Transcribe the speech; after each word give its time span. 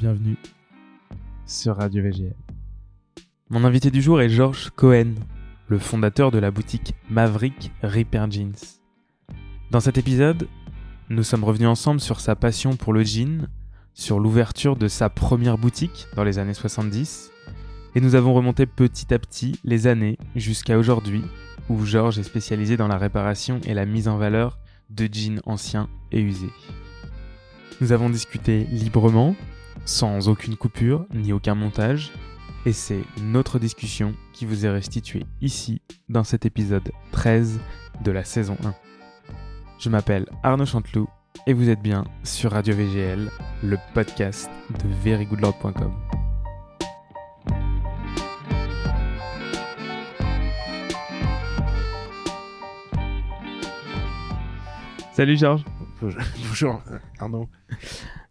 bienvenue 0.00 0.38
sur 1.44 1.76
Radio 1.76 2.02
VGL. 2.02 2.34
Mon 3.50 3.64
invité 3.64 3.90
du 3.90 4.00
jour 4.00 4.22
est 4.22 4.30
George 4.30 4.70
Cohen, 4.74 5.12
le 5.68 5.78
fondateur 5.78 6.30
de 6.30 6.38
la 6.38 6.50
boutique 6.50 6.94
Maverick 7.10 7.70
Repair 7.82 8.30
Jeans. 8.30 8.54
Dans 9.70 9.80
cet 9.80 9.98
épisode, 9.98 10.48
nous 11.10 11.22
sommes 11.22 11.44
revenus 11.44 11.68
ensemble 11.68 12.00
sur 12.00 12.20
sa 12.20 12.34
passion 12.34 12.76
pour 12.76 12.94
le 12.94 13.04
jean, 13.04 13.46
sur 13.92 14.20
l'ouverture 14.20 14.74
de 14.74 14.88
sa 14.88 15.10
première 15.10 15.58
boutique 15.58 16.06
dans 16.16 16.24
les 16.24 16.38
années 16.38 16.54
70, 16.54 17.30
et 17.94 18.00
nous 18.00 18.14
avons 18.14 18.32
remonté 18.32 18.64
petit 18.64 19.12
à 19.12 19.18
petit 19.18 19.60
les 19.64 19.86
années 19.86 20.16
jusqu'à 20.34 20.78
aujourd'hui, 20.78 21.22
où 21.68 21.84
George 21.84 22.18
est 22.18 22.22
spécialisé 22.22 22.78
dans 22.78 22.88
la 22.88 22.96
réparation 22.96 23.60
et 23.66 23.74
la 23.74 23.84
mise 23.84 24.08
en 24.08 24.16
valeur 24.16 24.60
de 24.88 25.06
jeans 25.12 25.42
anciens 25.44 25.90
et 26.10 26.22
usés. 26.22 26.54
Nous 27.82 27.92
avons 27.92 28.08
discuté 28.08 28.64
librement, 28.70 29.36
sans 29.84 30.28
aucune 30.28 30.56
coupure 30.56 31.06
ni 31.12 31.32
aucun 31.32 31.54
montage, 31.54 32.12
et 32.66 32.72
c'est 32.72 33.02
notre 33.22 33.58
discussion 33.58 34.14
qui 34.32 34.44
vous 34.46 34.66
est 34.66 34.70
restituée 34.70 35.24
ici 35.40 35.80
dans 36.08 36.24
cet 36.24 36.46
épisode 36.46 36.90
13 37.12 37.60
de 38.04 38.10
la 38.10 38.24
saison 38.24 38.56
1. 38.64 38.74
Je 39.78 39.88
m'appelle 39.88 40.26
Arnaud 40.42 40.66
Chanteloup 40.66 41.08
et 41.46 41.52
vous 41.52 41.70
êtes 41.70 41.80
bien 41.80 42.04
sur 42.22 42.52
Radio 42.52 42.74
VGL, 42.74 43.30
le 43.62 43.78
podcast 43.94 44.50
de 44.70 44.88
verygoodlord.com. 45.02 45.92
Salut 55.12 55.36
Georges. 55.36 55.64
Bonjour 56.00 56.82
Arnaud. 57.18 57.48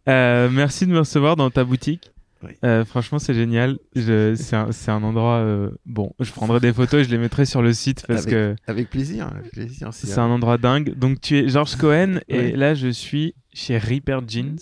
Euh, 0.08 0.50
merci 0.52 0.86
de 0.86 0.92
me 0.92 1.00
recevoir 1.00 1.36
dans 1.36 1.50
ta 1.50 1.64
boutique. 1.64 2.12
Oui. 2.44 2.52
Euh, 2.64 2.86
franchement, 2.86 3.20
c'est 3.20 3.34
génial. 3.34 3.80
C'est 3.96 4.54
un, 4.54 5.04
endroit. 5.04 5.38
euh, 5.40 5.72
bon, 5.86 6.14
je 6.20 6.32
prendrai 6.32 6.60
des 6.60 6.72
photos 6.72 7.02
et 7.02 7.04
je 7.04 7.10
les 7.10 7.18
mettrai 7.18 7.46
sur 7.46 7.62
le 7.62 7.74
site 7.74 8.06
parce 8.08 8.22
avec, 8.22 8.32
que 8.32 8.56
avec 8.66 8.90
plaisir, 8.90 9.28
avec 9.28 9.52
plaisir. 9.52 9.90
c'est 9.92 10.18
un 10.18 10.30
endroit 10.30 10.58
dingue. 10.58 10.98
Donc, 10.98 11.20
tu 11.20 11.38
es 11.38 11.50
Georges 11.50 11.76
Cohen 11.76 12.22
et 12.30 12.52
là, 12.54 12.76
je 12.76 12.88
suis 12.88 13.36
chez 13.54 13.78
Reaper 13.78 14.22
Jeans. 14.28 14.58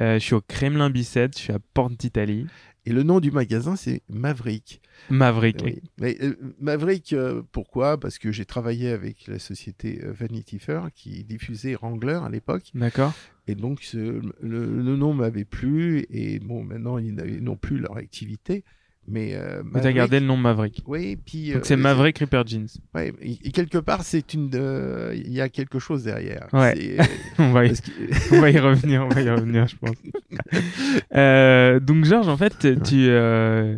Euh, 0.00 0.14
je 0.14 0.24
suis 0.24 0.34
au 0.34 0.40
Kremlin 0.40 0.90
Bicêtre, 0.90 1.38
je 1.38 1.44
suis 1.44 1.52
à 1.52 1.58
Porte 1.74 1.94
d'Italie. 1.94 2.46
Et 2.86 2.92
le 2.92 3.02
nom 3.02 3.18
du 3.20 3.30
magasin, 3.30 3.76
c'est 3.76 4.02
Maverick. 4.10 4.82
Maverick. 5.08 5.62
Oui. 5.64 5.80
Mais, 5.98 6.18
euh, 6.22 6.34
Maverick, 6.60 7.12
euh, 7.14 7.42
pourquoi? 7.50 7.98
Parce 7.98 8.18
que 8.18 8.30
j'ai 8.30 8.44
travaillé 8.44 8.90
avec 8.90 9.26
la 9.26 9.38
société 9.38 10.00
euh, 10.04 10.12
Vanity 10.12 10.58
Fair 10.58 10.88
qui 10.94 11.24
diffusait 11.24 11.74
Wrangler 11.76 12.20
à 12.22 12.28
l'époque. 12.28 12.70
D'accord. 12.74 13.14
Et 13.46 13.54
donc, 13.54 13.82
ce- 13.82 14.20
le, 14.42 14.82
le 14.82 14.96
nom 14.96 15.14
m'avait 15.14 15.44
plu. 15.46 16.04
Et 16.10 16.38
bon, 16.40 16.62
maintenant, 16.62 16.98
ils 16.98 17.14
n'avaient 17.14 17.40
non 17.40 17.56
plus 17.56 17.78
leur 17.78 17.96
activité. 17.96 18.64
Mais, 19.06 19.32
euh, 19.34 19.62
Mais 19.72 19.80
t'as 19.82 19.92
gardé 19.92 20.18
le 20.18 20.26
nom 20.26 20.36
Maverick. 20.36 20.82
Oui, 20.86 21.16
puis. 21.16 21.48
Donc, 21.48 21.56
euh, 21.56 21.60
c'est 21.64 21.76
Maverick 21.76 22.18
Reaper 22.18 22.42
Jeans. 22.46 22.66
Ouais, 22.94 23.12
et, 23.20 23.38
et 23.44 23.50
quelque 23.50 23.76
part, 23.78 24.02
c'est 24.02 24.32
une. 24.34 24.50
euh, 24.54 25.12
Il 25.14 25.32
y 25.32 25.40
a 25.42 25.48
quelque 25.50 25.78
chose 25.78 26.04
derrière. 26.04 26.48
Ouais. 26.54 26.74
C'est- 26.74 26.98
on, 27.38 27.52
va 27.52 27.66
y, 27.66 27.68
parce 27.68 27.80
que- 27.82 27.90
on 28.36 28.40
va 28.40 28.50
y 28.50 28.58
revenir, 28.58 29.02
on 29.04 29.08
va 29.08 29.20
y 29.20 29.28
revenir, 29.28 29.66
je 29.68 29.76
pense. 29.76 29.96
Euh, 31.14 31.80
donc, 31.80 32.04
Georges, 32.04 32.28
en 32.28 32.36
fait, 32.36 32.58
tu. 32.82 33.06
euh, 33.08 33.76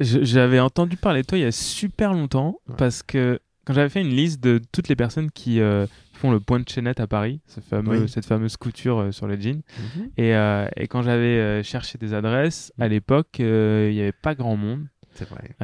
J'avais 0.00 0.60
entendu 0.60 0.96
parler 0.96 1.22
de 1.22 1.26
toi 1.26 1.38
il 1.38 1.42
y 1.42 1.44
a 1.46 1.52
super 1.52 2.12
longtemps 2.12 2.60
Ouais. 2.68 2.74
parce 2.78 3.02
que 3.02 3.38
quand 3.64 3.72
j'avais 3.74 3.88
fait 3.88 4.00
une 4.02 4.14
liste 4.14 4.42
de 4.42 4.60
toutes 4.72 4.88
les 4.88 4.96
personnes 4.96 5.30
qui 5.30 5.60
euh, 5.60 5.86
font 6.16 6.30
le 6.30 6.40
point 6.40 6.58
de 6.60 6.68
chaînette 6.68 7.00
à 7.00 7.06
Paris, 7.06 7.40
ce 7.46 7.60
fameux, 7.60 8.02
Oui. 8.02 8.08
cette 8.08 8.24
fameuse 8.26 8.56
couture 8.56 8.98
euh, 9.00 9.12
sur 9.12 9.26
les 9.28 9.40
jeans, 9.40 9.62
Mhm. 9.78 10.10
et, 10.16 10.34
euh, 10.34 10.66
et 10.76 10.86
quand 10.88 11.02
j'avais 11.02 11.38
euh, 11.38 11.62
cherché 11.62 11.98
des 11.98 12.14
adresses, 12.14 12.72
à 12.78 12.88
l'époque, 12.88 13.38
euh, 13.40 13.88
il 13.90 13.94
n'y 13.94 14.00
avait 14.02 14.12
pas 14.12 14.34
grand 14.34 14.56
monde. 14.56 14.86
C'est 15.14 15.28
vrai. 15.28 15.54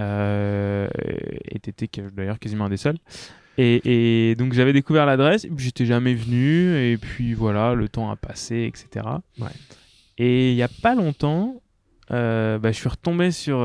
Et 1.50 1.59
t'étais 1.59 1.88
d'ailleurs 2.15 2.38
quasiment 2.38 2.65
un 2.66 2.71
des 2.71 2.77
seuls. 2.77 2.97
Et, 3.59 4.31
et 4.31 4.34
donc 4.34 4.54
j'avais 4.54 4.72
découvert 4.72 5.04
l'adresse, 5.04 5.44
et 5.44 5.49
puis 5.50 5.65
j'étais 5.66 5.84
jamais 5.87 6.15
venu, 6.15 6.75
et 6.75 6.97
puis 6.97 7.34
voilà, 7.34 7.75
le 7.75 7.88
temps 7.88 8.10
a 8.10 8.16
passé, 8.16 8.65
etc. 8.65 9.06
Ouais. 9.38 9.48
Et 10.19 10.53
il 10.53 10.56
y 10.56 10.62
a 10.62 10.69
pas 10.69 10.94
longtemps, 10.94 11.60
bah, 12.09 12.60
je 12.62 12.72
suis 12.72 12.88
retombé 12.88 13.31
sur, 13.31 13.59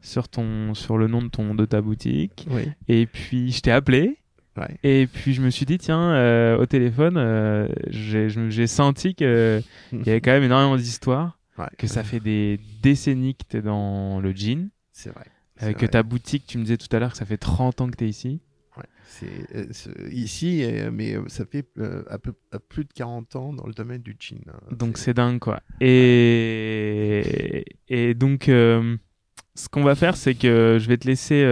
sur, 0.00 0.28
ton, 0.28 0.72
sur 0.74 0.96
le 0.96 1.06
nom 1.06 1.22
de, 1.22 1.28
ton, 1.28 1.54
de 1.54 1.64
ta 1.66 1.80
boutique, 1.82 2.46
Oui. 2.50 2.62
et 2.88 3.06
puis 3.06 3.52
je 3.52 3.60
t'ai 3.60 3.72
appelé, 3.72 4.17
Ouais. 4.58 4.76
et 4.82 5.06
puis 5.06 5.34
je 5.34 5.40
me 5.42 5.50
suis 5.50 5.64
dit, 5.66 5.78
tiens, 5.78 6.10
euh, 6.12 6.58
au 6.58 6.66
téléphone, 6.66 7.16
euh, 7.16 7.68
j'ai 7.90 8.66
senti 8.66 9.14
qu'il 9.14 9.26
y 9.92 10.10
avait 10.10 10.20
quand 10.20 10.32
même 10.32 10.42
énormément 10.44 10.76
d'histoires, 10.76 11.38
Ouais. 11.58 11.66
que 11.76 11.86
ça 11.88 12.04
fait 12.04 12.20
des 12.20 12.60
décennies 12.82 13.34
que 13.34 13.42
t'es 13.48 13.62
dans 13.62 14.20
le 14.20 14.32
jean. 14.32 14.68
C'est 14.92 15.10
vrai. 15.10 15.24
Euh, 15.62 15.72
que 15.72 15.78
vrai. 15.78 15.88
ta 15.88 16.02
boutique, 16.04 16.44
tu 16.46 16.56
me 16.58 16.62
disais 16.62 16.76
tout 16.76 16.94
à 16.94 17.00
l'heure 17.00 17.10
que 17.12 17.18
ça 17.18 17.24
fait 17.24 17.36
30 17.36 17.80
ans 17.80 17.88
que 17.88 17.96
tu 17.96 18.04
es 18.04 18.08
ici. 18.08 18.40
Ouais, 18.76 18.84
c'est 19.08 20.12
ici, 20.12 20.64
mais 20.92 21.16
ça 21.26 21.44
fait 21.46 21.64
à, 22.08 22.18
peu, 22.18 22.32
à 22.52 22.60
plus 22.60 22.84
de 22.84 22.92
40 22.92 23.34
ans 23.34 23.52
dans 23.52 23.66
le 23.66 23.72
domaine 23.74 24.02
du 24.02 24.14
jean. 24.20 24.38
hein. 24.48 24.52
Donc 24.70 24.98
c'est 24.98 25.14
dingue 25.14 25.40
quoi. 25.40 25.60
Et, 25.80 27.64
et 27.88 28.14
donc 28.14 28.44
ce 28.46 29.68
qu'on 29.70 29.82
va 29.82 29.94
faire, 29.96 30.16
c'est 30.16 30.34
que 30.34 30.78
je 30.80 30.88
vais 30.88 30.96
te 30.96 31.06
laisser 31.08 31.42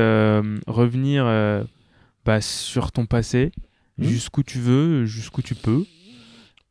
revenir 0.68 1.24
sur 2.40 2.92
ton 2.92 3.06
passé, 3.06 3.52
Mhm. 3.98 4.08
jusqu'où 4.08 4.42
tu 4.42 4.58
veux, 4.58 5.06
jusqu'où 5.06 5.42
tu 5.42 5.54
peux. 5.54 5.84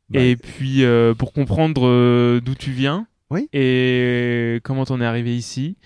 Bah, 0.09 0.19
et 0.19 0.35
puis 0.35 0.83
euh, 0.83 1.13
pour 1.15 1.33
comprendre 1.33 1.87
euh, 1.87 2.39
d'où 2.39 2.53
tu 2.55 2.71
viens. 2.71 3.07
Oui. 3.31 3.49
Et 3.53 4.59
comment 4.63 4.85
t'en 4.85 5.01
es 5.01 5.05
arrivé 5.05 5.35
ici. 5.35 5.77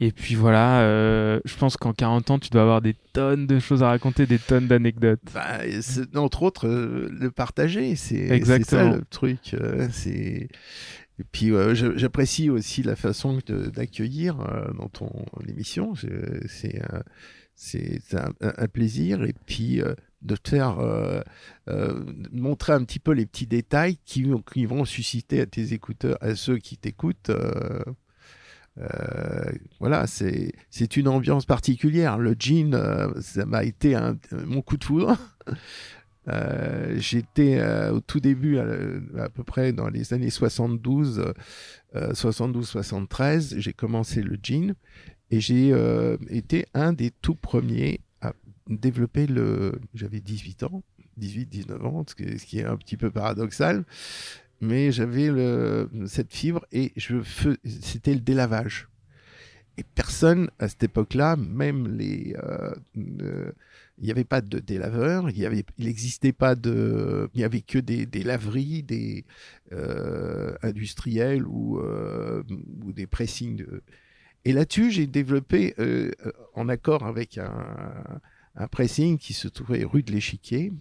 Et 0.00 0.10
puis 0.10 0.34
voilà, 0.34 0.80
euh, 0.80 1.38
je 1.44 1.54
pense 1.56 1.76
qu'en 1.76 1.92
40 1.92 2.30
ans, 2.32 2.38
tu 2.40 2.50
dois 2.50 2.62
avoir 2.62 2.80
des 2.82 2.94
tonnes 3.12 3.46
de 3.46 3.60
choses 3.60 3.84
à 3.84 3.88
raconter, 3.88 4.26
des 4.26 4.40
tonnes 4.40 4.66
d'anecdotes. 4.66 5.20
bah, 5.32 5.58
entre 6.16 6.42
autres, 6.42 6.66
le 6.68 7.30
partager, 7.30 7.94
c'est 7.94 8.26
ça 8.64 8.90
le 8.96 9.02
truc. 9.08 9.54
c'est 9.92 10.48
et 11.20 11.24
puis 11.32 11.50
euh, 11.50 11.74
j'apprécie 11.96 12.48
aussi 12.48 12.84
la 12.84 12.94
façon 12.94 13.38
d'accueillir 13.48 14.40
euh, 14.40 14.72
dans 14.78 14.88
ton 14.88 15.10
émission. 15.48 15.94
C'est 16.46 16.80
euh, 16.92 17.00
c'est 17.60 18.00
un, 18.40 18.68
plaisir 18.68 19.24
et 19.24 19.34
puis 19.46 19.82
euh, 19.82 19.92
de 20.22 20.36
te 20.36 20.50
faire 20.50 20.78
euh, 20.78 21.20
euh, 21.68 22.04
montrer 22.30 22.72
un 22.72 22.84
petit 22.84 23.00
peu 23.00 23.10
les 23.10 23.26
petits 23.26 23.48
détails 23.48 23.98
qui, 24.04 24.22
vont 24.64 24.84
susciter 24.84 25.40
à 25.40 25.46
tes 25.46 25.72
écouteurs, 25.72 26.16
à 26.20 26.36
ceux 26.36 26.58
qui 26.58 26.76
t'écoutent. 26.76 27.32
voilà, 29.80 30.06
c'est 30.06 30.96
une 30.96 31.08
ambiance 31.08 31.46
particulière. 31.46 32.16
Le 32.16 32.36
jean, 32.38 32.78
ça 33.20 33.44
m'a 33.44 33.64
été 33.64 33.98
mon 34.46 34.62
coup 34.62 34.76
de 34.76 34.84
foudre. 34.84 35.16
J'étais 36.96 37.60
au 37.90 38.00
tout 38.00 38.20
début, 38.20 38.58
à, 38.58 38.66
à 39.24 39.28
peu 39.30 39.42
près 39.42 39.72
dans 39.72 39.88
les 39.88 40.12
années 40.14 40.30
72, 40.30 41.32
euh, 41.96 42.12
72-73, 42.12 43.58
j'ai 43.58 43.72
commencé 43.72 44.22
le 44.22 44.36
jean 44.42 44.74
et 45.30 45.40
j'ai 45.40 45.72
euh, 45.72 46.16
été 46.30 46.66
un 46.74 46.92
des 46.92 47.10
tout 47.10 47.34
premiers 47.34 48.00
à 48.20 48.32
développer 48.68 49.26
le. 49.26 49.80
J'avais 49.94 50.20
18 50.20 50.62
ans, 50.64 50.82
18-19 51.20 51.82
ans, 51.82 52.04
ce 52.06 52.14
qui, 52.14 52.58
est 52.58 52.64
un 52.64 52.76
petit 52.76 52.96
peu 52.96 53.10
paradoxal, 53.10 53.84
mais 54.60 54.90
j'avais 54.90 55.30
cette 56.06 56.32
fibre 56.32 56.66
et 56.72 56.92
c'était 57.64 58.14
le 58.14 58.20
délavage. 58.20 58.88
Et 59.76 59.84
personne 59.94 60.50
à 60.58 60.68
cette 60.68 60.82
époque-là, 60.82 61.36
même 61.36 61.96
les, 61.96 62.34
euh, 62.42 62.74
euh, 62.96 63.52
il 63.98 64.04
n'y 64.06 64.10
avait 64.10 64.24
pas 64.24 64.40
de 64.40 64.58
délaveur, 64.58 65.30
il 65.30 65.64
n'existait 65.78 66.32
pas 66.32 66.56
de, 66.56 67.30
il 67.34 67.40
y 67.40 67.44
avait 67.44 67.60
que 67.60 67.78
des, 67.78 68.06
laveries, 68.24 68.82
des 68.82 69.24
industriels 70.62 71.46
ou, 71.46 71.80
ou 71.80 72.92
des 72.92 73.06
pressings. 73.06 73.56
De... 73.56 73.82
Et 74.44 74.52
là-dessus, 74.52 74.90
j'ai 74.90 75.06
développé, 75.06 75.74
euh, 75.78 76.10
en 76.54 76.68
accord 76.68 77.04
avec 77.04 77.38
un, 77.38 77.94
un 78.56 78.66
pressing 78.68 79.18
qui 79.18 79.32
se 79.34 79.48
trouvait 79.48 79.84
rue 79.84 80.02
de 80.02 80.12
l'Échiquier, 80.12 80.72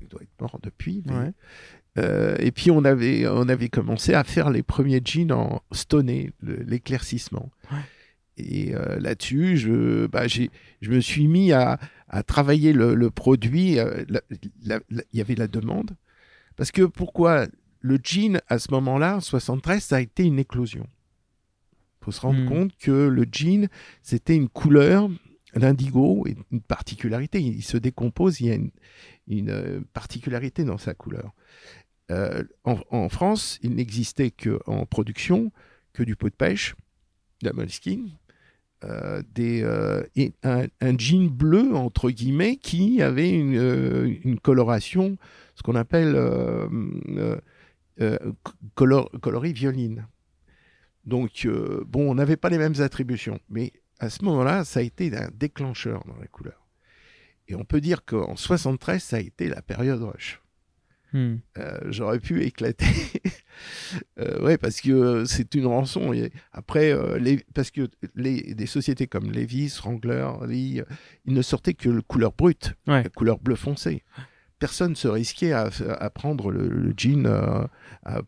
il 0.00 0.08
doit 0.08 0.22
être 0.22 0.40
mort 0.40 0.58
depuis. 0.62 1.02
mais- 1.06 1.12
Ouais. 1.14 1.32
Euh, 1.98 2.36
et 2.38 2.52
puis 2.52 2.70
on 2.70 2.84
avait, 2.86 3.26
on 3.28 3.48
avait 3.50 3.68
commencé 3.68 4.14
à 4.14 4.24
faire 4.24 4.48
les 4.48 4.62
premiers 4.62 5.02
jeans 5.04 5.30
en 5.32 5.62
stoné, 5.72 6.32
l'éclaircissement. 6.42 7.50
Ouais. 7.70 7.78
Et 8.38 8.74
euh, 8.74 8.98
là-dessus, 8.98 9.58
je, 9.58 10.06
bah, 10.06 10.26
je 10.26 10.48
me 10.90 11.00
suis 11.00 11.28
mis 11.28 11.52
à, 11.52 11.78
à 12.08 12.22
travailler 12.22 12.72
le, 12.72 12.94
le 12.94 13.10
produit. 13.10 13.76
Il 13.78 15.02
y 15.12 15.20
avait 15.20 15.34
la 15.34 15.48
demande. 15.48 15.90
Parce 16.56 16.70
que 16.72 16.82
pourquoi 16.82 17.46
le 17.80 17.98
jean, 18.02 18.40
à 18.48 18.58
ce 18.58 18.70
moment-là, 18.70 19.16
en 19.16 19.20
73, 19.20 19.82
ça 19.82 19.96
a 19.96 20.00
été 20.00 20.24
une 20.24 20.38
éclosion. 20.38 20.86
Il 22.02 22.04
faut 22.06 22.10
se 22.12 22.20
rendre 22.20 22.40
Hmm. 22.42 22.48
compte 22.48 22.76
que 22.78 22.90
le 22.90 23.24
jean, 23.30 23.68
c'était 24.02 24.34
une 24.34 24.48
couleur, 24.48 25.08
l'indigo, 25.54 26.26
et 26.26 26.34
une 26.50 26.60
particularité. 26.60 27.40
Il 27.40 27.62
se 27.62 27.76
décompose, 27.76 28.40
il 28.40 28.46
y 28.48 28.50
a 28.50 28.54
une, 28.56 28.72
une 29.28 29.50
euh, 29.50 29.80
particularité 29.92 30.64
dans 30.64 30.78
sa 30.78 30.94
couleur. 30.94 31.32
euh, 32.10 32.42
en, 32.64 32.78
en 32.90 33.08
France, 33.08 33.58
il 33.62 33.74
n'existait 33.76 34.32
qu'en 34.32 34.84
production 34.84 35.52
que 35.92 36.02
du 36.02 36.16
pot 36.16 36.28
de 36.28 36.34
pêche, 36.34 36.74
de 37.40 37.46
la 37.48 37.52
moleskine, 37.52 38.10
euh, 38.84 39.22
des, 39.32 39.62
euh, 39.62 40.02
et 40.16 40.32
un, 40.42 40.66
un 40.80 40.98
jean 40.98 41.30
bleu, 41.30 41.72
entre 41.76 42.10
guillemets, 42.10 42.56
qui 42.56 43.00
avait 43.00 43.30
une, 43.30 44.18
une 44.24 44.40
coloration, 44.40 45.16
ce 45.54 45.62
qu'on 45.62 45.76
appelle 45.76 46.16
color- 48.74 49.10
coloris 49.20 49.52
violine. 49.52 50.06
Donc, 51.04 51.46
euh, 51.46 51.84
bon, 51.86 52.10
on 52.10 52.14
n'avait 52.14 52.36
pas 52.36 52.48
les 52.48 52.58
mêmes 52.58 52.80
attributions, 52.80 53.40
mais 53.48 53.72
à 53.98 54.10
ce 54.10 54.24
moment-là, 54.24 54.64
ça 54.64 54.80
a 54.80 54.82
été 54.82 55.14
un 55.16 55.30
déclencheur 55.34 56.04
dans 56.06 56.16
la 56.16 56.26
couleur. 56.26 56.66
Et 57.48 57.54
on 57.54 57.64
peut 57.64 57.80
dire 57.80 58.04
qu'en 58.04 58.36
73, 58.36 59.02
ça 59.02 59.16
a 59.16 59.20
été 59.20 59.48
la 59.48 59.62
période 59.62 60.02
rush. 60.02 60.40
Hmm. 61.12 61.36
Euh, 61.58 61.78
j'aurais 61.90 62.20
pu 62.20 62.42
éclater. 62.42 62.86
euh, 64.18 64.42
ouais, 64.42 64.56
parce 64.56 64.80
que 64.80 64.90
euh, 64.90 65.24
c'est 65.26 65.54
une 65.54 65.66
rançon. 65.66 66.12
Et 66.12 66.32
après, 66.52 66.94
les, 67.18 67.44
parce 67.52 67.70
que 67.70 67.88
les, 68.14 68.54
des 68.54 68.66
sociétés 68.66 69.06
comme 69.06 69.30
Levi's, 69.30 69.78
Wrangler, 69.80 70.30
Lee, 70.46 70.80
ils 71.26 71.34
ne 71.34 71.42
sortaient 71.42 71.74
que 71.74 71.90
la 71.90 72.00
couleur 72.02 72.32
brute, 72.32 72.74
Ouais. 72.86 73.02
la 73.02 73.10
couleur 73.10 73.38
bleu 73.38 73.56
foncé. 73.56 74.04
Personne 74.62 74.94
se 74.96 75.08
risquait 75.08 75.52
à, 75.52 75.70
à 75.98 76.10
prendre 76.10 76.50
le, 76.50 76.68
le 76.68 76.94
jean 76.96 77.26
euh, 77.26 77.64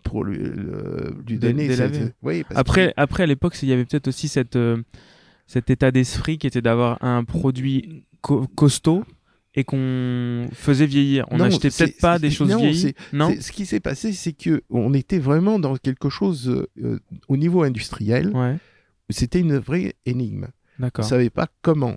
pour 0.03 0.25
lui, 0.25 0.39
le- 0.39 1.15
lui 1.27 1.39
donner. 1.39 1.75
cette- 1.75 2.15
oui, 2.23 2.45
Après, 2.55 2.89
que- 2.89 2.93
après, 2.97 3.23
à 3.23 3.27
l'époque, 3.27 3.57
il 3.63 3.69
y 3.69 3.73
avait 3.73 3.85
peut-être 3.85 4.09
aussi 4.09 4.27
cette, 4.29 4.57
euh, 4.57 4.83
cet 5.47 5.71
état 5.71 5.91
d'esprit 5.91 6.39
qui 6.39 6.47
était 6.47 6.61
d'avoir 6.63 7.03
un 7.05 7.23
produit 7.25 8.05
co- 8.21 8.47
costaud 8.57 9.05
et 9.55 9.63
qu'on 9.63 10.49
faisait 10.53 10.87
vieillir. 10.87 11.25
On 11.31 11.37
n'achetait 11.39 11.71
peut-être 11.71 12.01
pas 12.01 12.19
des 12.19 12.31
choses 12.33 12.51
non, 12.51 12.59
vieillies. 12.59 12.95
Non 13.13 13.33
ce 13.41 13.53
qui 13.53 13.65
s'est 13.67 13.79
passé, 13.79 14.13
c'est 14.13 14.33
que 14.33 14.63
on 14.71 14.93
était 14.95 15.21
vraiment 15.21 15.61
dans 15.61 15.77
quelque 15.77 16.09
chose 16.11 16.67
euh, 16.83 16.99
au 17.29 17.37
niveau 17.37 17.63
industriel. 17.63 18.31
Ouais, 18.35 18.57
C'était 19.11 19.39
une 19.41 19.57
vraie 19.59 19.95
énigme. 20.07 20.49
On 20.81 21.05
ne 21.05 21.09
savait 21.09 21.31
pas 21.31 21.47
comment 21.63 21.97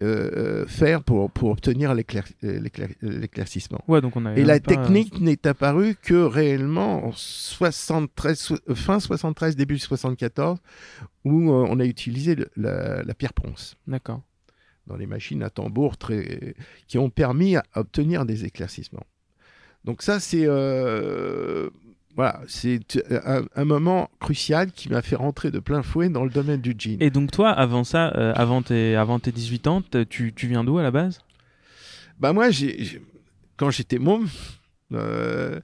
euh, 0.00 0.62
euh, 0.62 0.66
faire 0.66 1.02
pour, 1.02 1.28
pour 1.30 1.50
obtenir 1.50 1.90
euh, 1.90 1.94
l'éclair- 1.94 2.88
l'éclaircissement. 3.02 3.80
Ouais, 3.88 4.00
donc 4.00 4.16
on 4.16 4.24
Et 4.36 4.44
la 4.44 4.60
pas- 4.60 4.74
technique 4.76 5.20
n'est 5.20 5.44
apparue 5.46 5.96
que 6.00 6.14
réellement 6.14 7.04
en 7.06 7.12
73, 7.12 8.38
so- 8.38 8.58
euh, 8.68 8.74
fin 8.76 9.00
73, 9.00 9.56
début 9.56 9.78
74, 9.78 10.58
où 11.24 11.50
euh, 11.50 11.66
on 11.68 11.80
a 11.80 11.84
utilisé 11.84 12.36
le- 12.36 12.48
la, 12.56 13.02
la 13.02 13.14
pierre 13.14 13.32
ponce 13.32 13.76
D'accord. 13.88 14.22
dans 14.86 14.96
les 14.96 15.06
machines 15.06 15.42
à 15.42 15.50
tambour 15.50 15.96
très, 15.96 16.54
qui 16.86 16.98
ont 16.98 17.10
permis 17.10 17.56
à 17.56 17.64
obtenir 17.74 18.24
des 18.24 18.44
éclaircissements. 18.44 19.06
Donc 19.84 20.02
ça, 20.02 20.20
c'est 20.20 20.44
euh, 20.44 21.70
voilà, 22.16 22.40
c'est 22.48 22.80
un, 23.24 23.42
un 23.54 23.64
moment 23.64 24.10
crucial 24.20 24.72
qui 24.72 24.88
m'a 24.88 25.02
fait 25.02 25.14
rentrer 25.16 25.50
de 25.50 25.60
plein 25.60 25.82
fouet 25.82 26.08
dans 26.08 26.24
le 26.24 26.30
domaine 26.30 26.60
du 26.60 26.74
jean. 26.76 26.96
Et 27.00 27.10
donc 27.10 27.30
toi, 27.30 27.50
avant 27.50 27.84
ça, 27.84 28.12
euh, 28.16 28.32
avant, 28.34 28.62
tes, 28.62 28.96
avant 28.96 29.18
tes 29.20 29.30
18 29.32 29.66
ans, 29.68 29.82
tu, 30.10 30.32
tu 30.32 30.46
viens 30.48 30.64
d'où 30.64 30.78
à 30.78 30.82
la 30.82 30.90
base? 30.90 31.20
Bah 32.18 32.32
moi, 32.32 32.50
j'ai, 32.50 33.00
quand 33.56 33.70
j'étais 33.70 33.98
môme, 34.00 34.26
euh, 34.92 35.60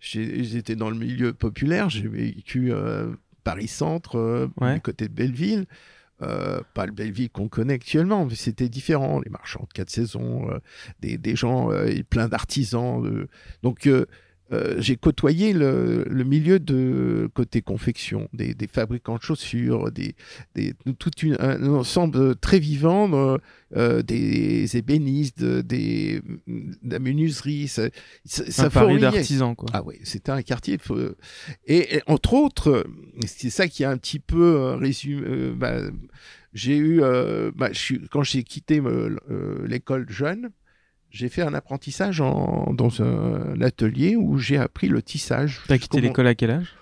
j'étais 0.00 0.76
dans 0.76 0.88
le 0.88 0.96
milieu 0.96 1.34
populaire. 1.34 1.90
J'ai 1.90 2.08
vécu 2.08 2.72
euh, 2.72 3.10
Paris-Centre, 3.44 4.16
euh, 4.16 4.46
Ouais. 4.60 4.74
du 4.76 4.80
côté 4.80 5.08
de 5.08 5.12
Belleville. 5.12 5.66
Euh, 6.22 6.60
pas 6.74 6.84
le 6.86 6.92
Belleville 6.92 7.30
qu'on 7.30 7.48
connaît 7.48 7.74
actuellement, 7.74 8.24
mais 8.24 8.34
c'était 8.34 8.68
différent. 8.68 9.20
Les 9.20 9.30
marchands 9.30 9.66
de 9.68 9.72
quatre 9.72 9.90
saisons, 9.90 10.50
euh, 10.50 10.58
des, 11.00 11.16
des 11.18 11.36
gens, 11.36 11.70
euh, 11.70 11.92
plein 12.08 12.26
d'artisans. 12.28 13.26
Donc, 13.62 13.88
euh, 14.52 14.76
j'ai 14.78 14.96
côtoyé 14.96 15.52
le, 15.52 16.04
le 16.08 16.24
milieu 16.24 16.58
de 16.58 17.28
côté 17.34 17.60
confection, 17.62 18.28
des, 18.32 18.54
des 18.54 18.66
fabricants 18.66 19.16
de 19.16 19.22
chaussures, 19.22 19.90
des, 19.90 20.14
des, 20.54 20.74
tout 20.98 21.10
une, 21.22 21.36
un 21.40 21.66
ensemble 21.68 22.36
très 22.36 22.58
vivant, 22.58 23.12
euh, 23.12 23.36
euh, 23.76 24.02
des 24.02 24.76
ébénistes, 24.76 25.42
des, 25.42 26.22
de 26.46 26.90
la 26.90 26.98
menuiserie. 26.98 27.68
Ça, 27.68 27.88
ça, 28.24 28.44
Un 28.44 28.50
ça 28.50 28.70
Paris 28.70 28.98
d'artisans, 28.98 29.54
quoi. 29.54 29.68
Ah 29.72 29.82
oui, 29.84 29.96
c'était 30.04 30.32
un 30.32 30.42
quartier. 30.42 30.78
Et, 31.66 31.96
et 31.96 32.02
entre 32.06 32.34
autres, 32.34 32.86
c'est 33.26 33.50
ça 33.50 33.68
qui 33.68 33.84
a 33.84 33.90
un 33.90 33.98
petit 33.98 34.18
peu 34.18 34.56
euh, 34.56 34.76
résumé. 34.76 35.22
euh, 35.26 35.54
bah, 35.54 35.80
j'ai 36.54 36.78
eu, 36.78 37.02
bah, 37.54 37.70
quand 38.10 38.22
j'ai 38.22 38.42
quitté 38.42 38.80
l'école 39.66 40.06
jeune, 40.08 40.48
j'ai 41.10 41.28
fait 41.28 41.42
un 41.42 41.54
apprentissage 41.54 42.20
en, 42.20 42.72
dans 42.74 43.02
un 43.02 43.60
atelier 43.62 44.16
où 44.16 44.38
j'ai 44.38 44.56
appris 44.58 44.88
le 44.88 45.02
tissage. 45.02 45.60
T'as 45.68 45.78
quitté 45.78 46.00
l'école 46.00 46.26
à 46.26 46.34
quel 46.34 46.50
âge? 46.50 46.74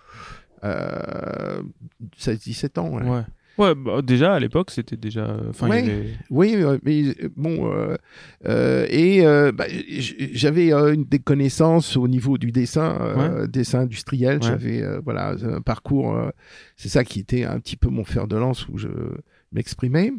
Euh, 0.65 1.63
16-17 2.19 2.79
ans. 2.79 2.91
ouais. 2.91 3.03
Ouais. 3.09 3.23
Ouais, 3.59 3.75
bah, 3.75 4.03
déjà 4.03 4.35
à 4.35 4.39
l'époque, 4.39 4.71
c'était 4.71 4.99
déjà. 4.99 5.35
Enfin, 5.49 5.69
il 5.69 5.71
y 5.71 5.73
Ouais. 5.89 5.93
avait- 5.95 6.11
Oui, 6.29 6.55
euh, 6.57 6.77
mais 6.83 7.05
euh, 7.23 7.31
bon, 7.37 7.73
euh, 7.73 7.97
euh, 8.47 8.87
et 8.91 9.27
euh, 9.27 9.51
bah, 9.51 9.65
j'avais 9.99 10.75
euh, 10.75 10.95
des 10.95 11.21
connaissances 11.21 11.97
au 11.97 12.07
niveau 12.07 12.37
du 12.37 12.53
dessin, 12.53 12.99
euh, 13.01 13.47
dessin 13.47 13.81
industriel. 13.81 14.43
J'avais 14.43 14.83
euh, 14.83 15.01
voilà 15.03 15.37
un 15.43 15.63
parcours. 15.63 16.15
euh, 16.15 16.29
c'est 16.77 16.91
ça 16.91 17.03
qui 17.03 17.19
était 17.19 17.45
un 17.45 17.59
petit 17.59 17.79
peu 17.79 17.89
mon 17.89 18.05
fer 18.05 18.27
de 18.29 18.37
lance 18.37 18.69
où 18.69 18.77
je 18.77 18.89
m'exprimais. 19.53 20.13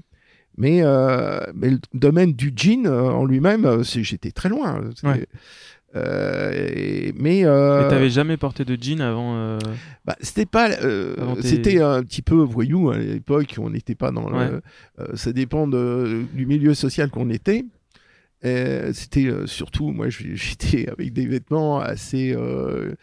Mais, 0.57 0.79
euh, 0.83 1.39
mais 1.53 1.69
le 1.69 1.79
domaine 1.93 2.33
du 2.33 2.51
jean 2.55 2.85
euh, 2.87 3.01
en 3.09 3.25
lui-même, 3.25 3.65
euh, 3.65 3.83
c'est- 3.83 4.03
j'étais 4.03 4.31
très 4.31 4.49
loin. 4.49 4.81
Ouais. 5.03 5.25
euh, 5.95 6.51
et- 6.75 7.13
mais 7.17 7.45
euh, 7.45 7.89
t'avais 7.89 8.09
jamais 8.09 8.35
porté 8.37 8.65
de 8.65 8.77
jean 8.79 8.99
avant. 9.01 9.35
euh, 9.37 9.57
bah, 10.05 10.15
c'était 10.19 10.45
pas 10.45 10.69
euh, 10.83 11.15
Avant 11.17 11.35
tes- 11.35 11.43
c'était 11.43 11.81
un 11.81 12.03
petit 12.03 12.21
peu 12.21 12.35
voyou 12.35 12.89
à 12.91 12.97
l'époque 12.97 13.55
on 13.57 13.69
n'était 13.69 13.95
pas 13.95 14.11
dans 14.11 14.29
le- 14.29 14.35
Ouais. 14.37 14.49
euh, 14.99 15.15
ça 15.15 15.31
dépend 15.31 15.65
de- 15.67 16.23
du 16.33 16.45
milieu 16.45 16.73
social 16.73 17.09
qu'on 17.09 17.29
était 17.29 17.63
c'était 18.43 19.25
euh, 19.27 19.47
surtout 19.47 19.91
moi 19.91 20.07
j'étais 20.35 20.89
avec 20.89 21.13
des 21.13 21.25
vêtements 21.25 21.79
assez 21.79 22.33
euh, 22.35 22.93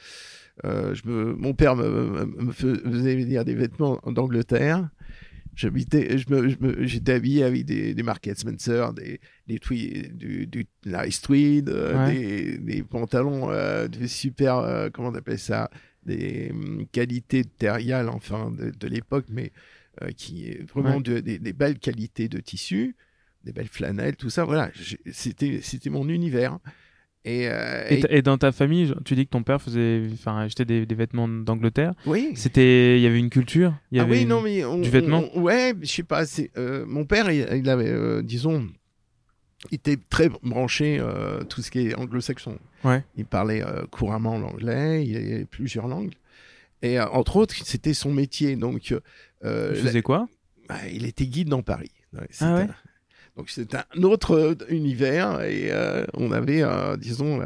euh, 0.65 0.95
je 0.95 1.09
me, 1.09 1.35
mon 1.35 1.55
père 1.55 1.75
me 1.77 2.53
faisait 2.53 3.17
venir 3.17 3.45
des 3.45 3.55
vêtements 3.55 3.99
d'Angleterre 4.07 4.89
J'habitais, 5.57 6.19
je 6.19 6.29
me, 6.33 6.49
je 6.49 6.57
me- 6.61 6.85
j'étais 6.87 7.13
habillé 7.13 7.45
avec 7.45 7.65
des, 7.65 7.95
des 7.95 8.03
marques 8.03 8.29
Spencer, 8.35 8.93
des, 8.93 9.21
des 9.47 9.59
tweed, 9.59 10.17
du, 10.17 10.47
du 10.47 10.67
Larry 10.85 11.13
Tweed, 11.23 11.69
euh, 11.69 12.07
Ouais. 12.07 12.15
des, 12.15 12.59
des 12.59 12.83
pantalons 12.83 13.51
euh, 13.51 13.87
de 13.87 14.07
super, 14.07 14.57
euh, 14.59 14.89
comment 14.93 15.09
on 15.11 15.15
appelle 15.15 15.39
ça, 15.39 15.71
des 16.05 16.51
hum, 16.51 16.87
qualités 16.91 17.45
terriales, 17.45 18.09
enfin, 18.09 18.51
de, 18.51 18.71
de 18.71 18.89
l'époque, 18.89 19.27
mais 19.31 19.53
euh, 20.03 20.11
qui 20.11 20.49
est 20.49 20.69
vraiment 20.71 20.97
Ouais. 20.97 21.03
de- 21.03 21.21
des, 21.21 21.39
des 21.39 21.53
belles 21.53 21.79
qualités 21.79 22.29
de 22.29 22.41
tissu, 22.41 22.97
des 23.45 23.53
belles 23.53 23.69
flanelles, 23.69 24.17
tout 24.17 24.31
ça. 24.31 24.45
Voilà, 24.45 24.71
j'ai- 24.75 24.99
c'était, 25.13 25.61
c'était 25.63 25.91
mon 25.91 26.09
univers. 26.09 26.59
Et, 27.27 27.49
euh, 27.49 27.87
Et, 27.89 27.95
et- 27.95 28.01
t- 28.03 28.17
et 28.19 28.23
dans 28.23 28.37
ta 28.37 28.53
famille, 28.53 28.93
tu 29.07 29.15
dis 29.15 29.25
que 29.25 29.31
ton 29.31 29.43
père 29.43 29.61
faisait, 29.63 30.03
enfin, 30.13 30.41
achetait 30.41 30.67
des, 30.67 30.85
des 30.85 30.95
vêtements 30.95 31.27
d'Angleterre. 31.27 31.95
oui. 32.07 32.33
C'était, 32.35 32.99
il 32.99 33.03
y 33.03 33.07
avait 33.07 33.19
une 33.19 33.31
culture. 33.31 33.75
Il 33.91 33.97
y 33.97 34.01
Ah 34.01 34.03
avait 34.05 34.19
oui, 34.19 34.25
non, 34.27 34.43
mais 34.43 34.63
on- 34.65 34.79
du 34.79 34.91
vêtement 34.91 35.25
on- 35.35 35.41
ouais, 35.43 35.73
je 35.81 35.87
sais 35.87 36.03
pas. 36.03 36.25
euh, 36.59 36.85
mon 36.87 37.07
père, 37.07 37.31
il, 37.31 37.47
il 37.57 37.69
avait, 37.71 37.89
euh, 37.89 38.21
disons, 38.23 38.69
il 39.71 39.77
était 39.77 39.97
très 40.11 40.29
branché 40.29 41.01
tout 41.49 41.63
ce 41.63 41.71
qui 41.71 41.87
est 41.89 41.95
anglo-saxon. 41.95 42.59
Ouais. 42.85 43.03
Il 43.17 43.25
parlait 43.25 43.65
couramment 43.91 44.37
l'anglais, 44.39 45.07
il 45.07 45.17
avait 45.17 45.47
plusieurs 45.47 45.89
langues. 45.89 46.13
Et 46.83 47.01
entre 47.01 47.37
autres, 47.37 47.55
c'était 47.65 47.95
son 47.95 48.13
métier. 48.13 48.57
Donc, 48.57 48.91
Il 48.91 48.99
la- 49.43 49.75
faisait 49.75 50.03
quoi? 50.03 50.29
Bah, 50.69 50.77
il 50.93 51.07
était 51.07 51.27
guide 51.27 51.49
dans 51.49 51.63
Paris. 51.63 51.91
Ouais, 52.13 52.27
Ah 52.41 52.55
ouais? 52.57 52.67
Donc 53.37 53.51
c'est 53.51 53.75
un 53.75 54.03
autre 54.05 54.57
univers 54.69 55.43
et 55.43 55.69
euh, 55.71 56.05
on 56.15 56.31
avait, 56.31 56.63
euh, 56.63 56.97
disons, 56.97 57.41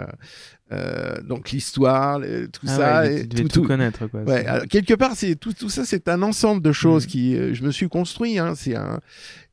euh, 0.72 1.20
donc 1.22 1.50
l'histoire, 1.50 2.20
tout 2.52 2.66
Ah 2.68 2.76
ça, 2.76 3.02
ouais, 3.02 3.22
et 3.22 3.44
tout, 3.48 3.62
connaître, 3.62 4.06
quoi. 4.06 4.20
Ouais, 4.20 4.40
C'est- 4.42 4.46
alors, 4.46 4.66
quelque 4.66 4.92
part, 4.94 5.12
c'est 5.16 5.34
tout, 5.34 5.54
tout 5.54 5.70
ça, 5.70 5.86
c'est 5.86 6.08
un 6.08 6.20
ensemble 6.22 6.60
de 6.62 6.72
choses 6.72 7.04
Mhm. 7.04 7.10
qui, 7.10 7.54
je 7.54 7.62
me 7.64 7.70
suis 7.70 7.88
construit. 7.88 8.38
Hein, 8.38 8.54
c'est 8.54 8.76
un 8.76 9.00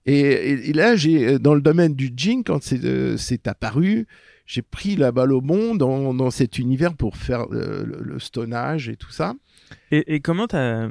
et, 0.08 0.20
et- 0.20 0.70
et 0.70 0.74
là, 0.74 0.96
j'ai 0.96 1.40
dans 1.40 1.56
le 1.56 1.62
domaine 1.62 1.96
du 1.96 2.12
jean, 2.16 2.44
quand 2.44 2.62
c'est 2.62 3.48
apparu, 3.48 4.06
j'ai 4.46 4.62
pris 4.62 4.96
la 4.98 5.12
balle 5.12 5.32
au 5.32 5.42
bon 5.42 5.74
dans, 5.74 6.14
dans 6.14 6.30
cet 6.32 6.60
univers 6.60 6.94
pour 6.96 7.18
faire 7.18 7.48
le, 7.50 7.84
le 8.02 8.20
stonnage 8.20 8.90
et 8.90 8.98
tout 8.98 9.10
ça. 9.12 9.34
Et, 9.90 10.14
et 10.16 10.20
comment 10.20 10.46
t'as. 10.48 10.90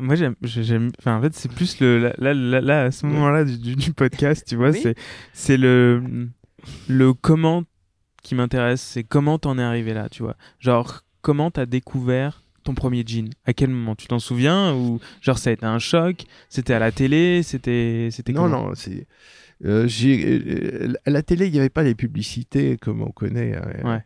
Moi, 0.00 0.14
j'aime. 0.14 0.34
j'aime- 0.42 0.90
Enfin, 0.98 1.16
en 1.18 1.22
fait, 1.22 1.34
c'est 1.34 1.50
plus 1.52 1.80
le. 1.80 1.98
Là, 1.98 2.12
là, 2.18 2.34
là, 2.34 2.60
là, 2.60 2.82
à 2.84 2.90
ce 2.90 3.06
moment-là 3.06 3.44
du, 3.44 3.58
du- 3.58 3.76
du 3.76 3.92
podcast, 3.92 4.44
tu 4.48 4.56
vois, 4.56 4.70
Oui. 4.70 4.80
c'est, 4.82 4.94
c'est 5.32 5.56
le. 5.56 6.02
Le 6.88 7.12
comment 7.14 7.64
qui 8.22 8.34
m'intéresse. 8.34 8.82
C'est 8.82 9.04
comment 9.04 9.38
t'en 9.38 9.58
es 9.58 9.62
arrivé 9.62 9.94
là, 9.94 10.08
tu 10.10 10.22
vois. 10.22 10.36
Genre, 10.58 11.02
comment 11.22 11.50
t'as 11.50 11.66
découvert 11.66 12.44
ton 12.64 12.74
premier 12.74 13.02
jean? 13.06 13.30
À 13.46 13.54
quel 13.54 13.70
moment? 13.70 13.94
Tu 13.96 14.06
t'en 14.08 14.18
souviens? 14.18 14.74
Ou 14.74 15.00
genre, 15.22 15.38
ça 15.38 15.50
a 15.50 15.52
été 15.54 15.64
un 15.64 15.78
choc? 15.78 16.24
C'était 16.50 16.74
à 16.74 16.78
la 16.78 16.92
télé? 16.92 17.42
C'était. 17.42 18.08
C'était 18.12 18.32
Non, 18.32 18.48
non, 18.48 18.74
c'est. 18.74 19.06
euh, 19.64 19.86
j'ai 19.88 20.22
euh, 20.26 20.92
à 21.06 21.10
la 21.10 21.22
télé, 21.22 21.46
il 21.46 21.52
n'y 21.52 21.58
avait 21.58 21.68
pas 21.70 21.82
les 21.82 21.94
publicités 21.94 22.76
comme 22.76 23.00
on 23.02 23.10
connaît. 23.10 23.56
euh, 23.56 23.82
Ouais. 23.88 24.04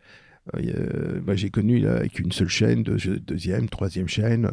Euh, 0.56 1.20
bah, 1.22 1.34
j'ai 1.34 1.50
connu 1.50 1.86
avec 1.86 2.18
une 2.18 2.32
seule 2.32 2.48
chaîne, 2.48 2.82
deuxième, 2.82 3.68
troisième 3.68 4.08
chaîne. 4.08 4.50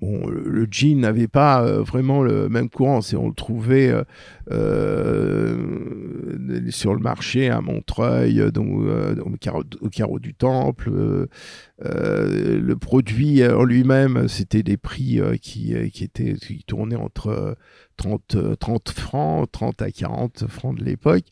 Bon, 0.00 0.26
le, 0.26 0.66
jean 0.70 0.98
n'avait 1.00 1.28
pas 1.28 1.64
euh, 1.64 1.82
vraiment 1.82 2.22
le 2.22 2.48
même 2.48 2.68
courant. 2.68 3.00
C'est 3.00 3.16
on 3.16 3.28
le 3.28 3.34
trouvait 3.34 3.94
euh, 4.50 5.56
sur 6.70 6.94
le 6.94 7.00
marché 7.00 7.48
à 7.48 7.60
Montreuil, 7.60 8.42
au, 8.42 9.36
carreau, 9.90 10.18
du 10.18 10.34
Temple. 10.34 11.28
le 11.80 12.74
produit 12.74 13.46
en 13.46 13.64
lui-même, 13.64 14.28
c'était 14.28 14.62
des 14.62 14.76
prix 14.76 15.20
qui 15.40 16.64
tournaient 16.66 16.96
entre 16.96 17.56
30, 17.96 18.58
30 18.58 18.88
francs, 18.90 19.52
30 19.52 19.82
à 19.82 19.90
40 19.90 20.46
francs 20.48 20.76
de 20.76 20.84
l'époque 20.84 21.26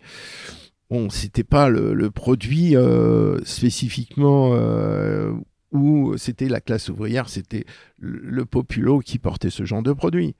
bon, 0.92 1.08
c'était 1.08 1.42
pas 1.42 1.70
le, 1.70 2.10
produit 2.10 2.76
euh, 2.76 3.38
spécifiquement 3.44 4.50
euh, 4.52 5.32
où 5.72 6.18
c'était 6.18 6.48
la 6.48 6.60
classe 6.60 6.90
ouvrière, 6.90 7.30
c'était 7.30 7.64
le 7.98 8.44
populo 8.44 8.98
qui 8.98 9.18
portait 9.18 9.48
ce 9.48 9.64
genre 9.64 9.82
de 9.82 9.92
produit. 9.94 10.36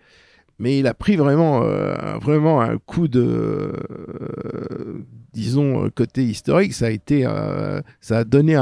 Mais 0.59 0.79
il 0.79 0.87
a 0.87 0.95
pris 0.95 1.17
vraiment, 1.17 1.63
euh, 1.63 2.19
vraiment 2.19 2.61
un 2.61 2.77
coup 2.77 3.09
de, 3.09 3.73
disons, 5.33 5.89
côté 5.95 6.23
historique. 6.23 6.75
Ça 6.75 6.87
a 6.87 6.91
été, 6.91 7.23
ça 8.01 8.19
a 8.19 8.25
donné 8.25 8.57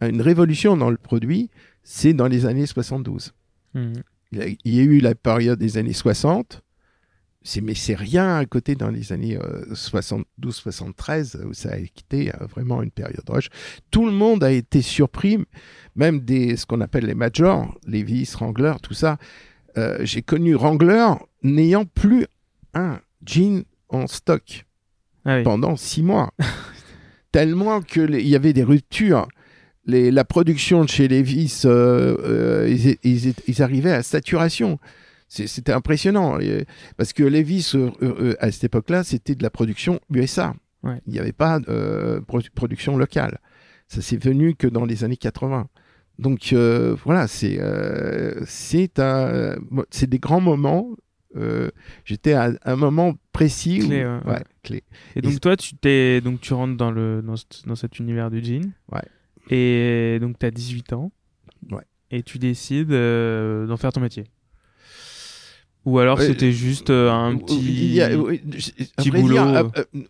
une 0.00 0.20
révolution 0.20 0.76
dans 0.76 0.90
le 0.90 0.96
produit. 0.96 1.48
C'est 1.84 2.12
dans 2.12 2.26
les 2.26 2.44
années 2.44 2.66
72. 2.66 3.32
Mmh. 3.74 3.92
Il, 4.32 4.56
il 4.64 4.74
y 4.74 4.80
a 4.80 4.82
eu 4.82 4.98
la 4.98 5.14
période 5.14 5.60
des 5.60 5.78
années 5.78 5.92
60 5.92 6.63
mais 7.62 7.74
c'est 7.74 7.94
rien 7.94 8.36
à 8.36 8.46
côté 8.46 8.74
dans 8.74 8.88
les 8.88 9.12
années 9.12 9.38
72-73 9.72 11.36
euh, 11.36 11.44
où 11.46 11.54
ça 11.54 11.72
a 11.72 11.76
été 11.76 12.30
euh, 12.30 12.46
vraiment 12.46 12.82
une 12.82 12.90
période 12.90 13.28
rush. 13.28 13.48
Tout 13.90 14.06
le 14.06 14.12
monde 14.12 14.42
a 14.42 14.50
été 14.50 14.80
surpris, 14.82 15.38
même 15.94 16.20
des 16.20 16.56
ce 16.56 16.64
qu'on 16.66 16.80
appelle 16.80 17.04
les 17.04 17.14
majors, 17.14 17.76
Levis, 17.86 18.32
Wrangler, 18.34 18.74
tout 18.82 18.94
ça. 18.94 19.18
Euh, 19.76 19.98
j'ai 20.02 20.22
connu 20.22 20.54
Wrangler 20.54 21.08
n'ayant 21.42 21.84
plus 21.84 22.26
un 22.72 23.00
jean 23.24 23.64
en 23.88 24.06
stock 24.06 24.64
ah 25.26 25.42
pendant 25.42 25.76
six 25.76 26.02
mois, 26.02 26.32
tellement 27.32 27.82
que 27.82 28.00
il 28.18 28.28
y 28.28 28.36
avait 28.36 28.52
des 28.52 28.64
ruptures. 28.64 29.28
Les, 29.86 30.10
la 30.10 30.24
production 30.24 30.82
de 30.82 30.88
chez 30.88 31.08
Levis, 31.08 31.62
ils, 31.66 33.34
ils, 33.46 33.62
arrivaient 33.62 33.92
à 33.92 34.02
saturation. 34.02 34.78
C'était 35.34 35.72
impressionnant. 35.72 36.38
Parce 36.96 37.12
que 37.12 37.24
Levis, 37.24 37.72
euh, 37.74 37.90
euh, 38.02 38.36
à 38.38 38.52
cette 38.52 38.64
époque-là, 38.64 39.02
c'était 39.02 39.34
de 39.34 39.42
la 39.42 39.50
production 39.50 40.00
USA. 40.12 40.54
Il 41.06 41.12
n'y 41.12 41.18
avait 41.18 41.32
pas 41.32 41.60
de 41.60 41.66
euh, 41.68 42.20
production 42.54 42.96
locale. 42.96 43.38
Ça 43.88 44.02
s'est 44.02 44.18
venu 44.18 44.54
que 44.54 44.66
dans 44.66 44.84
les 44.84 45.02
années 45.02 45.16
80. 45.16 45.68
Donc 46.18 46.54
voilà, 47.04 47.26
c'est 47.26 47.58
c'est 48.46 48.90
des 50.06 50.18
grands 50.18 50.40
moments. 50.40 50.90
J'étais 52.04 52.34
à 52.34 52.52
un 52.64 52.76
moment 52.76 53.14
précis. 53.32 53.80
Clé, 53.80 54.04
ouais, 54.04 54.44
clé. 54.62 54.84
Et 55.16 55.22
donc 55.22 55.40
toi, 55.40 55.56
tu 55.56 55.74
t'es 55.74 56.20
donc 56.20 56.40
tu 56.40 56.54
rentres 56.54 56.76
dans 56.76 56.92
le 56.92 57.22
dans, 57.22 57.34
dans 57.66 57.74
cet 57.74 57.98
univers 57.98 58.30
du 58.30 58.44
jean. 58.44 58.70
Ouais. 58.92 59.02
Et 59.50 60.18
donc 60.20 60.38
tu 60.38 60.46
as 60.46 60.50
18 60.52 60.92
ans. 60.92 61.10
Ouais. 61.72 61.82
Et 62.10 62.22
tu 62.22 62.38
décides 62.38 62.90
d'en 62.90 63.76
faire 63.76 63.92
ton 63.92 64.00
métier. 64.00 64.26
Ou 65.84 65.98
alors 65.98 66.20
c'était 66.20 66.52
juste 66.52 66.90
euh, 66.90 67.10
un 67.10 67.36
petit, 67.36 68.00
petit 68.96 69.10
boulot. 69.10 69.36
Euh, 69.38 69.64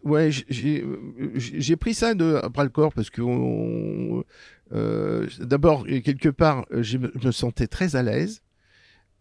ouais, 0.04 0.30
j'ai 0.30 1.76
pris 1.76 1.94
ça 1.94 2.14
de 2.14 2.38
après 2.42 2.62
le 2.62 2.70
corps 2.70 2.92
parce 2.92 3.10
que 3.10 3.22
euh, 4.72 5.26
d'abord 5.40 5.84
quelque 5.86 6.28
part 6.28 6.64
je 6.70 6.98
me 6.98 7.32
sentais 7.32 7.66
très 7.66 7.96
à 7.96 8.02
l'aise. 8.02 8.40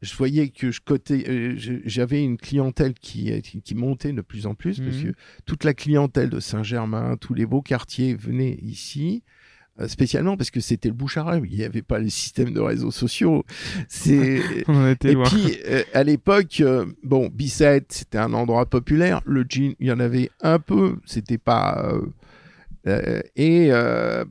Je 0.01 0.13
voyais 0.17 0.49
que 0.49 0.69
je 0.69 0.81
cotais, 0.81 1.55
j'avais 1.85 2.21
une 2.21 2.37
clientèle 2.37 2.93
qui, 2.93 3.41
qui, 3.41 3.73
montait 3.73 4.11
de 4.11 4.21
plus 4.21 4.45
en 4.47 4.53
plus 4.53 4.81
parce 4.81 4.97
mhm. 4.97 5.13
que 5.13 5.17
toute 5.45 5.63
la 5.63 5.73
clientèle 5.73 6.29
de 6.29 6.41
Saint-Germain, 6.41 7.15
tous 7.15 7.33
les 7.33 7.45
beaux 7.45 7.61
quartiers 7.61 8.13
venaient 8.13 8.59
ici. 8.61 9.23
Euh, 9.81 9.87
spécialement 9.87 10.37
parce 10.37 10.51
que 10.51 10.59
c'était 10.59 10.89
le 10.89 10.93
bouche 10.93 11.17
à 11.17 11.35
il 11.43 11.57
n'y 11.57 11.63
avait 11.63 11.81
pas 11.81 11.97
le 11.97 12.07
système 12.07 12.53
de 12.53 12.59
réseaux 12.59 12.91
sociaux. 12.91 13.43
C'est 13.87 14.39
et 14.67 15.15
puis 15.15 15.57
euh, 15.67 15.81
à 15.95 16.03
l'époque, 16.03 16.61
euh, 16.61 16.85
bon, 17.03 17.27
B7 17.29 17.85
c'était 17.89 18.19
un 18.19 18.33
endroit 18.33 18.67
populaire, 18.67 19.21
le 19.25 19.43
jean 19.49 19.73
il 19.79 19.87
y 19.87 19.91
en 19.91 19.99
avait 19.99 20.29
un 20.41 20.59
peu, 20.59 20.97
c'était 21.05 21.39
pas 21.39 21.91
et 22.85 23.71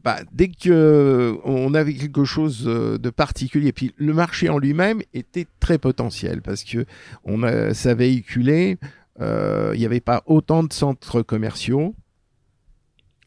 bah, 0.05 0.21
dès 0.31 0.49
que 0.49 1.37
on 1.43 1.75
avait 1.75 1.95
quelque 1.95 2.25
chose 2.25 2.65
de 2.65 3.11
particulier, 3.11 3.73
puis 3.73 3.95
le 3.97 4.13
marché 4.13 4.49
en 4.49 4.59
lui-même 4.59 5.03
était 5.13 5.49
très 5.59 5.79
potentiel 5.79 6.41
parce 6.43 6.63
que 6.63 6.85
on 7.25 7.43
a, 7.43 7.75
ça 7.75 7.95
véhiculait, 7.95 8.79
il 9.19 9.79
n'y 9.79 9.87
avait 9.87 10.01
pas 10.01 10.23
autant 10.27 10.63
de 10.63 10.73
centres 10.73 11.23
commerciaux. 11.23 11.97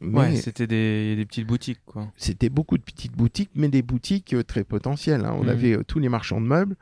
Ouais, 0.02 0.36
c'était 0.36 0.68
des, 0.68 1.16
des, 1.16 1.25
petites 1.25 1.48
boutiques, 1.48 1.80
quoi. 1.86 2.12
C'était 2.18 2.50
beaucoup 2.50 2.78
de 2.78 2.84
petites 2.84 3.14
boutiques, 3.16 3.52
mais 3.56 3.70
des 3.70 3.82
boutiques 3.82 4.34
euh, 4.34 4.44
très 4.44 4.64
potentielles. 4.64 5.25
Hein. 5.25 5.36
On 5.38 5.44
mhm. 5.44 5.50
avait 5.50 5.78
euh, 5.78 5.84
tous 5.84 6.00
les 6.00 6.10
marchands 6.10 6.42
de 6.42 6.48
meubles. 6.48 6.75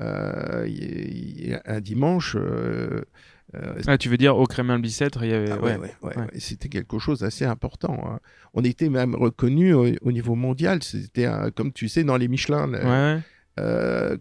Euh, 0.00 0.66
un 1.66 1.80
dimanche. 1.80 2.36
ah, 3.86 3.98
tu 3.98 4.08
veux 4.08 4.16
dire 4.16 4.36
au 4.36 4.46
Crémin 4.46 4.78
Bicêtre, 4.78 5.22
il 5.22 5.30
y 5.30 5.34
avait. 5.34 5.52
Ah 5.52 5.60
ouais, 5.60 5.76
ouais, 5.76 5.92
ouais, 6.02 6.26
C'était 6.38 6.68
quelque 6.68 6.98
chose 6.98 7.20
d'assez 7.20 7.44
important. 7.44 8.02
Hein. 8.06 8.18
On 8.54 8.64
était 8.64 8.88
même 8.88 9.14
reconnu 9.14 9.72
au, 9.74 10.12
niveau 10.12 10.34
mondial. 10.34 10.82
C'était, 10.82 11.28
comme 11.54 11.72
tu 11.72 11.88
sais, 11.88 12.02
dans 12.02 12.16
les 12.16 12.28
Michelin, 12.28 13.22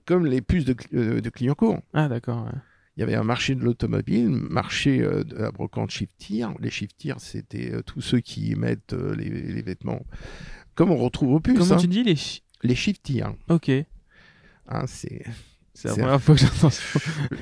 comme 0.06 0.26
les 0.26 0.42
puces 0.42 0.66
de, 0.66 0.76
de 1.20 1.30
Clignancourt. 1.30 1.80
Ah, 1.94 2.08
d'accord 2.08 2.50
il 2.96 3.00
y 3.00 3.04
avait 3.04 3.16
un 3.16 3.24
marché 3.24 3.56
de 3.56 3.62
l'automobile, 3.62 4.30
marché 4.30 5.02
euh, 5.02 5.24
de 5.24 5.36
la 5.36 5.52
brocante 5.52 5.90
shiftier. 5.90 6.46
Les 6.60 6.70
shiftiers, 6.70 7.16
c'était 7.18 7.74
euh, 7.74 7.82
tous 7.82 8.02
ceux 8.02 8.20
qui 8.20 8.56
mettent 8.56 8.94
euh, 8.94 9.16
les, 9.16 9.62
vêtements, 9.64 10.06
comme 10.76 10.92
on 10.92 10.98
retrouve 10.98 11.34
au 11.34 11.40
puces. 11.40 11.58
Comment 11.58 11.78
tu 11.78 11.88
dis 11.88 12.04
les 12.04 12.16
Les 12.62 12.76
shiftiers. 12.76 13.24
Ok. 13.50 13.70
Hein, 13.70 14.86
c'est. 14.88 15.24
C'est 15.76 15.88
la 15.88 15.96
première 15.96 16.22
fois 16.22 16.36
que 16.36 16.42
j'entends 16.42 16.70
ça. 16.70 17.00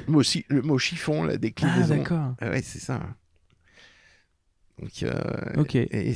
Le 0.07 0.11
mot, 0.13 0.21
le 0.47 0.61
mot 0.61 0.77
chiffon, 0.77 1.23
la 1.23 1.37
déclinaison. 1.37 1.95
Ah, 1.95 1.97
d'accord. 1.97 2.35
Ah, 2.39 2.49
ouais, 2.49 2.61
c'est 2.61 2.79
ça. 2.79 3.01
Donc, 4.79 5.05
ok. 5.57 5.75
Et, 5.75 6.15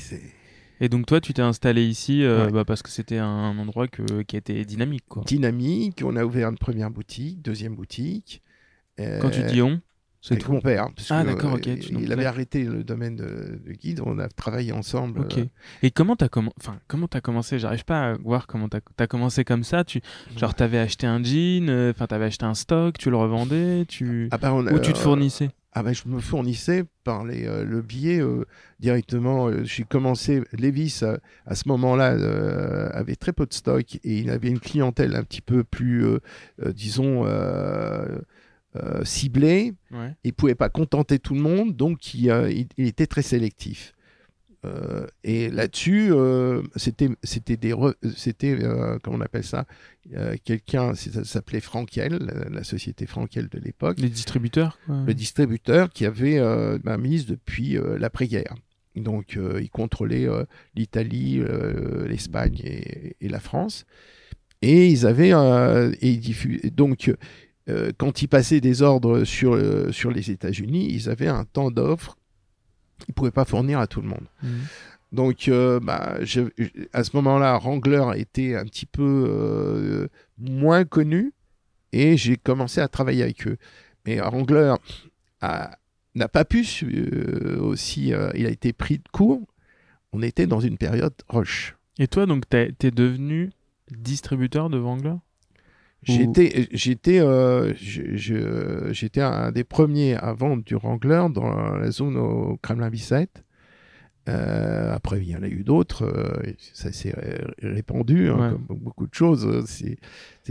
et, 0.79 0.87
donc, 0.87 1.07
toi, 1.07 1.19
tu 1.19 1.33
t'es 1.33 1.41
installé 1.41 1.83
ici 1.83 2.23
bah, 2.53 2.63
parce 2.63 2.81
que 2.81 2.89
c'était 2.89 3.17
un 3.17 3.57
endroit 3.57 3.89
que, 3.89 4.21
qui 4.21 4.37
était 4.37 4.63
dynamique. 4.63 5.03
Quoi. 5.09 5.23
Dynamique. 5.25 6.03
On 6.05 6.15
a 6.15 6.23
ouvert 6.23 6.47
une 6.47 6.57
première 6.57 6.89
boutique, 6.89 7.41
deuxième 7.41 7.75
boutique. 7.75 8.41
Quand 8.97 9.29
tu 9.29 9.43
dis 9.43 9.61
on 9.61 9.81
c'est 10.27 10.47
mon 10.47 10.59
père. 10.59 10.87
ah, 11.11 11.23
d'accord, 11.23 11.53
ok. 11.53 11.67
il 11.67 12.11
avait 12.11 12.25
arrêté 12.25 12.63
le 12.63 12.83
domaine 12.83 13.15
de, 13.15 13.59
guide, 13.73 14.01
on 14.03 14.17
a 14.17 14.27
travaillé 14.27 14.71
ensemble. 14.71 15.21
Ok. 15.21 15.37
Et 15.83 15.91
comment 15.91 16.15
t'as 16.15 16.25
as 16.25 16.39
enfin, 16.59 16.79
comment 16.87 17.07
as 17.13 17.21
commencé? 17.21 17.59
J'arrive 17.59 17.85
pas 17.85 18.11
à 18.11 18.13
voir 18.15 18.47
comment 18.47 18.67
t'as 18.67 18.79
as 18.97 19.07
commencé 19.07 19.43
comme 19.43 19.63
ça. 19.63 19.83
Tu, 19.83 20.01
genre, 20.35 20.55
t'avais 20.55 20.79
acheté 20.79 21.05
un 21.05 21.23
jean, 21.23 21.69
euh, 21.69 21.91
enfin, 21.91 22.07
t'avais 22.07 22.25
acheté 22.25 22.43
un 22.45 22.55
stock, 22.55 22.97
tu 22.97 23.11
le 23.11 23.17
revendais, 23.17 23.85
tu, 23.87 24.27
ah 24.31 24.39
bah, 24.39 24.51
ou 24.51 24.79
tu 24.79 24.93
te 24.93 24.97
fournissais? 24.97 25.51
ah 25.77 25.83
ben, 25.83 25.93
je 25.93 26.03
me 26.07 26.21
fournissais 26.21 26.85
par 27.03 27.25
les, 27.25 27.45
euh, 27.45 27.65
le 27.65 27.83
euh, 28.05 28.45
directement. 28.79 29.51
J'ai 29.63 29.83
commencé, 29.83 30.41
Levis 30.53 31.03
à, 31.45 31.53
ce 31.53 31.67
moment-là 31.67 32.91
avait 32.93 33.17
très 33.17 33.33
peu 33.33 33.45
de 33.45 33.53
stock 33.53 33.95
et 33.95 34.19
il 34.19 34.31
avait 34.31 34.47
une 34.47 34.61
clientèle 34.61 35.15
un 35.15 35.23
petit 35.23 35.41
peu 35.41 35.63
plus, 35.63 36.07
disons, 36.73 37.25
euh, 38.75 39.05
ciblé. 39.05 39.73
Ouais. 39.91 40.15
Il 40.23 40.33
pouvait 40.33 40.55
pas 40.55 40.69
contenter 40.69 41.19
tout 41.19 41.33
le 41.33 41.41
monde, 41.41 41.75
donc 41.75 42.13
il, 42.13 42.29
euh, 42.29 42.51
était 42.77 43.07
très 43.07 43.21
sélectif. 43.21 43.93
Euh, 44.65 45.05
et 45.23 45.49
là-dessus, 45.49 46.11
c'était 46.75 47.09
c'était 47.23 47.55
des 47.55 47.75
c'était 48.15 48.57
comment 49.03 49.17
on 49.17 49.21
appelle 49.21 49.43
ça 49.43 49.65
quelqu'un 50.43 50.95
ça 50.95 51.23
s'appelait 51.23 51.59
Frankel, 51.59 52.17
la, 52.49 52.63
société 52.63 53.05
Frankel 53.05 53.47
de 53.47 53.59
l'époque. 53.59 53.99
Les 53.99 54.09
distributeurs. 54.09 54.79
Le 54.87 55.13
distributeur 55.13 55.91
qui 55.91 56.05
avait 56.05 56.39
bah, 56.83 56.97
mise 56.97 57.27
depuis 57.27 57.77
l'après-guerre. 57.99 58.55
Donc 58.95 59.37
il 59.37 59.69
contrôlait 59.69 60.27
l'Italie, 60.75 61.43
l'Espagne 62.07 62.59
et, 62.63 63.15
et, 63.21 63.29
la 63.29 63.39
France. 63.39 63.85
Et 64.63 64.87
ils 64.87 65.05
avaient 65.05 65.33
et 66.01 66.71
donc 66.71 67.11
euh, 67.67 67.91
quand 67.97 68.21
ils 68.21 68.27
passaient 68.27 68.61
des 68.61 68.81
ordres 68.81 69.23
sur, 69.23 69.53
euh, 69.53 69.91
sur 69.91 70.11
les 70.11 70.29
États-Unis, 70.29 70.87
ils 70.91 71.09
avaient 71.09 71.27
un 71.27 71.45
temps 71.45 71.71
d'offre 71.71 72.17
qu'ils 72.99 73.11
ne 73.11 73.13
pouvaient 73.15 73.31
pas 73.31 73.45
fournir 73.45 73.79
à 73.79 73.87
tout 73.87 74.01
le 74.01 74.07
monde. 74.07 74.25
Mmh. 74.43 74.47
Donc, 75.11 75.47
euh, 75.47 75.79
bah, 75.79 76.17
à 76.93 77.03
ce 77.03 77.15
moment-là, 77.15 77.57
Wrangler 77.57 78.05
était 78.17 78.55
un 78.55 78.65
petit 78.65 78.85
peu 78.85 80.09
moins 80.37 80.83
connu 80.83 81.33
et 81.91 82.17
j'ai 82.17 82.37
commencé 82.37 82.81
à 82.81 82.87
travailler 82.87 83.23
avec 83.23 83.47
eux. 83.47 83.57
Mais 84.05 84.17
Wrangler 84.19 84.75
n'a 85.41 86.27
pas 86.27 86.43
pu 86.43 86.65
aussi, 87.59 88.11
il 88.35 88.45
a 88.45 88.49
été 88.49 88.73
pris 88.73 88.97
de 88.97 89.07
court. 89.11 89.41
On 90.11 90.21
était 90.21 90.47
dans 90.47 90.59
une 90.59 90.77
période 90.77 91.13
rush. 91.29 91.75
Et 91.97 92.07
toi, 92.07 92.25
donc, 92.25 92.49
t'es 92.49 92.73
es 92.83 92.91
devenu 92.91 93.51
distributeur 93.91 94.69
de 94.69 94.77
Wrangler? 94.77 95.15
J'étais, 96.05 96.67
j'étais, 96.71 97.19
euh, 97.19 97.73
j'étais 97.77 99.21
un 99.21 99.51
des 99.51 99.63
premiers 99.63 100.15
à 100.15 100.33
vendre 100.33 100.63
du 100.63 100.75
Wrangler 100.75 101.25
dans 101.33 101.75
la 101.75 101.91
zone 101.91 102.15
au 102.17 102.57
Kremlin-Bicêtre. 102.61 103.41
Euh, 104.27 104.91
après, 104.93 105.19
il 105.21 105.29
y 105.29 105.35
en 105.35 105.43
a 105.43 105.47
eu 105.47 105.63
d'autres. 105.63 106.03
euh, 106.03 106.51
ça 106.73 106.91
s'est 106.91 107.11
ré- 107.11 107.43
répandu, 107.61 108.29
hein, 108.29 108.37
Ouais. 108.53 108.57
comme 108.67 108.77
beaucoup 108.79 109.05
de 109.07 109.13
choses. 109.13 109.45
euh, 109.45 109.61
C'est, 109.65 109.97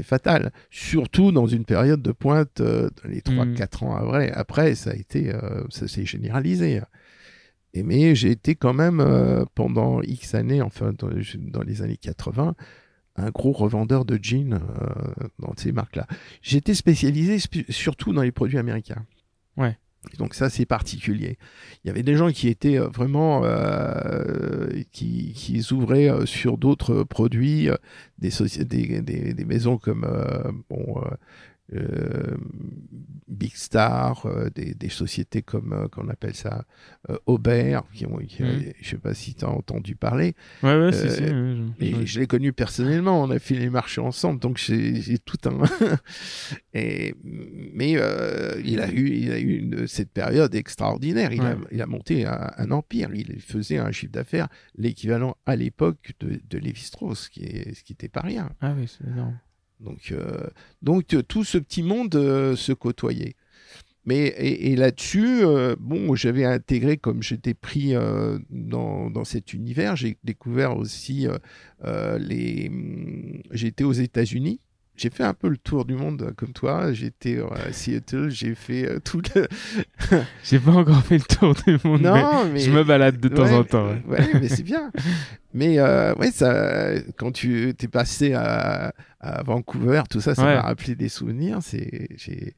fatal. 0.04 0.52
Surtout 0.70 1.32
dans 1.32 1.46
une 1.46 1.64
période 1.64 2.02
de 2.02 2.12
pointe, 2.12 2.60
euh, 2.60 2.88
dans 3.02 3.10
les 3.10 3.20
3-4 3.20 3.82
ans 3.84 3.94
après. 3.96 4.30
Après, 4.32 4.74
ça 4.76 4.90
a 4.90 4.94
été, 4.94 5.32
euh, 5.34 5.62
ça 5.70 5.88
s'est 5.88 6.04
généralisé. 6.04 6.80
Et 7.74 7.82
mais 7.82 8.14
j'ai 8.14 8.30
été 8.30 8.54
quand 8.54 8.74
même 8.74 9.00
euh, 9.00 9.44
pendant 9.56 10.00
X 10.02 10.34
années, 10.36 10.62
enfin 10.62 10.92
dans, 10.96 11.08
dans 11.50 11.62
les 11.62 11.82
années 11.82 11.96
80, 11.96 12.54
un 13.16 13.30
gros 13.30 13.52
revendeur 13.52 14.04
de 14.04 14.18
jeans 14.20 14.54
euh, 14.54 15.24
dans 15.38 15.52
ces 15.56 15.72
marques-là. 15.72 16.06
J'étais 16.42 16.74
spécialisé 16.74 17.36
sp- 17.36 17.70
surtout 17.70 18.12
dans 18.12 18.22
les 18.22 18.32
produits 18.32 18.58
américains. 18.58 19.06
Ouais. 19.56 19.78
Donc 20.18 20.34
ça, 20.34 20.50
c'est 20.50 20.66
particulier. 20.66 21.38
Il 21.82 21.88
y 21.88 21.90
avait 21.90 22.02
des 22.02 22.14
gens 22.16 22.30
qui 22.30 22.48
étaient 22.48 22.78
euh, 22.78 22.88
vraiment, 22.88 23.42
euh, 23.44 24.68
qui, 24.92 25.32
qui 25.32 25.62
s'ouvraient 25.62 26.10
euh, 26.10 26.26
sur 26.26 26.58
d'autres 26.58 27.04
produits, 27.04 27.70
des, 28.18 28.30
des, 28.64 29.00
des, 29.00 29.32
des 29.32 29.44
maisons 29.44 29.78
comme 29.78 30.04
euh, 30.04 30.50
bon, 30.68 31.02
Big 33.26 33.54
Star, 33.56 34.26
euh, 34.26 34.48
des, 34.54 34.74
des 34.74 34.88
sociétés 34.88 35.42
comme, 35.42 35.72
euh, 35.72 35.88
qu'on 35.88 36.08
appelle 36.08 36.34
ça, 36.34 36.66
euh, 37.10 37.16
Aubert, 37.26 37.82
qui 37.92 38.06
ont, 38.06 38.16
qui- 38.18 38.42
Mhm. 38.42 38.72
je 38.80 38.88
sais 38.90 38.98
pas 38.98 39.14
si 39.14 39.34
tu 39.34 39.44
as 39.44 39.48
entendu 39.48 39.96
parler. 39.96 40.34
Ouais, 40.62 40.68
ouais, 40.70 40.74
Euh, 40.74 40.92
si, 40.92 41.10
si. 41.14 41.22
ouais, 41.22 41.28
je- 41.28 41.84
Et 41.84 41.94
je- 41.94 42.06
je 42.06 42.20
l'ai 42.20 42.26
connu 42.26 42.52
personnellement, 42.52 43.22
on 43.22 43.30
a 43.30 43.38
fait 43.38 43.54
les 43.54 43.70
marchés 43.70 44.00
ensemble, 44.00 44.40
donc 44.40 44.58
j'ai 44.58 45.18
tout 45.18 45.38
un. 45.46 45.58
et, 46.74 47.14
mais 47.22 47.94
euh, 47.96 48.60
il 48.64 48.80
a 48.80 48.90
eu, 48.92 49.08
il 49.08 49.32
a 49.32 49.38
eu 49.38 49.56
une- 49.58 49.86
cette 49.86 50.10
période 50.10 50.54
extraordinaire. 50.54 51.32
Il, 51.32 51.40
a, 51.40 51.54
Ouais. 51.56 51.64
il 51.72 51.82
a 51.82 51.86
monté 51.86 52.26
un, 52.26 52.50
un 52.56 52.70
empire. 52.70 53.10
Il 53.14 53.40
faisait 53.40 53.78
un 53.78 53.90
chiffre 53.90 54.12
d'affaires 54.12 54.48
l'équivalent 54.76 55.36
à 55.46 55.56
l'époque 55.56 56.12
de, 56.20 56.40
de 56.48 56.58
Lévi-Strauss, 56.58 57.20
ce 57.24 57.30
qui 57.30 57.42
est, 57.44 57.74
ce 57.74 57.82
qui 57.82 57.92
n'était 57.92 58.08
pas 58.08 58.20
rien. 58.20 58.50
Ah 58.60 58.74
oui, 58.76 58.86
c'est 58.86 59.06
énorme. 59.08 59.38
Donc, 59.80 60.12
euh, 60.12 60.46
donc 60.82 61.14
euh, 61.14 61.22
tout 61.22 61.44
ce 61.44 61.58
petit 61.58 61.82
monde 61.82 62.14
euh, 62.14 62.56
se 62.56 62.72
côtoyait. 62.72 63.34
Mais 64.06 64.26
et, 64.26 64.72
et 64.72 64.76
là-dessus, 64.76 65.44
euh, 65.44 65.76
bon, 65.78 66.14
j'avais 66.14 66.44
intégré 66.44 66.98
comme 66.98 67.22
j'étais 67.22 67.54
pris 67.54 67.94
dans, 68.50 69.08
dans 69.10 69.24
cet 69.24 69.54
univers, 69.54 69.96
j'ai 69.96 70.18
découvert 70.24 70.76
aussi 70.76 71.26
les. 71.82 72.70
J'ai 73.50 73.66
été 73.68 73.82
aux 73.84 73.92
États-Unis. 73.92 74.60
J'ai 74.96 75.10
fait 75.10 75.24
un 75.24 75.34
peu 75.34 75.48
le 75.48 75.56
tour 75.56 75.86
du 75.86 75.94
monde 75.94 76.34
comme 76.36 76.52
toi. 76.52 76.92
J'étais 76.92 77.40
à 77.40 77.72
Seattle, 77.72 78.28
j'ai 78.28 78.54
fait 78.54 79.00
tout 79.00 79.22
le. 79.34 79.48
J'ai 80.44 80.60
pas 80.60 80.70
encore 80.72 81.02
fait 81.02 81.18
le 81.18 81.24
tour 81.24 81.54
du 81.66 81.78
monde. 81.82 82.02
non, 82.02 82.44
mais 82.52 82.60
Je 82.60 82.70
me 82.70 82.84
balade 82.84 83.18
de 83.18 83.28
temps 83.28 83.50
en 83.50 83.64
temps. 83.64 83.88
ouais. 83.88 84.02
ouais, 84.06 84.28
mais 84.40 84.48
c'est 84.48 84.62
bien. 84.62 84.92
Mais 85.52 85.80
ouais, 85.80 86.30
ça, 86.30 86.92
quand 87.16 87.32
tu 87.32 87.72
t'es 87.76 87.88
passé 87.88 88.34
à, 88.34 88.92
à 89.24 89.42
Vancouver, 89.42 90.02
tout 90.10 90.20
ça, 90.20 90.34
ça 90.34 90.42
Ouais. 90.44 90.54
m'a 90.54 90.60
rappelé 90.62 90.94
des 90.94 91.08
souvenirs. 91.08 91.58
C'est, 91.62 92.08
j'ai, 92.16 92.54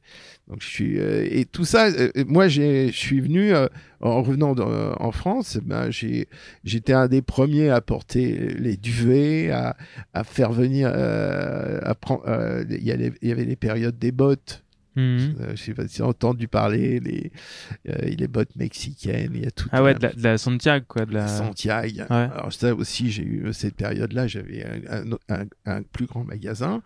donc 0.47 0.61
je 0.61 0.67
suis 0.67 0.99
euh, 0.99 1.27
et 1.29 1.45
tout 1.45 1.63
ça. 1.65 1.87
euh, 1.87 2.11
moi, 2.27 2.47
j'ai, 2.47 2.87
je 2.87 2.97
suis 2.97 3.21
venu 3.21 3.53
euh, 3.53 3.67
en 4.01 4.21
revenant 4.21 4.53
en 4.99 5.11
France. 5.11 5.59
Ben, 5.63 5.89
j'ai, 5.91 6.27
j'étais 6.63 6.93
un 6.93 7.07
des 7.07 7.21
premiers 7.21 7.69
à 7.69 7.79
porter 7.81 8.53
les 8.59 8.75
duvets, 8.77 9.49
à, 9.51 9.75
à 10.13 10.23
faire 10.23 10.51
venir, 10.51 10.87
à 10.89 11.95
prendre. 11.95 12.23
Il 12.69 12.83
y, 12.83 12.91
avait- 12.91 13.13
il 13.21 13.29
y 13.29 13.31
avait 13.31 13.45
les 13.45 13.55
périodes 13.55 13.97
des 13.97 14.11
bottes. 14.11 14.63
Mhm. 14.97 15.35
Euh, 15.39 15.51
je 15.55 15.61
sais 15.63 15.73
pas 15.73 15.87
si 15.87 15.95
tu 15.97 16.01
as 16.01 16.07
entendu 16.07 16.47
parler 16.47 16.99
les, 16.99 17.31
euh, 17.87 17.93
les 18.01 18.27
bottes 18.27 18.55
mexicaines. 18.55 19.31
Il 19.35 19.43
y 19.43 19.47
a 19.47 19.51
tout. 19.51 19.69
Ah 19.71 19.83
ouais, 19.83 19.93
de 19.93 20.01
la, 20.01 20.11
de 20.13 20.23
la 20.23 20.37
Santiago, 20.37 20.85
quoi. 20.87 21.05
De 21.05 21.13
la... 21.13 21.27
Santiago. 21.27 22.01
Alors 22.09 22.51
ça 22.51 22.73
aussi, 22.73 23.11
j'ai 23.11 23.23
eu 23.23 23.53
cette 23.53 23.75
période-là, 23.75 24.27
j'avais 24.27 24.65
un, 24.65 25.11
un- 25.11 25.17
un- 25.29 25.45
un 25.65 25.81
plus 25.83 26.07
grand 26.07 26.23
magasin. 26.23 26.81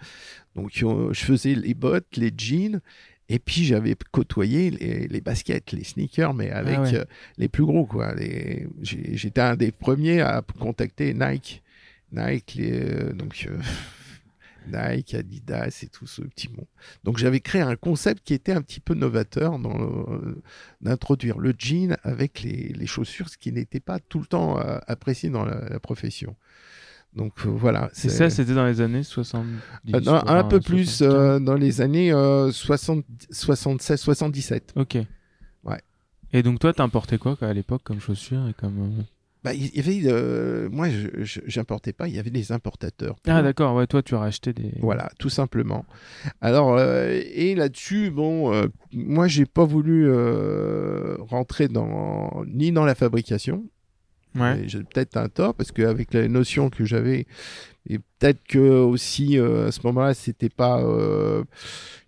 Donc 0.55 0.71
euh, 0.83 1.13
je 1.13 1.23
faisais 1.23 1.55
les 1.55 1.73
bottes, 1.73 2.17
les 2.17 2.31
jeans, 2.37 2.81
et 3.29 3.39
puis 3.39 3.63
j'avais 3.63 3.95
côtoyé 4.11 4.69
les, 4.71 5.07
les 5.07 5.21
baskets, 5.21 5.71
les 5.71 5.85
sneakers, 5.85 6.33
mais 6.33 6.51
avec 6.51 6.79
ouais. 6.79 6.95
euh, 6.95 7.05
les 7.37 7.47
plus 7.47 7.63
gros. 7.63 7.85
quoi. 7.85 8.13
Les- 8.15 8.67
J'étais 8.81 9.39
un 9.41 9.55
des 9.55 9.71
premiers 9.71 10.19
à 10.19 10.43
contacter 10.59 11.13
Nike. 11.13 11.63
Nike, 12.11 12.55
les, 12.55 12.71
euh, 12.81 13.13
donc... 13.13 13.47
euh, 14.73 14.93
Nike, 14.95 15.13
Adidas 15.15 15.79
et 15.83 15.87
tout 15.87 16.07
ce 16.07 16.21
petit 16.21 16.49
monde. 16.49 16.65
Donc 17.03 17.17
j'avais 17.17 17.39
créé 17.39 17.61
un 17.61 17.75
concept 17.75 18.23
qui 18.23 18.33
était 18.33 18.51
un 18.53 18.61
petit 18.61 18.79
peu 18.79 18.93
novateur 18.93 19.57
dans 19.59 19.77
le- 19.77 20.41
d'introduire 20.81 21.37
le 21.37 21.53
jean 21.57 21.97
avec 22.03 22.41
les, 22.41 22.73
les 22.73 22.87
chaussures, 22.87 23.29
ce 23.29 23.37
qui 23.37 23.51
n'était 23.51 23.79
pas 23.79 23.99
tout 23.99 24.19
le 24.19 24.25
temps 24.25 24.59
euh, 24.59 24.77
apprécié 24.87 25.29
dans 25.29 25.45
la, 25.45 25.67
la 25.69 25.79
profession. 25.79 26.35
Donc 27.13 27.33
euh, 27.45 27.49
voilà. 27.49 27.89
C'est 27.93 28.07
ça, 28.09 28.29
c'était 28.29 28.53
dans 28.53 28.65
les 28.65 28.79
années 28.81 29.03
70. 29.03 29.59
Euh, 29.93 29.99
non, 29.99 30.21
un 30.27 30.43
peu 30.45 30.59
plus 30.61 30.85
75. 30.85 31.01
euh, 31.03 31.39
dans 31.39 31.55
les 31.55 31.81
années 31.81 32.13
euh, 32.13 32.51
60, 32.51 33.03
76, 33.31 33.99
77. 33.99 34.73
Ok. 34.77 34.97
Ouais. 35.65 35.81
Et 36.31 36.41
donc 36.43 36.59
toi, 36.59 36.71
t'as 36.73 36.83
importé 36.83 37.17
quoi 37.17 37.35
quoi, 37.35 37.49
à 37.49 37.53
l'époque 37.53 37.81
comme 37.83 37.99
chaussures 37.99 38.47
et 38.47 38.53
comme... 38.53 39.03
Bah, 39.43 39.53
il 39.55 39.75
y 39.75 39.79
avait, 39.79 40.01
euh, 40.05 40.69
moi, 40.71 40.87
je- 40.89 41.23
je 41.23 41.39
j'importais 41.47 41.93
pas, 41.93 42.07
il 42.07 42.15
y 42.15 42.19
avait 42.19 42.29
des 42.29 42.51
importateurs. 42.51 43.15
Ah 43.25 43.41
d'accord, 43.41 43.75
ouais, 43.75 43.87
toi 43.87 44.03
tu 44.03 44.13
as 44.13 44.19
racheté 44.19 44.53
des... 44.53 44.71
Voilà, 44.81 45.09
tout 45.17 45.29
simplement. 45.29 45.83
Alors, 46.41 46.77
euh, 46.77 47.19
et 47.33 47.55
là-dessus, 47.55 48.11
bon, 48.11 48.53
euh, 48.53 48.67
moi, 48.93 49.27
j'ai 49.27 49.47
pas 49.47 49.65
voulu 49.65 50.07
euh, 50.07 51.15
rentrer 51.21 51.67
dans 51.67 52.43
ni 52.45 52.71
dans 52.71 52.85
la 52.85 52.93
fabrication. 52.93 53.65
Ouais. 54.35 54.63
J'ai 54.67 54.79
peut-être 54.83 55.17
un 55.17 55.27
tort 55.27 55.55
parce 55.55 55.71
qu'avec 55.71 56.13
la 56.13 56.27
notion 56.27 56.69
que 56.69 56.85
j'avais, 56.85 57.25
et 57.89 57.97
peut-être 57.97 58.43
que 58.47 58.59
aussi 58.59 59.37
euh, 59.39 59.67
à 59.67 59.71
ce 59.71 59.79
moment-là, 59.85 60.13
c'était 60.13 60.49
pas. 60.49 60.81
euh, 60.83 61.43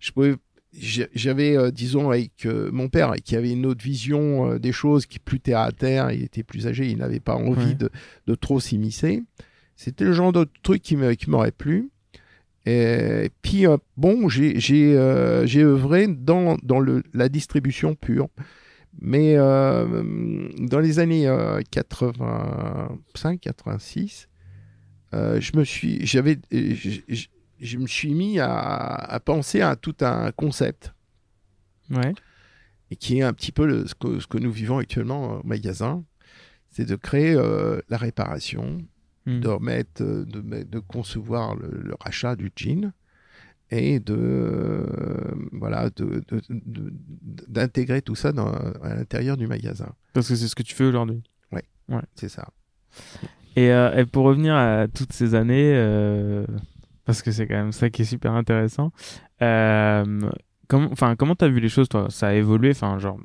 je 0.00 0.12
pouvais. 0.12 0.36
J'avais, 0.76 1.56
euh, 1.56 1.70
disons, 1.70 2.10
avec 2.10 2.46
euh, 2.46 2.68
mon 2.72 2.88
père, 2.88 3.12
qui 3.24 3.36
avait 3.36 3.52
une 3.52 3.64
autre 3.66 3.84
vision 3.84 4.50
euh, 4.52 4.58
des 4.58 4.72
choses, 4.72 5.06
qui 5.06 5.16
est 5.18 5.24
plus 5.24 5.38
terre 5.40 5.60
à 5.60 5.70
terre, 5.72 6.10
il 6.10 6.22
était 6.24 6.42
plus 6.42 6.66
âgé, 6.66 6.88
il 6.90 6.98
n'avait 6.98 7.20
pas 7.20 7.36
envie 7.36 7.66
Ouais. 7.68 7.74
de, 7.74 7.90
de 8.26 8.34
trop 8.34 8.58
s'immiscer. 8.60 9.22
C'était 9.76 10.04
le 10.04 10.12
genre 10.12 10.32
de 10.32 10.46
truc 10.62 10.82
qui 10.82 10.96
me- 10.96 11.14
qui 11.14 11.30
m'aurait 11.30 11.52
plu. 11.52 11.90
Et 12.66 13.30
puis, 13.42 13.66
bon, 13.96 14.28
j'ai 14.28 14.58
j'ai, 14.58 14.94
j'ai 15.44 15.62
œuvré 15.62 16.08
dans, 16.08 16.56
dans 16.62 16.80
le, 16.80 17.02
la 17.12 17.28
distribution 17.28 17.94
pure. 17.94 18.28
Mais 19.00 19.36
dans 19.36 20.80
les 20.80 20.98
années 20.98 21.26
85-86, 21.72 24.26
je 25.12 25.56
me 25.56 25.64
suis, 25.64 26.04
j'avais, 26.06 26.38
je, 27.64 27.78
me 27.78 27.86
suis 27.86 28.14
mis 28.14 28.38
à, 28.38 28.48
à 28.94 29.20
penser 29.20 29.60
à 29.60 29.74
tout 29.76 29.96
un 30.00 30.30
concept 30.32 30.92
Ouais. 31.90 32.14
et 32.90 32.96
qui 32.96 33.18
est 33.18 33.22
un 33.22 33.32
petit 33.32 33.52
peu 33.52 33.66
le- 33.66 33.86
ce, 33.86 33.94
que, 33.94 34.18
ce 34.20 34.26
que 34.26 34.38
nous 34.38 34.50
vivons 34.52 34.78
actuellement 34.78 35.40
au 35.40 35.42
magasin, 35.46 36.04
c'est 36.70 36.86
de 36.86 36.96
créer 36.96 37.34
euh, 37.34 37.80
la 37.88 37.96
réparation, 37.96 38.78
Hmm. 39.26 39.40
de 39.40 39.48
remettre, 39.48 40.02
euh, 40.02 40.26
de, 40.26 40.78
concevoir 40.80 41.56
le, 41.56 41.70
le 41.82 41.94
rachat 41.98 42.36
du 42.36 42.52
jean 42.54 42.92
et 43.70 43.98
de 43.98 44.14
euh, 44.14 44.84
voilà 45.52 45.88
d'intégrer 47.48 48.02
tout 48.02 48.14
ça 48.14 48.32
dans, 48.32 48.52
à 48.52 48.94
l'intérieur 48.94 49.36
du 49.38 49.46
magasin. 49.46 49.88
Parce 50.12 50.28
que 50.28 50.34
c'est 50.34 50.46
ce 50.48 50.54
que 50.54 50.62
tu 50.62 50.74
fais 50.74 50.84
aujourd'hui. 50.84 51.22
C'est 52.16 52.28
ça. 52.28 52.48
Et, 53.56 53.70
euh, 53.70 53.96
et 53.96 54.04
pour 54.04 54.24
revenir 54.24 54.54
à 54.54 54.86
toutes 54.88 55.12
ces 55.14 55.34
années, 55.34 55.72
euh, 55.74 56.44
parce 57.04 57.22
que 57.22 57.30
c'est 57.32 57.46
quand 57.46 57.54
même 57.56 57.72
ça 57.72 57.90
qui 57.90 58.02
est 58.02 58.06
super 58.06 58.32
intéressant, 58.32 58.92
euh, 59.42 60.20
comment, 60.68 60.88
enfin, 60.92 61.16
comment 61.16 61.34
t'as 61.34 61.48
vu 61.48 61.60
les 61.60 61.68
choses, 61.68 61.88
toi? 61.88 62.06
Ça 62.10 62.28
a 62.28 62.32
évolué, 62.34 62.70
enfin, 62.70 62.98
genre, 62.98 63.18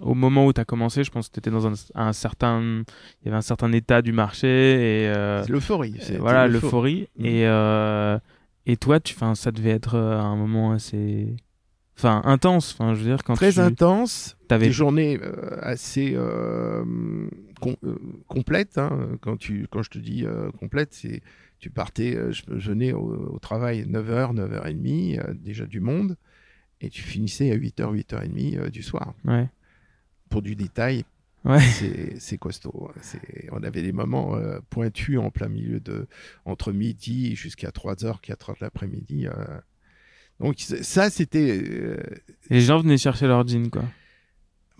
au 0.00 0.14
moment 0.14 0.46
où 0.46 0.52
t'as 0.52 0.64
commencé, 0.64 1.04
je 1.04 1.10
pense 1.10 1.28
que 1.28 1.34
t'étais 1.34 1.50
dans 1.50 1.66
un, 1.66 1.72
un 1.94 2.12
certain, 2.12 2.60
il 2.62 3.24
y 3.24 3.28
avait 3.28 3.36
un 3.36 3.40
certain 3.42 3.72
état 3.72 4.02
du 4.02 4.12
marché 4.12 4.46
et 4.46 5.08
euh, 5.08 5.42
C'est 5.44 5.52
l'euphorie. 5.52 5.98
voilà 6.18 6.46
l'euphorie. 6.46 7.08
Mm. 7.18 7.24
Et 7.26 7.46
euh, 7.46 8.18
et 8.66 8.76
toi, 8.76 8.98
tu, 9.00 9.14
enfin, 9.14 9.34
ça 9.34 9.50
devait 9.52 9.70
être 9.70 9.94
euh, 9.96 10.18
un 10.18 10.36
moment 10.36 10.72
assez, 10.72 11.36
enfin, 11.98 12.22
intense. 12.24 12.72
Enfin, 12.78 12.94
je 12.94 13.00
veux 13.00 13.06
dire 13.06 13.22
quand 13.24 13.34
Très 13.34 13.52
tu 13.52 13.60
intense, 13.60 14.36
t'avais 14.48 14.66
des 14.66 14.72
journées 14.72 15.20
assez 15.60 16.16
com- 17.60 17.76
complètes. 18.26 18.78
hein. 18.78 18.90
Quand, 19.20 19.36
tu, 19.36 19.66
quand 19.70 19.82
je 19.82 19.90
te 19.90 19.98
dis 19.98 20.24
complète, 20.58 20.92
c'est 20.92 21.20
tu 21.64 21.70
partais, 21.70 22.14
euh, 22.14 22.30
je, 22.30 22.42
je 22.58 22.68
venais 22.72 22.92
au, 22.92 23.32
au 23.34 23.38
travail 23.38 23.86
9h, 23.86 24.34
9h30, 24.34 25.18
euh, 25.18 25.32
déjà 25.32 25.64
du 25.64 25.80
monde, 25.80 26.18
et 26.82 26.90
tu 26.90 27.00
finissais 27.00 27.50
à 27.52 27.56
8h, 27.56 27.94
8h30 28.04 28.58
euh, 28.58 28.68
du 28.68 28.82
soir. 28.82 29.14
ouais. 29.24 29.48
Pour 30.28 30.42
du 30.42 30.54
détail, 30.56 31.04
Ouais. 31.46 31.60
C'est 32.18 32.36
costaud. 32.38 32.90
hein. 32.94 33.18
On 33.52 33.62
avait 33.62 33.80
des 33.82 33.92
moments 33.92 34.34
euh, 34.36 34.58
pointus 34.70 35.18
en 35.18 35.30
plein 35.30 35.48
milieu 35.48 35.78
de 35.80 36.06
entre 36.44 36.72
midi 36.72 37.34
jusqu'à 37.36 37.68
3h, 37.70 38.20
4h 38.22 38.52
de 38.58 38.58
l'après-midi. 38.62 39.26
euh. 39.26 39.32
Donc 40.40 40.56
ça, 40.58 41.08
c'était 41.10 41.98
les 42.50 42.60
gens 42.60 42.80
venaient 42.80 42.98
chercher 42.98 43.26
leur 43.26 43.46
jean, 43.46 43.70
quoi. 43.70 43.84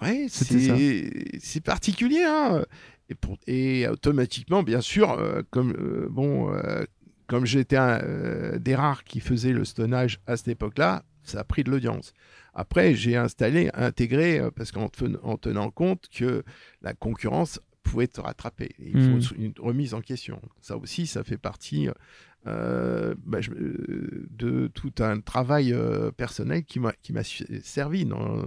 Ouais, 0.03 0.27
c'est 0.29 1.61
particulier. 1.63 2.23
Hein 2.27 2.65
et, 3.09 3.15
pour- 3.15 3.39
et 3.47 3.87
automatiquement, 3.89 4.63
bien 4.63 4.81
sûr, 4.81 5.11
euh, 5.13 5.43
comme 5.51 5.73
euh, 5.79 6.09
bon, 6.11 6.53
euh, 6.53 6.85
comme 7.27 7.47
j'étais 7.47 7.77
un 7.77 8.57
des 8.59 8.75
rares 8.75 9.05
qui 9.05 9.21
faisaient 9.21 9.53
le 9.53 9.65
stonnage 9.65 10.21
à 10.27 10.37
cette 10.37 10.49
époque-là, 10.49 11.05
ça 11.23 11.41
a 11.41 11.45
pris 11.45 11.65
de 11.65 11.71
l'audience. 11.71 12.13
Après, 12.53 12.95
j'ai 12.95 13.17
installé, 13.17 13.71
intégré, 13.75 14.41
parce 14.55 14.73
qu'en 14.73 14.89
ten- 14.89 15.19
en 15.23 15.37
tenant 15.39 15.71
compte 15.71 16.09
que 16.15 16.45
la 16.83 16.93
concurrence 16.95 17.61
pouvait 17.83 18.07
te 18.09 18.21
rattraper. 18.21 18.75
Il 18.79 18.93
faut 19.01 19.35
une 19.37 19.53
remise 19.59 19.95
en 19.95 20.01
question. 20.03 20.41
Ça 20.61 20.77
aussi, 20.77 21.07
ça 21.07 21.25
fait 21.25 21.39
partie 21.39 21.89
euh, 22.47 23.15
bah, 23.25 23.41
je- 23.41 23.51
de 23.53 24.67
tout 24.69 24.93
un 25.01 25.21
travail 25.21 25.73
euh, 25.73 26.11
personnel 26.11 26.65
qui 26.65 26.79
m'a 26.79 26.93
servi 27.63 28.05
dans, 28.05 28.45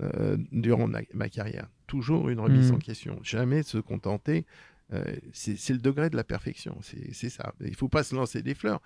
euh, 0.00 0.36
durant 0.52 0.86
ma, 0.86 1.00
ma 1.12 1.28
carrière. 1.28 1.68
Toujours 1.92 2.30
une 2.30 2.40
remise 2.40 2.70
Mhm. 2.70 2.76
en 2.76 2.78
question. 2.78 3.18
Jamais 3.22 3.62
se 3.62 3.76
contenter. 3.78 4.46
euh, 4.94 5.02
c'est 5.32 5.70
le 5.70 5.78
degré 5.78 6.08
de 6.10 6.16
la 6.16 6.24
perfection. 6.24 6.78
C'est 6.82 7.30
ça. 7.30 7.54
Il 7.60 7.74
faut 7.74 7.88
pas 7.88 8.02
se 8.02 8.14
lancer 8.14 8.42
des 8.42 8.54
fleurs. 8.54 8.80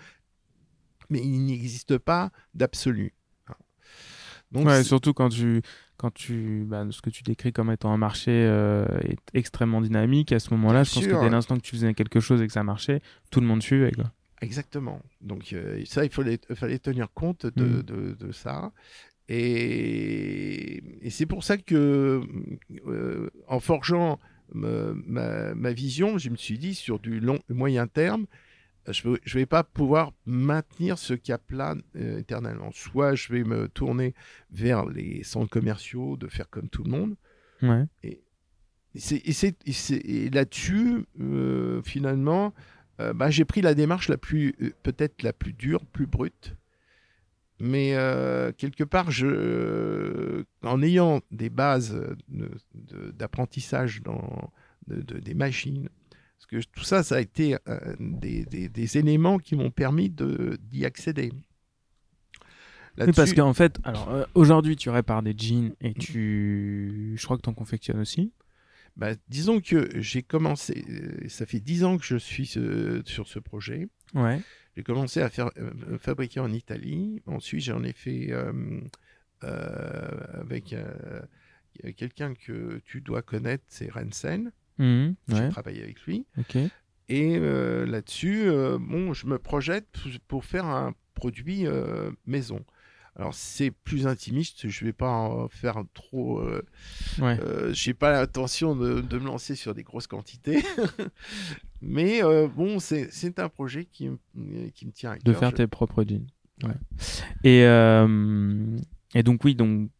Mais 1.10 1.20
il 1.20 1.44
n'existe 1.46 1.98
pas 1.98 2.30
d'absolu. 2.54 3.12
Donc, 4.52 4.66
Ouais, 4.66 4.82
surtout 4.84 5.12
quand 5.14 5.28
tu, 5.28 5.62
quand 5.96 6.12
tu, 6.14 6.64
bah, 6.66 6.84
ce 6.90 7.00
que 7.02 7.10
tu 7.10 7.22
décris 7.24 7.52
comme 7.52 7.70
étant 7.72 7.92
un 7.92 7.96
marché 7.96 8.30
euh, 8.32 8.86
est 9.02 9.18
extrêmement 9.34 9.80
dynamique. 9.80 10.30
À 10.32 10.38
ce 10.38 10.50
moment-là, 10.54 10.84
je 10.84 10.94
pense 10.94 11.02
sûr. 11.04 11.18
que 11.18 11.24
dès 11.24 11.30
l'instant 11.30 11.56
que 11.56 11.62
tu 11.62 11.74
faisais 11.76 11.92
quelque 11.94 12.20
chose 12.20 12.40
et 12.42 12.46
que 12.46 12.52
ça 12.52 12.62
marchait, 12.62 13.00
tout 13.30 13.40
le 13.40 13.46
monde 13.46 13.62
suivait, 13.62 13.90
quoi. 13.92 14.12
Exactement. 14.42 15.00
Donc 15.20 15.52
euh, 15.52 15.82
ça, 15.86 16.04
il 16.04 16.10
fallait, 16.10 16.38
tenir 16.78 17.12
compte 17.12 17.46
de, 17.46 17.64
Mm. 17.64 17.82
de- 17.82 18.16
de 18.26 18.32
ça. 18.32 18.72
Et, 19.28 20.82
et 21.02 21.10
c'est 21.10 21.26
pour 21.26 21.44
ça 21.44 21.56
que, 21.58 22.22
euh, 22.86 23.30
en 23.48 23.60
forgeant 23.60 24.18
me- 24.54 24.94
ma, 25.06 25.54
ma 25.54 25.72
vision, 25.72 26.18
je 26.18 26.30
me 26.30 26.36
suis 26.36 26.58
dit, 26.58 26.74
sur 26.74 26.98
du 26.98 27.20
long, 27.20 27.38
moyen 27.48 27.86
terme, 27.86 28.26
je 28.88 29.08
ne 29.08 29.16
vais 29.34 29.46
pas 29.46 29.64
pouvoir 29.64 30.12
maintenir 30.26 30.96
ce 30.98 31.14
cap-là 31.14 31.74
euh, 31.96 32.18
éternellement. 32.18 32.70
Soit 32.72 33.16
je 33.16 33.32
vais 33.32 33.42
me 33.42 33.66
tourner 33.68 34.14
vers 34.52 34.86
les 34.86 35.24
centres 35.24 35.50
commerciaux, 35.50 36.16
de 36.16 36.28
faire 36.28 36.48
comme 36.48 36.68
tout 36.68 36.84
le 36.84 36.90
monde, 36.90 37.16
Ouais. 37.62 37.84
et 38.04 38.20
là-dessus, 40.30 41.04
euh, 41.20 41.82
finalement, 41.82 42.54
euh, 43.00 43.12
bah, 43.12 43.30
j'ai 43.30 43.44
pris 43.44 43.60
la 43.62 43.74
démarche 43.74 44.08
la 44.08 44.16
plus, 44.18 44.54
euh, 44.62 44.70
peut-être 44.82 45.22
la 45.22 45.32
plus 45.32 45.52
dure, 45.52 45.84
plus 45.86 46.06
brute. 46.06 46.54
Mais 47.58 47.94
euh, 47.94 48.52
quelque 48.52 48.84
part, 48.84 49.10
je, 49.10 50.44
en 50.62 50.82
ayant 50.82 51.20
des 51.30 51.48
bases 51.50 51.98
de- 52.28 53.10
d'apprentissage 53.12 54.02
de- 54.88 55.00
de- 55.02 55.18
des 55.18 55.34
machines, 55.34 55.88
parce 56.36 56.46
que 56.46 56.68
tout 56.72 56.84
ça, 56.84 57.02
ça 57.02 57.16
a 57.16 57.20
été 57.20 57.56
euh, 57.68 57.96
des, 57.98 58.44
des- 58.44 58.68
des 58.68 58.98
éléments 58.98 59.38
qui 59.38 59.56
m'ont 59.56 59.70
permis 59.70 60.10
d'y 60.10 60.84
accéder. 60.84 61.32
Oui, 62.98 63.12
parce 63.12 63.32
qu'en 63.34 63.52
fait, 63.54 63.78
alors 63.84 64.10
euh, 64.10 64.24
aujourd'hui, 64.34 64.76
tu 64.76 64.88
répares 64.90 65.22
des 65.22 65.34
jeans 65.36 65.74
et 65.80 65.92
tu, 65.94 67.14
je 67.16 67.24
crois 67.24 67.36
que 67.36 67.42
tu 67.42 67.48
en 67.50 67.54
confectionnes 67.54 67.98
aussi. 68.00 68.32
Bah, 68.96 69.10
disons 69.28 69.60
que 69.60 69.90
j'ai 70.00 70.22
commencé, 70.22 70.84
euh, 70.88 71.28
ça 71.28 71.44
fait 71.44 71.60
dix 71.60 71.84
ans 71.84 71.98
que 71.98 72.04
je 72.04 72.16
suis 72.16 72.50
euh, 72.56 73.02
sur 73.04 73.28
ce 73.28 73.38
projet. 73.38 73.88
Ouais. 74.14 74.40
J'ai 74.76 74.82
commencé 74.82 75.22
à 75.22 75.30
faire 75.30 75.50
euh, 75.56 75.98
fabriquer 75.98 76.40
en 76.40 76.52
Italie. 76.52 77.22
Ensuite, 77.26 77.62
j'en 77.62 77.82
ai 77.82 77.92
fait 77.92 78.28
euh, 78.30 78.52
euh, 79.44 80.40
avec 80.40 80.72
euh, 80.74 81.20
quelqu'un 81.96 82.34
que 82.34 82.80
tu 82.84 83.00
dois 83.00 83.22
connaître, 83.22 83.64
c'est 83.68 83.90
Rensen. 83.90 84.52
Mhm. 84.78 85.14
J'ai 85.28 85.34
Ouais. 85.34 85.48
travaillé 85.48 85.82
avec 85.82 86.02
lui. 86.02 86.26
Et 87.08 87.36
euh, 87.38 87.86
là-dessus, 87.86 88.48
euh, 88.48 88.78
bon, 88.80 89.14
je 89.14 89.26
me 89.26 89.38
projette 89.38 89.88
pour- 90.28 90.44
faire 90.44 90.66
un 90.66 90.94
produit 91.14 91.66
euh, 91.66 92.10
maison. 92.26 92.62
Alors, 93.18 93.32
c'est 93.34 93.70
plus 93.70 94.06
intimiste. 94.06 94.68
Je 94.68 94.84
vais 94.84 94.92
pas 94.92 95.08
en 95.10 95.48
faire 95.48 95.82
trop. 95.94 96.38
euh, 96.40 96.62
Ouais. 97.18 97.38
euh, 97.40 97.72
j'ai 97.72 97.94
pas 97.94 98.12
l'intention 98.12 98.76
de, 98.76 99.00
de 99.00 99.18
me 99.18 99.24
lancer 99.26 99.54
sur 99.54 99.74
des 99.74 99.82
grosses 99.82 100.06
quantités, 100.06 100.62
mais 101.80 102.22
euh, 102.22 102.46
bon, 102.48 102.78
c'est 102.78 103.38
un 103.38 103.48
projet 103.48 103.84
qui, 103.86 104.08
me- 104.10 104.68
qui 104.70 104.86
me 104.86 104.92
tient 104.92 105.12
à 105.12 105.16
de 105.18 105.22
cœur. 105.32 105.38
faire 105.38 105.50
Je- 105.50 105.56
tes 105.56 105.66
propres 105.66 106.04
jeans. 106.06 106.26
Ouais. 106.62 106.74
Et, 107.44 107.64
euh, 107.64 108.76
et 109.14 109.22
donc, 109.22 109.44
oui, 109.44 109.54
donc, 109.54 109.90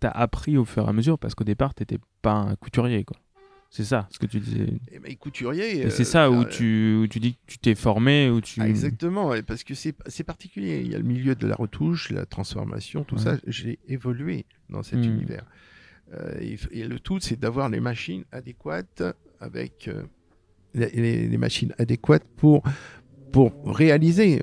tu 0.00 0.06
as 0.06 0.10
appris 0.10 0.56
au 0.56 0.64
fur 0.64 0.84
et 0.86 0.88
à 0.88 0.92
mesure 0.92 1.18
parce 1.18 1.34
qu'au 1.34 1.44
départ, 1.44 1.74
tu 1.74 1.82
n'étais 1.82 1.98
pas 2.22 2.32
un 2.34 2.54
couturier. 2.56 3.04
quoi. 3.04 3.16
C'est 3.70 3.84
ça 3.84 4.08
ce 4.10 4.18
que 4.18 4.26
tu 4.26 4.40
disais. 4.40 4.68
Eh 4.92 4.98
ben, 4.98 5.14
couturier. 5.16 5.90
C'est 5.90 6.02
euh, 6.02 6.04
ça 6.04 6.30
où 6.30 6.44
tu, 6.44 6.96
où 7.02 7.06
tu 7.06 7.20
dis 7.20 7.34
que 7.34 7.38
tu 7.46 7.58
t'es 7.58 7.74
formé, 7.74 8.30
où 8.30 8.40
tu. 8.40 8.60
ah, 8.60 8.68
exactement, 8.68 9.32
parce 9.46 9.64
que 9.64 9.74
c'est 9.74 9.94
c'est 10.06 10.24
particulier. 10.24 10.80
Il 10.84 10.90
y 10.90 10.94
a 10.94 10.98
le 10.98 11.04
milieu 11.04 11.34
de 11.34 11.46
la 11.46 11.54
retouche, 11.56 12.10
la 12.10 12.24
transformation, 12.26 13.04
tout 13.04 13.16
Ouais. 13.16 13.22
ça. 13.22 13.36
J'ai 13.46 13.78
évolué 13.88 14.46
dans 14.70 14.82
cet 14.82 15.00
Mm. 15.00 15.04
univers. 15.04 15.44
Euh, 16.14 16.38
et, 16.40 16.56
et 16.70 16.84
le 16.86 17.00
tout, 17.00 17.18
c'est 17.20 17.38
d'avoir 17.38 17.68
les 17.68 17.80
machines 17.80 18.24
adéquates 18.32 19.02
avec 19.40 19.88
euh, 19.88 20.04
les 20.74 21.36
machines 21.38 21.74
adéquates 21.78 22.24
pour 22.36 22.62
pour 23.32 23.52
réaliser. 23.66 24.40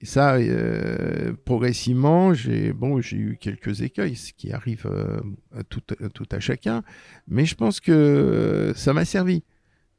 Et 0.00 0.06
ça, 0.06 0.36
euh, 0.36 1.32
progressivement, 1.44 2.32
j'ai 2.32 2.72
bon, 2.72 3.00
j'ai 3.00 3.16
eu 3.16 3.36
quelques 3.40 3.82
écueils, 3.82 4.14
ce 4.14 4.32
qui 4.32 4.52
arrive 4.52 4.86
euh, 4.86 5.20
à 5.56 5.64
tout, 5.64 5.82
à 6.00 6.08
tout 6.08 6.26
à 6.30 6.38
chacun, 6.38 6.84
mais 7.26 7.46
je 7.46 7.56
pense 7.56 7.80
que 7.80 8.72
ça 8.76 8.92
m'a 8.92 9.04
servi. 9.04 9.42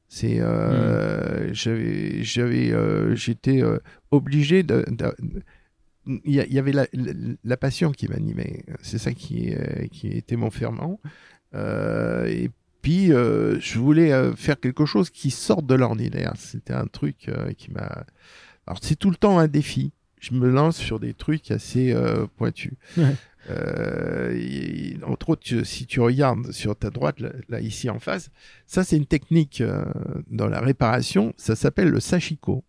C'est, 0.07 0.39
euh, 0.39 1.53
j'avais, 1.53 2.23
j'avais, 2.23 2.71
euh, 2.71 3.13
j'étais 3.13 3.61
obligé 4.09 4.63
de, 4.63 4.85
il 6.07 6.33
y, 6.33 6.57
avait 6.57 6.71
la, 6.71 6.87
la, 6.93 7.11
la 7.43 7.57
passion 7.57 7.91
qui 7.91 8.07
m'animait. 8.07 8.63
C'est 8.81 8.97
ça 8.97 9.11
qui, 9.13 9.53
qui 9.91 10.07
était 10.07 10.37
mon 10.37 10.49
ferment. 10.49 10.99
Et 11.53 12.49
puis, 12.81 13.07
je 13.07 13.77
voulais 13.77 14.33
faire 14.35 14.59
quelque 14.59 14.85
chose 14.85 15.11
qui 15.11 15.29
sorte 15.29 15.67
de 15.67 15.75
l'ordinaire. 15.75 16.33
C'était 16.37 16.73
un 16.73 16.87
truc 16.87 17.29
qui 17.57 17.71
m'a. 17.71 18.05
Alors, 18.69 18.79
c'est 18.81 18.95
tout 18.95 19.09
le 19.09 19.15
temps 19.17 19.37
un 19.39 19.47
défi. 19.47 19.91
Je 20.21 20.33
me 20.33 20.47
lance 20.49 20.77
sur 20.77 20.99
des 20.99 21.13
trucs 21.13 21.49
assez 21.51 21.91
euh, 21.91 22.27
pointus. 22.37 22.73
Ouais. 22.97 23.15
Euh, 23.49 24.31
et- 24.37 24.97
entre 25.05 25.29
autres, 25.31 25.63
si 25.63 25.85
tu 25.87 25.99
regardes 26.01 26.51
sur 26.51 26.75
ta 26.75 26.89
droite, 26.89 27.19
là, 27.19 27.29
là, 27.49 27.59
ici 27.61 27.89
en 27.89 27.99
face, 27.99 28.29
ça 28.67 28.83
c'est 28.83 28.95
une 28.97 29.05
technique 29.07 29.61
euh, 29.61 29.83
dans 30.29 30.47
la 30.47 30.59
réparation, 30.59 31.33
ça 31.37 31.55
s'appelle 31.55 31.89
le 31.89 31.99
sashiko. 31.99 32.63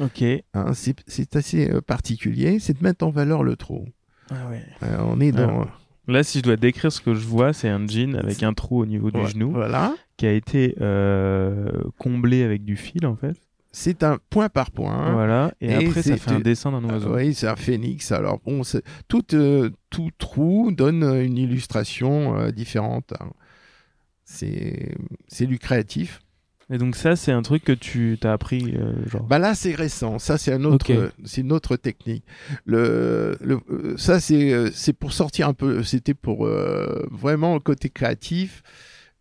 Ok. 0.00 0.22
hein. 0.54 0.72
c'est 0.74 1.36
assez 1.36 1.70
euh, 1.70 1.80
particulier, 1.80 2.58
c'est 2.60 2.78
de 2.78 2.82
mettre 2.82 3.04
en 3.04 3.10
valeur 3.10 3.42
le 3.42 3.56
trou. 3.56 3.86
Ah 4.30 4.48
ouais. 4.48 4.62
Euh, 4.84 4.96
on 5.00 5.20
est 5.20 5.32
dans... 5.32 5.66
Là, 6.06 6.22
si 6.22 6.38
je 6.38 6.44
dois 6.44 6.56
décrire 6.56 6.90
ce 6.90 7.00
que 7.02 7.14
je 7.14 7.26
vois, 7.26 7.52
c'est 7.52 7.68
un 7.68 7.86
jean 7.86 8.14
avec 8.16 8.42
un 8.42 8.54
trou 8.54 8.80
au 8.80 8.86
niveau 8.86 9.10
du 9.10 9.20
Ouais, 9.20 9.26
genou 9.28 9.50
Voilà. 9.50 9.94
qui 10.16 10.26
a 10.26 10.32
été 10.32 10.74
euh, 10.80 11.70
comblé 11.98 12.44
avec 12.44 12.64
du 12.64 12.76
fil 12.76 13.04
en 13.04 13.16
fait. 13.16 13.36
C'est 13.80 14.02
un 14.02 14.18
point 14.30 14.48
par 14.48 14.72
point. 14.72 15.12
Voilà. 15.12 15.52
Et, 15.60 15.68
Et 15.70 15.74
après, 15.86 16.02
ça 16.02 16.16
fait 16.16 16.32
un 16.32 16.40
dessin 16.40 16.72
d'un 16.72 16.82
oiseau. 16.88 17.14
oui, 17.14 17.32
c'est 17.32 17.46
un 17.46 17.54
phénix. 17.54 18.10
Alors 18.10 18.40
bon, 18.44 18.62
tout, 19.06 19.34
euh, 19.36 19.70
tout 19.90 20.10
trou 20.18 20.72
donne 20.72 21.04
euh, 21.04 21.24
une 21.24 21.38
illustration 21.38 22.36
euh, 22.36 22.50
différente. 22.50 23.12
hein. 23.20 23.30
C'est 24.24 25.46
du 25.46 25.58
créatif. 25.58 26.20
Et 26.70 26.76
donc 26.76 26.96
ça, 26.96 27.16
c'est 27.16 27.32
un 27.32 27.40
truc 27.42 27.64
que 27.64 27.72
tu 27.72 28.18
t'as 28.20 28.32
appris, 28.34 28.74
euh, 28.76 28.92
genre. 29.06 29.22
Bah 29.22 29.38
là, 29.38 29.54
c'est 29.54 29.74
récent. 29.74 30.18
Ça, 30.18 30.36
c'est 30.36 30.52
un 30.52 30.64
autre, 30.64 30.92
Ok. 30.92 31.12
c'est 31.24 31.40
une 31.40 31.52
autre 31.52 31.76
technique. 31.76 32.24
Le, 32.66 33.38
le- 33.40 33.96
ça, 33.96 34.20
c'est, 34.20 34.70
c'est 34.72 34.92
pour 34.92 35.12
sortir 35.14 35.48
un 35.48 35.54
peu. 35.54 35.82
C'était 35.82 36.12
pour 36.14 36.46
euh, 36.46 37.06
vraiment 37.10 37.54
le 37.54 37.60
côté 37.60 37.88
créatif. 37.88 38.62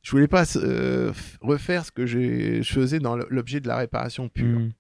Je 0.08 0.12
voulais 0.12 0.30
pas 0.30 0.46
euh, 0.56 1.12
refaire 1.42 1.84
ce 1.86 1.92
que 1.92 2.06
je 2.06 2.62
faisais 2.64 3.00
dans 3.00 3.18
l'objet 3.30 3.60
de 3.60 3.68
la 3.68 3.76
réparation 3.76 4.30
pure, 4.30 4.60
Hmm. 4.60 4.72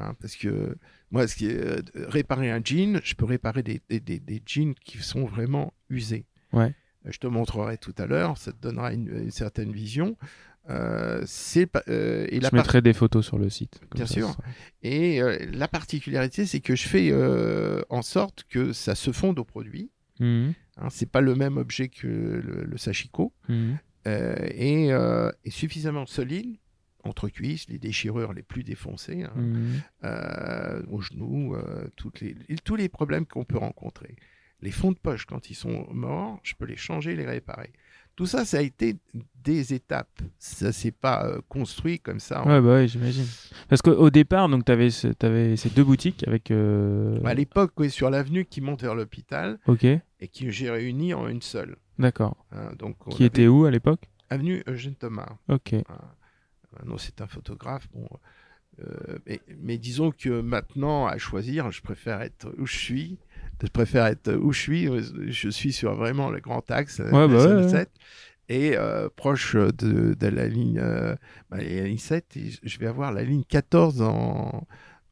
hein, 0.00 0.14
parce 0.20 0.34
que 0.34 0.76
moi, 1.12 1.28
ce 1.28 1.36
qui 1.36 1.46
est 1.46 1.56
euh, 1.64 1.80
réparer 2.08 2.50
un 2.50 2.60
jean, 2.64 3.00
je 3.04 3.14
peux 3.14 3.24
réparer 3.24 3.62
des, 3.62 3.80
des, 3.88 4.00
des- 4.00 4.18
des 4.18 4.42
jeans 4.44 4.74
qui 4.74 4.98
sont 4.98 5.26
vraiment 5.26 5.72
usés. 5.90 6.24
Ouais. 6.52 6.74
Euh, 7.06 7.10
Je 7.12 7.18
te 7.18 7.28
montrerai 7.28 7.78
tout 7.78 7.94
à 7.98 8.06
l'heure. 8.06 8.36
Ça 8.36 8.50
te 8.52 8.60
donnera 8.60 8.92
une, 8.92 9.06
une 9.16 9.30
certaine 9.30 9.70
vision. 9.72 10.16
Euh, 10.68 11.24
euh, 11.88 12.26
et 12.30 12.40
la 12.40 12.48
Je 12.50 12.56
mettrai 12.56 12.82
des 12.82 12.92
photos 12.92 13.24
sur 13.24 13.38
le 13.38 13.48
site. 13.48 13.80
Bien 13.94 14.06
ça, 14.06 14.14
sûr. 14.14 14.28
ça 14.30 14.36
Et 14.82 15.22
euh, 15.22 15.38
la 15.52 15.68
particularité, 15.68 16.46
c'est 16.46 16.60
que 16.60 16.74
je 16.74 16.88
fais 16.88 17.12
en 17.90 18.02
sorte 18.02 18.42
que 18.48 18.72
ça 18.72 18.96
se 18.96 19.12
fonde 19.12 19.38
au 19.38 19.44
produit. 19.44 19.90
Mhm. 20.18 20.52
Hein, 20.78 20.88
c'est 20.90 21.10
pas 21.10 21.20
le 21.20 21.34
même 21.36 21.56
objet 21.58 21.88
que 21.88 22.06
le, 22.08 22.64
le 22.64 22.76
sashiko. 22.76 23.32
Mhm. 23.48 23.78
Euh, 24.06 24.34
et, 24.54 24.92
euh, 24.92 25.30
et 25.44 25.50
suffisamment 25.50 26.06
solide 26.06 26.56
entre 27.04 27.28
cuisses, 27.28 27.68
les 27.68 27.78
déchirures 27.78 28.32
les 28.32 28.42
plus 28.42 28.62
défoncées, 28.62 29.22
hein, 29.22 29.32
euh, 30.04 30.82
aux 30.90 31.00
genoux, 31.00 31.54
euh, 31.54 31.88
toutes 31.96 32.20
les, 32.20 32.36
tous 32.62 32.76
les 32.76 32.88
problèmes 32.88 33.24
qu'on 33.26 33.44
peut 33.44 33.58
rencontrer. 33.58 34.16
Les 34.60 34.70
fonds 34.70 34.92
de 34.92 34.98
poche, 34.98 35.24
quand 35.24 35.48
ils 35.48 35.54
sont 35.54 35.86
morts, 35.90 36.38
je 36.42 36.54
peux 36.54 36.66
les 36.66 36.76
changer, 36.76 37.16
les 37.16 37.24
réparer. 37.24 37.72
Tout 38.20 38.26
ça, 38.26 38.44
ça 38.44 38.58
a 38.58 38.60
été 38.60 38.96
des 39.42 39.72
étapes. 39.72 40.20
Ça 40.38 40.72
s'est 40.72 40.90
pas 40.90 41.24
euh, 41.24 41.40
construit 41.48 41.98
comme 41.98 42.20
ça. 42.20 42.42
en- 42.42 42.48
Ouais, 42.50 42.60
bah 42.60 42.74
ouais, 42.74 42.86
j'imagine. 42.86 43.24
Parce 43.70 43.80
qu'au 43.80 43.92
au 43.92 44.10
départ, 44.10 44.46
donc, 44.50 44.66
tu 44.66 44.72
avais, 44.72 44.90
ces 44.90 45.70
deux 45.74 45.84
boutiques 45.84 46.28
avec. 46.28 46.50
euh, 46.50 47.18
À 47.24 47.32
l'époque, 47.32 47.72
oui, 47.78 47.88
sur 47.90 48.10
l'avenue 48.10 48.44
qui 48.44 48.60
monte 48.60 48.82
vers 48.82 48.94
l'hôpital 48.94 49.58
Ok, 49.66 49.84
et 49.84 50.02
qui 50.30 50.50
j'ai 50.50 50.68
réuni 50.68 51.14
en 51.14 51.28
une 51.28 51.40
seule. 51.40 51.76
d'accord. 51.98 52.44
hein. 52.52 52.72
donc, 52.78 53.06
on 53.06 53.10
Qui 53.10 53.22
avait 53.22 53.28
était 53.28 53.46
où 53.46 53.64
à 53.64 53.70
l'époque? 53.70 54.02
Avenue 54.28 54.62
Eugène 54.66 54.96
Thomas. 54.96 55.38
Ok. 55.48 55.72
Maintenant, 56.76 56.98
c'est 56.98 57.22
un 57.22 57.26
photographe. 57.26 57.88
Bon, 57.94 58.06
euh, 58.80 59.18
mais, 59.26 59.40
mais 59.62 59.78
disons 59.78 60.10
que 60.10 60.42
maintenant, 60.42 61.06
à 61.06 61.16
choisir, 61.16 61.70
je 61.70 61.80
préfère 61.80 62.20
être 62.20 62.52
où 62.58 62.66
je 62.66 62.76
suis. 62.76 63.16
Je 63.62 63.68
préfère 63.68 64.06
être 64.06 64.32
où 64.34 64.52
je 64.52 64.60
suis. 64.60 64.88
Je 65.28 65.48
suis 65.50 65.72
sur 65.72 65.94
vraiment 65.94 66.30
le 66.30 66.40
grand 66.40 66.68
axe, 66.70 66.98
Ouais, 67.00 67.10
la 67.12 67.28
bah 67.28 67.56
ouais. 67.56 67.68
7, 67.68 67.90
et 68.48 68.76
euh, 68.76 69.08
proche 69.14 69.54
de, 69.54 70.14
de 70.18 70.26
la 70.26 70.48
ligne, 70.48 70.78
euh, 70.82 71.14
bah, 71.50 71.58
la 71.58 71.84
ligne 71.84 71.98
7. 71.98 72.36
Et 72.36 72.50
je 72.62 72.78
vais 72.78 72.86
avoir 72.86 73.12
la 73.12 73.22
ligne 73.22 73.44
14 73.48 74.02
en. 74.02 74.66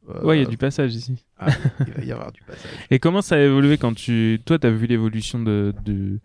euh, 0.09 0.21
Ouais, 0.23 0.37
il 0.39 0.43
y 0.43 0.45
a 0.45 0.49
du 0.49 0.57
passage 0.57 0.95
ici. 0.95 1.25
ah, 1.37 1.47
il 1.87 1.93
va 1.93 2.03
y 2.03 2.11
avoir 2.11 2.31
du 2.31 2.41
passage. 2.41 2.71
Et 2.91 2.99
comment 2.99 3.21
ça 3.21 3.35
a 3.35 3.39
évolué 3.39 3.77
quand 3.77 3.93
tu. 3.93 4.41
Toi, 4.45 4.57
tu 4.59 4.67
as 4.67 4.71
vu 4.71 4.87
l'évolution 4.87 5.39
de, 5.41 5.73
de- 5.85 6.19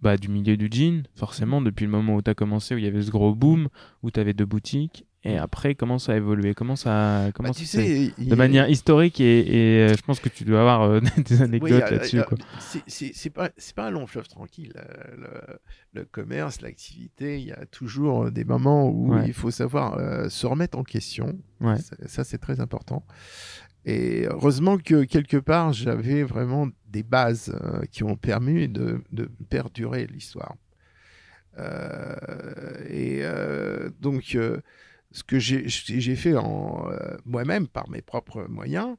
bah, 0.00 0.16
du 0.16 0.28
milieu 0.28 0.56
du 0.56 0.68
jean, 0.70 1.04
forcément, 1.14 1.60
depuis 1.60 1.84
le 1.84 1.90
moment 1.90 2.16
où 2.16 2.22
tu 2.22 2.30
as 2.30 2.34
commencé, 2.34 2.74
où 2.74 2.78
il 2.78 2.84
y 2.84 2.88
avait 2.88 3.02
ce 3.02 3.10
gros 3.10 3.34
boom, 3.34 3.68
où 4.02 4.10
tu 4.10 4.18
avais 4.20 4.32
deux 4.34 4.44
boutiques. 4.46 5.04
Et 5.28 5.36
après, 5.38 5.74
comment 5.74 5.98
ça 5.98 6.12
a 6.12 6.16
évolué? 6.16 6.54
Comment 6.54 6.76
ça. 6.76 7.30
Comment 7.34 7.48
Bah, 7.48 7.54
tu 7.54 7.64
ça 7.66 7.78
s'est- 7.78 7.86
sais, 8.06 8.12
il 8.16 8.24
y 8.24 8.28
De 8.28 8.34
a- 8.34 8.36
manière 8.36 8.68
historique, 8.70 9.20
et, 9.20 9.40
et, 9.40 9.80
euh, 9.88 9.94
je 9.96 10.02
pense 10.02 10.20
que 10.20 10.28
tu 10.28 10.44
dois 10.44 10.60
avoir 10.60 10.82
euh, 10.82 11.00
des 11.26 11.42
anecdotes 11.42 11.72
Oui, 11.72 11.80
là-dessus. 11.80 12.20
c'est- 12.86 13.30
pas, 13.30 13.50
c'est 13.56 13.74
pas 13.74 13.88
un 13.88 13.90
long 13.90 14.06
fleuve 14.06 14.28
tranquille. 14.28 14.72
euh, 14.76 15.16
Le, 15.94 16.00
le 16.00 16.04
commerce, 16.04 16.60
l'activité, 16.60 17.40
il 17.40 17.46
y 17.46 17.52
a 17.52 17.66
toujours 17.66 18.30
des 18.30 18.44
moments 18.44 18.88
où 18.88 19.14
Ouais. 19.14 19.24
il 19.26 19.32
faut 19.32 19.50
savoir 19.50 19.98
euh, 19.98 20.28
se 20.28 20.46
remettre 20.46 20.78
en 20.78 20.84
question. 20.84 21.36
Ouais. 21.60 21.76
Ça, 21.78 21.96
ça, 22.06 22.22
c'est 22.24 22.38
très 22.38 22.60
important. 22.60 23.04
Et 23.84 24.26
heureusement 24.30 24.78
que 24.78 25.02
quelque 25.04 25.36
part, 25.38 25.72
j'avais 25.72 26.22
vraiment 26.22 26.68
des 26.88 27.02
bases 27.02 27.52
euh, 27.64 27.82
qui 27.90 28.04
ont 28.04 28.14
permis 28.16 28.68
de, 28.68 29.02
de 29.12 29.28
perdurer 29.48 30.06
l'histoire. 30.06 30.54
Et 32.90 33.22
donc, 34.00 34.36
ce 35.12 35.22
que 35.24 35.38
j'ai 35.38 36.16
fait 36.16 36.34
euh, 36.34 37.16
moi-même 37.24 37.68
par 37.68 37.88
mes 37.88 38.02
propres 38.02 38.46
moyens, 38.48 38.96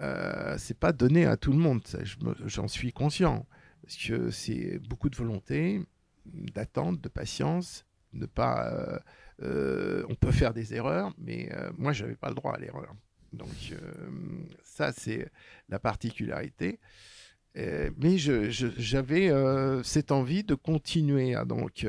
euh, 0.00 0.56
c'est 0.58 0.78
pas 0.78 0.92
donné 0.92 1.26
à 1.26 1.36
tout 1.36 1.52
le 1.52 1.58
monde. 1.58 1.82
je 2.02 2.16
J'en 2.46 2.68
suis 2.68 2.92
conscient. 2.92 3.46
Parce 3.82 3.96
que 3.96 4.30
c'est 4.30 4.78
beaucoup 4.80 5.08
de 5.08 5.16
volonté, 5.16 5.80
d'attente, 6.26 7.00
de 7.00 7.08
patience, 7.08 7.84
ne 8.12 8.26
pas. 8.26 8.70
euh, 8.72 8.98
euh, 9.42 10.04
on 10.08 10.14
peut 10.14 10.32
faire 10.32 10.52
des 10.52 10.74
erreurs, 10.74 11.12
mais 11.18 11.50
moi, 11.76 11.92
j'avais 11.92 12.16
pas 12.16 12.28
le 12.28 12.34
droit 12.34 12.54
à 12.54 12.58
l'erreur. 12.58 12.94
Donc, 13.32 13.74
ça, 14.62 14.92
c'est 14.92 15.30
la 15.68 15.78
particularité. 15.78 16.78
Mais 17.54 18.18
je- 18.18 18.50
je- 18.50 18.68
j'avais 18.76 19.30
cette 19.84 20.12
envie 20.12 20.44
de 20.44 20.54
continuer 20.54 21.34
à 21.34 21.44
donc. 21.44 21.86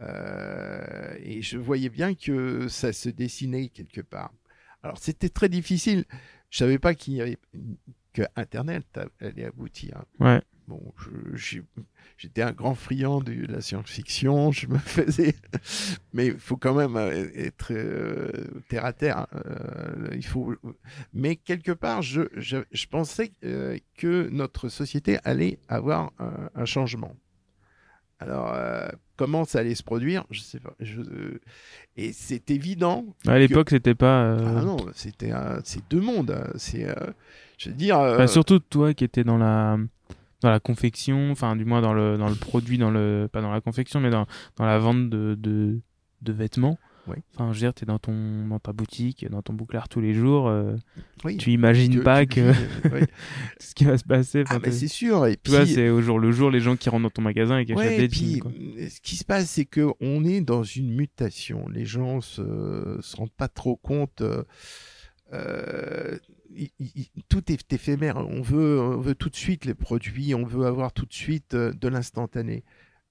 Euh, 0.00 1.14
et 1.22 1.42
je 1.42 1.58
voyais 1.58 1.88
bien 1.88 2.14
que 2.14 2.68
ça 2.68 2.92
se 2.92 3.08
dessinait 3.08 3.68
quelque 3.68 4.00
part. 4.00 4.32
Alors 4.82 4.98
c'était 4.98 5.28
très 5.28 5.48
difficile. 5.48 6.04
Je 6.50 6.58
savais 6.58 6.78
pas 6.78 6.94
qu'il 6.94 7.14
y 7.14 7.20
avait 7.20 7.38
que 8.12 8.22
Internet 8.36 8.98
allait 9.20 9.44
aboutir. 9.44 10.04
Ouais. 10.20 10.40
Bon, 10.66 10.92
j'étais 12.18 12.42
un 12.42 12.52
grand 12.52 12.74
friand 12.74 13.20
de 13.20 13.32
la 13.46 13.62
science-fiction. 13.62 14.52
Je 14.52 14.66
me 14.66 14.76
faisais, 14.96 15.34
mais 16.12 16.26
il 16.26 16.38
faut 16.38 16.58
quand 16.58 16.74
même 16.74 16.96
euh, 16.96 17.30
être 17.34 17.72
euh, 17.72 18.30
terre 18.68 18.84
à 18.84 18.92
terre. 18.92 19.18
hein. 19.18 19.26
Euh, 19.46 20.08
il 20.14 20.24
faut, 20.26 20.54
mais 21.14 21.36
quelque 21.36 21.72
part, 21.72 22.02
je, 22.02 22.22
je, 22.36 22.58
je 22.70 22.86
pensais 22.86 23.32
que 23.40 24.28
notre 24.30 24.68
société 24.68 25.18
allait 25.24 25.58
avoir 25.68 26.12
un, 26.18 26.50
un 26.54 26.64
changement. 26.66 27.16
Alors, 28.20 28.52
euh, 28.54 28.88
comment 29.16 29.44
ça 29.44 29.60
allait 29.60 29.74
se 29.76 29.82
produire 29.82 30.24
Je 30.30 30.40
sais 30.40 30.58
pas. 30.60 30.74
Je, 30.80 31.00
euh, 31.00 31.40
et 31.96 32.12
c'est 32.12 32.50
évident. 32.50 33.04
À 33.26 33.38
l'époque, 33.38 33.70
c'était 33.70 33.94
pas. 33.94 34.22
euh, 34.24 34.56
Ah 34.58 34.62
non, 34.62 34.76
c'était 34.94 35.30
un- 35.30 35.60
c'est 35.64 35.88
deux 35.88 36.00
mondes. 36.00 36.30
hein. 36.32 36.50
C'est, 36.56 36.88
euh, 36.88 36.94
je 37.58 37.68
veux 37.70 37.74
dire. 37.76 37.98
euh, 38.00 38.26
surtout 38.26 38.58
toi 38.58 38.92
qui 38.94 39.04
étais 39.04 39.24
dans 39.24 39.38
la 39.38 39.78
dans 40.40 40.50
la 40.50 40.60
confection, 40.60 41.30
enfin 41.32 41.56
du 41.56 41.64
moins 41.64 41.80
dans 41.80 41.92
le 41.92 42.16
dans 42.16 42.28
le 42.28 42.34
produit, 42.36 42.78
dans 42.78 42.90
le 42.90 43.28
pas 43.32 43.40
dans 43.40 43.50
la 43.52 43.60
confection, 43.60 44.00
mais 44.00 44.10
dans, 44.10 44.26
dans 44.56 44.66
la 44.66 44.78
vente 44.78 45.10
de, 45.10 45.34
de, 45.38 45.80
de 46.22 46.32
vêtements. 46.32 46.78
Oui. 47.08 47.16
Enfin, 47.34 47.52
je 47.52 47.58
veux 47.58 47.60
dire, 47.66 47.74
t'es 47.74 47.86
dans 47.86 47.98
ton 47.98 48.46
dans 48.46 48.58
ta 48.58 48.72
boutique, 48.72 49.26
dans 49.30 49.42
ton 49.42 49.52
bouclard 49.54 49.88
tous 49.88 50.00
les 50.00 50.12
jours. 50.14 50.48
euh, 50.48 50.76
oui, 51.24 51.36
tu 51.38 51.50
imagines 51.52 51.90
tu- 51.92 52.02
pas 52.02 52.26
tu 52.26 52.34
que 52.36 52.40
euh, 52.40 52.52
oui. 52.92 53.00
ce 53.60 53.74
qui 53.74 53.84
va 53.84 53.96
se 53.98 54.04
passer. 54.04 54.44
Ah, 54.48 54.60
t'es- 54.60 54.70
c'est 54.72 54.88
sûr. 54.88 55.26
Et 55.26 55.36
tu 55.36 55.40
puis, 55.44 55.52
vois, 55.52 55.66
c'est 55.66 55.88
au 55.88 56.00
jour 56.02 56.18
le 56.18 56.30
jour 56.32 56.50
les 56.50 56.60
gens 56.60 56.76
qui 56.76 56.88
rentrent 56.90 57.04
dans 57.04 57.10
ton 57.10 57.22
magasin 57.22 57.58
et 57.58 57.64
qui 57.64 57.72
achètent 57.72 57.98
des 57.98 58.04
et 58.04 58.08
puis, 58.08 58.32
jeans. 58.34 58.40
quoi. 58.40 58.50
euh, 58.52 58.88
ce 58.88 59.00
qui 59.00 59.16
se 59.16 59.24
passe, 59.24 59.48
c'est 59.50 59.64
que 59.64 59.88
on 60.00 60.24
est 60.24 60.40
dans 60.40 60.62
une 60.64 60.94
mutation. 60.94 61.68
Les 61.68 61.84
gens 61.86 62.20
se, 62.20 62.98
se 63.00 63.16
rendent 63.16 63.32
pas 63.32 63.48
trop 63.48 63.76
compte. 63.76 64.22
euh, 65.32 66.18
il- 66.54 66.70
il- 66.80 67.08
tout 67.28 67.52
est 67.52 67.72
éphémère. 67.72 68.16
On 68.16 68.40
veut, 68.40 68.80
on 68.80 68.98
veut 69.00 69.14
tout 69.14 69.28
de 69.28 69.36
suite 69.36 69.64
les 69.64 69.74
produits. 69.74 70.34
On 70.34 70.44
veut 70.44 70.66
avoir 70.66 70.92
tout 70.92 71.06
de 71.06 71.12
suite 71.12 71.54
de 71.54 71.88
l'instantané. 71.88 72.64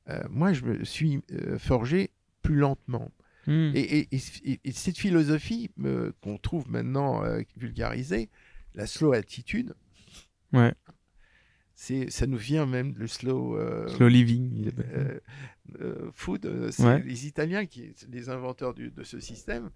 Euh, 0.10 0.22
moi, 0.30 0.54
je 0.54 0.64
me 0.66 0.84
suis 0.84 1.22
forgé 1.58 2.12
plus 2.42 2.56
lentement. 2.56 3.12
Hmm. 3.48 3.72
Et, 3.74 4.08
et- 4.12 4.20
et- 4.44 4.60
et 4.64 4.72
cette 4.72 4.98
philosophie 4.98 5.72
euh, 5.84 6.12
qu'on 6.22 6.38
trouve 6.38 6.70
maintenant 6.70 7.24
euh, 7.24 7.42
vulgarisée, 7.56 8.30
la 8.76 8.86
slow 8.86 9.14
attitude, 9.14 9.74
Ouais. 10.54 10.74
c'est, 11.74 12.10
ça 12.10 12.28
nous 12.28 12.38
vient 12.38 12.66
même 12.66 12.94
le 12.98 13.08
slow, 13.08 13.58
euh, 13.58 13.88
Slow 13.88 14.08
living. 14.10 14.72
food. 16.14 16.70
C'est 16.72 16.84
Ouais. 16.84 17.04
les 17.04 17.28
Italiens 17.28 17.66
qui 17.66 17.92
sont 17.96 18.08
les 18.10 18.30
inventeurs 18.30 18.74
du- 18.74 18.90
de 18.92 19.04
ce 19.04 19.20
système. 19.20 19.70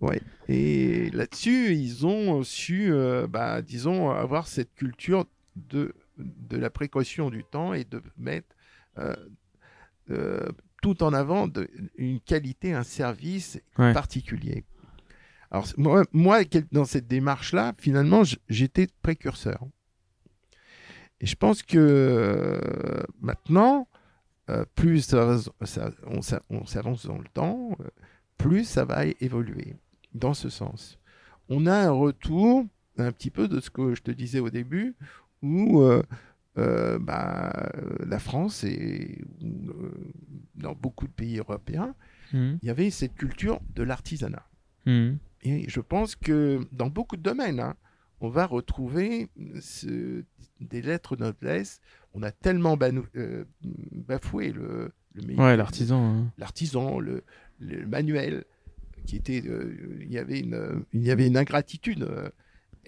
Ouais. 0.00 0.20
Et 0.48 1.10
là-dessus, 1.10 1.74
ils 1.74 2.06
ont 2.06 2.42
su, 2.42 2.92
bah, 3.28 3.62
disons, 3.62 4.10
avoir 4.10 4.48
cette 4.48 4.74
culture 4.74 5.26
de, 5.56 5.94
de 6.18 6.56
la 6.56 6.70
précaution 6.70 7.30
du 7.30 7.44
temps 7.44 7.72
et 7.72 7.84
de 7.84 8.02
mettre 8.16 8.54
euh, 8.98 9.14
euh, 10.10 10.48
tout 10.82 11.02
en 11.02 11.12
avant 11.12 11.48
de, 11.48 11.68
une 11.96 12.20
qualité, 12.20 12.72
un 12.72 12.82
service 12.84 13.60
Ouais. 13.78 13.92
particulier. 13.92 14.64
Alors, 15.50 15.66
moi, 16.12 16.42
dans 16.72 16.84
cette 16.84 17.08
démarche-là, 17.08 17.74
finalement, 17.78 18.22
j'étais 18.48 18.86
précurseur. 19.02 19.64
Et 21.20 21.26
je 21.26 21.34
pense 21.34 21.62
que 21.62 21.78
euh, 21.78 23.02
maintenant, 23.20 23.88
euh, 24.50 24.64
plus 24.74 25.00
ça 25.00 25.24
va- 25.24 25.66
ça- 25.66 25.90
on 26.06 26.22
s'a- 26.22 26.42
on 26.50 26.64
s'avance 26.66 27.06
dans 27.06 27.18
le 27.18 27.28
temps, 27.32 27.70
euh, 27.80 27.88
plus 28.36 28.64
ça 28.64 28.84
va 28.84 29.04
évoluer 29.20 29.74
dans 30.14 30.34
ce 30.34 30.48
sens. 30.48 30.98
On 31.48 31.66
a 31.66 31.74
un 31.74 31.90
retour 31.90 32.64
un 32.98 33.10
petit 33.10 33.30
peu 33.30 33.48
de 33.48 33.58
ce 33.60 33.70
que 33.70 33.94
je 33.94 34.02
te 34.02 34.10
disais 34.10 34.38
au 34.40 34.50
début, 34.50 34.94
où 35.42 35.82
euh, 36.58 36.98
bah, 36.98 37.52
euh, 37.76 38.04
la 38.06 38.18
France 38.18 38.64
et 38.64 39.22
euh, 39.42 39.90
dans 40.56 40.74
beaucoup 40.74 41.06
de 41.06 41.12
pays 41.12 41.38
européens, 41.38 41.94
Hmm. 42.34 42.56
il 42.62 42.66
y 42.66 42.70
avait 42.70 42.90
cette 42.90 43.14
culture 43.14 43.58
de 43.74 43.82
l'artisanat. 43.82 44.46
Hmm. 44.84 45.12
Et 45.42 45.66
je 45.66 45.80
pense 45.80 46.14
que 46.14 46.60
dans 46.72 46.90
beaucoup 46.90 47.16
de 47.16 47.22
domaines, 47.22 47.58
hein, 47.58 47.74
on 48.20 48.28
va 48.28 48.44
retrouver 48.44 49.28
ce- 49.60 50.24
des 50.60 50.82
lettres 50.82 51.16
de 51.16 51.22
noblesse. 51.24 51.80
On 52.12 52.22
a 52.22 52.30
tellement 52.30 52.76
banou- 52.76 53.06
euh, 53.16 53.44
bafoué 53.92 54.52
le, 54.52 54.92
le 55.14 55.34
Ouais, 55.36 55.56
l'artisan. 55.56 56.04
hein. 56.18 56.32
l'artisan, 56.36 56.98
le, 57.00 57.22
le 57.60 57.86
manuel, 57.86 58.44
qui 59.06 59.16
était, 59.16 59.42
euh, 59.46 59.98
il 60.02 60.12
y 60.12 60.18
avait 60.18 60.40
une, 60.40 60.84
il 60.92 61.02
y 61.04 61.10
avait 61.10 61.28
une 61.28 61.38
ingratitude. 61.38 62.06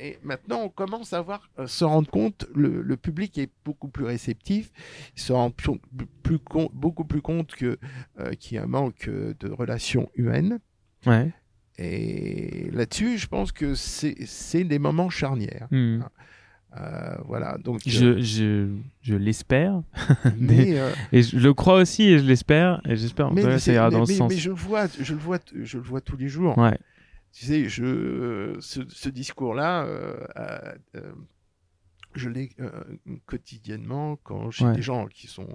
Euh, 0.01 0.05
et 0.05 0.19
maintenant, 0.23 0.63
on 0.63 0.69
commence 0.69 1.13
à 1.13 1.21
voir, 1.21 1.51
à 1.57 1.67
se 1.67 1.85
rendre 1.85 2.09
compte, 2.11 2.47
le, 2.55 2.83
le 2.83 2.97
public 2.97 3.37
est 3.39 3.51
beaucoup 3.65 3.89
plus 3.89 4.05
réceptif, 4.05 4.71
se 5.15 5.33
rend 5.33 5.51
plus, 5.51 5.73
plus 6.23 6.39
compte- 6.39 6.73
beaucoup 6.75 7.05
plus 7.05 7.21
compte 7.23 7.55
que 7.55 7.79
euh, 8.19 8.33
qu'il 8.33 8.57
y 8.57 8.59
a 8.59 8.65
un 8.65 8.67
manque 8.67 9.09
euh, 9.09 9.35
de 9.41 9.49
relations 9.51 10.09
humaines. 10.15 10.59
Ouais. 11.07 11.31
Et 11.79 12.71
là-dessus, 12.73 13.17
je 13.19 13.27
pense 13.27 13.53
que 13.53 13.75
c'est 13.75 14.65
des 14.65 14.79
moments 14.79 15.09
charnières. 15.11 15.67
Hmm. 15.71 16.01
Euh, 16.79 17.17
voilà, 17.25 17.59
donc. 17.59 17.81
Je, 17.85 18.05
euh, 18.07 18.21
je, 18.21 18.69
je 19.01 19.15
l'espère. 19.17 19.83
euh, 20.27 20.93
Et 21.11 21.23
je 21.23 21.37
le 21.39 21.53
crois 21.55 21.77
aussi 21.81 22.05
et 22.05 22.19
je 22.19 22.25
l'espère. 22.25 22.81
Et 22.89 22.95
j'espère 22.97 23.33
mais, 23.33 23.43
que 23.43 23.59
ça 23.59 23.73
ira 23.73 23.91
mais- 23.91 23.97
dans 23.97 24.07
ce 24.07 24.13
mais- 24.13 24.19
sens. 24.19 24.31
mais 24.31 24.37
je 24.39 24.51
le 24.51 24.55
vois, 24.55 24.87
je 25.01 25.15
le 25.15 25.19
vois, 25.19 25.39
je 25.63 25.79
le 25.79 25.83
vois 25.83 26.01
tous 26.01 26.17
les 26.17 26.29
jours. 26.29 26.57
Ouais. 26.59 26.79
Tu 27.33 27.47
sais, 27.47 27.69
je, 27.69 28.57
ce, 28.61 28.81
ce 28.89 29.09
discours-là, 29.09 29.85
euh, 29.85 30.27
euh, 30.97 31.13
je 32.15 32.29
l'ai 32.29 32.51
euh, 32.59 32.71
quotidiennement 33.27 34.17
quand 34.25 34.51
j'ai 34.51 34.65
Ouais. 34.65 34.75
des 34.75 34.83
gens 34.83 35.07
qui 35.07 35.29
sont, 35.29 35.49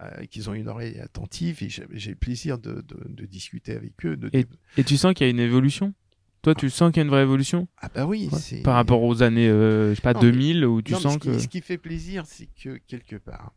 euh, 0.00 0.04
euh, 0.04 0.26
qui 0.26 0.46
ont 0.46 0.52
une 0.54 0.68
oreille 0.68 0.98
attentive 1.00 1.62
et 1.62 1.68
j'ai 1.70 2.10
le 2.10 2.16
plaisir 2.16 2.58
de, 2.58 2.82
de, 2.82 2.98
de 3.08 3.24
discuter 3.26 3.72
avec 3.74 3.92
eux. 4.04 4.16
De 4.16 4.28
Et- 4.34 4.44
Et 4.76 4.84
tu 4.84 4.98
sens 4.98 5.14
qu'il 5.14 5.24
y 5.26 5.28
a 5.28 5.30
une 5.30 5.40
évolution? 5.40 5.94
Toi, 6.42 6.54
tu 6.54 6.68
sens 6.68 6.92
qu'il 6.92 6.98
y 6.98 7.00
a 7.00 7.04
une 7.04 7.10
vraie 7.10 7.22
évolution? 7.22 7.66
Ah 7.78 7.88
bah 7.92 8.04
oui, 8.04 8.28
Ouais. 8.30 8.60
par 8.62 8.74
rapport 8.74 9.02
aux 9.02 9.22
années, 9.22 9.48
euh, 9.48 9.90
je 9.90 9.94
sais 9.94 10.02
pas, 10.02 10.12
Non, 10.12 10.20
mais- 10.22 10.30
2000, 10.32 10.64
où 10.66 10.82
tu 10.82 10.92
Non, 10.92 11.00
sens 11.00 11.14
ce 11.14 11.18
qui, 11.18 11.28
que. 11.28 11.38
ce 11.38 11.48
qui 11.48 11.60
fait 11.62 11.78
plaisir, 11.78 12.24
c'est 12.26 12.46
que 12.62 12.76
quelque 12.86 13.16
part, 13.16 13.54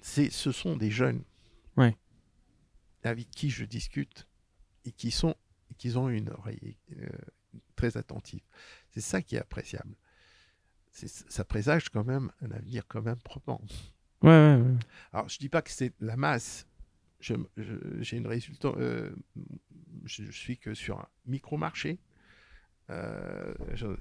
c'est, 0.00 0.30
ce 0.30 0.52
sont 0.52 0.76
des 0.76 0.90
jeunes 0.90 1.24
Ouais. 1.76 1.96
avec 3.02 3.28
qui 3.30 3.50
je 3.50 3.64
discute 3.64 4.26
et 4.84 4.92
qui 4.92 5.10
sont, 5.10 5.34
et 5.70 5.74
qui 5.74 5.96
ont 5.96 6.08
une 6.08 6.30
oreille 6.30 6.76
euh, 6.98 7.06
très 7.76 7.96
attentive. 7.96 8.42
C'est 8.90 9.00
ça 9.00 9.22
qui 9.22 9.36
est 9.36 9.40
appréciable. 9.40 9.94
Ça 10.92 11.44
présage 11.44 11.88
quand 11.88 12.04
même 12.04 12.30
un 12.40 12.52
avenir 12.52 12.86
quand 12.86 13.02
même 13.02 13.18
probant. 13.18 13.60
Ouais, 14.22 14.28
ouais, 14.30 14.60
ouais. 14.62 14.76
Alors, 15.12 15.28
je 15.28 15.38
dis 15.38 15.48
pas 15.48 15.60
que 15.60 15.70
c'est 15.70 15.92
la 16.00 16.16
masse. 16.16 16.66
Je- 17.20 17.34
une 18.16 18.26
résultat. 18.28 18.68
euh, 18.76 19.10
je, 20.04 20.24
je 20.24 20.30
suis 20.30 20.56
que 20.58 20.72
sur 20.74 21.00
un 21.00 21.08
micro-marché. 21.26 21.98
Euh, 22.90 23.54
je- 23.72 23.96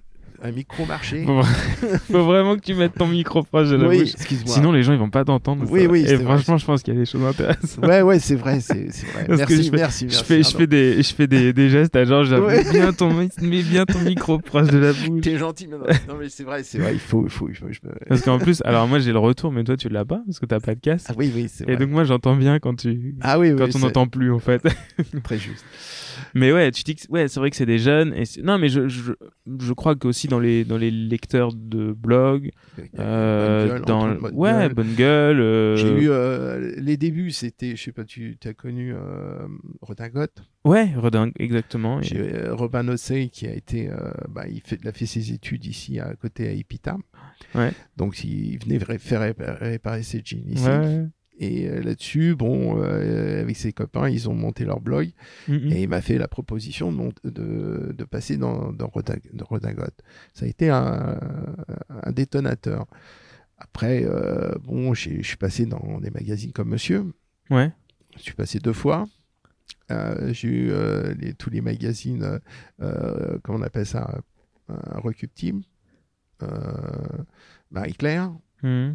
un 0.45 0.51
micro-marché. 0.51 1.23
Faut, 1.25 1.41
faut 2.11 2.23
vraiment 2.25 2.55
que 2.57 2.61
tu 2.61 2.73
mettes 2.73 2.95
ton 2.95 3.07
micro 3.07 3.43
proche 3.43 3.69
de 3.69 3.77
la 3.77 3.87
oui, 3.87 3.99
bouche. 4.01 4.11
Sinon, 4.45 4.73
les 4.73 4.83
gens, 4.83 4.91
ils 4.91 4.99
vont 4.99 5.09
pas 5.09 5.23
t'entendre. 5.23 5.65
Oui, 5.69 5.87
oui, 5.89 6.01
Et 6.05 6.15
vrai. 6.15 6.23
franchement, 6.25 6.57
je 6.57 6.65
pense 6.65 6.83
qu'il 6.83 6.93
y 6.93 6.97
a 6.97 6.99
des 6.99 7.05
choses 7.05 7.23
intéressantes. 7.23 7.85
Ouais, 7.85 8.01
ouais, 8.01 8.19
c'est 8.19 8.35
vrai, 8.35 8.59
c'est 8.59 8.73
vrai. 9.13 9.25
Que 9.25 9.35
Merci, 9.37 9.63
je 9.63 9.69
fais- 9.71 9.77
merci, 9.77 10.05
Je 10.09 10.13
merci. 10.15 10.23
fais, 10.25 10.43
je 10.43 10.49
fais 10.57 10.67
des, 10.67 11.01
je 11.01 11.13
fais 11.13 11.27
des, 11.27 11.53
des 11.53 11.69
gestes 11.69 11.95
à 11.95 12.03
genre, 12.03 12.23
Ouais. 12.45 12.61
bien 12.71 12.91
ton, 12.91 13.13
mets 13.13 13.29
bien 13.63 13.85
ton 13.85 13.99
micro 13.99 14.37
proche 14.37 14.67
de 14.67 14.79
la 14.79 14.91
bouche. 15.07 15.21
T'es 15.21 15.37
gentil, 15.37 15.67
mais 15.67 15.77
non, 15.77 15.85
non, 16.09 16.15
mais 16.19 16.27
c'est 16.27 16.43
vrai, 16.43 16.63
c'est 16.63 16.77
vrai. 16.79 16.91
Il 16.93 16.99
faut, 16.99 17.23
il 17.25 17.29
faut, 17.31 17.47
il 17.47 17.55
faut. 17.55 17.67
je 17.71 17.79
me- 17.87 17.93
Parce 18.09 18.21
qu'en 18.21 18.37
plus, 18.37 18.61
alors 18.65 18.85
moi 18.87 18.99
j'ai 18.99 19.13
le 19.13 19.19
retour, 19.19 19.51
mais 19.53 19.63
toi 19.63 19.77
tu 19.77 19.87
l'as 19.87 20.03
pas 20.03 20.21
parce 20.25 20.39
que 20.39 20.45
t'as 20.45 20.59
pas 20.59 20.75
de 20.75 20.81
casque. 20.81 21.07
Ah 21.09 21.13
oui, 21.17 21.31
oui, 21.33 21.47
c'est 21.49 21.69
Et 21.69 21.77
donc 21.77 21.89
moi 21.89 22.03
j'entends 22.03 22.35
bien 22.35 22.59
quand 22.59 22.75
tu, 22.75 23.15
ah 23.21 23.39
oui, 23.39 23.53
quand 23.57 23.73
on 23.75 23.79
n'entend 23.79 24.07
plus 24.07 24.31
en 24.33 24.39
fait. 24.39 24.61
très 25.23 25.37
juste. 25.37 25.63
Mais 26.35 26.51
ouais, 26.51 26.71
tu 26.71 26.83
dis 26.83 26.95
que 26.95 27.01
ouais, 27.09 27.27
c'est 27.27 27.39
vrai 27.39 27.49
que 27.49 27.55
c'est 27.55 27.65
des 27.65 27.79
jeunes. 27.79 28.13
Et 28.13 28.23
non, 28.43 28.57
mais 28.57 28.69
je, 28.69 28.87
je, 28.87 29.13
je 29.59 29.73
crois 29.73 29.95
qu'aussi 30.13 30.27
dans 30.27 30.39
les 30.39 30.63
dans 30.65 30.77
les 30.77 30.91
lecteurs 30.91 31.53
de 31.53 31.91
blog, 31.91 32.51
euh, 32.99 33.67
gueule, 33.67 33.81
dans 33.81 33.99
Antoine 34.09 34.17
Bonne 34.19 34.35
ouais, 34.35 34.51
Gueule. 34.51 34.73
bonne 34.73 34.93
gueule. 34.95 35.39
euh, 35.41 35.75
J'ai 35.75 36.03
eu 36.03 36.09
euh, 36.09 36.73
les 36.77 36.97
débuts, 36.97 37.31
c'était, 37.31 37.75
je 37.75 37.83
sais 37.83 37.91
pas, 37.91 38.03
tu 38.03 38.37
as 38.45 38.53
connu 38.53 38.93
euh, 38.93 39.47
Redingote? 39.81 40.43
Ouais, 40.65 40.93
redingue, 40.95 41.33
exactement. 41.39 41.99
Et- 41.99 42.03
J'ai 42.03 42.19
euh, 42.35 42.55
Robin 42.55 42.87
Ossey 42.87 43.29
qui 43.29 43.47
a 43.47 43.53
été, 43.53 43.89
bah, 44.29 44.45
il, 44.47 44.61
fait, 44.61 44.79
il 44.81 44.87
a 44.87 44.93
fait 44.93 45.05
ses 45.05 45.31
études 45.33 45.65
ici 45.65 45.99
à 45.99 46.13
côté 46.15 46.47
à 46.47 46.51
Epita. 46.51 46.97
Ouais. 47.55 47.71
Donc 47.97 48.23
il 48.23 48.57
venait 48.63 48.77
réparer, 48.77 49.33
réparer 49.37 50.03
ses 50.03 50.21
jeans 50.23 50.43
ici. 50.47 50.65
Ouais. 50.65 51.05
Et 51.39 51.67
euh, 51.67 51.81
là-dessus, 51.81 52.35
bon, 52.35 52.79
euh, 52.81 53.41
avec 53.41 53.55
ses 53.55 53.73
copains, 53.73 54.07
ils 54.07 54.29
ont 54.29 54.35
monté 54.35 54.65
leur 54.65 54.79
blog. 54.79 55.09
Mm, 55.47 55.53
mm. 55.55 55.71
Et 55.71 55.81
il 55.83 55.89
m'a 55.89 56.01
fait 56.01 56.17
la 56.17 56.27
proposition 56.27 56.91
de, 56.91 57.11
de, 57.29 57.91
de 57.91 58.03
passer 58.03 58.37
dans, 58.37 58.71
dans 58.71 58.87
Redingote. 58.87 59.99
Ça 60.33 60.45
a 60.45 60.47
été 60.47 60.69
un, 60.69 61.17
un 61.89 62.11
détonateur. 62.11 62.85
Après, 63.57 64.03
euh, 64.05 64.53
bon, 64.63 64.93
je 64.93 65.21
suis 65.21 65.37
passé 65.37 65.65
dans 65.65 65.99
des 65.99 66.11
magazines 66.11 66.51
comme 66.51 66.69
Monsieur. 66.69 67.05
Ouais. 67.49 67.71
Je 68.17 68.21
suis 68.21 68.33
passé 68.33 68.59
deux 68.59 68.73
fois. 68.73 69.07
Euh, 69.91 70.33
j'ai 70.33 70.47
eu 70.49 70.71
les- 71.19 71.33
tous 71.33 71.49
les 71.49 71.61
magazines, 71.61 72.39
comment 72.79 73.59
on 73.59 73.61
appelle 73.61 73.85
ça, 73.85 74.21
un 74.69 74.99
euh, 76.43 77.17
Marie-Claire. 77.71 78.31
Mm. 78.61 78.91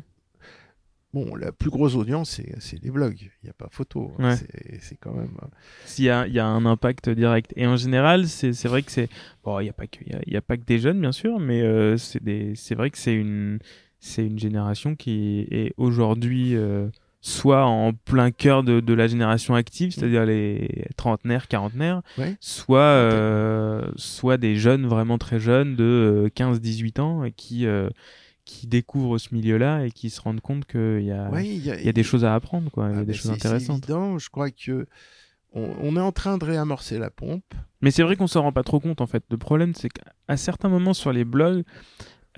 Bon, 1.14 1.34
la 1.36 1.52
plus 1.52 1.70
grosse 1.70 1.94
audience, 1.94 2.38
c'est, 2.58 2.82
les 2.82 2.90
blogs. 2.90 3.18
Il 3.42 3.44
n'y 3.44 3.50
a 3.50 3.54
pas 3.54 3.68
photo. 3.70 4.12
Ouais. 4.18 4.34
C'est, 4.80 4.96
quand 5.00 5.12
même. 5.14 5.36
euh, 5.42 5.46
S'il 5.86 6.04
y 6.04 6.10
a, 6.10 6.26
il 6.26 6.34
y 6.34 6.38
a 6.38 6.46
un 6.46 6.66
impact 6.66 7.08
direct. 7.08 7.52
Et 7.56 7.66
en 7.66 7.76
général, 7.76 8.28
c'est 8.28 8.66
vrai 8.66 8.82
que 8.82 8.92
c'est. 8.92 9.08
Bon, 9.42 9.58
il 9.60 9.64
n'y 9.64 9.70
a, 9.70 9.72
pas 9.72 9.86
que- 9.86 10.04
y 10.06 10.12
a, 10.14 10.20
il 10.26 10.32
y 10.32 10.36
a 10.36 10.42
pas 10.42 10.56
que 10.58 10.64
des 10.64 10.78
jeunes, 10.78 11.00
bien 11.00 11.12
sûr, 11.12 11.38
mais 11.40 11.62
euh, 11.62 11.96
c'est 11.96 12.74
vrai 12.74 12.90
que 12.90 12.98
c'est 12.98 13.14
une, 13.14 13.58
une 14.18 14.38
génération 14.38 14.94
qui 14.96 15.46
est 15.50 15.72
aujourd'hui 15.78 16.54
euh, 16.54 16.88
soit 17.22 17.64
en 17.64 17.94
plein 17.94 18.30
cœur 18.30 18.62
de, 18.62 18.80
de 18.80 18.92
la 18.94 19.06
génération 19.06 19.54
active, 19.54 19.92
c'est-à-dire 19.92 20.26
les 20.26 20.84
trentenaires, 20.96 21.48
quarantenaires, 21.48 22.02
Ouais. 22.18 22.36
soit, 22.40 22.80
euh, 22.80 23.90
soit 23.96 24.36
des 24.36 24.56
jeunes 24.56 24.86
vraiment 24.86 25.16
très 25.18 25.40
jeunes 25.40 25.74
de 25.74 26.30
15-18 26.36 27.00
ans 27.00 27.24
et 27.24 27.32
qui, 27.32 27.66
euh, 27.66 27.88
qui 28.48 28.66
découvrent 28.66 29.18
ce 29.18 29.34
milieu-là 29.34 29.84
et 29.84 29.90
qui 29.90 30.08
se 30.10 30.20
rendent 30.22 30.40
compte 30.40 30.64
qu'il 30.64 30.80
y 31.04 31.12
ouais, 31.12 31.46
y 31.46 31.70
a, 31.70 31.78
il 31.78 31.84
y 31.84 31.88
a 31.88 31.92
des 31.92 32.02
choses 32.02 32.24
à 32.24 32.34
apprendre, 32.34 32.70
quoi. 32.70 32.88
Il 32.88 32.94
y 32.94 32.96
Ah, 32.96 33.00
a 33.00 33.04
des 33.04 33.12
ben, 33.12 33.14
choses 33.14 33.30
intéressantes. 33.30 33.84
évident. 33.84 34.18
Je 34.18 34.30
crois 34.30 34.50
que 34.50 34.86
on, 35.52 35.70
on 35.82 35.96
est 35.96 36.00
en 36.00 36.12
train 36.12 36.38
de 36.38 36.44
réamorcer 36.44 36.98
la 36.98 37.10
pompe. 37.10 37.44
Mais 37.82 37.90
c'est 37.90 38.02
vrai 38.02 38.16
qu'on 38.16 38.26
s'en 38.26 38.42
rend 38.42 38.52
pas 38.52 38.62
trop 38.64 38.80
compte 38.80 39.00
en 39.00 39.06
fait. 39.06 39.22
Le 39.30 39.36
problème, 39.36 39.74
c'est 39.74 39.88
qu'à 39.90 40.36
certains 40.36 40.68
moments 40.68 40.94
sur 40.94 41.12
les 41.12 41.24
blogs, 41.24 41.62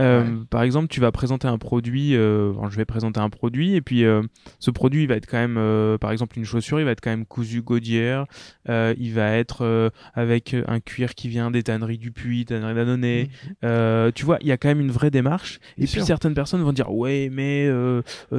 euh, 0.00 0.44
par 0.48 0.62
exemple, 0.62 0.88
tu 0.88 1.00
vas 1.00 1.12
présenter 1.12 1.46
un 1.46 1.58
produit, 1.58 2.16
euh, 2.16 2.52
je 2.70 2.76
vais 2.76 2.84
présenter 2.84 3.20
un 3.20 3.28
produit, 3.30 3.74
et 3.74 3.80
puis 3.80 4.04
euh, 4.04 4.22
ce 4.58 4.70
produit 4.70 5.02
il 5.02 5.08
va 5.08 5.16
être 5.16 5.26
quand 5.26 5.38
même, 5.38 5.98
par 5.98 6.10
exemple, 6.10 6.38
une 6.38 6.44
chaussure, 6.44 6.80
il 6.80 6.84
va 6.84 6.92
être 6.92 7.00
quand 7.00 7.10
même 7.10 7.26
cousu 7.26 7.62
Gaudière, 7.62 8.26
il 8.68 9.12
va 9.12 9.32
être 9.32 9.92
avec 10.14 10.56
un 10.66 10.80
cuir 10.80 11.14
qui 11.14 11.28
vient 11.28 11.50
des 11.50 11.62
tanneries 11.62 11.98
du 11.98 12.12
Puy, 12.12 12.44
tanneries 12.44 12.74
d'Annonay. 12.74 13.28
Euh, 13.64 14.10
tu 14.14 14.24
vois, 14.24 14.38
il 14.40 14.46
y 14.46 14.52
a 14.52 14.56
quand 14.56 14.68
même 14.68 14.80
une 14.80 14.90
vraie 14.90 15.10
démarche. 15.10 15.60
Bien 15.76 15.86
et 15.86 15.88
puis 15.88 16.02
certaines 16.02 16.34
personnes 16.34 16.62
vont 16.62 16.72
dire, 16.72 16.90
ouais, 16.92 17.28
mais 17.30 17.68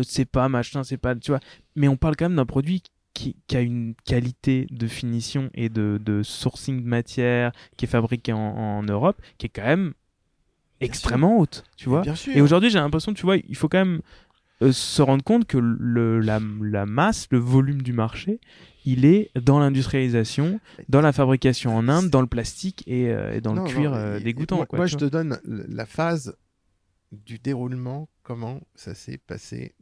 c'est 0.04 0.30
pas 0.30 0.50
machin, 0.50 0.84
c'est 0.84 0.98
pas, 0.98 1.16
tu 1.16 1.32
vois. 1.32 1.40
Mais 1.76 1.88
on 1.88 1.96
parle 1.98 2.16
quand 2.16 2.26
même 2.26 2.36
d'un 2.36 2.46
produit 2.46 2.84
qui, 3.14 3.36
qui 3.48 3.58
a 3.58 3.62
une 3.62 3.94
qualité 4.06 4.68
de 4.72 4.88
finition 4.88 5.50
et 5.54 5.70
de, 5.70 6.00
de 6.04 6.24
sourcing 6.24 6.82
de 6.82 6.88
matière 6.88 7.52
qui 7.78 7.86
est 7.86 7.88
fabriqué 7.88 8.34
en, 8.34 8.40
en 8.40 8.84
Europe, 8.84 9.22
qui 9.38 9.48
est 9.48 9.50
quand 9.50 9.66
même 9.66 9.94
extrêmement 10.86 11.38
haute, 11.40 11.64
tu 11.78 11.90
vois. 11.90 12.04
Et 12.34 12.42
aujourd'hui, 12.42 12.70
j'ai 12.70 12.80
l'impression, 12.80 13.14
tu 13.14 13.24
vois, 13.24 13.38
il 13.38 13.56
faut 13.56 13.70
quand 13.70 13.78
même 13.80 14.02
euh, 14.62 14.72
se 14.72 15.02
rendre 15.02 15.24
compte 15.24 15.46
que 15.46 15.58
le, 15.58 16.20
la, 16.20 16.40
la 16.62 16.86
masse, 16.86 17.28
le 17.32 17.40
volume 17.40 17.82
du 17.82 17.94
marché, 17.94 18.40
il 18.86 19.06
est 19.06 19.32
dans 19.40 19.60
l'industrialisation, 19.60 20.60
dans 20.90 21.02
la 21.02 21.12
fabrication 21.12 21.76
en 21.76 21.88
Inde, 21.90 22.10
dans 22.10 22.22
le 22.22 22.28
plastique 22.28 22.84
et, 22.88 23.10
euh, 23.10 23.34
et 23.36 23.42
dans 23.42 23.54
Non, 23.54 23.64
le 23.64 23.70
cuir 23.70 23.94
et- 23.94 23.98
euh, 23.98 24.18
et 24.20 24.24
dégoûtant. 24.24 24.58
Moi, 24.58 24.66
quoi, 24.68 24.78
moi, 24.78 24.86
je 24.88 24.98
vois. 24.98 25.08
te 25.08 25.12
donne 25.12 25.40
la 25.46 25.86
phase 25.86 26.36
du 27.12 27.40
déroulement, 27.40 28.08
comment 28.24 28.62
ça 28.76 28.94
s'est 28.96 29.18
passé 29.18 29.74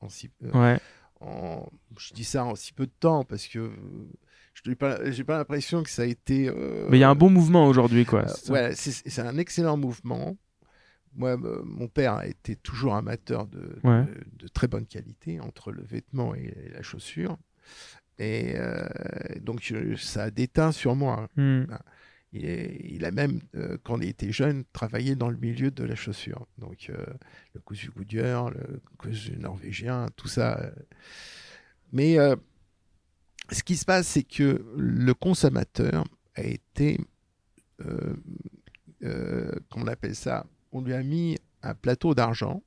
en 0.00 0.08
si, 0.08 0.30
Ouais, 0.52 0.78
en- 1.20 1.66
je 1.98 2.12
dis 2.12 2.24
ça 2.24 2.44
en 2.44 2.54
si 2.56 2.72
peu 2.72 2.86
de 2.86 2.92
temps 3.00 3.24
parce 3.24 3.46
que 3.46 3.70
je 4.54 4.68
n'ai 4.68 4.74
pas, 4.76 4.98
pas 5.26 5.38
l'impression 5.38 5.82
que 5.82 5.90
ça 5.90 6.02
a 6.02 6.06
été. 6.06 6.50
mais 6.90 6.98
il 6.98 7.00
y 7.00 7.04
a 7.04 7.10
un 7.10 7.14
bon 7.14 7.30
mouvement 7.30 7.66
aujourd'hui, 7.66 8.04
quoi. 8.04 8.24
ouais, 8.48 8.72
c'est 8.74 9.20
un 9.22 9.38
excellent 9.38 9.76
mouvement. 9.76 10.36
Moi, 11.16 11.36
me- 11.36 11.62
mon 11.62 11.88
père 11.88 12.14
a 12.14 12.26
été 12.26 12.56
toujours 12.56 12.94
amateur 12.94 13.46
de, 13.46 13.58
de- 13.60 13.78
Ouais. 13.88 14.04
de 14.38 14.48
très 14.48 14.66
bonne 14.68 14.86
qualité 14.86 15.40
entre 15.40 15.70
le 15.72 15.82
vêtement 15.82 16.34
et, 16.34 16.54
la 16.72 16.82
chaussure. 16.82 17.38
Et 18.18 18.54
euh, 18.56 18.86
donc, 19.40 19.70
euh, 19.72 19.96
ça 19.96 20.24
a 20.24 20.30
déteint 20.30 20.72
sur 20.72 20.94
moi. 20.94 21.28
Hmm. 21.36 21.64
Il, 22.32 22.44
est- 22.46 22.80
il 22.84 23.04
a 23.04 23.10
même, 23.12 23.40
euh, 23.54 23.78
quand 23.84 23.98
il 24.00 24.08
était 24.08 24.32
jeune, 24.32 24.64
travaillé 24.72 25.14
dans 25.14 25.28
le 25.30 25.36
milieu 25.36 25.70
de 25.70 25.84
la 25.84 25.94
chaussure. 25.94 26.46
Donc, 26.58 26.90
euh, 26.90 26.96
le 27.54 27.60
cousu 27.60 27.90
Goodyear, 27.90 28.50
le 28.50 28.80
cousu 28.98 29.36
norvégien, 29.38 30.08
tout 30.16 30.28
ça. 30.28 30.58
euh. 30.60 30.70
Mais 31.92 32.18
euh, 32.18 32.34
ce 33.52 33.62
qui 33.62 33.76
se 33.76 33.84
passe, 33.84 34.08
c'est 34.08 34.24
que 34.24 34.64
le 34.76 35.14
consommateur 35.14 36.04
a 36.34 36.42
été, 36.42 36.98
euh, 37.84 38.14
euh, 39.04 39.52
comment 39.70 39.84
on 39.84 39.88
appelle 39.88 40.16
ça, 40.16 40.44
on 40.74 40.82
lui 40.82 40.92
a 40.92 41.02
mis 41.02 41.38
un 41.62 41.74
plateau 41.74 42.14
d'argent. 42.14 42.62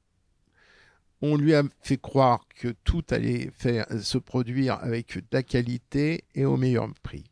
On 1.22 1.36
lui 1.36 1.54
a 1.54 1.64
fait 1.82 1.98
croire 1.98 2.48
que 2.56 2.70
tout 2.84 3.04
allait 3.10 3.52
faire, 3.52 3.86
se 4.02 4.18
produire 4.18 4.76
avec 4.84 5.18
de 5.18 5.24
la 5.32 5.44
qualité 5.44 6.24
et 6.36 6.46
au 6.46 6.58
meilleur 6.58 6.88
prix. 7.04 7.26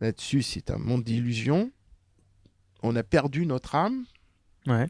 Là-dessus, 0.00 0.42
c'est 0.42 0.70
un 0.70 0.78
monde 0.78 1.02
d'illusions. 1.02 1.72
On 2.82 2.94
a 2.96 3.02
perdu 3.02 3.44
notre 3.46 3.74
âme, 3.74 4.04
Ouais. 4.66 4.86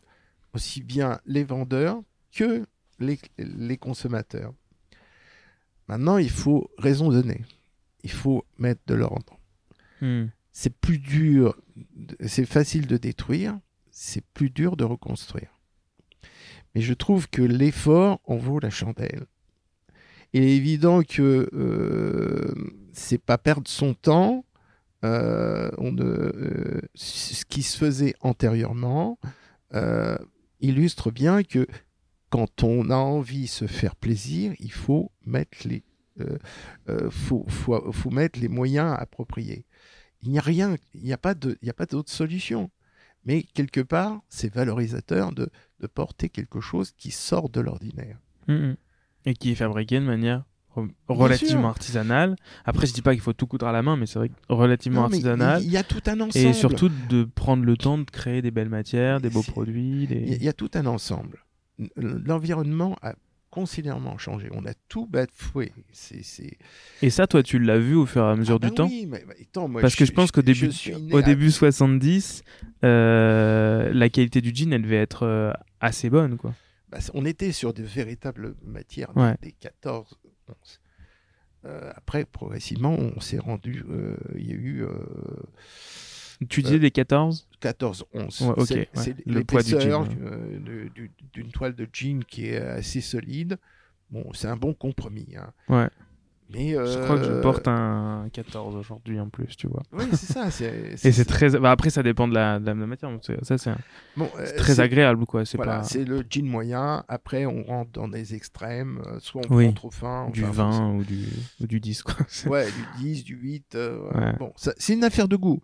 aussi 0.55 0.83
bien 0.83 1.21
les 1.25 1.45
vendeurs 1.45 2.03
que 2.33 2.67
les, 2.99 3.19
les 3.39 3.79
consommateurs. 3.79 4.53
Maintenant, 5.87 6.19
il 6.19 6.31
faut 6.31 6.71
raisonner. 6.79 7.45
Il 8.03 8.11
faut 8.11 8.45
mettre 8.59 8.83
de 8.87 8.95
l'ordre. 8.95 9.39
Hmm. 10.01 10.27
C'est 10.53 10.75
plus 10.75 10.99
dur, 10.99 11.57
c'est 12.27 12.45
facile 12.45 12.87
de 12.87 12.97
détruire, 12.97 13.59
c'est 14.01 14.25
plus 14.33 14.49
dur 14.49 14.77
de 14.77 14.85
reconstruire. 14.85 15.59
Mais 16.75 16.81
je 16.81 16.95
trouve 16.95 17.29
que 17.29 17.43
l'effort 17.43 18.21
en 18.25 18.37
vaut 18.37 18.61
la 18.61 18.71
chandelle. 18.71 19.27
Il 20.33 20.45
est 20.45 20.55
évident 20.55 21.03
que 21.03 21.51
euh, 21.53 22.55
c'est 22.93 23.19
pas 23.19 23.39
perdre 23.39 23.69
son 23.69 23.95
temps. 23.95 24.45
Euh, 25.05 25.71
on, 25.79 25.97
euh, 25.99 26.81
ce 26.95 27.45
qui 27.45 27.63
se 27.63 27.77
faisait 27.77 28.15
antérieurement 28.21 29.19
euh, 29.75 30.17
illustre 30.61 31.11
bien 31.11 31.43
que 31.43 31.67
quand 32.31 32.63
on 32.63 32.91
a 32.91 32.97
envie 32.97 33.45
de 33.45 33.49
se 33.49 33.67
faire 33.67 33.97
plaisir, 33.97 34.53
il 34.61 34.73
faut 34.73 35.11
mettre 35.25 35.59
les, 35.65 35.83
faut, 37.11 37.47
faut, 37.49 37.93
faut 37.93 38.11
mettre 38.11 38.39
les 38.39 38.49
moyens 38.49 38.95
appropriés. 38.99 39.65
Il 40.23 40.31
n'y 40.31 40.39
a 40.39 40.43
rien, 40.43 40.77
il 40.95 41.03
n'y 41.05 41.13
a 41.13 41.19
pas 41.19 41.35
de, 41.35 41.59
il 41.63 41.65
n'y 41.65 41.71
a 41.71 41.75
pas 41.75 41.87
d'autre 41.87 42.11
solution. 42.11 42.71
Mais 43.25 43.43
quelque 43.43 43.81
part, 43.81 44.21
c'est 44.29 44.53
valorisateur 44.53 45.33
de, 45.33 45.51
de, 45.81 45.87
porter 45.87 46.29
quelque 46.29 46.61
chose 46.61 46.93
qui 46.93 47.11
sort 47.11 47.51
de 47.51 47.61
l'ordinaire. 47.61 48.19
Mmh, 48.47 48.55
mmh. 48.55 48.77
Et 49.27 49.35
qui 49.35 49.51
est 49.51 49.57
fabriqué 49.57 50.01
de 50.01 50.05
manière 50.05 50.45
relativement 51.09 51.69
artisanale. 51.69 52.37
Après, 52.65 52.87
je 52.87 52.93
dis 52.93 53.03
pas 53.03 53.13
qu'il 53.13 53.21
faut 53.21 53.33
tout 53.33 53.47
coudre 53.47 53.67
à 53.67 53.73
la 53.73 53.83
main, 53.83 53.97
mais 53.97 54.07
c'est 54.07 54.19
vrai 54.19 54.31
relativement 54.49 55.05
artisanal. 55.05 55.63
Il 55.63 55.71
y 55.71 55.77
a 55.77 55.83
tout 55.83 56.03
un 56.07 56.21
ensemble. 56.21 56.47
Et 56.47 56.53
surtout 56.53 56.91
de 57.09 57.25
prendre 57.25 57.65
le 57.65 57.77
temps 57.77 57.99
de 57.99 58.05
créer 58.05 58.43
des 58.43 58.51
belles 58.51 58.69
matières, 58.69 59.21
des 59.21 59.31
beaux 59.31 59.43
produits. 59.43 60.05
Il 60.11 60.43
y 60.43 60.49
a 60.49 60.53
tout 60.53 60.71
un 60.75 60.87
ensemble. 60.87 61.45
L'environnement 61.97 62.97
a 63.03 63.15
considérablement 63.51 64.19
changé. 64.19 64.49
On 64.53 64.65
a 64.67 64.75
tout 64.89 65.07
bafoué. 65.07 65.73
C'est, 65.93 66.23
Et 67.03 67.11
ça, 67.11 67.27
toi, 67.27 67.43
tu 67.43 67.59
l'as 67.59 67.79
vu 67.79 67.95
au 67.95 68.07
fur 68.07 68.23
et 68.23 68.31
à 68.31 68.37
mesure 68.37 68.57
ah 68.57 68.67
du 68.67 68.69
ben 68.69 68.75
temps 68.75 68.87
oui, 68.87 69.07
mais, 69.07 69.25
attends, 69.41 69.69
moi, 69.69 69.81
Parce 69.81 69.97
que 69.97 70.05
je, 70.05 70.13
pense 70.13 70.31
qu'au 70.31 70.43
début, 70.43 70.71
au 71.13 71.19
à... 71.19 71.23
début 71.23 71.51
70, 71.51 72.43
euh, 72.85 73.93
la 73.93 74.09
qualité 74.09 74.41
du 74.41 74.55
jean, 74.55 74.73
elle 74.73 74.83
devait 74.83 74.97
être 74.97 75.25
euh, 75.25 75.53
assez 75.81 76.11
bonne. 76.11 76.37
quoi. 76.37 76.55
Bah, 76.91 76.99
on 77.15 77.25
était 77.25 77.53
sur 77.53 77.75
de 77.75 77.83
véritables 77.83 78.55
matières 78.65 79.17
ouais. 79.17 79.35
des 79.43 79.53
14, 79.53 80.19
11. 80.49 80.81
Euh, 81.65 81.93
après, 81.95 82.25
progressivement, 82.25 82.97
on 82.99 83.21
s'est 83.21 83.39
rendu. 83.39 83.85
Il 84.37 84.47
y 84.47 84.53
a 84.53 84.57
eu. 84.57 84.85
Tu 86.49 86.63
disais 86.63 86.79
des 86.79 86.91
14 86.91 87.49
14, 87.61 88.05
11. 88.15 88.41
Ouais, 88.43 88.49
okay, 88.57 88.89
c'est 88.95 89.11
ouais. 89.11 89.17
le 89.27 89.45
poids 89.45 89.63
du 89.63 89.81
jean. 89.81 90.07
euh, 90.23 90.89
d'une 91.33 91.51
toile 91.51 91.75
de 91.75 91.89
jean 91.93 92.25
qui 92.25 92.47
est 92.47 92.59
assez 92.59 93.01
solide. 93.01 93.59
Bon, 94.11 94.25
c'est 94.33 94.47
un 94.49 94.57
bon 94.57 94.73
compromis. 94.75 95.35
Hein. 95.37 95.53
Ouais. 95.69 95.89
Mais 96.51 96.75
euh... 96.75 96.87
Je 96.87 96.99
crois 96.99 97.19
que 97.19 97.25
je 97.25 97.41
porte 97.41 97.69
un 97.69 98.29
14 98.33 98.75
aujourd'hui 98.77 99.21
en 99.21 99.29
plus, 99.29 99.55
tu 99.57 99.69
vois. 99.69 99.83
Oui, 99.93 100.05
c'est 100.13 100.33
ça. 100.33 100.49
Et 101.05 101.13
c'est 101.13 101.25
très. 101.25 101.51
Bah, 101.59 101.71
après, 101.71 101.91
ça 101.91 102.03
dépend 102.03 102.27
de 102.27 102.35
la, 102.35 102.59
de 102.59 102.67
la 102.67 102.75
matière. 102.75 103.11
Ça, 103.43 103.59
c'est 103.59 103.71
un... 103.71 103.79
bon, 104.17 104.29
euh, 104.39 104.47
très 104.57 104.81
agréable, 104.81 105.27
quoi. 105.27 105.45
C'est 105.45 105.57
voilà, 105.59 105.79
pas... 105.79 105.83
c'est 105.83 106.05
le 106.05 106.25
jean 106.29 106.47
moyen. 106.47 107.05
Après, 107.09 107.45
on 107.45 107.63
rentre 107.65 107.93
dans 107.93 108.09
des 108.09 108.35
extrêmes. 108.35 109.03
Soit 109.21 109.43
on 109.51 109.55
oui. 109.55 109.65
prend 109.67 109.75
trop 109.75 109.91
fin. 109.91 110.31
Du 110.31 110.45
enfin, 110.45 110.71
20 110.71 110.95
ou 110.95 111.05
du, 111.05 111.25
ou 111.61 111.67
du 111.67 111.81
10, 111.81 112.03
quoi. 112.03 112.15
ouais, 112.47 112.67
du 112.67 113.03
10, 113.03 113.25
du 113.25 113.37
8. 113.37 113.75
Euh, 113.75 113.99
ouais. 114.15 114.33
Bon, 114.39 114.53
c'est 114.57 114.95
une 114.95 115.05
affaire 115.05 115.29
de 115.29 115.37
goût. 115.37 115.61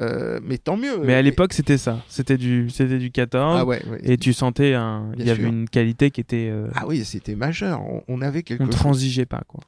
Euh, 0.00 0.40
mais 0.42 0.58
tant 0.58 0.76
mieux. 0.76 0.98
Mais 1.04 1.14
à 1.14 1.22
l'époque, 1.22 1.52
c'était 1.52 1.76
ça. 1.76 2.02
C'était 2.08 2.38
du, 2.38 2.70
c'était 2.70 2.98
du 2.98 3.10
14. 3.10 3.58
Ah 3.60 3.64
ouais, 3.64 3.82
ouais. 3.86 4.00
Et 4.02 4.16
tu 4.16 4.32
sentais 4.32 4.74
un. 4.74 5.12
Il 5.18 5.26
y 5.26 5.30
avait 5.30 5.42
une 5.42 5.68
qualité 5.68 6.10
qui 6.10 6.20
était. 6.20 6.48
Euh... 6.50 6.68
Ah 6.74 6.86
oui, 6.86 7.04
c'était 7.04 7.34
majeur. 7.34 7.82
On, 7.82 8.02
on 8.08 8.22
avait 8.22 8.42
quelque 8.42 8.62
on 8.62 8.66
chose. 8.66 8.76
transigeait 8.76 9.26
pas, 9.26 9.42
quoi. 9.46 9.60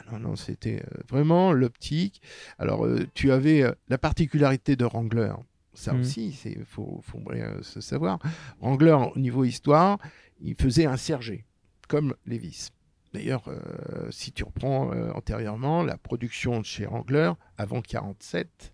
Ah 0.00 0.12
non, 0.12 0.18
non, 0.18 0.36
c'était 0.36 0.82
euh, 0.82 1.00
vraiment 1.08 1.52
l'optique. 1.52 2.20
Alors, 2.58 2.86
euh, 2.86 3.06
tu 3.14 3.30
avais 3.32 3.62
euh, 3.62 3.72
la 3.88 3.98
particularité 3.98 4.76
de 4.76 4.84
Wrangler. 4.84 5.32
Ça 5.74 5.92
Mm. 5.92 6.00
aussi, 6.00 6.36
il 6.46 6.64
faut, 6.64 7.00
faut 7.04 7.22
se 7.62 7.80
savoir. 7.80 8.18
Wrangler, 8.60 8.96
au 9.14 9.18
niveau 9.18 9.44
histoire, 9.44 9.98
il 10.40 10.54
faisait 10.56 10.86
un 10.86 10.96
sergé, 10.96 11.44
comme 11.88 12.14
Levis. 12.26 12.70
D'ailleurs, 13.14 13.44
euh, 13.48 14.10
si 14.10 14.32
tu 14.32 14.42
reprends 14.44 14.92
euh, 14.92 15.10
antérieurement 15.12 15.82
la 15.82 15.96
production 15.96 16.60
de 16.60 16.64
chez 16.64 16.86
Wrangler, 16.86 17.32
avant 17.56 17.82
47, 17.82 18.72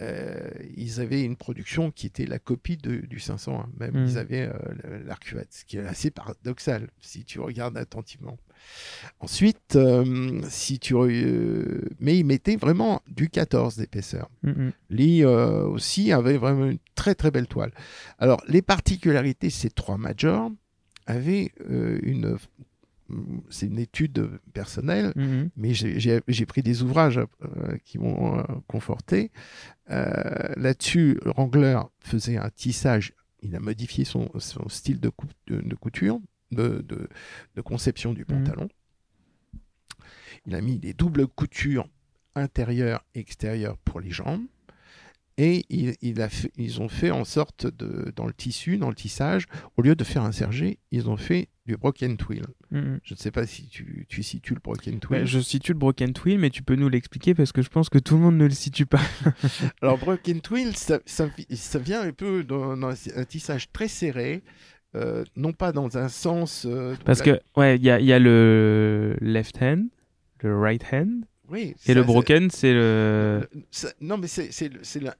euh, 0.00 0.50
ils 0.76 1.00
avaient 1.00 1.24
une 1.24 1.36
production 1.36 1.90
qui 1.90 2.06
était 2.06 2.26
la 2.26 2.38
copie 2.38 2.76
de, 2.76 2.98
du 2.98 3.18
501. 3.18 3.68
Même 3.78 3.94
Mm. 4.02 4.06
ils 4.06 4.18
avaient 4.18 4.50
l'arcuvette, 5.06 5.52
ce 5.52 5.64
qui 5.64 5.76
est 5.78 5.86
assez 5.86 6.10
paradoxal 6.10 6.88
si 7.00 7.24
tu 7.24 7.40
regardes 7.40 7.76
attentivement. 7.76 8.38
Ensuite, 9.20 9.74
euh, 9.76 10.40
si 10.48 10.78
tu 10.78 10.94
euh, 10.94 11.80
mais 11.98 12.16
ils 12.18 12.24
mettaient 12.24 12.56
vraiment 12.56 13.02
du 13.08 13.28
14 13.28 13.76
d'épaisseur. 13.76 14.30
Mm 14.42 14.50
-hmm. 14.50 14.72
Lee 14.90 15.24
euh, 15.24 15.64
aussi 15.66 16.12
avait 16.12 16.38
vraiment 16.38 16.66
une 16.66 16.78
très 16.94 17.14
très 17.14 17.30
belle 17.30 17.48
toile. 17.48 17.72
Alors 18.18 18.40
les 18.48 18.62
particularités, 18.62 19.50
ces 19.50 19.70
trois 19.70 19.98
majors 19.98 20.50
avaient 21.06 21.52
une 22.02 22.36
c'est 23.48 23.66
une 23.66 23.78
étude 23.78 24.18
personnelle, 24.52 25.12
mm 25.16 25.22
-hmm. 25.24 25.48
mais 25.56 25.72
j'ai 26.36 26.46
pris 26.46 26.62
des 26.62 26.82
ouvrages 26.82 27.20
qui 27.86 27.98
m'ont 27.98 28.44
conforté. 28.66 29.30
Là-dessus, 30.64 31.18
Wrangler 31.24 31.78
faisait 32.10 32.36
un 32.36 32.50
tissage, 32.50 33.06
il 33.46 33.56
a 33.56 33.60
modifié 33.60 34.04
son, 34.04 34.28
son 34.38 34.68
style 34.68 35.00
de, 35.00 35.10
cou 35.18 35.26
de, 35.46 35.56
de 35.70 35.74
couture, 35.84 36.18
de, 36.50 36.84
de, 36.86 37.08
de, 37.54 37.60
conception 37.60 38.12
du 38.12 38.24
pantalon. 38.24 38.64
Mm 38.64 38.66
-hmm. 38.66 39.58
Il 40.46 40.54
a 40.54 40.60
mis 40.60 40.78
des 40.78 40.94
doubles 40.94 41.26
coutures 41.26 41.88
intérieures 42.34 43.04
et 43.14 43.20
extérieures 43.20 43.76
pour 43.78 44.00
les 44.00 44.10
jambes. 44.10 44.46
Et 45.40 45.64
il, 45.68 45.94
il 46.02 46.20
a 46.20 46.28
fait, 46.28 46.50
ils 46.56 46.80
ont 46.80 46.88
fait 46.88 47.12
en 47.12 47.24
sorte, 47.24 47.66
de, 47.66 48.12
dans 48.16 48.26
le 48.26 48.32
tissu, 48.32 48.76
dans 48.76 48.88
le 48.88 48.96
tissage, 48.96 49.46
au 49.76 49.82
lieu 49.82 49.94
de 49.94 50.02
faire 50.02 50.24
un 50.24 50.32
sergé, 50.32 50.78
ils 50.90 51.08
ont 51.08 51.16
fait 51.16 51.48
du 51.64 51.76
broken 51.76 52.16
twill. 52.16 52.44
-hmm. 52.72 52.98
Je 53.04 53.14
ne 53.14 53.18
sais 53.18 53.30
pas 53.30 53.46
si 53.46 53.68
tu, 53.68 54.04
tu 54.08 54.24
situes 54.24 54.54
le 54.54 54.60
broken 54.60 54.98
twill. 54.98 55.20
Bah, 55.20 55.26
je 55.26 55.38
situe 55.38 55.74
le 55.74 55.78
broken 55.78 56.12
twill, 56.12 56.38
mais 56.40 56.50
tu 56.50 56.64
peux 56.64 56.74
nous 56.74 56.88
l'expliquer 56.88 57.34
parce 57.34 57.52
que 57.52 57.62
je 57.62 57.68
pense 57.68 57.88
que 57.88 58.00
tout 58.00 58.16
le 58.16 58.22
monde 58.22 58.36
ne 58.36 58.46
le 58.46 58.50
situe 58.66 58.86
pas. 58.86 59.00
Alors, 59.82 59.98
broken 59.98 60.40
twill, 60.40 60.74
ça, 60.76 60.98
ça, 61.06 61.28
ça, 61.54 61.78
vient 61.78 62.02
un 62.02 62.12
peu 62.12 62.42
dans, 62.42 62.76
dans 62.76 62.94
un 63.14 63.24
tissage 63.24 63.70
très 63.70 63.86
serré. 63.86 64.42
Euh, 64.94 65.24
non 65.36 65.52
pas 65.52 65.72
dans 65.72 65.98
un 65.98 66.08
sens. 66.08 66.66
Euh, 66.66 66.96
parce 67.04 67.20
que, 67.20 67.40
ouais, 67.56 67.76
il 67.76 67.84
y 67.84 67.90
a, 67.90 68.00
y 68.00 68.12
a, 68.12 68.18
le 68.18 69.16
left 69.20 69.60
hand, 69.60 69.88
le 70.42 70.58
right 70.58 70.82
hand. 70.92 71.24
Oui, 71.50 71.74
et 71.86 71.94
le 71.94 72.02
broken, 72.02 72.50
c'est 72.50 72.74
le... 72.74 73.48
le 73.52 73.62
ça, 73.70 73.88
non, 74.00 74.18
mais 74.18 74.28
c'est 74.28 74.70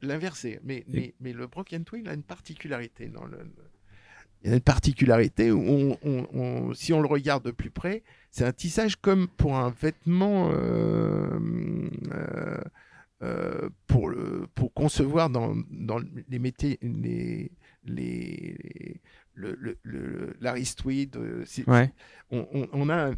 l'inversé. 0.03 0.61
Mais, 0.63 0.85
mais, 0.89 1.15
mais, 1.21 1.33
le 1.33 1.47
broken 1.47 1.85
twill 1.85 2.09
a 2.09 2.13
une 2.13 2.23
particularité. 2.23 3.07
Dans 3.09 3.25
le, 3.25 3.39
il 4.43 4.51
y 4.51 4.53
a 4.53 4.57
une 4.57 4.63
particularité 4.63 5.51
où, 5.51 5.61
on, 5.61 5.99
on, 6.03 6.27
on, 6.33 6.75
si 6.75 6.93
on 6.93 7.01
le 7.01 7.09
regarde 7.09 7.45
de 7.45 7.51
plus 7.51 7.71
près, 7.71 8.03
c'est 8.31 8.45
un 8.45 8.53
tissage 8.53 8.97
comme 8.97 9.27
pour 9.27 9.57
un 9.57 9.71
vêtement 9.71 10.51
euh, 10.53 11.39
euh, 13.23 13.69
pour, 13.87 14.09
le, 14.09 14.47
pour 14.55 14.73
concevoir 14.73 15.29
dans, 15.29 15.57
dans 15.71 15.99
les 16.29 16.39
métiers, 16.39 16.79
les, 16.83 17.51
les, 17.85 19.01
le, 19.39 19.57
le, 19.59 19.79
le 19.85 20.37
l'aristoïde. 20.41 21.17
Ouais. 21.67 21.93
On, 22.31 22.47
on, 22.53 22.69
on, 22.73 22.89
a 22.89 23.11
un, 23.11 23.13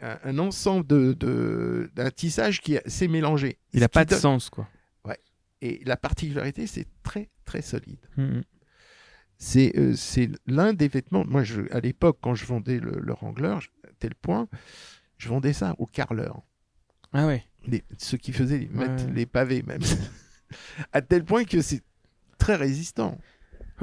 un, 0.00 0.18
un 0.24 0.38
ensemble 0.38 0.86
de, 0.86 1.12
de, 1.12 1.90
d'un 1.94 2.10
tissage 2.10 2.60
qui 2.60 2.78
s'est 2.86 3.08
mélangé. 3.08 3.58
Il 3.72 3.80
n'a 3.80 3.88
pas 3.88 4.04
de 4.04 4.10
donne... 4.10 4.18
sens, 4.20 4.50
quoi. 4.50 4.68
Ouais. 5.04 5.18
Et 5.60 5.82
la 5.84 5.96
particularité, 5.96 6.66
c'est 6.66 6.86
très, 7.02 7.30
très 7.44 7.62
solide. 7.62 8.00
Mm. 8.16 8.40
C'est, 9.36 9.76
euh, 9.76 9.94
c'est 9.94 10.30
l'un 10.46 10.72
des 10.72 10.88
vêtements. 10.88 11.24
Moi, 11.26 11.44
je, 11.44 11.62
à 11.70 11.80
l'époque, 11.80 12.18
quand 12.22 12.34
je 12.34 12.46
vendais 12.46 12.80
le, 12.80 12.98
le 13.00 13.12
Wrangler, 13.12 13.56
à 13.84 13.90
tel 13.98 14.14
point, 14.14 14.48
je 15.18 15.28
vendais 15.28 15.52
ça 15.52 15.74
aux 15.78 15.86
carleurs. 15.86 16.42
Ah 17.12 17.26
ouais. 17.26 17.44
Les, 17.66 17.84
ceux 17.98 18.16
qui 18.16 18.32
faisaient 18.32 18.58
les, 18.58 18.68
ouais. 18.68 18.96
les 19.12 19.26
pavés, 19.26 19.62
même. 19.62 19.82
à 20.92 21.02
tel 21.02 21.24
point 21.24 21.44
que 21.44 21.62
c'est 21.62 21.82
très 22.38 22.56
résistant. 22.56 23.18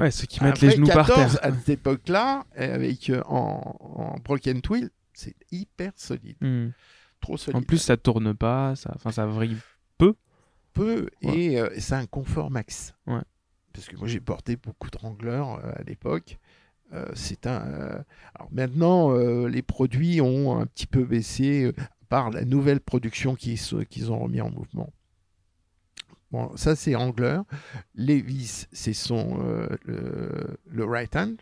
Ouais, 0.02 0.10
ceux 0.10 0.26
qui 0.26 0.42
mettent 0.42 0.54
Après, 0.54 0.66
les 0.66 0.76
genoux 0.76 0.86
14, 0.86 1.06
par 1.06 1.16
terre. 1.16 1.38
À 1.44 1.52
cette 1.52 1.68
époque-là, 1.68 2.44
avec 2.56 3.08
euh, 3.08 3.22
en, 3.26 3.76
en, 3.80 4.18
broken 4.18 4.60
twill, 4.60 4.90
c'est 5.12 5.36
hyper 5.52 5.92
solide. 5.94 6.36
Mm. 6.40 6.70
Trop 7.20 7.36
solide. 7.36 7.58
En 7.58 7.62
plus, 7.62 7.78
ça 7.78 7.96
tourne 7.96 8.34
pas, 8.34 8.74
ça, 8.74 8.90
enfin, 8.96 9.12
ça 9.12 9.26
vrille 9.26 9.56
peu. 9.98 10.14
Peu, 10.72 11.08
ouais. 11.22 11.38
et 11.38 11.60
euh, 11.60 11.68
c'est 11.78 11.94
un 11.94 12.06
confort 12.06 12.50
max. 12.50 12.94
Ouais. 13.06 13.20
Parce 13.72 13.88
que 13.88 13.96
moi, 13.96 14.08
j'ai 14.08 14.20
porté 14.20 14.56
beaucoup 14.56 14.90
de 14.90 14.98
Wrangler 14.98 15.30
euh, 15.30 15.72
à 15.76 15.82
l'époque. 15.84 16.38
c'est 17.14 17.46
un. 17.46 17.62
euh, 17.66 18.02
alors 18.34 18.48
maintenant, 18.50 19.12
euh, 19.16 19.48
les 19.48 19.62
produits 19.62 20.20
ont 20.20 20.58
un 20.58 20.66
petit 20.66 20.86
peu 20.86 21.04
baissé 21.04 21.64
euh, 21.64 21.72
par 22.08 22.30
la 22.30 22.44
nouvelle 22.44 22.80
production 22.80 23.36
qu'ils 23.36 23.58
qu'ils 23.88 24.10
ont 24.10 24.18
remis 24.18 24.40
en 24.40 24.50
mouvement. 24.50 24.90
Bon, 26.32 26.50
ça 26.56 26.74
c'est 26.74 26.94
Wrangler. 26.94 27.40
Levis, 27.94 28.66
c'est 28.72 28.94
son 28.94 29.38
euh, 29.44 29.68
le, 29.84 30.58
le, 30.70 30.84
right 30.84 31.14
hand. 31.14 31.36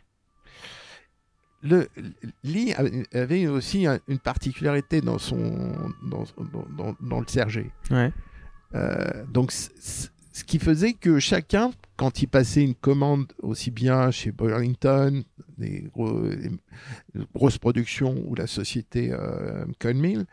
Le, 1.62 1.88
Lee 2.42 2.74
avait 3.12 3.46
aussi 3.46 3.86
une 4.08 4.18
particularité 4.18 5.00
dans 5.00 5.18
son 5.18 5.92
dans, 6.02 6.24
dans, 6.76 6.96
dans 7.00 7.20
le 7.20 7.26
sergé. 7.28 7.70
Ouais. 7.90 8.12
Euh, 8.74 9.24
donc 9.26 9.52
ce 9.52 10.44
qui 10.44 10.58
faisait 10.58 10.94
que 10.94 11.20
chacun 11.20 11.70
quand 11.96 12.22
ils 12.22 12.28
passaient 12.28 12.64
une 12.64 12.74
commande 12.74 13.32
aussi 13.42 13.70
bien 13.70 14.10
chez 14.10 14.32
Burlington, 14.32 15.22
des, 15.58 15.82
gros, 15.92 16.22
des 16.22 16.50
grosses 17.34 17.58
productions 17.58 18.16
ou 18.26 18.34
la 18.34 18.46
société 18.46 19.12
euh, 19.12 19.66
Conmill 19.78 20.24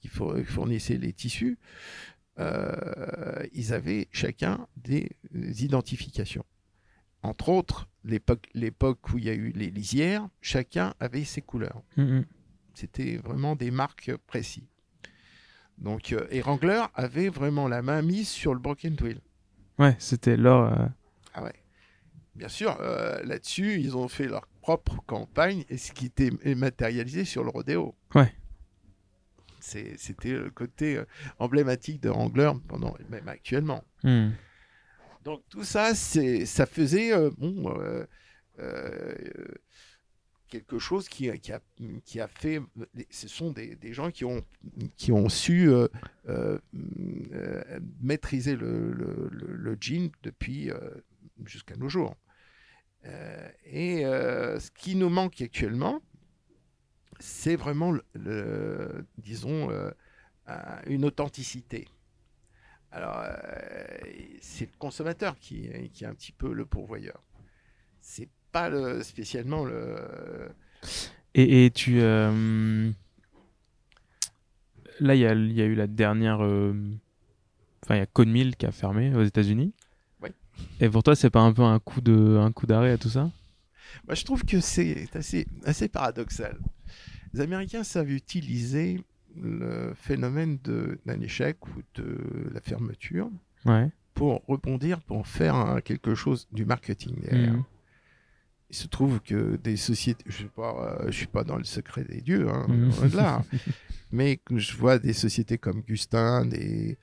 qui 0.00 0.08
fournissait 0.08 0.98
les 0.98 1.14
tissus, 1.14 1.56
euh, 2.38 3.46
ils 3.52 3.72
avaient 3.72 4.08
chacun 4.12 4.66
des 4.76 5.08
identifications. 5.64 6.44
Entre 7.22 7.48
autres, 7.48 7.88
l'époque 8.04 9.12
où 9.12 9.18
il 9.18 9.24
y 9.24 9.30
a 9.30 9.34
eu 9.34 9.50
les 9.52 9.70
lisières, 9.70 10.28
chacun 10.40 10.94
avait 11.00 11.24
ses 11.24 11.40
couleurs. 11.42 11.82
Mhm. 11.96 12.24
C'était 12.74 13.16
vraiment 13.16 13.54
des 13.56 13.70
marques 13.70 14.12
précises. 14.26 14.66
Donc, 15.78 16.12
euh, 16.12 16.26
et 16.30 16.40
Wrangler 16.40 16.82
avait 16.94 17.28
vraiment 17.28 17.66
la 17.68 17.82
main 17.82 18.02
mise 18.02 18.28
sur 18.28 18.52
le 18.52 18.60
Broken 18.60 18.96
Twill. 18.96 19.20
Ouais, 19.78 19.96
c'était 19.98 20.36
leur. 20.36 20.72
euh, 20.80 20.86
Ah 21.34 21.42
ouais. 21.44 21.54
Bien 22.34 22.48
sûr, 22.48 22.76
euh, 22.80 23.22
là-dessus, 23.24 23.80
ils 23.80 23.96
ont 23.96 24.08
fait 24.08 24.26
leur 24.26 24.46
propre 24.60 25.00
campagne 25.06 25.64
et 25.68 25.76
ce 25.78 25.92
qui 25.92 26.06
était 26.06 26.30
matérialisé 26.54 27.24
sur 27.24 27.42
le 27.44 27.50
rodéo. 27.50 27.94
Ouais. 28.14 28.32
C'était 29.64 30.32
le 30.32 30.50
côté 30.50 30.96
euh, 30.98 31.04
emblématique 31.38 32.00
de 32.02 32.10
Wrangler 32.10 32.52
pendant, 32.68 32.94
même 33.08 33.28
actuellement. 33.28 33.82
hmm. 34.02 34.30
Donc 35.24 35.42
tout 35.48 35.64
ça, 35.64 35.94
ça 35.94 36.66
faisait 36.66 37.12
euh, 37.14 37.30
bon, 37.38 37.74
euh, 37.78 38.04
euh, 38.58 39.14
quelque 40.48 40.78
chose 40.78 41.08
qui, 41.08 41.30
qui, 41.40 41.50
a, 41.52 41.60
qui 42.04 42.20
a 42.20 42.28
fait. 42.28 42.60
Ce 43.10 43.26
sont 43.26 43.50
des, 43.50 43.74
des 43.76 43.94
gens 43.94 44.10
qui 44.10 44.26
ont, 44.26 44.44
qui 44.98 45.12
ont 45.12 45.30
su 45.30 45.70
euh, 46.28 46.58
maîtriser 48.02 48.54
le, 48.54 48.92
le, 48.92 49.28
le- 49.32 49.56
le 49.56 49.76
jean 49.80 50.10
depuis 50.22 50.70
jusqu'à 51.46 51.76
nos 51.76 51.88
jours. 51.88 52.14
Et 53.64 54.02
ce 54.04 54.70
qui 54.72 54.94
nous 54.94 55.08
manque 55.08 55.40
actuellement, 55.40 56.02
c'est 57.24 57.56
vraiment, 57.56 57.90
le, 57.90 58.04
le- 58.14 59.06
disons, 59.16 59.70
euh, 59.70 59.90
un- 60.46 60.82
une 60.86 61.04
authenticité. 61.06 61.88
Alors, 62.92 63.18
euh, 63.24 63.34
c'est 64.40 64.66
le 64.66 64.76
consommateur 64.78 65.38
qui, 65.38 65.68
qui 65.92 66.04
est 66.04 66.06
un 66.06 66.14
petit 66.14 66.32
peu 66.32 66.52
le 66.52 66.66
pourvoyeur. 66.66 67.22
C'est 68.00 68.28
pas 68.52 68.68
le, 68.68 69.02
spécialement 69.02 69.64
le. 69.64 69.96
Et, 71.34 71.64
et 71.64 71.70
tu. 71.70 72.00
euh, 72.00 72.90
Là, 75.00 75.14
il 75.14 75.20
y 75.20 75.26
a, 75.26 75.34
y 75.34 75.62
a 75.62 75.64
eu 75.64 75.74
la 75.74 75.86
dernière. 75.86 76.40
Enfin, 76.40 77.96
il 77.96 77.98
y 77.98 78.00
a 78.00 78.06
Conmill 78.06 78.54
qui 78.56 78.66
a 78.66 78.70
fermé 78.70 79.14
aux 79.14 79.24
États-Unis. 79.24 79.72
Oui. 80.22 80.28
Et 80.78 80.88
pour 80.88 81.02
toi, 81.02 81.16
c'est 81.16 81.30
pas 81.30 81.40
un 81.40 81.52
peu 81.52 81.62
un 81.62 81.78
coup 81.80 82.00
de 82.00 82.38
un 82.38 82.52
coup 82.52 82.66
d'arrêt 82.66 82.92
à 82.92 82.98
tout 82.98 83.08
ça? 83.08 83.30
Moi, 84.06 84.14
je 84.14 84.24
trouve 84.24 84.44
que 84.44 84.60
c'est 84.60 85.08
assez, 85.14 85.46
assez 85.64 85.88
paradoxal. 85.88 86.58
Les 87.34 87.40
Américains 87.40 87.82
savent 87.84 88.10
utiliser 88.12 89.00
le 89.40 89.92
phénomène 89.96 90.58
d'un 91.04 91.20
échec 91.20 91.56
ou 91.66 91.82
de 91.96 92.16
la 92.52 92.60
fermeture 92.60 93.28
Ouais. 93.66 93.90
pour 94.14 94.42
rebondir, 94.46 95.00
pour 95.00 95.26
faire 95.26 95.80
quelque 95.84 96.14
chose 96.14 96.46
du 96.52 96.64
marketing 96.64 97.16
derrière. 97.20 97.54
Mhm. 97.54 97.64
Il 98.70 98.76
se 98.76 98.86
trouve 98.86 99.20
que 99.20 99.56
des 99.56 99.76
sociétés, 99.76 100.24
je 100.28 100.44
ne 100.44 100.48
euh, 100.58 101.10
suis 101.10 101.26
pas 101.26 101.44
dans 101.44 101.56
le 101.56 101.64
secret 101.64 102.04
des 102.04 102.20
dieux, 102.20 102.48
hein, 102.48 102.66
Mhm. 102.68 103.14
là, 103.14 103.42
mais 104.12 104.40
je 104.54 104.76
vois 104.76 104.98
des 104.98 105.12
sociétés 105.12 105.58
comme 105.58 105.80
Gustin, 105.82 106.44
des, 106.46 106.96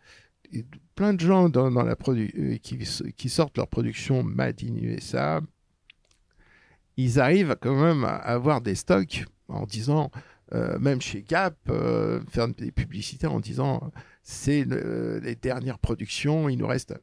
plein 0.95 1.13
de 1.13 1.19
gens 1.19 1.49
dans, 1.49 1.69
dans 1.71 1.83
la 1.83 1.95
produ- 1.95 2.31
euh, 2.37 2.57
qui, 2.57 2.77
qui 3.17 3.29
sortent 3.29 3.57
leur 3.57 3.67
production 3.67 4.23
Made 4.23 4.61
in 4.63 4.75
USA, 4.75 5.41
ils 6.97 7.19
arrivent 7.19 7.55
quand 7.61 7.75
même 7.81 8.03
à 8.05 8.15
avoir 8.15 8.61
des 8.61 8.75
stocks 8.75 9.25
en 9.51 9.65
disant, 9.65 10.11
euh, 10.53 10.77
même 10.79 11.01
chez 11.01 11.21
Gap, 11.23 11.55
euh, 11.69 12.21
faire 12.29 12.47
des 12.47 12.71
publicités 12.71 13.27
en 13.27 13.39
disant 13.39 13.91
c'est 14.23 14.63
le- 14.65 15.19
les 15.23 15.35
dernières 15.35 15.79
productions, 15.79 16.49
il 16.49 16.57
nous 16.57 16.67
reste. 16.67 16.93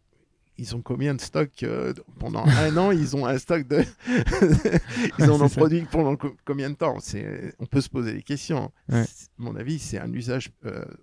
Ils 0.61 0.75
ont 0.75 0.83
combien 0.83 1.15
de 1.15 1.21
stocks 1.21 1.63
euh, 1.63 1.95
Pendant 2.19 2.45
un 2.47 2.77
an, 2.77 2.91
ils 2.91 3.15
ont 3.17 3.27
un 3.27 3.39
stock 3.39 3.67
de. 3.69 3.85
ils 5.19 5.31
en 5.31 5.41
ont 5.41 5.49
ça. 5.49 5.57
produit 5.61 5.83
pendant 5.91 6.17
co- 6.17 6.35
combien 6.45 6.71
de 6.71 6.75
temps? 6.75 6.99
C'est- 7.01 7.55
On 7.59 7.67
peut 7.67 7.81
se 7.81 7.89
poser 7.89 8.13
des 8.13 8.23
questions. 8.23 8.73
Ouais. 8.89 9.03
À 9.03 9.07
mon 9.39 9.55
avis, 9.57 9.79
c'est 9.79 9.99
un 9.99 10.13
usage 10.13 10.51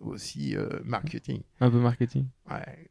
aussi 0.02 0.56
marketing. 0.84 1.42
Un 1.62 1.72
peu 1.72 1.80
marketing. 1.80 2.26
Ouais. 2.50 2.90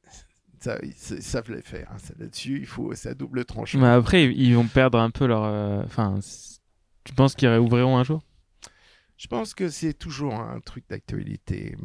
Ça, 0.61 0.79
ils 0.83 0.95
sa- 0.95 1.21
savent 1.21 1.51
les 1.53 1.61
faire. 1.61 1.89
hein. 1.93 1.99
Ça, 1.99 2.15
Là-dessus, 2.19 2.59
il 2.61 2.67
faut, 2.67 2.95
c'est 2.95 3.11
à 3.11 3.15
double 3.15 3.45
tranchant. 3.45 3.79
Mais 3.79 3.89
après, 3.89 4.33
ils 4.33 4.55
vont 4.55 4.67
perdre 4.67 4.99
un 4.99 5.11
peu 5.11 5.27
leur. 5.27 5.43
Enfin, 5.85 6.19
tu 7.05 7.13
penses 7.13 7.35
qu'ils 7.35 7.49
réouvriront 7.49 7.99
un 7.99 8.05
jour? 8.05 8.23
Je 9.17 9.27
pense 9.29 9.55
que 9.55 9.69
c'est 9.69 9.95
toujours 9.95 10.35
un 10.35 10.61
truc 10.61 10.85
d'actualité. 10.89 11.77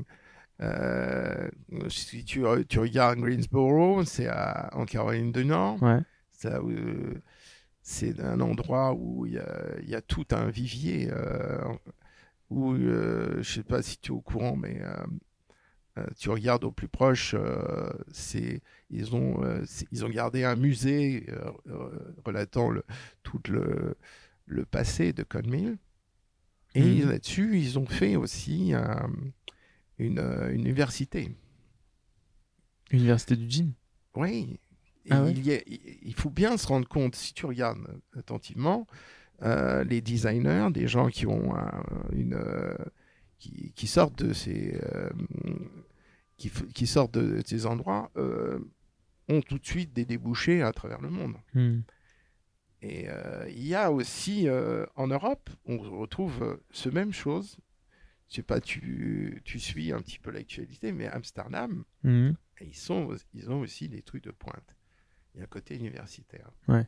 Euh, 0.62 1.50
si 1.90 2.24
tu, 2.26 2.44
tu 2.68 2.80
regardes 2.80 3.20
Greensboro, 3.20 4.04
c'est 4.04 4.30
en 4.74 4.86
Caroline 4.86 5.32
du 5.32 5.46
Nord. 5.46 5.82
Ouais. 5.82 6.00
Euh, 6.46 7.14
c'est 7.82 8.20
un 8.20 8.40
endroit 8.42 8.94
où 8.94 9.26
il 9.26 9.34
y 9.34 9.38
a, 9.40 9.66
il 9.82 9.90
y 9.90 9.96
a 9.96 10.02
tout 10.02 10.26
un 10.32 10.50
vivier. 10.50 11.10
euh, 11.12 11.60
où, 12.50 12.74
euh, 12.74 13.42
je 13.44 13.54
sais 13.54 13.64
pas 13.64 13.82
si 13.82 14.00
tu 14.00 14.12
es 14.12 14.16
au 14.16 14.22
courant, 14.22 14.56
mais 14.56 14.82
tu 16.18 16.30
regardes 16.30 16.64
au 16.64 16.72
plus 16.72 16.88
proche, 16.88 17.36
c'est, 18.12 18.62
ils, 18.90 19.16
ont, 19.16 19.42
c'est- 19.66 19.88
ils 19.92 20.06
ont 20.06 20.10
gardé 20.10 20.44
un 20.46 20.56
musée 20.56 21.26
relatant 22.26 22.70
le, 22.70 22.84
tout 23.22 23.40
le, 23.50 23.96
le 24.46 24.66
passé 24.66 25.12
de 25.14 25.24
Conmill. 25.24 25.78
Et 26.80 27.02
Mhm. 27.04 27.10
là-dessus, 27.10 27.58
ils 27.60 27.78
ont 27.80 27.86
fait 27.86 28.16
aussi 28.16 28.74
euh, 28.74 28.84
une, 29.98 30.20
euh, 30.20 30.54
une 30.54 30.62
université. 30.62 31.36
Université 32.92 33.36
du 33.36 33.50
jean. 33.50 33.74
Oui. 34.16 34.60
Ah 35.10 35.24
ouais 35.24 35.32
il, 35.32 35.46
y 35.46 35.52
a- 35.54 35.62
il 35.66 36.14
faut 36.14 36.30
bien 36.30 36.58
se 36.58 36.68
rendre 36.68 36.88
compte, 36.88 37.16
si 37.16 37.34
tu 37.34 37.46
regardes 37.46 37.80
attentivement, 38.18 38.86
euh, 39.42 39.84
les 39.84 40.02
designers, 40.02 40.68
des 40.72 40.88
gens 40.88 41.08
qui 41.10 41.26
ont 41.26 41.56
un- 41.56 41.84
une, 42.12 42.34
euh, 42.36 42.76
qui, 43.40 43.72
qui 43.74 43.88
sortent 43.88 44.22
de 44.24 44.34
ces, 44.34 44.80
euh, 44.94 45.10
qui, 46.38 46.88
sortent 46.88 47.14
de 47.18 47.42
ces 47.46 47.66
endroits, 47.66 48.12
ont 49.28 49.42
tout 49.42 49.58
de 49.60 49.66
suite 49.66 49.94
des 49.94 50.06
débouchés 50.06 50.62
à 50.62 50.72
travers 50.74 51.02
le 51.02 51.10
monde. 51.10 51.36
Hmm. 51.54 51.80
Et 52.82 53.10
euh, 53.10 53.46
il 53.50 53.66
y 53.68 53.76
a 53.76 53.92
aussi 53.92 54.48
euh, 54.48 54.86
en 54.96 55.08
Europe, 55.08 55.50
on 55.66 55.78
retrouve 55.78 56.42
euh, 56.44 56.58
ce 56.72 56.88
même 56.90 57.12
chose. 57.12 57.58
Je 58.30 58.36
sais 58.36 58.44
pas, 58.44 58.62
tu, 58.62 59.42
tu 59.44 59.60
suis 59.60 59.92
un 59.92 60.02
petit 60.02 60.20
peu 60.20 60.32
l'actualité, 60.32 60.92
mais 60.92 61.08
Amsterdam, 61.08 61.84
Mhm. 62.04 62.36
ils, 62.62 62.76
sont, 62.76 63.16
ils 63.34 63.50
ont 63.52 63.60
aussi 63.62 63.90
des 63.90 64.02
trucs 64.02 64.24
de 64.24 64.32
pointe. 64.32 64.76
Il 65.34 65.40
y 65.40 65.42
a 65.42 65.44
un 65.44 65.48
côté 65.48 65.76
universitaire. 65.76 66.50
Ouais. 66.68 66.88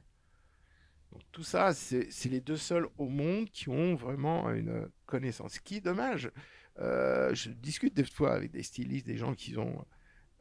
Donc 1.12 1.24
tout 1.34 1.44
ça, 1.44 1.74
c'est 1.74 2.10
c'est 2.10 2.30
les 2.30 2.40
deux 2.40 2.56
seuls 2.58 2.88
au 2.98 3.10
monde 3.10 3.50
qui 3.50 3.68
ont 3.70 3.96
vraiment 3.96 4.50
une 4.52 4.88
connaissance. 5.06 5.54
Ce 5.56 5.60
qui 5.60 5.76
est 5.78 5.82
dommage. 5.82 6.32
Euh, 6.80 7.36
je 7.36 7.50
discute 7.50 7.94
des 7.94 8.06
fois 8.06 8.34
avec 8.34 8.52
des 8.52 8.64
stylistes, 8.64 9.06
des 9.06 9.18
gens 9.18 9.36
qui 9.36 9.58
ont... 9.58 9.86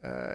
euh, 0.05 0.33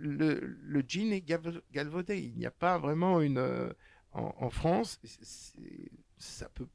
le, 0.00 0.40
le 0.40 0.84
jean 0.86 1.12
est 1.12 1.20
gal- 1.20 1.62
galvaudé. 1.70 2.18
Il 2.18 2.36
n'y 2.36 2.46
a 2.46 2.50
pas 2.50 2.76
vraiment 2.78 3.20
une... 3.20 3.72
euh, 4.16 4.20
en, 4.20 4.34
en 4.38 4.50
France, 4.50 4.98
ça 6.18 6.48
peut 6.48 6.66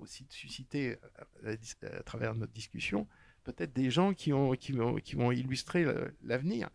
aussi 0.00 0.26
susciter, 0.30 0.96
à, 1.44 1.56
dis- 1.56 1.74
à 1.82 2.02
travers 2.02 2.34
notre 2.34 2.52
discussion, 2.52 3.06
peut-être 3.44 3.72
des 3.74 3.90
gens 3.90 4.14
qui, 4.14 4.32
ont, 4.32 4.52
qui, 4.52 4.72
vont, 4.72 4.96
qui 4.96 5.14
vont 5.16 5.30
illustrer 5.32 5.84
l'avenir. 6.24 6.68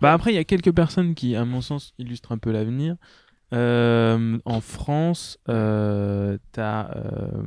Bah 0.00 0.12
après, 0.12 0.32
il 0.32 0.36
y 0.36 0.38
a 0.38 0.44
quelques 0.44 0.72
personnes 0.74 1.14
qui, 1.14 1.34
à 1.34 1.44
mon 1.44 1.60
sens, 1.60 1.94
illustrent 1.98 2.32
un 2.32 2.38
peu 2.38 2.52
l'avenir. 2.52 2.96
Euh, 3.52 4.38
en 4.44 4.60
France, 4.60 5.38
euh, 5.48 6.38
t'as 6.52 6.90
euh, 6.96 7.44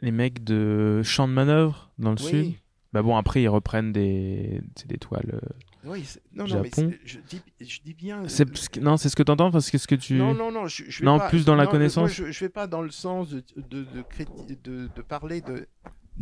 les 0.00 0.12
mecs 0.12 0.44
de 0.44 1.02
Champ 1.02 1.26
de 1.28 1.32
Manœuvre 1.32 1.92
dans 1.98 2.12
le 2.12 2.22
Oui. 2.22 2.28
sud. 2.28 2.54
Bah 2.92 3.02
bon, 3.02 3.16
après, 3.16 3.42
ils 3.42 3.48
reprennent 3.48 3.92
des, 3.92 4.62
des 4.86 4.96
toiles. 4.96 5.40
Euh, 5.84 5.90
Oui, 5.90 6.04
non, 6.34 6.46
non, 6.46 6.62
mais 6.62 6.70
Japon. 6.70 6.90
c'est- 6.92 7.00
je 7.04 7.18
dis, 7.28 7.40
je 7.60 7.80
dis 7.84 7.94
bien. 7.94 8.28
Ce 8.28 8.42
que- 8.42 8.80
non, 8.80 8.96
c'est 8.96 9.08
ce 9.08 9.16
que 9.16 9.22
t'entends 9.22 9.50
parce 9.50 9.70
que 9.70 9.78
ce 9.78 9.86
que 9.86 9.94
tu. 9.94 10.14
Non, 10.14 10.34
non, 10.34 10.50
non, 10.52 10.66
je, 10.66 10.84
je 10.88 11.00
vais 11.00 11.06
Non, 11.06 11.18
pas- 11.18 11.28
plus 11.28 11.44
dans 11.44 11.54
la 11.56 11.64
non, 11.64 11.70
connaissance. 11.70 12.18
moi, 12.18 12.26
je, 12.28 12.32
je 12.32 12.40
vais 12.44 12.48
pas 12.48 12.66
dans 12.66 12.82
le 12.82 12.90
sens 12.90 13.30
de, 13.30 13.42
de, 13.56 13.84
de, 13.84 14.04
de, 14.64 14.88
de 14.94 15.02
parler 15.02 15.40
de 15.40 15.66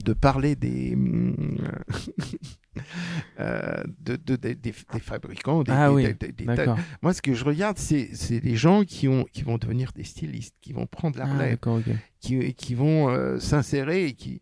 de 0.05 0.13
parler 0.13 0.57
des 0.57 0.93
hum, 0.93 1.57
euh, 3.41 3.83
de, 4.01 4.17
de- 4.17 4.37
des- 4.37 4.55
des, 4.55 4.75
des 4.93 5.01
fabricants 5.01 5.63
des, 5.63 5.73
Ah 5.73 5.91
oui, 5.93 6.07
moi 7.01 7.15
ce 7.15 7.23
que 7.23 7.33
je 7.35 7.45
regarde 7.45 7.79
c'est 7.79 8.41
des 8.41 8.57
gens 8.57 8.85
qui 8.85 9.09
ont 9.09 9.25
qui 9.25 9.43
vont 9.43 9.57
devenir 9.57 9.93
des 9.93 10.05
stylistes 10.05 10.55
qui 10.61 10.73
vont 10.75 10.87
prendre 10.87 11.19
la 11.19 11.25
Ah, 11.25 11.33
relève 11.33 11.51
d'accord, 11.53 11.77
ok. 11.79 11.95
qui, 12.21 12.55
qui 12.55 12.75
vont 12.75 13.09
euh, 13.09 13.39
s'insérer 13.39 14.07
et 14.07 14.13
qui, 14.13 14.41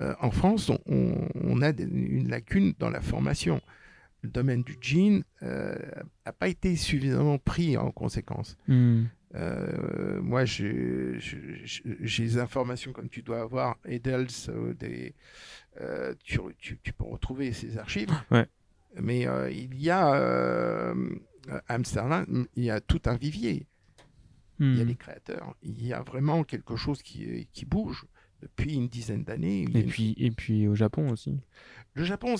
euh, 0.00 0.14
en 0.20 0.30
France, 0.30 0.70
on, 0.70 0.78
on- 0.86 1.28
on 1.34 1.62
a 1.62 1.70
une 1.70 2.28
lacune 2.28 2.74
dans 2.78 2.90
la 2.90 3.00
formation. 3.00 3.60
Le 4.22 4.30
domaine 4.30 4.62
du 4.62 4.76
jean 4.80 5.24
n'a 5.42 6.32
pas 6.32 6.48
été 6.48 6.76
suffisamment 6.76 7.38
pris 7.38 7.76
en 7.76 7.90
conséquence. 7.90 8.56
Hmm. 8.68 9.04
Euh, 9.34 10.20
moi, 10.20 10.44
j'ai 10.44 11.18
des 12.18 12.38
informations 12.38 12.92
comme 12.92 13.08
tu 13.08 13.22
dois 13.22 13.40
avoir, 13.40 13.78
Edels, 13.86 14.26
euh, 14.48 14.74
des, 14.74 15.14
euh, 15.80 16.14
tu, 16.22 16.38
tu, 16.58 16.78
tu, 16.82 16.92
peux 16.92 17.04
retrouver 17.04 17.52
ces 17.52 17.78
archives. 17.78 18.10
Ouais. 18.30 18.46
Mais 19.00 19.26
il 19.52 19.74
y 19.80 19.88
a 19.90 20.92
à 21.48 21.74
Amsterdam, 21.74 22.46
il 22.56 22.64
y 22.64 22.70
a 22.70 22.80
tout 22.80 23.00
un 23.06 23.16
vivier. 23.16 23.66
Il 24.60 24.76
y 24.76 24.80
a 24.80 24.84
Hmm. 24.84 24.88
les 24.88 24.94
créateurs. 24.94 25.56
Il 25.62 25.84
y 25.84 25.92
a 25.92 26.02
vraiment 26.02 26.44
quelque 26.44 26.76
chose 26.76 27.02
qui, 27.02 27.48
qui 27.52 27.64
bouge 27.64 28.04
depuis 28.42 28.74
une 28.74 28.86
dizaine 28.88 29.24
d'années. 29.24 29.62
Et 29.74 29.80
une- 29.80 29.86
puis, 29.88 30.14
et 30.18 30.30
puis 30.30 30.68
au 30.68 30.74
Japon 30.74 31.10
aussi. 31.10 31.40
Le 31.94 32.04
Japon, 32.04 32.36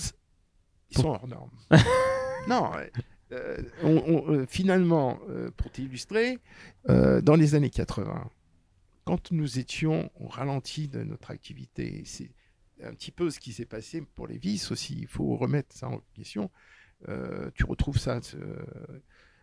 ils 0.95 1.01
sont 1.01 1.09
hors 1.09 1.27
normes. 1.27 1.49
non, 2.47 2.71
euh, 3.31 3.57
on- 3.83 4.03
on- 4.07 4.31
euh, 4.33 4.45
finalement, 4.47 5.19
euh, 5.29 5.49
pour 5.57 5.71
t'illustrer, 5.71 6.39
euh, 6.89 7.21
dans 7.21 7.35
les 7.35 7.55
années 7.55 7.69
80, 7.69 8.29
quand 9.05 9.31
nous 9.31 9.59
étions 9.59 10.09
au 10.19 10.27
ralenti 10.27 10.87
de 10.87 11.03
notre 11.03 11.31
activité, 11.31 12.03
c'est 12.05 12.31
un 12.83 12.93
petit 12.93 13.11
peu 13.11 13.29
ce 13.29 13.39
qui 13.39 13.53
s'est 13.53 13.65
passé 13.65 14.01
pour 14.15 14.27
les 14.27 14.37
vis 14.37 14.71
aussi, 14.71 14.97
il 14.99 15.07
faut 15.07 15.35
remettre 15.35 15.75
ça 15.75 15.87
en 15.87 16.01
question. 16.13 16.49
Euh, 17.09 17.49
tu 17.55 17.65
retrouves 17.65 17.97
ça, 17.97 18.21
ce- 18.21 18.37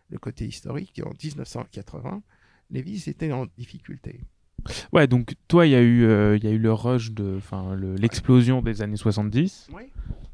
le 0.09 0.17
côté 0.17 0.45
historique, 0.45 1.01
en 1.05 1.11
1980, 1.23 2.21
les 2.71 2.81
vis 2.81 3.07
étaient 3.07 3.31
en 3.31 3.45
difficulté. 3.57 4.21
Ouais, 4.93 5.07
donc 5.07 5.33
toi, 5.47 5.65
il 5.65 5.71
y 5.71 5.75
a 5.75 5.81
eu, 5.81 6.03
euh, 6.05 6.37
y 6.37 6.47
a 6.47 6.51
eu 6.51 6.59
le 6.59 6.71
rush 6.73 7.11
de, 7.11 7.39
le- 7.75 7.95
l'explosion 7.95 8.61
des 8.61 8.81
années 8.81 8.97
70. 8.97 9.67
Oui, 9.73 9.83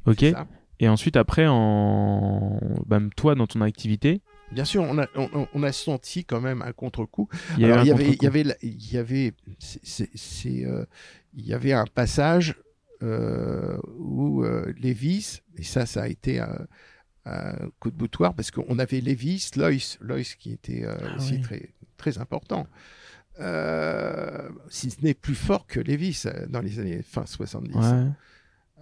Ok. 0.05 0.23
Et 0.79 0.87
ensuite, 0.89 1.15
après, 1.17 1.45
en, 1.47 2.59
même 2.89 3.11
toi, 3.13 3.35
dans 3.35 3.47
ton 3.47 3.61
activité, 3.61 4.21
Bien 4.51 4.63
sûr, 4.63 4.81
on 4.83 4.97
a, 4.97 5.07
on- 5.15 5.45
on 5.53 5.63
a 5.63 5.73
senti 5.73 6.23
quand 6.23 6.39
même 6.39 6.61
un 6.61 6.71
contre-coup. 6.71 7.27
il 7.57 7.63
y 7.63 7.65
il 7.65 7.69
avait, 7.71 7.83
il 8.13 8.23
y 8.23 8.27
avait, 8.27 8.43
y 8.63 8.97
avait, 8.97 9.33
c'est- 9.59 10.65
euh, 10.65 10.85
il 11.33 11.45
y 11.45 11.53
avait 11.53 11.73
un 11.73 11.85
passage 11.85 12.55
euh, 13.03 13.77
où 13.99 14.43
euh, 14.45 14.73
Lévis, 14.79 15.41
et 15.57 15.63
ça, 15.63 15.85
ça 15.85 16.03
a 16.03 16.07
été 16.07 16.39
un, 16.39 16.65
un 17.25 17.55
coup 17.81 17.91
de 17.91 17.97
boutoir 17.97 18.33
parce 18.33 18.51
qu'on 18.51 18.79
avait 18.79 19.01
Lévis, 19.01 19.51
Loïs, 19.57 19.97
Loïs 19.99 20.35
qui 20.35 20.53
était 20.53 20.85
euh, 20.85 20.95
Ah 21.01 21.15
aussi 21.17 21.33
oui. 21.33 21.41
très, 21.41 21.69
très 21.97 22.17
important. 22.17 22.67
Euh, 23.39 24.49
si 24.69 24.89
ce 24.89 25.01
n'est 25.03 25.13
plus 25.13 25.35
fort 25.35 25.67
que 25.67 25.79
Lévis 25.79 26.23
dans 26.49 26.61
les 26.61 26.79
années 26.79 27.01
fin 27.03 27.25
70. 27.25 27.75
Ouais. 27.75 28.07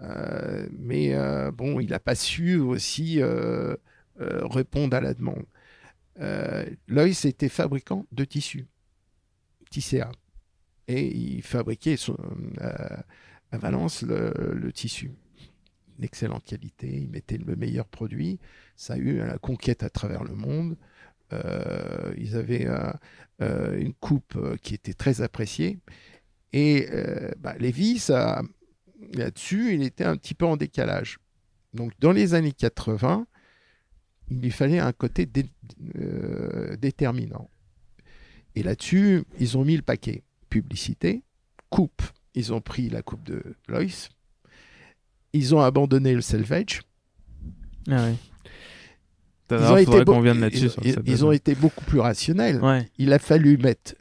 Euh, 0.02 0.68
mais 0.78 1.14
euh, 1.14 1.52
bon, 1.52 1.80
il 1.80 1.90
n'a 1.90 2.00
pas 2.00 2.16
su 2.16 2.58
aussi 2.58 3.22
euh, 3.22 3.76
répondre 4.18 4.96
à 4.96 5.02
la 5.02 5.14
demande. 5.14 5.46
Loïs 6.88 7.26
était 7.26 7.50
fabricant 7.50 8.06
de 8.12 8.24
tissus, 8.24 8.68
Tisséa, 9.70 10.12
et 10.88 11.06
il 11.08 11.42
fabriquait 11.42 11.98
à 12.60 13.58
Valence 13.58 14.02
le, 14.04 14.72
tissu. 14.72 15.12
Une 15.98 16.06
excellente 16.06 16.46
qualité, 16.46 16.88
il 16.88 17.10
mettait 17.10 17.38
le 17.38 17.56
meilleur 17.56 17.86
produit. 17.86 18.40
Ça 18.78 18.94
a 18.94 18.98
eu 18.98 19.18
la 19.18 19.38
conquête 19.38 19.84
à 19.84 19.90
travers 19.90 20.24
le 20.24 20.36
monde. 20.36 20.78
Ils 22.18 22.38
avaient 22.38 22.68
une 23.42 23.94
coupe 23.94 24.38
qui 24.62 24.74
était 24.74 24.94
très 24.94 25.20
appréciée. 25.20 25.80
Et 26.54 26.88
bah, 27.40 27.56
Lévis, 27.60 28.00
ça, 28.00 28.42
là-dessus, 29.14 29.74
il 29.74 29.84
était 29.84 30.04
un 30.04 30.16
petit 30.18 30.34
peu 30.34 30.46
en 30.46 30.58
décalage. 30.58 31.20
Donc, 31.74 31.92
dans 32.00 32.12
les 32.12 32.34
années 32.34 32.52
80, 32.54 33.28
il 34.30 34.42
lui 34.42 34.52
fallait 34.52 34.80
un 34.80 34.92
côté 34.94 35.26
dé- 35.26 35.50
euh, 35.98 36.76
déterminant. 36.78 37.50
Et 38.56 38.64
là-dessus, 38.64 39.24
ils 39.40 39.58
ont 39.58 39.66
mis 39.66 39.76
le 39.76 39.82
paquet. 39.82 40.24
Publicité, 40.50 41.22
coupe. 41.70 42.02
Ils 42.34 42.54
ont 42.54 42.62
pris 42.62 42.90
la 42.90 43.02
coupe 43.02 43.24
de 43.24 43.42
Loïs. 43.68 44.10
Ils 45.34 45.54
ont 45.54 45.60
abandonné 45.62 46.14
le 46.14 46.22
selvage. 46.22 46.82
Ah 47.90 48.06
ouais. 48.06 48.16
Ils 49.60 49.64
ont, 49.74 49.78
été 49.78 49.92
ils, 50.56 50.60
ils- 50.84 50.94
ils 51.12 51.26
ont 51.26 51.32
beaucoup 51.56 51.84
plus 51.86 52.00
rationnels. 52.00 52.62
Ouais. 52.64 52.90
Il 52.98 53.14
a 53.14 53.20
fallu 53.20 53.58
mettre. 53.58 53.94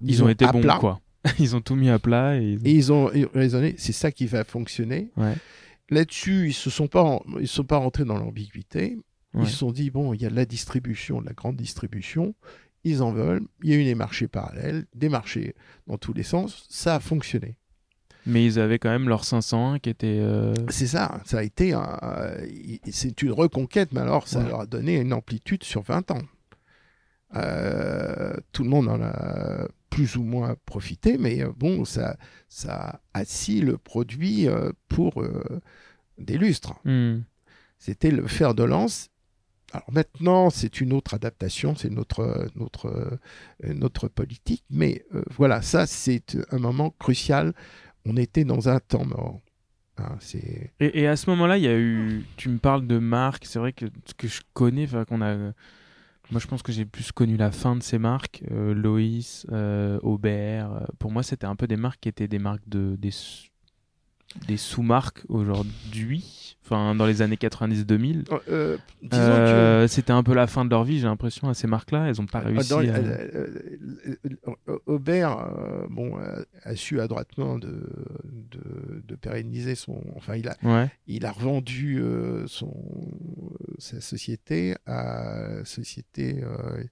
Ils 0.00 0.22
ont 0.22 0.28
été 0.28 0.44
à 0.44 0.52
bons, 0.52 0.60
plat. 0.60 0.76
quoi. 0.78 1.00
Ils 1.38 1.56
ont 1.56 1.60
tout 1.60 1.74
mis 1.76 1.88
à 1.90 1.98
plat 1.98 2.36
et. 2.36 2.58
Et 2.64 2.72
ils 2.72 2.92
ont 2.92 3.10
raisonné, 3.34 3.74
c'est 3.78 3.92
ça 3.92 4.12
qui 4.12 4.26
va 4.26 4.44
fonctionner. 4.44 5.10
Ouais. 5.16 5.34
Là-dessus, 5.90 6.48
ils 6.48 6.54
se 6.54 6.70
sont 6.70 6.86
pas, 6.88 7.02
en- 7.02 7.22
ils 7.40 7.48
sont 7.48 7.64
pas 7.64 7.76
rentrés 7.78 8.04
dans 8.04 8.16
l'ambiguïté. 8.18 8.98
Ouais. 9.34 9.42
Ils 9.44 9.48
se 9.48 9.56
sont 9.56 9.72
dit 9.72 9.90
bon, 9.90 10.12
il 10.14 10.22
y 10.22 10.26
a 10.26 10.30
de 10.30 10.36
la 10.36 10.44
distribution, 10.46 11.20
de 11.20 11.26
la 11.26 11.32
grande 11.32 11.56
distribution. 11.56 12.34
Ils 12.84 13.02
en 13.02 13.12
veulent. 13.12 13.42
Il 13.62 13.70
y 13.70 13.72
a 13.72 13.76
eu 13.76 13.84
des 13.84 13.94
marchés 13.94 14.28
parallèles, 14.28 14.84
des 14.94 15.08
marchés 15.08 15.54
dans 15.86 15.96
tous 15.98 16.12
les 16.12 16.22
sens. 16.22 16.66
Ça 16.68 16.96
a 16.96 17.00
fonctionné. 17.00 17.56
Mais 18.26 18.44
ils 18.44 18.58
avaient 18.58 18.78
quand 18.78 18.90
même 18.90 19.08
leur 19.08 19.24
501 19.24 19.78
qui 19.78 19.90
était. 19.90 20.18
euh, 20.20 20.54
C'est 20.68 20.86
ça. 20.86 21.20
Ça 21.26 21.38
a 21.38 21.42
été, 21.42 21.72
un- 21.74 21.98
euh, 22.02 22.46
c'est 22.90 23.20
une 23.22 23.32
reconquête, 23.32 23.92
mais 23.92 24.00
alors 24.00 24.28
ça 24.28 24.40
Ouais. 24.40 24.48
leur 24.48 24.60
a 24.60 24.66
donné 24.66 24.96
une 24.96 25.12
amplitude 25.12 25.62
sur 25.64 25.82
20 25.82 26.10
ans. 26.10 26.22
Euh, 27.36 28.34
tout 28.52 28.62
le 28.62 28.68
monde 28.70 28.88
en 28.88 29.00
a 29.02 29.66
plus 29.94 30.16
ou 30.16 30.24
moins 30.24 30.56
profité, 30.66 31.18
mais 31.18 31.42
euh, 31.42 31.52
bon, 31.56 31.84
ça, 31.84 32.16
ça 32.48 33.00
assis 33.12 33.60
le 33.60 33.78
produit 33.78 34.48
euh, 34.48 34.72
pour 34.88 35.22
euh, 35.22 35.60
des 36.18 36.36
lustres. 36.36 36.74
hmm. 36.84 37.22
C'était 37.78 38.10
le 38.10 38.26
fer 38.26 38.54
de 38.54 38.64
lance. 38.64 39.10
Alors 39.72 39.92
maintenant, 39.92 40.50
c'est 40.50 40.80
une 40.80 40.92
autre 40.92 41.14
adaptation, 41.14 41.76
c'est 41.76 41.90
notre, 41.90 42.48
notre, 42.56 43.18
notre 43.62 44.08
politique, 44.08 44.64
mais 44.68 45.04
euh, 45.14 45.22
voilà, 45.30 45.62
ça 45.62 45.86
c'est 45.86 46.36
un 46.50 46.58
moment 46.58 46.90
crucial. 46.98 47.54
On 48.04 48.16
était 48.16 48.44
dans 48.44 48.68
un 48.68 48.80
temps 48.80 49.04
mort. 49.04 49.40
Hein, 49.98 50.18
Et, 50.80 51.02
et 51.02 51.06
à 51.06 51.16
ce 51.16 51.30
moment-là, 51.30 51.56
il 51.56 51.64
y 51.64 51.68
a 51.68 51.78
eu. 51.78 52.24
Tu 52.36 52.48
me 52.48 52.58
parles 52.58 52.86
de 52.86 52.98
marques. 52.98 53.46
C'est 53.46 53.60
vrai 53.60 53.72
que 53.72 53.86
ce 54.06 54.14
que 54.14 54.26
je 54.28 54.42
connais, 54.54 54.84
enfin 54.84 55.04
qu'on 55.04 55.22
a. 55.22 55.52
Moi, 56.30 56.40
je 56.40 56.46
pense 56.46 56.62
que 56.62 56.72
j'ai 56.72 56.86
plus 56.86 57.12
connu 57.12 57.36
la 57.36 57.50
fin 57.52 57.76
de 57.76 57.82
ces 57.82 57.98
marques. 57.98 58.42
Euh, 58.50 58.74
Loïs, 58.74 59.46
euh, 59.52 59.98
Aubert. 60.02 60.72
euh, 60.72 60.84
Pour 60.98 61.12
moi, 61.12 61.22
c'était 61.22 61.46
un 61.46 61.54
peu 61.56 61.66
des 61.66 61.76
marques 61.76 62.00
qui 62.00 62.08
étaient 62.08 62.28
des 62.28 62.38
marques 62.38 62.66
de 62.68 62.96
des, 62.96 63.10
des 64.48 64.56
sous-marques 64.56 65.22
aujourd'hui. 65.28 66.56
Enfin, 66.66 66.94
dans 66.94 67.04
les 67.04 67.20
années 67.20 67.36
90-2000. 67.36 68.24
Euh, 68.48 68.78
disons 69.02 69.10
que 69.10 69.16
Euh, 69.18 69.86
C'était 69.86 70.12
un 70.14 70.22
peu 70.22 70.32
la 70.32 70.46
fin 70.46 70.64
de 70.64 70.70
leur 70.70 70.82
vie, 70.82 70.98
j'ai 70.98 71.04
l'impression, 71.06 71.50
à 71.50 71.54
ces 71.54 71.66
marques-là. 71.66 72.06
Elles 72.08 72.16
n'ont 72.18 72.26
pas 72.26 72.38
réussi. 72.40 72.70
Dans- 72.70 72.78
à- 72.78 72.82
euh, 72.84 73.48
euh, 74.06 74.16
euh, 74.68 74.78
Aubert 74.86 75.38
euh, 75.40 75.86
bon, 75.90 76.18
euh, 76.18 76.42
a 76.62 76.74
su 76.74 77.02
adroitement 77.02 77.58
de, 77.58 77.86
de, 78.24 79.02
de 79.06 79.14
pérenniser 79.14 79.74
son. 79.74 80.02
Enfin, 80.16 80.36
il 80.36 80.48
a, 80.48 80.56
Ouais. 80.62 80.90
il 81.06 81.26
a 81.26 81.32
revendu 81.32 82.00
euh, 82.00 82.46
son, 82.46 82.72
euh, 82.72 83.74
sa 83.78 84.00
société 84.00 84.74
à 84.86 85.58
la 85.58 85.64
société 85.66 86.42
euh, 86.42 86.82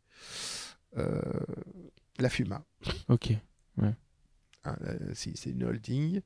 euh, 0.98 1.20
La 2.18 2.28
Fuma. 2.28 2.62
Ok. 3.08 3.32
Euh, 4.64 4.70
c'est 5.14 5.36
c'est 5.36 5.50
une 5.50 5.64
holding. 5.64 6.20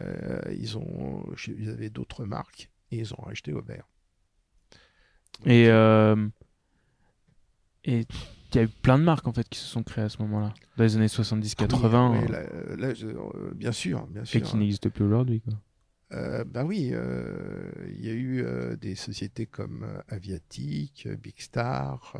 Euh, 0.00 0.40
ils, 0.58 0.76
ont, 0.78 1.24
ils 1.48 1.68
avaient 1.70 1.90
d'autres 1.90 2.24
marques 2.24 2.70
et 2.90 2.98
ils 2.98 3.12
ont 3.14 3.22
racheté 3.22 3.52
Aubert. 3.52 3.86
Et 5.44 5.68
euh, 5.68 6.28
et 7.84 8.06
il 8.50 8.56
y 8.56 8.58
a 8.58 8.62
eu 8.62 8.68
plein 8.68 8.98
de 8.98 9.04
marques 9.04 9.26
en 9.26 9.32
fait 9.32 9.48
qui 9.48 9.58
se 9.58 9.66
sont 9.66 9.82
créées 9.82 10.04
à 10.04 10.08
ce 10.08 10.18
moment-là, 10.22 10.54
dans 10.76 10.84
les 10.84 10.96
années 10.96 11.06
70-80, 11.06 11.56
Ah 11.68 12.10
oui, 12.10 12.18
oui, 12.20 12.34
euh, 12.34 13.54
bien 13.54 13.72
sûr, 13.72 14.06
bien 14.06 14.24
sûr. 14.24 14.38
et 14.38 14.42
qui 14.42 14.56
n'existent 14.56 14.90
plus 14.90 15.04
aujourd'hui. 15.04 15.42
Euh, 16.12 16.44
ben 16.44 16.64
oui, 16.64 16.90
euh, 16.92 17.70
il 17.88 18.04
y 18.04 18.10
a 18.10 18.12
eu 18.12 18.42
euh, 18.44 18.76
des 18.76 18.94
sociétés 18.94 19.46
comme 19.46 19.84
euh, 19.84 21.16
Big 21.16 21.34
Star. 21.40 22.14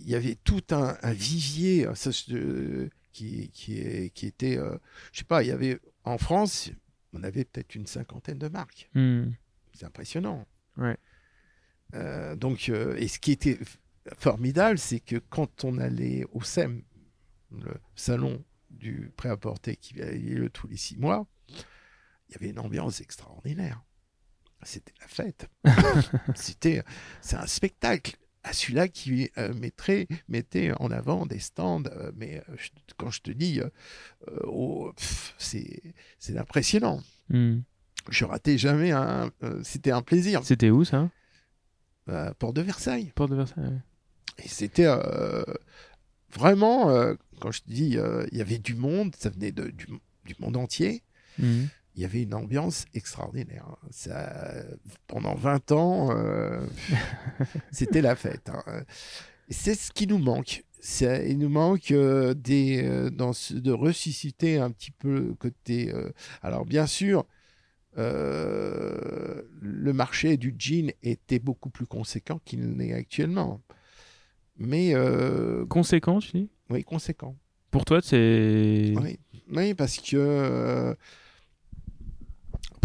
il 0.00 0.08
y 0.08 0.14
avait 0.14 0.36
tout 0.36 0.62
un, 0.70 0.96
un 1.02 1.12
vivier 1.12 1.88
ça, 1.94 2.10
je- 2.12 2.88
qui, 3.18 3.50
qui, 3.50 3.78
est- 3.78 4.10
qui 4.10 4.26
était, 4.26 4.56
euh, 4.58 4.76
je 5.12 5.18
sais 5.18 5.24
pas, 5.24 5.42
il 5.42 5.48
y 5.48 5.52
avait 5.52 5.80
en 6.04 6.18
France, 6.18 6.70
on 7.12 7.22
avait 7.24 7.44
peut-être 7.44 7.74
une 7.74 7.86
cinquantaine 7.86 8.38
de 8.38 8.48
marques. 8.48 8.88
Hmm. 8.94 9.30
C'est 9.74 9.86
impressionnant. 9.86 10.46
Ouais. 10.76 10.96
Euh, 11.94 12.36
donc, 12.36 12.68
euh, 12.68 12.94
et 12.96 13.08
ce 13.08 13.18
qui 13.18 13.32
était 13.32 13.58
formidable, 14.18 14.78
c'est 14.78 15.00
que 15.00 15.16
quand 15.16 15.64
on 15.64 15.78
allait 15.78 16.24
au 16.32 16.42
SEM, 16.42 16.82
le 17.50 17.74
salon 17.96 18.44
du 18.70 19.10
prêt-à-porter 19.16 19.76
qui 19.76 20.00
avait 20.00 20.18
lieu 20.18 20.50
tous 20.50 20.68
les 20.68 20.76
six 20.76 20.96
mois, 20.96 21.26
il 22.28 22.32
y 22.32 22.34
avait 22.36 22.50
une 22.50 22.58
ambiance 22.58 23.00
extraordinaire. 23.00 23.82
C'était 24.62 24.92
la 25.00 25.06
fête. 25.08 25.48
C'était, 26.36 26.82
c'est 27.20 27.36
un 27.36 27.46
spectacle. 27.46 28.16
À 28.48 28.52
celui-là 28.54 28.88
qui 28.88 29.30
euh, 29.36 29.52
mettrait, 29.54 30.06
mettait 30.28 30.72
en 30.80 30.90
avant 30.90 31.26
des 31.26 31.38
stands, 31.38 31.82
euh, 31.92 32.10
mais 32.16 32.42
euh, 32.48 32.54
je- 32.56 32.70
quand 32.96 33.10
je 33.10 33.20
te 33.20 33.30
dis, 33.30 33.60
oh, 34.44 34.92
c'est, 35.36 35.82
impressionnant. 36.36 37.02
Hmm. 37.28 37.58
je 38.10 38.24
ratais 38.24 38.56
jamais 38.56 38.90
un. 38.92 39.30
C'était 39.62 39.90
un 39.90 40.00
plaisir. 40.02 40.42
C'était 40.44 40.70
où 40.70 40.84
ça? 40.84 41.10
Euh, 42.08 42.32
Port 42.38 42.54
de 42.54 42.62
Versailles. 42.62 43.12
Porte 43.14 43.30
de 43.30 43.36
Versailles. 43.36 43.64
ouais. 43.64 44.44
Et 44.44 44.48
c'était 44.48 44.86
euh, 44.86 45.42
vraiment, 46.32 46.90
euh, 46.90 47.14
quand 47.40 47.50
je 47.50 47.60
te 47.62 47.70
dis, 47.70 47.98
il 48.32 48.38
y 48.38 48.40
avait 48.40 48.58
du 48.58 48.74
monde, 48.74 49.14
ça 49.18 49.28
venait 49.28 49.52
de- 49.52 49.68
du, 49.70 49.86
du 50.24 50.34
monde 50.38 50.56
entier. 50.56 51.02
Mhm. 51.38 51.68
Il 51.98 52.02
y 52.02 52.04
avait 52.04 52.22
une 52.22 52.34
ambiance 52.34 52.84
extraordinaire. 52.94 53.66
Ça, 53.90 54.32
pendant 55.08 55.34
20 55.34 55.72
ans, 55.72 56.10
euh, 56.16 56.64
c'était 57.72 58.00
la 58.02 58.14
fête. 58.14 58.48
hein. 58.50 58.62
C'est 59.48 59.74
ce 59.74 59.90
qui 59.90 60.06
nous 60.06 60.18
manque. 60.18 60.62
Il 61.00 61.38
nous 61.38 61.48
manque 61.48 61.90
euh, 61.90 62.34
des, 62.34 62.84
euh, 62.84 63.10
dans 63.10 63.32
ce- 63.32 63.54
de 63.54 63.72
ressusciter 63.72 64.58
un 64.58 64.70
petit 64.70 64.92
peu 64.92 65.12
le 65.12 65.34
côté. 65.34 65.92
alors, 66.40 66.64
bien 66.66 66.86
sûr, 66.86 67.26
le 67.96 69.92
marché 69.92 70.36
du 70.36 70.54
jean 70.56 70.92
était 71.02 71.40
beaucoup 71.40 71.68
plus 71.68 71.86
conséquent 71.86 72.40
qu'il 72.44 72.60
n'est 72.76 72.92
actuellement. 72.92 73.60
Mais, 74.56 74.94
Conséquent, 75.68 76.20
tu 76.20 76.30
dis? 76.30 76.48
Oui, 76.70 76.84
conséquent. 76.84 77.34
Pour 77.72 77.84
toi, 77.84 78.00
c'est. 78.00 78.94
Oui, 78.96 79.18
oui, 79.50 79.74
parce 79.74 79.96
que. 79.98 80.96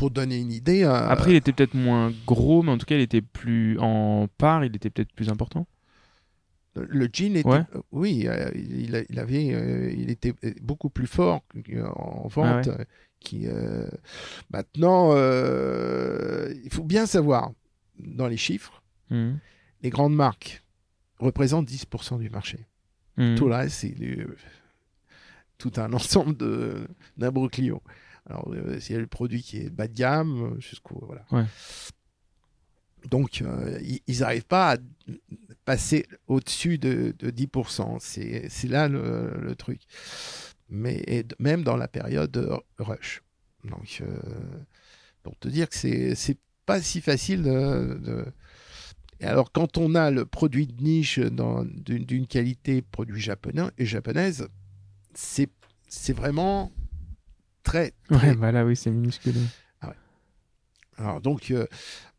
Pour 0.04 0.12
donner 0.12 0.38
une 0.38 0.52
idée. 0.52 0.84
euh, 0.84 1.08
Après, 1.08 1.32
il 1.32 1.36
était 1.38 1.54
peut-être 1.54 1.76
moins 1.76 2.12
gros, 2.28 2.62
mais 2.62 2.72
en 2.72 2.78
tout 2.78 2.86
cas, 2.86 2.96
il 2.96 3.02
était 3.02 3.22
plus 3.22 3.80
en 3.80 4.28
part, 4.38 4.66
il 4.66 4.76
était 4.76 4.90
peut-être 4.90 5.14
plus 5.14 5.30
important. 5.30 5.66
Le 6.76 7.08
jean 7.14 7.38
était, 7.38 7.48
Ouais. 7.48 7.64
euh, 7.74 7.82
oui, 7.94 8.26
euh, 8.28 8.50
il, 8.54 9.20
avait, 9.20 9.54
euh, 9.54 9.94
il 9.96 10.10
était 10.10 10.34
beaucoup 10.62 10.90
plus 10.90 11.08
fort 11.08 11.42
en 11.96 12.28
vente. 12.28 12.68
Ah 12.68 12.84
Qui, 13.22 13.48
maintenant, 14.52 15.14
il 15.16 16.70
faut 16.70 16.84
bien 16.84 17.06
savoir 17.06 17.52
dans 17.98 18.28
les 18.28 18.36
chiffres, 18.38 18.82
Mhm. 19.10 19.40
les 19.84 19.90
grandes 19.90 20.16
marques 20.16 20.62
représentent 21.20 21.68
10% 21.68 22.18
du 22.20 22.30
marché. 22.30 22.60
Mhm. 23.16 23.36
Tout 23.38 23.48
le 23.48 23.56
reste, 23.56 23.76
c'est 23.78 23.96
tout 25.58 25.72
un 25.78 25.94
ensemble 25.94 26.36
de 26.36 26.88
d'imbroglio. 27.18 27.82
Alors, 28.30 28.50
euh, 28.54 28.80
c'est 28.80 28.98
le 28.98 29.08
produit 29.08 29.42
qui 29.44 29.58
est 29.58 29.70
bas 29.70 29.88
de 29.88 29.94
gamme 29.94 30.54
euh, 30.56 30.60
jusqu'au 30.60 31.00
voilà. 31.06 31.26
Ouais. 31.32 31.46
Donc, 33.10 33.42
euh, 33.42 33.80
ils- 34.08 34.20
n'arrivent 34.22 34.46
pas 34.46 34.74
à 34.74 34.78
passer 35.66 36.06
au-dessus 36.28 36.78
de, 36.78 37.14
de 37.20 37.30
10%. 37.32 37.98
C'est 38.00 38.50
là 38.70 38.88
le, 38.88 39.34
le 39.42 39.56
truc. 39.56 39.82
Mais 40.70 41.04
et 41.08 41.26
même 41.40 41.64
dans 41.64 41.76
la 41.76 41.88
période 41.90 42.36
euh, 42.38 42.58
rush. 42.80 43.22
Donc, 43.66 44.02
euh, 44.02 44.18
pour 45.22 45.38
te 45.38 45.48
dire 45.50 45.68
que 45.70 45.76
c'est 46.16 46.38
pas 46.66 46.82
si 46.82 47.02
facile 47.02 47.44
de, 47.44 48.00
de- 48.02 48.26
Et 49.20 49.26
alors, 49.26 49.52
quand 49.52 49.78
on 49.78 49.96
a 49.96 50.10
le 50.10 50.26
produit 50.26 50.68
de 50.68 50.82
niche 50.82 51.20
d'une 51.20 52.26
qualité 52.28 52.82
produit 52.82 53.20
japonais 53.22 53.64
et 53.78 53.86
japonaise, 53.86 54.48
c'est 55.14 55.50
vraiment 56.14 56.72
très, 57.64 57.94
très 58.10 58.30
Ouais, 58.30 58.36
bah 58.36 58.52
là, 58.52 58.66
oui, 58.66 58.76
c'est 58.76 58.92
minuscule. 58.92 59.36
alors 60.98 61.22
donc, 61.22 61.50
euh, 61.52 61.66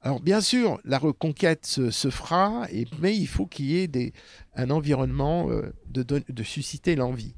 alors 0.02 0.20
bien 0.20 0.40
sûr, 0.40 0.80
la 0.84 0.98
reconquête 0.98 1.64
se, 1.64 1.90
se 1.90 2.10
fera, 2.10 2.66
et, 2.72 2.86
mais 3.00 3.16
il 3.16 3.26
faut 3.28 3.46
qu'il 3.46 3.66
y 3.66 3.78
ait 3.78 3.86
des, 3.88 4.12
un 4.56 4.70
environnement 4.70 5.48
euh, 5.50 5.72
de, 5.86 6.42
susciter 6.42 6.96
l'envie. 6.96 7.34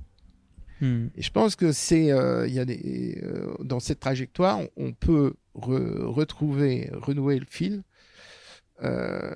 Mhm. 0.80 1.10
Et 1.14 1.22
je 1.22 1.30
pense 1.30 1.54
que 1.56 1.72
c'est, 1.72 2.10
euh, 2.10 2.48
y 2.48 2.58
a 2.58 2.64
des, 2.64 3.20
euh, 3.22 3.54
dans 3.62 3.80
cette 3.80 4.00
trajectoire, 4.00 4.60
on, 4.60 4.68
on 4.88 4.92
peut 4.92 5.34
re- 5.54 6.02
retrouver, 6.04 6.90
renouer 6.92 7.38
le 7.38 7.46
fil 7.48 7.82
euh, 8.82 9.34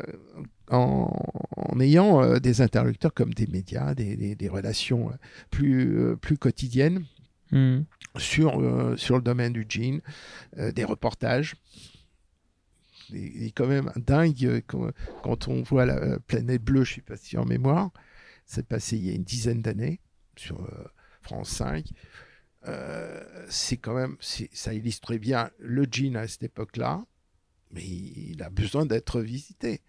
en, 0.70 1.10
en 1.56 1.80
ayant 1.80 2.22
euh, 2.22 2.38
des 2.38 2.60
interlocuteurs 2.62 3.12
comme 3.14 3.32
des 3.34 3.46
médias, 3.46 3.94
des, 3.94 4.16
des- 4.16 4.34
des 4.36 4.48
relations 4.48 5.10
plus, 5.50 5.98
euh, 5.98 6.16
plus 6.16 6.38
quotidiennes 6.38 7.04
Mhm. 7.52 7.84
Sur, 8.16 8.61
euh, 8.61 8.96
sur 8.96 9.16
le 9.16 9.22
domaine 9.22 9.52
du 9.52 9.64
jean, 9.68 10.00
euh, 10.58 10.72
des 10.72 10.84
reportages. 10.84 11.54
Il 13.12 13.44
est 13.44 13.50
quand 13.50 13.66
même 13.66 13.90
dingue 13.96 14.44
euh, 14.44 14.61
quand, 14.66 14.90
quand 15.22 15.48
on 15.48 15.62
voit 15.62 15.84
la 15.86 16.18
planète 16.20 16.62
bleue, 16.62 16.84
je 16.84 16.92
ne 16.92 16.94
sais 16.96 17.00
pas 17.02 17.16
si 17.16 17.36
en 17.36 17.44
mémoire, 17.44 17.90
c'est 18.46 18.66
passé 18.66 18.96
il 18.96 19.06
y 19.06 19.11
a 19.11 19.14
une 19.14 19.24
dizaine 19.24 19.62
d'années 19.62 20.00
sur 20.36 20.61
euh, 20.62 20.84
France 21.22 21.50
5. 21.50 21.86
Euh, 22.68 23.22
c'est 23.48 23.78
quand 23.78 23.94
même, 23.94 24.16
ça 24.20 24.74
illustrait 24.74 25.18
bien 25.18 25.50
le 25.58 25.86
jean 25.90 26.16
à 26.16 26.28
cette 26.28 26.42
époque-là, 26.44 27.04
mais 27.72 27.82
il 27.84 28.42
a 28.42 28.50
besoin 28.50 28.86
d'être 28.86 29.20
visité. 29.20 29.80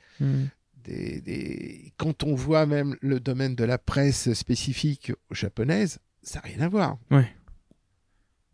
Des, 0.84 1.22
des- 1.22 1.93
Quand 1.97 2.24
on 2.24 2.34
voit 2.34 2.65
même 2.65 2.95
le 3.01 3.19
domaine 3.19 3.55
de 3.55 3.63
la 3.63 3.78
presse 3.78 4.34
spécifique 4.34 5.11
japonaise, 5.30 5.99
ça 6.24 6.39
n'a 6.39 6.45
rien 6.47 6.61
à 6.61 6.69
voir. 6.69 6.97
Ouais. 7.11 7.32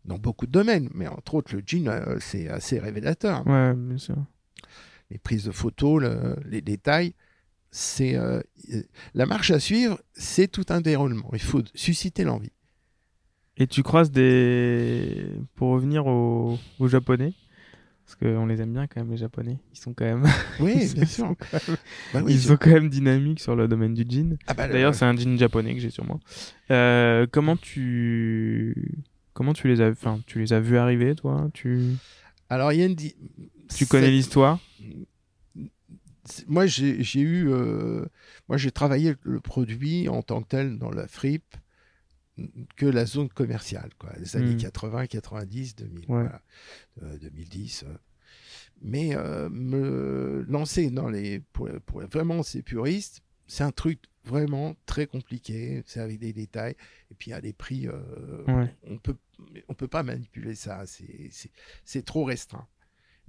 Dans 0.08 0.18
beaucoup 0.18 0.46
de 0.46 0.52
domaines, 0.52 0.88
mais 0.94 1.06
entre 1.06 1.34
autres 1.36 1.54
le 1.54 1.62
jean, 1.64 1.86
euh, 1.88 2.16
c'est 2.18 2.48
assez 2.48 2.78
révélateur. 2.78 3.46
Ouais, 3.46 3.74
bien 3.74 3.98
sûr. 3.98 4.16
Les 5.10 5.18
prises 5.18 5.44
de 5.44 5.50
photos, 5.52 6.00
le- 6.02 6.36
les 6.46 6.60
détails, 6.62 7.12
c'est 7.70 8.16
euh, 8.16 8.40
la 9.14 9.26
marche 9.26 9.50
à 9.50 9.60
suivre, 9.60 10.00
c'est 10.14 10.48
tout 10.48 10.64
un 10.70 10.80
déroulement. 10.80 11.28
Il 11.34 11.38
faut 11.40 11.62
susciter 11.74 12.24
l'envie. 12.24 12.52
Et 13.58 13.66
tu 13.66 13.82
croises 13.82 14.10
des. 14.10 15.26
Pour 15.56 15.68
revenir 15.72 16.06
aux, 16.06 16.58
aux 16.78 16.88
Japonais, 16.88 17.32
parce 18.06 18.16
qu'on 18.16 18.46
les 18.46 18.60
aime 18.62 18.72
bien 18.72 18.86
quand 18.86 19.00
même, 19.00 19.10
les 19.10 19.16
Japonais. 19.18 19.58
Ils 19.74 19.78
sont 19.78 19.92
quand 19.92 20.04
même. 20.06 20.24
Oui, 20.60 20.74
ils 20.82 20.94
bien 20.94 21.04
sont 21.06 21.34
sûr. 21.34 21.34
quand 21.38 21.68
même- 21.68 21.76
Bah 22.14 22.20
oui, 22.24 22.32
ils 22.34 22.40
sont 22.40 22.56
quand 22.56 22.70
même 22.70 22.88
dynamiques 22.88 23.40
sur 23.40 23.56
le 23.56 23.68
domaine 23.68 23.92
du 23.94 24.04
jean. 24.08 24.36
Ah 24.46 24.54
bah, 24.54 24.66
le- 24.68 24.72
D'ailleurs, 24.72 24.94
c'est 24.94 25.04
un 25.04 25.14
jean 25.16 25.36
japonais 25.36 25.74
que 25.74 25.80
j'ai 25.80 25.90
sur 25.90 26.04
moi. 26.06 26.18
Euh, 26.70 27.26
comment 27.30 27.56
tu. 27.56 28.74
Comment 29.38 29.52
tu 29.52 29.68
les 29.68 29.80
as, 29.80 29.90
enfin, 29.90 30.20
tu 30.26 30.40
les 30.40 30.52
as 30.52 30.58
vus 30.58 30.78
arriver, 30.78 31.14
toi? 31.14 31.48
Tu, 31.54 31.92
Alors 32.48 32.72
il 32.72 32.80
y 32.80 32.82
a 32.82 32.86
une. 32.86 32.96
di- 32.96 33.14
tu 33.72 33.86
connais 33.86 34.10
l'histoire? 34.10 34.58
Moi, 36.48 36.66
j'ai 36.66 37.20
eu. 37.20 37.48
euh, 37.48 38.04
moi, 38.48 38.58
j'ai 38.58 38.72
travaillé 38.72 39.14
le 39.22 39.38
produit 39.38 40.08
en 40.08 40.22
tant 40.22 40.42
que 40.42 40.48
tel 40.48 40.76
dans 40.76 40.90
la 40.90 41.06
fripe 41.06 41.54
que 42.74 42.84
la 42.86 43.06
zone 43.06 43.28
commerciale, 43.28 43.90
quoi. 43.96 44.12
Les 44.18 44.36
années 44.36 44.54
Mm. 44.54 44.58
80, 44.58 45.06
90, 45.06 45.76
2000, 45.76 45.98
Ouais. 46.00 46.04
voilà, 46.08 46.42
euh, 47.04 47.16
2010. 47.18 47.84
euh. 47.86 47.94
Mais 48.82 49.14
euh, 49.14 49.48
me 49.50 50.44
lancer 50.48 50.90
dans 50.90 51.08
les. 51.08 51.38
Pour, 51.52 51.68
pour 51.86 52.00
vraiment 52.08 52.42
ces 52.42 52.62
puristes, 52.62 53.22
c'est 53.46 53.62
un 53.62 53.70
truc 53.72 54.00
vraiment 54.28 54.76
très 54.86 55.06
compliqué. 55.06 55.82
C'est 55.86 56.00
avec 56.00 56.18
des 56.18 56.32
détails. 56.32 56.74
Et 57.10 57.14
puis, 57.14 57.32
à 57.32 57.40
des 57.40 57.52
prix. 57.52 57.88
euh, 57.88 58.44
Ouais. 58.46 58.74
On 58.84 58.98
peut, 58.98 59.16
on 59.68 59.74
peut 59.74 59.88
pas 59.88 60.02
manipuler 60.02 60.54
ça. 60.54 60.84
C'est- 60.86 62.02
trop 62.04 62.24
restreint. 62.24 62.66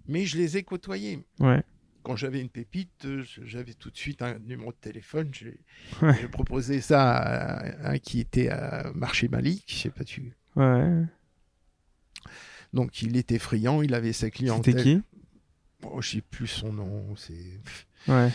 Mais 0.08 0.26
je 0.26 0.38
les 0.38 0.58
ai 0.58 0.64
côtoyés 0.64 1.24
Ouais. 1.40 1.62
quand 2.04 2.16
j'avais 2.16 2.42
une 2.42 2.50
pépite, 2.50 3.06
euh, 3.06 3.24
je- 3.24 3.46
j'avais 3.46 3.74
tout 3.74 3.90
de 3.92 3.98
suite 3.98 4.22
un 4.22 4.40
numéro 4.40 4.72
de 4.72 4.78
téléphone. 4.78 5.30
J'ai 5.34 5.60
Ouais. 6.02 6.18
j'ai 6.22 6.28
proposé 6.28 6.82
ça 6.82 7.12
à 7.12 7.92
un 7.92 7.98
qui 8.00 8.20
était 8.20 8.50
à 8.50 8.92
Marché 8.96 9.28
Malik, 9.28 9.64
je 9.68 9.76
sais 9.76 9.90
pas 9.90 10.04
tu. 10.04 10.34
Ouais. 10.56 11.04
Donc 12.74 13.02
il 13.02 13.18
était 13.18 13.40
friand, 13.40 13.82
il 13.82 13.94
avait 13.94 14.14
sa 14.14 14.30
clientèle. 14.30 14.74
C'était 14.78 14.84
qui? 14.84 15.02
Oh, 15.84 16.02
je 16.02 16.10
sais 16.12 16.22
plus 16.22 16.48
son 16.48 16.74
nom. 16.74 17.16
C'est. 17.16 17.60
Ouais. 18.08 18.30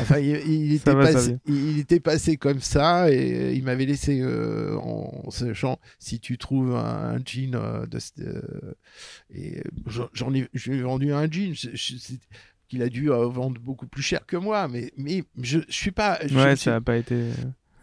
Enfin, 0.00 0.18
il, 0.18 0.72
était 0.74 0.94
va, 0.94 1.04
passé, 1.12 1.38
il, 1.46 1.78
était 1.78 2.00
passé 2.00 2.36
comme 2.36 2.60
ça 2.60 3.10
et 3.12 3.52
il 3.54 3.62
m'avait 3.62 3.84
laissé 3.86 4.20
euh, 4.20 4.76
en 4.78 5.30
sachant 5.30 5.78
si 5.98 6.18
tu 6.20 6.38
trouves 6.38 6.74
un, 6.74 7.16
un 7.16 7.18
jean 7.24 7.54
euh, 7.54 7.86
de 7.86 7.98
euh, 8.20 8.74
et 9.34 9.62
j'en- 9.86 10.32
ai 10.34 10.48
j'ai 10.54 10.80
vendu 10.80 11.12
un 11.12 11.30
jean 11.30 11.54
je- 11.54 11.70
je- 11.74 11.96
c'est- 11.98 12.20
qu'il 12.68 12.82
a 12.82 12.88
dû 12.88 13.10
euh, 13.12 13.26
vendre 13.28 13.60
beaucoup 13.60 13.86
plus 13.86 14.02
cher 14.02 14.24
que 14.24 14.36
moi 14.38 14.66
mais 14.66 14.92
mais 14.96 15.24
je, 15.42 15.58
je 15.68 15.72
suis 15.74 15.90
pas 15.92 16.18
je 16.26 16.34
Ouais, 16.34 16.56
suis- 16.56 16.64
ça 16.64 16.76
a 16.76 16.80
pas 16.80 16.96
été. 16.96 17.14
euh, 17.14 17.32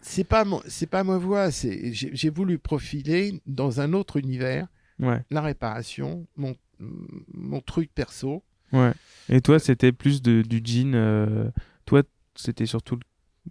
c'est 0.02 0.24
pas 0.24 0.44
c'est 0.66 0.88
pas 0.90 1.04
ma 1.04 1.16
voie 1.16 1.52
c'est 1.52 1.92
j'ai 1.92 2.10
j'ai 2.12 2.30
voulu 2.30 2.58
profiler 2.58 3.40
dans 3.46 3.80
un 3.80 3.92
autre 3.92 4.16
univers 4.16 4.66
Ouais. 4.98 5.22
la 5.30 5.42
réparation 5.42 6.26
mon 6.36 6.56
mon 7.32 7.60
truc 7.60 7.90
perso 7.94 8.42
Ouais. 8.72 8.92
Et 9.28 9.40
toi, 9.40 9.58
c'était 9.58 9.92
plus 9.92 10.22
de, 10.22 10.42
du 10.42 10.60
jean. 10.64 10.94
euh, 10.94 11.50
Toi, 11.86 12.02
c'était 12.36 12.66
surtout 12.66 12.98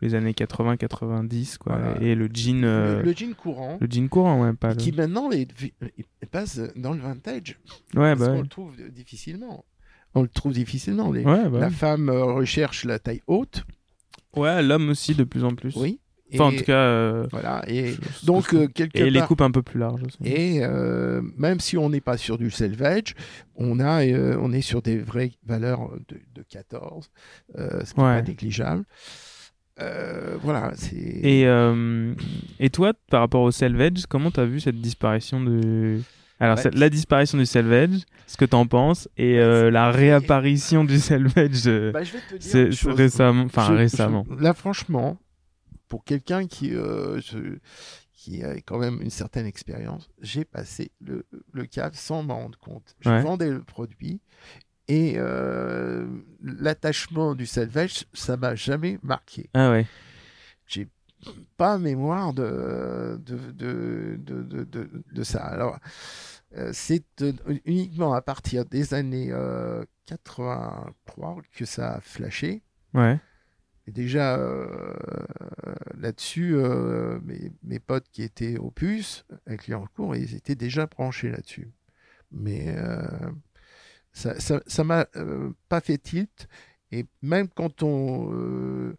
les 0.01 0.13
années 0.15 0.34
80-90, 0.34 1.57
quoi. 1.57 1.78
Voilà. 1.78 2.01
Et 2.01 2.15
le 2.15 2.30
jean. 2.34 2.63
euh, 2.63 2.97
le, 2.99 3.03
le 3.09 3.13
jean 3.15 3.34
courant 3.34 3.78
le 3.82 3.88
jean 3.89 4.07
courant, 4.07 4.41
ouais, 4.43 4.53
pas 4.53 4.70
le... 4.70 4.76
qui 4.76 4.91
maintenant 4.91 5.30
passe 6.32 6.59
dans 6.76 6.93
le 6.93 6.99
vintage 6.99 7.57
Ouais, 7.95 8.15
Parce 8.15 8.20
bah 8.20 8.32
ouais. 8.34 8.41
le 8.41 8.47
trouve 8.47 8.76
difficilement. 8.91 9.65
On 10.15 10.22
le 10.22 10.28
trouve 10.28 10.53
difficilement. 10.53 11.11
Les- 11.11 11.24
Ouais, 11.26 11.49
bah 11.49 11.59
La 11.59 11.70
femme 11.70 12.09
euh, 12.09 12.24
recherche 12.26 12.86
la 12.86 12.99
taille 12.99 13.22
haute, 13.28 13.63
Ouais, 14.36 14.61
l'homme 14.61 14.89
aussi, 14.89 15.15
de 15.15 15.24
plus 15.24 15.43
en 15.43 15.55
plus. 15.55 15.76
oui. 15.76 15.99
Enfin, 16.34 16.45
en 16.45 16.51
tout 16.57 16.63
cas. 16.63 16.73
euh, 16.73 17.27
Voilà. 17.32 17.63
Et 17.67 17.93
je- 17.93 18.25
donc, 18.25 18.47
je- 18.51 18.57
euh, 18.57 18.67
quelque 18.67 18.97
et 18.97 19.09
les 19.09 19.21
coupes 19.21 19.41
un 19.41 19.51
peu 19.51 19.61
plus 19.61 19.80
larges 19.80 20.01
aussi. 20.03 20.17
Et 20.23 20.59
euh, 20.63 21.21
même 21.38 21.59
si 21.59 21.77
on 21.77 21.89
n'est 21.89 22.01
pas 22.01 22.17
sur 22.17 22.38
du 22.38 22.51
salvage, 22.51 23.15
on, 23.55 23.80
a, 23.80 24.03
euh, 24.05 24.38
on 24.41 24.51
est 24.53 24.61
sur 24.61 24.82
des 24.82 24.97
vraies 24.99 25.32
valeurs 25.45 25.91
de, 26.07 26.17
de 26.36 26.43
14, 26.49 27.09
euh, 27.57 27.84
ce 27.86 27.93
qui 27.93 27.99
n'est 27.99 28.05
Ouais. 28.05 28.21
pas 28.21 28.27
négligeable. 28.27 28.84
Voilà, 30.41 30.71
c'est. 30.75 30.95
Et, 30.95 31.43
et 32.59 32.69
toi, 32.69 32.93
par 33.09 33.21
rapport 33.21 33.41
au 33.43 33.51
salvage, 33.51 34.05
comment 34.09 34.32
t'as 34.32 34.45
vu 34.45 34.59
cette 34.59 34.80
disparition 34.82 35.41
de. 35.41 35.99
Alors, 36.41 36.57
Ouais. 36.57 36.71
la 36.73 36.89
disparition 36.89 37.38
du 37.38 37.45
salvage, 37.45 37.89
ce 38.25 38.38
que 38.38 38.45
t'en 38.45 38.65
penses, 38.65 39.09
et 39.17 39.39
euh, 39.39 39.69
la 39.71 39.91
réapparition 39.91 40.86
du 40.86 40.97
salvage 40.99 41.63
euh, 41.67 41.91
Bah, 41.91 42.03
je 42.03 42.13
vais 42.13 42.19
te 42.30 42.36
dire 42.38 42.95
récemment. 42.95 43.43
Enfin, 43.43 43.75
récemment. 43.75 44.25
je- 44.38 44.41
là, 44.43 44.53
franchement, 44.53 45.17
pour 45.89 46.03
quelqu'un 46.05 46.47
qui, 46.47 46.73
euh, 46.75 47.19
je- 47.19 47.57
qui 48.13 48.43
a 48.43 48.55
quand 48.61 48.77
même 48.77 49.01
une 49.01 49.09
certaine 49.09 49.45
expérience, 49.45 50.09
j'ai 50.21 50.45
passé 50.45 50.91
le, 51.01 51.25
le 51.51 51.65
cap 51.65 51.95
sans 51.95 52.23
m'en 52.23 52.35
rendre 52.39 52.59
compte. 52.59 52.95
Je 53.01 53.09
Ouais. 53.09 53.21
vendais 53.21 53.49
le 53.49 53.63
produit 53.63 54.21
et 54.87 55.15
euh, 55.17 56.07
l'attachement 56.41 57.35
du 57.35 57.45
salvage, 57.45 58.05
ça 58.13 58.37
m'a 58.37 58.55
jamais 58.55 58.99
marqué. 59.03 59.49
Ah 59.53 59.71
ouais. 59.71 59.85
J'ai 60.67 60.87
pas 61.57 61.77
mémoire 61.77 62.33
de, 62.33 63.19
de, 63.25 63.51
de, 63.51 64.17
de, 64.17 64.89
de, 65.11 65.23
ça. 65.23 65.43
Alors, 65.43 65.77
euh, 66.57 66.71
c'est 66.73 67.03
uniquement 67.65 68.13
à 68.13 68.21
partir 68.21 68.65
des 68.65 68.93
années 68.93 69.29
euh, 69.31 69.83
83 70.05 71.37
que 71.53 71.65
ça 71.65 71.95
a 71.95 72.01
flashé. 72.01 72.61
Ouais. 72.93 73.19
Déjà, 73.91 74.37
euh, 74.37 74.93
là-dessus, 75.97 76.53
euh, 76.55 77.19
mes, 77.63 77.79
potes 77.79 78.07
qui 78.11 78.23
étaient 78.23 78.57
au 78.57 78.71
puce, 78.71 79.25
avec 79.45 79.67
les 79.67 79.75
cours, 79.95 80.15
ils 80.15 80.35
étaient 80.35 80.55
déjà 80.55 80.85
branchés 80.85 81.29
là-dessus. 81.29 81.71
Mais 82.31 82.75
euh, 82.77 83.31
ça 84.11 84.35
ça 84.39 84.83
m'a 84.83 85.07
pas 85.69 85.81
fait 85.81 85.97
tilt. 85.97 86.47
Et 86.91 87.05
même 87.21 87.47
quand 87.47 87.83
on, 87.83 88.95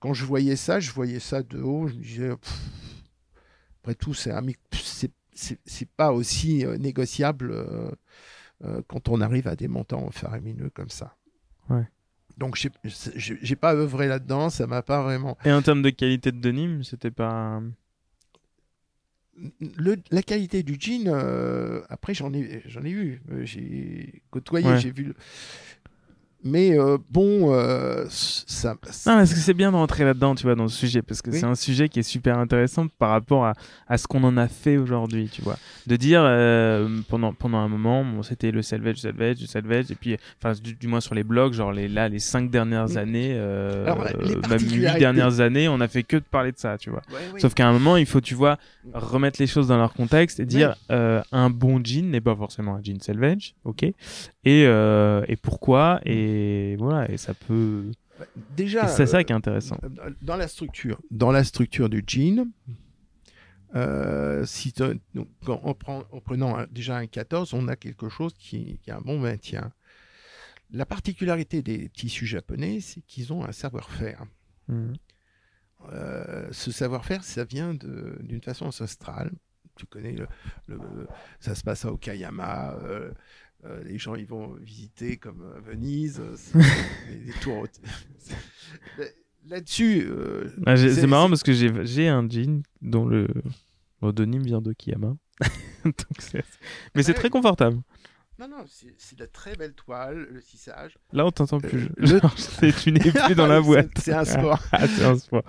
quand 0.00 0.14
je 0.14 0.24
voyais 0.24 0.56
ça, 0.56 0.80
je 0.80 0.92
voyais 0.92 1.20
ça 1.20 1.42
de 1.42 1.60
haut, 1.60 1.88
je 1.88 1.94
me 1.94 2.02
disais, 2.02 2.30
après 3.82 3.94
tout, 3.94 4.14
c'est 4.14 4.32
c'est 5.32 5.90
pas 5.96 6.12
aussi 6.12 6.66
négociable 6.78 7.54
quand 8.88 9.08
on 9.08 9.20
arrive 9.20 9.48
à 9.48 9.56
des 9.56 9.68
montants 9.68 10.10
faramineux 10.10 10.70
comme 10.70 10.90
ça. 10.90 11.16
Ouais. 11.70 11.88
Donc 12.40 12.56
j'ai 12.56 13.54
pas 13.56 13.74
œuvré 13.74 14.08
là-dedans, 14.08 14.48
ça 14.50 14.66
m'a 14.66 14.80
pas 14.82 15.02
vraiment. 15.02 15.36
Et 15.44 15.52
en 15.52 15.60
termes 15.62 15.82
de 15.82 15.90
qualité 15.90 16.32
de 16.32 16.40
denim, 16.40 16.82
c'était 16.82 17.10
pas. 17.12 17.60
Le- 19.60 19.96
la 20.10 20.22
qualité 20.22 20.62
du 20.62 20.76
jean, 20.78 21.06
euh, 21.08 21.80
après 21.88 22.12
j'en 22.14 22.32
ai 22.32 22.62
j'en 22.66 22.82
ai 22.82 22.90
eu, 22.90 23.22
Euh, 23.30 23.44
j'ai 23.44 24.22
côtoyé, 24.30 24.68
Ouais. 24.68 24.80
j'ai 24.80 24.90
vu. 24.90 25.12
Mais 26.42 26.78
euh, 26.78 26.96
bon, 27.10 27.52
euh, 27.54 28.06
ça. 28.08 28.70
Non, 28.70 28.76
parce 29.04 29.34
que 29.34 29.38
c'est 29.40 29.52
bien 29.52 29.70
de 29.72 29.76
rentrer 29.76 30.04
là-dedans, 30.04 30.34
tu 30.34 30.44
vois, 30.44 30.54
dans 30.54 30.68
ce 30.68 30.76
sujet, 30.76 31.02
parce 31.02 31.20
que 31.20 31.30
Oui. 31.30 31.38
c'est 31.38 31.44
un 31.46 31.54
sujet 31.54 31.88
qui 31.90 31.98
est 31.98 32.02
super 32.02 32.38
intéressant 32.38 32.86
par 32.98 33.10
rapport 33.10 33.44
à, 33.44 33.52
à 33.88 33.98
ce 33.98 34.06
qu'on 34.06 34.24
en 34.24 34.36
a 34.38 34.48
fait 34.48 34.78
aujourd'hui, 34.78 35.28
tu 35.30 35.42
vois. 35.42 35.56
De 35.86 35.96
dire, 35.96 36.22
euh, 36.24 37.00
pendant, 37.08 37.34
pendant 37.34 37.58
un 37.58 37.68
moment, 37.68 38.04
bon, 38.04 38.22
c'était 38.22 38.50
le 38.52 38.62
salvage, 38.62 38.94
le 38.96 39.00
salvage, 39.10 39.40
le 39.40 39.46
salvage, 39.46 39.90
et 39.90 39.94
puis, 39.94 40.16
enfin, 40.42 40.58
du, 40.62 40.74
du 40.74 40.86
moins 40.88 41.00
sur 41.00 41.14
les 41.14 41.24
blogs, 41.24 41.52
genre 41.52 41.72
les, 41.72 41.88
là, 41.88 42.08
les 42.08 42.18
cinq 42.20 42.50
dernières 42.50 42.88
Mm. 42.88 42.96
années, 42.96 43.32
euh, 43.34 43.84
Alors, 43.86 44.04
les 44.22 44.36
même 44.36 44.60
huit 44.60 44.98
dernières 44.98 45.40
années, 45.40 45.68
on 45.68 45.80
a 45.80 45.88
fait 45.88 46.04
que 46.04 46.16
de 46.16 46.22
parler 46.22 46.52
de 46.52 46.58
ça, 46.58 46.78
tu 46.78 46.88
vois. 46.88 47.02
Ouais, 47.12 47.18
oui. 47.34 47.40
Sauf 47.40 47.52
qu'à 47.54 47.68
un 47.68 47.72
moment, 47.72 47.96
il 47.98 48.06
faut, 48.06 48.20
tu 48.22 48.34
vois, 48.34 48.58
remettre 48.94 49.40
les 49.40 49.46
choses 49.46 49.68
dans 49.68 49.76
leur 49.76 49.92
contexte 49.92 50.40
et 50.40 50.46
dire 50.46 50.74
un 50.88 51.50
bon 51.50 51.80
jean 51.84 52.10
n'est 52.10 52.20
pas 52.22 52.34
forcément 52.34 52.76
un 52.76 52.82
jean 52.82 52.98
salvage, 53.00 53.54
ok 53.64 53.84
Et, 54.44 54.64
euh, 54.66 55.22
et 55.28 55.36
pourquoi 55.36 56.00
Et 56.04 56.76
voilà, 56.78 57.10
et 57.10 57.16
ça 57.18 57.34
peut. 57.34 57.90
Déjà, 58.56 58.84
et 58.84 58.88
c'est 58.88 59.06
ça 59.06 59.18
euh, 59.18 59.22
qui 59.22 59.32
est 59.32 59.36
intéressant. 59.36 59.76
dans 60.22 60.36
la 60.36 60.48
structure, 60.48 61.00
dans 61.10 61.30
la 61.32 61.44
structure 61.44 61.88
du 61.88 62.02
jean, 62.06 62.46
euh, 63.76 64.44
si 64.44 64.72
donc, 64.72 65.28
prend, 65.40 66.04
en 66.10 66.20
prenant 66.20 66.56
un- 66.58 66.66
déjà 66.70 66.96
un 66.96 67.06
14, 67.06 67.54
on 67.54 67.68
a 67.68 67.76
quelque 67.76 68.08
chose 68.08 68.32
qui, 68.38 68.78
qui 68.82 68.90
a 68.90 68.96
un 68.96 69.00
bon 69.00 69.18
maintien. 69.18 69.72
La 70.72 70.86
particularité 70.86 71.62
des 71.62 71.88
tissus 71.88 72.26
japonais, 72.26 72.80
c'est 72.80 73.00
qu'ils 73.02 73.32
ont 73.32 73.44
un 73.44 73.52
savoir-faire. 73.52 74.24
Euh, 75.92 76.48
ce 76.52 76.70
savoir-faire, 76.70 77.24
ça 77.24 77.44
vient 77.44 77.74
d'une 77.74 78.42
façon 78.42 78.66
ancestrale. 78.66 79.32
Tu 79.76 79.86
connais, 79.86 80.12
le, 80.12 80.26
le- 80.68 81.08
ça 81.40 81.54
se 81.54 81.62
passe 81.62 81.84
à 81.84 81.92
Okayama. 81.92 82.74
euh, 82.82 83.12
euh, 83.64 83.82
les 83.84 83.98
gens 83.98 84.14
ils 84.14 84.26
vont 84.26 84.54
visiter 84.60 85.16
comme 85.16 85.42
euh, 85.42 85.60
Venise, 85.60 86.20
euh, 86.20 86.36
des, 87.08 87.16
des 87.26 87.32
tours. 87.40 87.66
Là-dessus, 89.48 90.06
euh, 90.06 90.50
Ah, 90.66 90.76
c'est- 90.76 91.06
marrant 91.06 91.28
parce 91.28 91.42
que 91.42 91.52
j'ai 91.52 92.08
un 92.08 92.28
jean 92.28 92.62
dont 92.82 93.06
le 93.06 93.26
l'odonyme 94.02 94.42
vient. 94.42 94.60
Donc 95.84 95.96
c'est- 96.18 96.44
Mais 96.94 97.02
c'est 97.02 97.14
très 97.14 97.30
confortable. 97.30 97.78
non, 98.38 98.48
non, 98.48 98.64
c'est 98.66 99.16
de 99.16 99.20
la 99.22 99.26
très 99.28 99.56
belle 99.56 99.72
toile, 99.74 100.26
le 100.30 100.42
tissage. 100.42 100.96
Là, 101.12 101.24
on 101.26 101.30
t'entend 101.30 101.58
plus. 101.60 101.84
Euh, 101.84 101.88
le- 101.96 102.20
c'est- 102.36 102.72
tu 102.82 102.92
n'es 102.92 103.00
plus 103.00 103.34
dans 103.34 103.46
la 103.46 103.60
boîte. 103.62 103.90
C'est 103.98 104.12
un 104.12 104.24
sport. 104.26 104.58
Ah, 104.72 104.86
c'est 104.86 105.04
un 105.04 105.18
sport. 105.18 105.42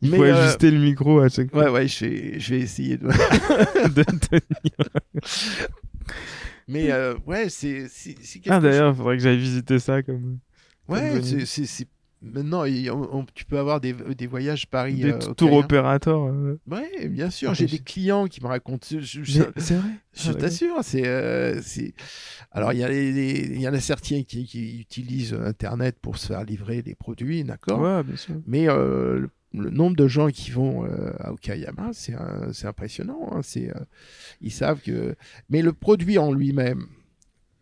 Il 0.00 0.10
Mais, 0.12 0.16
faut 0.16 0.22
euh, 0.24 0.34
ajuster 0.44 0.70
le 0.70 0.78
micro 0.78 1.18
à 1.20 1.28
chaque 1.28 1.50
fois 1.50 1.64
Ouais, 1.64 1.70
ouais, 1.70 1.88
je 1.88 2.04
vais, 2.04 2.40
je 2.40 2.54
vais 2.54 2.60
essayer 2.60 2.96
de. 2.98 3.08
de 3.08 4.02
tenir. 4.02 4.88
Mais 6.68 6.90
euh, 6.92 7.14
ouais, 7.26 7.48
c'est 7.48 7.88
quelque 7.88 8.50
Ah, 8.50 8.60
d'ailleurs, 8.60 8.92
il 8.92 8.96
faudrait 8.96 9.16
que 9.16 9.22
j'aille 9.22 9.38
visiter 9.38 9.78
ça. 9.78 10.02
comme 10.02 10.38
Ouais, 10.88 11.20
c'est- 11.44 11.88
maintenant 12.22 12.64
il- 12.64 12.90
on- 12.90 13.16
on- 13.18 13.26
tu 13.34 13.44
peux 13.44 13.58
avoir 13.58 13.80
des, 13.80 13.92
des 13.92 14.26
voyages 14.26 14.66
Paris. 14.66 14.94
Des 14.96 15.12
euh, 15.12 15.18
tours 15.34 15.48
Cayenne. 15.50 15.64
opérateurs. 15.64 16.24
euh. 16.24 16.58
Ouais, 16.70 17.08
bien 17.08 17.28
sûr. 17.30 17.50
Ah, 17.50 17.54
J'ai 17.54 17.66
des 17.66 17.78
clients 17.78 18.26
qui 18.26 18.42
me 18.42 18.46
racontent. 18.46 18.86
Je, 18.90 18.98
je- 19.00 19.42
C'est 19.56 19.74
vrai. 19.76 19.90
je 20.14 20.30
Ah, 20.30 20.34
t'assure, 20.34 20.76
c'est 20.82 21.06
euh. 21.06 21.60
Alors 22.50 22.72
il 22.72 22.78
y 22.80 22.84
a 22.84 22.90
il 22.92 23.60
y 23.60 23.68
en 23.68 23.74
a 23.74 23.80
certains 23.80 24.22
qui, 24.22 24.46
qui 24.46 24.80
utilisent 24.80 25.34
Internet 25.34 25.96
pour 26.00 26.16
se 26.18 26.28
faire 26.28 26.44
livrer 26.44 26.82
des 26.82 26.94
produits, 26.94 27.44
d'accord? 27.44 27.80
Ouais, 27.80 28.02
bien 28.02 28.16
sûr. 28.16 28.36
Mais 28.46 28.68
euh, 28.68 29.18
le, 29.20 29.30
le 29.54 29.70
nombre 29.70 29.96
de 29.96 30.06
gens 30.08 30.28
qui 30.28 30.50
vont 30.50 30.84
euh, 30.84 31.12
à 31.20 31.32
Okayama, 31.32 31.92
c'est 31.92 32.66
impressionnant. 32.66 33.28
hein, 33.32 33.40
c'est 33.42 33.70
euh, 33.74 33.80
ils 34.40 34.52
savent 34.52 34.80
que. 34.80 35.14
Mais 35.48 35.62
le 35.62 35.72
produit 35.72 36.18
en 36.18 36.32
lui-même, 36.32 36.86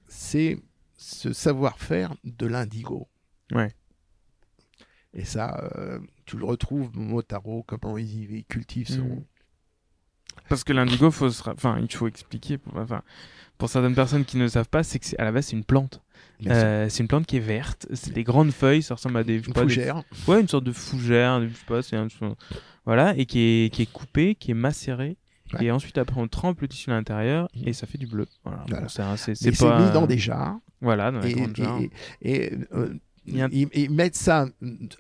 c'est 0.08 0.58
ce 0.96 1.32
savoir-faire 1.32 2.14
de 2.24 2.46
l'indigo. 2.46 3.08
Ouais. 3.52 3.74
Et 5.14 5.24
ça, 5.24 5.70
euh, 5.76 5.98
tu 6.24 6.38
le 6.38 6.44
retrouves, 6.46 6.90
Motaro, 6.94 7.62
comment 7.64 7.98
ils, 7.98 8.32
ils 8.32 8.44
cultivent 8.44 8.88
son. 8.88 9.04
Mhm. 9.04 9.24
Parce 10.48 10.64
que 10.64 10.72
l'indigo, 10.72 11.10
faut 11.10 11.30
se 11.30 11.42
ra- 11.42 11.52
enfin, 11.54 11.78
il 11.80 11.92
faut 11.92 12.08
expliquer. 12.08 12.56
Pour... 12.56 12.76
Enfin, 12.76 13.02
pour 13.58 13.68
certaines 13.68 13.94
personnes 13.94 14.24
qui 14.24 14.38
ne 14.38 14.48
savent 14.48 14.68
pas, 14.68 14.82
c'est 14.82 14.98
que 14.98 15.06
à 15.18 15.24
la 15.24 15.32
base 15.32 15.46
c'est 15.46 15.56
une 15.56 15.64
plante. 15.64 16.02
Euh, 16.50 16.88
c'est 16.88 17.02
une 17.02 17.08
plante 17.08 17.26
qui 17.26 17.36
est 17.36 17.40
verte. 17.40 17.86
C'est 17.92 18.12
des 18.12 18.24
grandes 18.24 18.52
feuilles. 18.52 18.82
Ça 18.82 18.94
ressemble 18.94 19.18
à 19.18 19.24
des, 19.24 19.36
Une 19.36 19.52
pas, 19.52 19.62
des- 19.64 19.68
fougère. 19.68 20.02
Ouais, 20.26 20.40
une 20.40 20.48
sorte 20.48 20.64
de 20.64 20.72
fougère. 20.72 21.40
Je 21.42 21.48
sais 21.54 21.64
pas. 21.66 21.82
C'est 21.82 21.96
un... 21.96 22.08
voilà, 22.84 23.14
et 23.16 23.26
qui 23.26 23.38
est 23.66 23.74
qui 23.74 23.82
est 23.82 23.92
coupée, 23.92 24.34
qui 24.34 24.50
est 24.50 24.54
macérée. 24.54 25.16
Ouais. 25.54 25.66
Et 25.66 25.70
ensuite, 25.70 25.98
après, 25.98 26.18
on 26.20 26.28
trempe 26.28 26.60
le 26.62 26.68
tissu 26.68 26.90
à 26.90 26.94
l'intérieur 26.94 27.48
Mhm. 27.54 27.68
et 27.68 27.72
ça 27.74 27.86
fait 27.86 27.98
du 27.98 28.06
bleu. 28.06 28.26
Voilà. 28.44 28.64
Voilà. 28.68 28.86
Bon, 28.86 29.16
c'est 29.16 29.34
c'est 29.34 29.58
pas. 29.58 29.84
mis 29.86 29.92
dans 29.92 30.06
des 30.06 30.18
jars. 30.18 30.56
Voilà, 30.80 31.10
dans 31.10 31.20
les 31.20 31.30
et, 31.30 31.34
grandes 31.34 31.54
jarres. 31.56 31.80
et- 31.80 31.90
et, 32.22 32.52
euh, 32.72 32.88
un- 33.34 33.48
ils, 33.52 33.68
ils 33.74 33.90
mettent 33.90 34.16
ça 34.16 34.46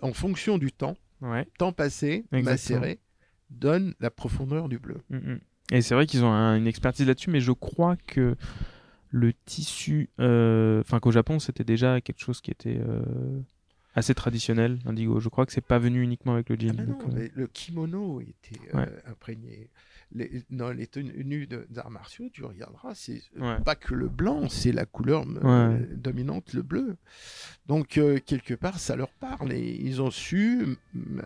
en 0.02 0.12
fonction 0.12 0.58
du 0.58 0.70
temps. 0.70 0.96
Ouais. 1.22 1.46
Temps 1.58 1.72
passé, 1.72 2.24
Exactement. 2.32 2.80
macéré, 2.80 2.98
donne 3.50 3.94
la 4.00 4.10
profondeur 4.10 4.68
du 4.68 4.78
bleu. 4.78 4.98
Mm, 5.10 5.16
mm. 5.16 5.38
Et 5.72 5.80
c'est 5.80 5.94
vrai 5.94 6.06
qu'ils 6.06 6.22
ont 6.24 6.30
un- 6.32 6.56
une 6.56 6.66
expertise 6.66 7.06
là-dessus, 7.06 7.30
mais 7.30 7.40
je 7.40 7.52
crois 7.52 7.96
que 8.06 8.36
le 9.12 9.32
tissu, 9.44 10.08
euh, 10.20 10.80
enfin 10.80 10.98
qu'au 10.98 11.12
Japon 11.12 11.38
c'était 11.38 11.64
déjà 11.64 12.00
quelque 12.00 12.20
chose 12.20 12.40
qui 12.40 12.50
était 12.50 12.80
euh, 12.80 13.02
assez 13.94 14.14
traditionnel, 14.14 14.78
l'indigo. 14.86 15.20
Je 15.20 15.28
crois 15.28 15.44
que 15.46 15.52
c'est 15.52 15.60
pas 15.60 15.78
venu 15.78 16.02
uniquement 16.02 16.32
avec 16.32 16.48
le 16.48 16.56
jean. 16.58 16.74
Ah 16.78 16.82
non, 16.86 16.92
donc, 16.98 17.14
euh, 17.14 17.28
le 17.34 17.46
kimono 17.46 18.20
était 18.22 18.74
Ouais. 18.74 18.88
imprégné. 19.06 19.68
Les, 20.14 20.42
dans 20.50 20.72
les 20.72 20.86
tenues 20.86 21.46
d'arts 21.70 21.90
martiaux, 21.90 22.28
tu 22.32 22.42
regarderas, 22.44 22.94
c'est 22.94 23.22
Ouais. 23.38 23.60
pas 23.64 23.74
que 23.74 23.94
le 23.94 24.08
blanc, 24.08 24.48
c'est 24.48 24.72
la 24.72 24.84
couleur 24.86 25.26
Ouais. 25.26 25.86
dominante, 25.94 26.52
le 26.54 26.62
bleu. 26.62 26.96
Donc, 27.66 27.96
euh, 27.98 28.18
quelque 28.18 28.54
part, 28.54 28.78
ça 28.78 28.96
leur 28.96 29.10
parle. 29.12 29.52
Et 29.52 29.78
ils 29.82 30.00
ont 30.02 30.10
su 30.10 30.66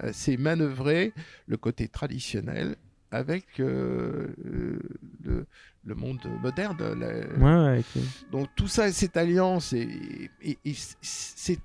assez 0.01 0.37
manœuvrer 0.37 1.13
le 1.47 1.57
côté 1.57 1.89
traditionnel 1.89 2.77
avec 3.13 3.61
euh, 3.61 4.29
le, 5.25 5.47
le 5.87 5.95
monde 5.95 6.21
moderne. 6.43 6.77
la- 6.79 7.07
Ouais, 7.39 7.43
ouais, 7.63 7.69
avec 7.71 7.87
les- 7.95 8.03
donc 8.33 8.49
tout 8.57 8.69
ça, 8.69 8.93
cette 8.93 9.17
alliance, 9.17 9.73
et, 9.73 9.89
et- 10.43 10.59
et 10.65 10.75
c'est 11.01 11.61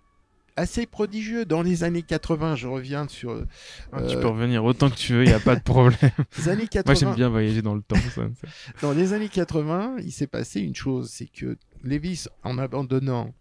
assez 0.55 0.85
prodigieux. 0.85 1.43
Dans 1.45 1.61
les 1.63 1.83
années 1.83 2.03
80, 2.03 2.55
je 2.55 2.67
reviens 2.67 3.07
sur. 3.07 3.31
euh, 3.31 3.45
Ah, 3.91 4.03
Tu 4.03 4.15
peux 4.17 4.27
revenir 4.27 4.63
autant 4.63 4.89
que 4.89 4.95
tu 4.95 5.13
veux, 5.13 5.23
il 5.23 5.27
n'y 5.29 5.33
a 5.33 5.39
pas 5.39 5.55
de 5.55 5.63
problème. 5.63 5.97
les 6.37 6.49
années 6.49 6.67
80. 6.67 6.83
Moi, 6.85 6.93
j'aime 6.99 7.15
bien 7.15 7.29
voyager 7.29 7.61
dans 7.61 7.73
le 7.73 7.81
temps. 7.81 7.95
ça, 7.95 8.27
ça. 8.39 8.47
Dans 8.81 8.91
les 8.93 9.13
années 9.13 9.29
80, 9.29 9.95
il 9.99 10.11
s'est 10.11 10.27
passé 10.27 10.59
une 10.61 10.75
chose, 10.75 11.09
c'est 11.09 11.25
que 11.27 11.57
Levis, 11.83 12.27
en 12.43 12.57
abandonnant 12.59 13.33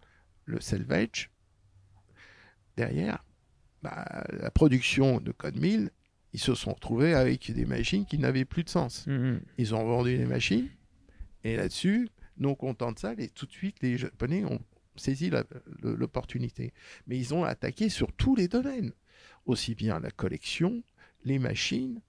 le 0.45 0.59
salvage, 0.61 1.29
derrière, 2.77 3.23
bah, 3.83 4.23
la 4.31 4.49
production 4.51 5.19
de 5.19 5.31
Code 5.31 5.57
1000, 5.57 5.91
ils 6.33 6.39
se 6.39 6.55
sont 6.55 6.73
retrouvés 6.73 7.13
avec 7.13 7.51
des 7.51 7.65
machines 7.65 8.05
qui 8.05 8.17
n'avaient 8.17 8.45
plus 8.45 8.63
de 8.63 8.69
sens. 8.69 9.05
Mhm. 9.07 9.41
Ils 9.57 9.75
ont 9.75 9.83
vendu 9.85 10.15
les 10.17 10.25
machines, 10.25 10.69
et 11.43 11.55
là-dessus, 11.57 12.09
non 12.37 12.55
contents 12.55 12.91
de 12.91 12.99
ça, 12.99 13.13
les, 13.13 13.29
tout 13.29 13.45
de 13.45 13.51
suite, 13.51 13.77
les 13.81 13.97
Japonais 13.97 14.43
ont 14.45 14.59
saisi 14.95 15.31
l'opportunité. 15.81 16.73
Mais 17.07 17.17
ils 17.17 17.33
ont 17.33 17.43
attaqué 17.43 17.89
sur 17.89 18.11
tous 18.13 18.35
les 18.35 18.47
domaines, 18.47 18.91
aussi 19.45 19.75
bien 19.75 19.99
la 19.99 20.11
collection, 20.11 20.83
les 21.23 21.39
machines. 21.39 22.01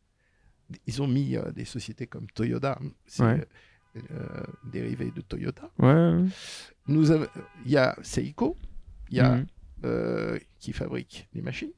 Ils 0.86 1.02
ont 1.02 1.06
mis 1.08 1.36
euh, 1.36 1.50
des 1.52 1.64
sociétés 1.64 2.06
comme 2.06 2.26
Toyota, 2.28 2.78
c'est 3.06 3.22
Ouais. 3.24 3.46
euh, 4.10 4.42
dérivé 4.64 5.10
de 5.10 5.20
Toyota. 5.20 5.70
Ouais. 5.78 6.24
Nous 6.88 7.10
avons- 7.10 7.26
il 7.66 7.72
y 7.72 7.76
a 7.76 7.96
Seiko, 8.02 8.56
il 9.10 9.16
y 9.18 9.20
a 9.20 9.42
euh, 9.84 10.38
qui 10.58 10.72
fabrique 10.72 11.28
les 11.34 11.42
machines. 11.42 11.72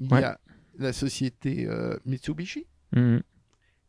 Il 0.00 0.12
Ouais. 0.12 0.20
y 0.20 0.24
a 0.24 0.40
la 0.78 0.92
société 0.92 1.66
euh, 1.68 1.96
Mitsubishi 2.06 2.66
Mhm. 2.94 3.22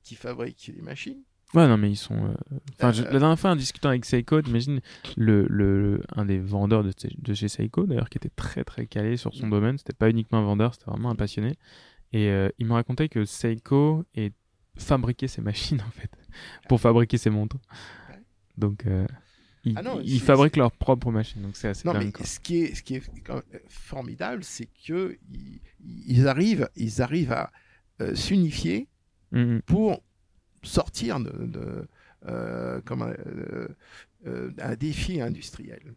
qui 0.04 0.16
fabrique 0.16 0.72
les 0.76 0.82
machines. 0.82 1.22
Ouais, 1.56 1.68
non, 1.68 1.78
mais 1.78 1.90
ils 1.90 1.96
sont. 1.96 2.16
euh, 2.28 2.34
Enfin, 2.78 2.92
je- 2.92 3.02
Euh, 3.04 3.12
la 3.12 3.20
dernière 3.20 3.40
fois, 3.40 3.52
en 3.52 3.56
discutant 3.56 3.90
avec 3.90 4.06
Seiko, 4.06 4.40
t'imagines 4.42 4.82
le, 5.18 5.48
le, 5.50 6.02
un 6.16 6.26
des 6.26 6.38
vendeurs 6.40 6.84
de, 6.84 6.92
de 7.18 7.34
chez 7.34 7.48
Seiko, 7.48 7.88
d'ailleurs, 7.88 8.10
qui 8.10 8.18
était 8.20 8.30
très 8.30 8.64
très 8.64 8.86
calé 8.86 9.18
sur 9.18 9.34
son 9.34 9.48
Mm. 9.48 9.50
domaine. 9.52 9.78
C'était 9.80 9.94
pas 9.94 10.10
uniquement 10.12 10.38
un 10.40 10.44
vendeur, 10.44 10.74
c'était 10.76 10.92
vraiment 10.92 11.10
un 11.10 11.16
passionné. 11.16 11.56
Et 12.14 12.30
euh, 12.30 12.50
il 12.60 12.68
me 12.68 12.74
racontait 12.74 13.10
que 13.10 13.26
Seiko 13.26 14.04
est 14.16 14.34
fabriquait 14.78 15.28
ses 15.28 15.42
machines 15.42 15.82
en 15.88 15.92
fait 15.92 16.12
pour 16.68 16.80
fabriquer 16.80 17.18
ses 17.18 17.30
montres. 17.32 17.58
Donc, 18.58 18.86
euh, 18.86 19.06
ils, 19.66 19.74
Ah 19.78 19.82
non, 19.82 20.00
ils 20.02 20.20
c'est- 20.20 20.26
fabriquent 20.26 20.58
leurs 20.58 20.72
propres 20.72 21.12
machines. 21.12 21.42
Donc, 21.42 21.56
c'est 21.58 21.68
assez 21.70 21.88
Non, 21.88 21.94
dingue. 21.94 22.14
mais 22.20 22.26
ce 22.26 22.40
qui 22.40 22.64
est, 22.64 22.76
ce 22.76 22.84
qui 22.84 22.96
est 22.96 23.04
quand 23.24 23.36
même 23.36 23.62
formidable, 23.68 24.44
c'est 24.44 24.68
que 24.88 25.18
ils, 25.32 25.60
ils 26.08 26.28
arrivent, 26.28 26.70
ils 26.76 27.02
arrivent 27.02 27.32
à 27.34 27.52
euh, 28.02 28.16
s'unifier 28.16 28.88
Mhm. 29.32 29.62
pour 29.64 30.02
sortir 30.64 31.20
de, 31.20 31.32
de, 31.46 31.88
euh, 32.28 32.82
comme 32.82 33.02
un, 33.04 33.14
euh, 34.26 34.52
un 34.60 34.76
défi 34.76 35.22
industriel. 35.22 35.94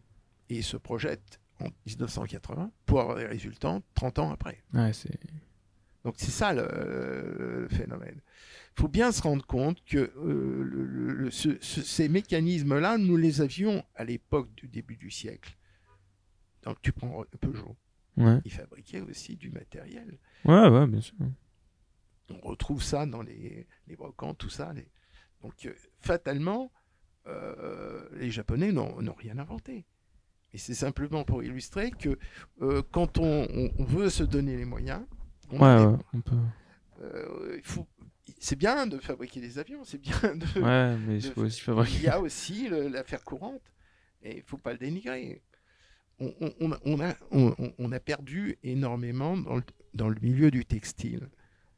Et 0.50 0.56
ils 0.58 0.64
se 0.64 0.76
projettent 0.76 1.40
en 1.60 1.68
1980 1.86 2.70
pour 2.86 3.00
avoir 3.00 3.16
des 3.16 3.26
résultats 3.26 3.80
30 3.94 4.18
ans 4.18 4.30
après. 4.32 4.62
Ouais. 4.74 4.90
Donc 6.04 6.14
c'est 6.18 6.30
ça 6.32 6.52
le, 6.52 7.62
le 7.62 7.68
phénomène. 7.68 8.20
Il 8.76 8.80
faut 8.80 8.88
bien 8.88 9.12
se 9.12 9.22
rendre 9.22 9.44
compte 9.46 9.84
que 9.84 9.98
euh, 9.98 10.62
le- 10.64 10.86
le- 10.86 11.12
le- 11.12 11.30
ce- 11.30 11.58
ce- 11.60 11.82
ces 11.82 12.08
mécanismes-là, 12.08 12.96
nous 12.98 13.16
les 13.16 13.40
avions 13.42 13.84
à 13.94 14.04
l'époque 14.04 14.54
du 14.54 14.66
début 14.68 14.96
du 14.96 15.10
siècle. 15.10 15.56
Donc 16.62 16.80
tu 16.80 16.92
prends 16.92 17.24
Peugeot, 17.40 17.76
Ouais. 18.16 18.40
ils 18.44 18.52
fabriquaient 18.52 19.00
aussi 19.02 19.36
du 19.36 19.50
matériel. 19.50 20.18
ouais, 20.46 20.68
ouais, 20.68 20.86
bien 20.86 21.00
sûr. 21.00 21.14
On 22.30 22.48
retrouve 22.48 22.82
ça 22.82 23.04
dans 23.04 23.20
les, 23.22 23.66
les 23.88 23.96
brocantes, 23.96 24.38
tout 24.38 24.48
ça. 24.48 24.72
les- 24.72 24.88
Donc 25.42 25.66
euh, 25.66 25.74
fatalement, 26.00 26.72
euh, 27.26 28.08
les 28.14 28.30
Japonais 28.30 28.72
n'ont 28.72 29.14
rien 29.14 29.38
inventé. 29.38 29.84
Et 30.54 30.58
c'est 30.58 30.74
simplement 30.74 31.24
pour 31.24 31.42
illustrer 31.42 31.90
que 31.90 32.18
euh, 32.62 32.82
quand 32.90 33.18
on, 33.18 33.46
on- 33.50 33.70
on 33.78 33.84
veut 33.84 34.08
se 34.08 34.22
donner 34.22 34.56
les 34.56 34.64
moyens, 34.64 35.02
on 35.50 35.58
Ouais, 35.60 35.64
a 35.68 35.78
les- 35.78 35.86
ouais, 35.86 35.98
on 36.14 36.20
peut. 36.22 36.36
Euh, 37.02 37.56
il 37.58 37.64
faut... 37.66 37.86
C'est 38.44 38.56
bien 38.56 38.88
de 38.88 38.98
fabriquer 38.98 39.40
des 39.40 39.60
avions, 39.60 39.84
c'est 39.84 40.00
bien 40.00 40.34
de... 40.34 40.60
Ouais, 40.60 40.96
mais 41.06 41.18
il 41.18 41.22
de- 41.22 41.30
faut 41.32 41.42
aussi 41.42 41.60
Il 41.60 41.62
fabriquer. 41.64 42.02
y 42.02 42.08
a 42.08 42.18
aussi 42.20 42.68
l'affaire 42.68 43.22
courante, 43.22 43.62
et 44.20 44.32
il 44.32 44.36
ne 44.38 44.42
faut 44.42 44.58
pas 44.58 44.72
le 44.72 44.78
dénigrer. 44.78 45.40
On, 46.18 46.34
on- 46.40 46.52
on 46.60 46.72
a, 46.72 47.14
on 47.78 47.90
perdu 48.00 48.58
énormément 48.64 49.36
dans 49.36 49.54
le, 49.56 49.62
dans 49.94 50.08
le 50.08 50.18
milieu 50.20 50.50
du 50.50 50.64
textile. 50.64 51.28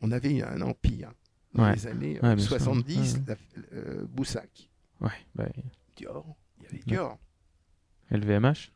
On 0.01 0.11
avait 0.11 0.41
un 0.43 0.62
empire 0.62 1.12
dans 1.53 1.65
Ouais. 1.65 1.75
les 1.75 1.87
années 1.87 2.19
Ouais, 2.21 2.29
euh, 2.31 2.35
bien 2.35 2.45
sûr. 2.47 2.57
70, 2.57 3.15
Ouais, 3.17 3.21
la- 3.29 3.77
euh, 3.79 4.07
Boussac, 4.07 4.71
Ouais, 5.03 5.11
bah, 5.35 5.47
Dior, 5.97 6.35
il 6.59 6.62
y 6.65 6.67
avait 6.67 6.79
Dior, 6.87 7.19
LVMH, 8.11 8.73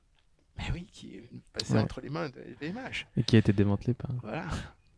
mais 0.58 0.64
oui, 0.74 0.86
qui 0.92 1.14
est 1.14 1.30
passé 1.54 1.78
entre 1.78 2.02
les 2.02 2.10
mains 2.10 2.28
de 2.28 2.38
LVMH. 2.40 3.06
et 3.16 3.22
qui 3.22 3.36
a 3.36 3.38
été 3.38 3.54
démantelé 3.54 3.94
par. 3.94 4.10
Voilà. 4.20 4.46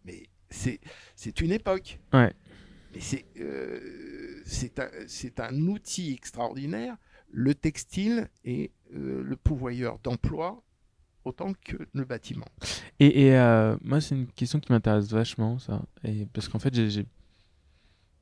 Mais 0.05 0.25
c'est 0.51 1.41
une 1.41 1.53
époque. 1.53 2.01
Ouais. 2.13 2.33
Mais 2.93 3.01
c'est 3.01 3.25
euh, 3.39 4.43
c'est 5.17 5.41
un, 5.41 5.67
outil 5.67 6.13
extraordinaire. 6.13 6.97
Le 7.31 7.55
textile 7.55 8.29
est 8.45 8.73
euh, 8.95 9.23
le 9.23 9.37
pourvoyeur 9.37 9.99
d'emploi 10.03 10.63
autant 11.25 11.53
que 11.65 11.77
le 11.93 12.05
bâtiment. 12.05 12.47
Et, 12.99 13.27
et, 13.27 13.37
euh, 13.37 13.77
moi, 13.83 14.01
c'est 14.01 14.15
une 14.15 14.27
question 14.27 14.59
qui 14.59 14.73
m'intéresse 14.73 15.11
vachement, 15.11 15.59
ça. 15.59 15.83
Et 16.03 16.27
parce 16.33 16.49
qu'en 16.49 16.59
fait, 16.59 16.75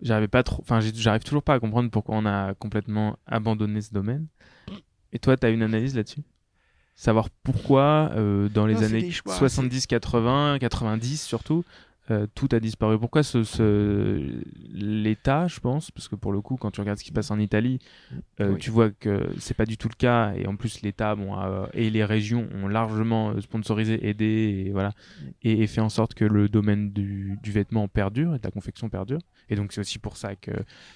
j'arrivais 0.00 0.28
pas 0.28 0.42
trop. 0.42 0.62
Enfin, 0.62 0.80
j'arrive 0.80 1.22
toujours 1.22 1.42
pas 1.42 1.54
à 1.54 1.60
comprendre 1.60 1.90
pourquoi 1.90 2.16
on 2.16 2.26
a 2.26 2.54
complètement 2.54 3.18
abandonné 3.26 3.80
ce 3.80 3.92
domaine. 3.92 4.26
Et 5.12 5.18
toi, 5.18 5.36
tu 5.36 5.46
as 5.46 5.50
une 5.50 5.62
analyse 5.62 5.96
là-dessus? 5.96 6.22
Savoir 6.94 7.30
pourquoi, 7.30 8.10
dans 8.52 8.66
les 8.66 8.74
Non, 8.74 8.82
années 8.82 9.02
des 9.02 9.10
choix, 9.12 9.32
70, 9.32 9.86
80, 9.86 10.58
90 10.58 11.22
surtout, 11.22 11.64
euh, 12.10 12.26
tout 12.34 12.48
a 12.52 12.60
disparu. 12.60 12.98
Pourquoi 12.98 13.22
ce, 13.22 13.42
ce- 13.44 14.40
l'État, 14.72 15.46
je 15.46 15.60
pense, 15.60 15.90
parce 15.90 16.08
que 16.08 16.16
pour 16.16 16.32
le 16.32 16.40
coup, 16.40 16.56
quand 16.56 16.70
tu 16.70 16.80
regardes 16.80 16.98
ce 16.98 17.02
qui 17.04 17.08
se 17.10 17.14
passe 17.14 17.30
en 17.30 17.38
Italie, 17.38 17.78
euh, 18.40 18.52
Oui. 18.52 18.58
tu 18.58 18.70
vois 18.70 18.90
que 18.90 19.28
c'est 19.38 19.54
pas 19.56 19.66
du 19.66 19.76
tout 19.76 19.88
le 19.88 19.94
cas. 19.94 20.32
Et 20.34 20.46
en 20.46 20.56
plus, 20.56 20.80
l'État 20.82 21.14
bon, 21.14 21.34
a- 21.34 21.68
et 21.74 21.90
les 21.90 22.04
régions 22.04 22.48
ont 22.54 22.68
largement 22.68 23.30
euh, 23.30 23.40
sponsorisé, 23.40 24.08
aidé, 24.08 24.64
et 24.66 24.72
voilà, 24.72 24.92
et, 25.42 25.62
et 25.62 25.66
fait 25.66 25.80
en 25.82 25.88
sorte 25.90 26.14
que 26.14 26.24
le 26.24 26.48
domaine 26.48 26.90
du, 26.92 27.38
du 27.42 27.52
vêtement 27.52 27.88
perdure 27.88 28.34
et 28.34 28.38
de 28.38 28.44
la 28.44 28.50
confection 28.50 28.88
perdure. 28.88 29.20
Et 29.50 29.56
donc, 29.56 29.72
c'est 29.72 29.80
aussi 29.80 29.98
pour 29.98 30.16
ça 30.16 30.34
que 30.36 30.52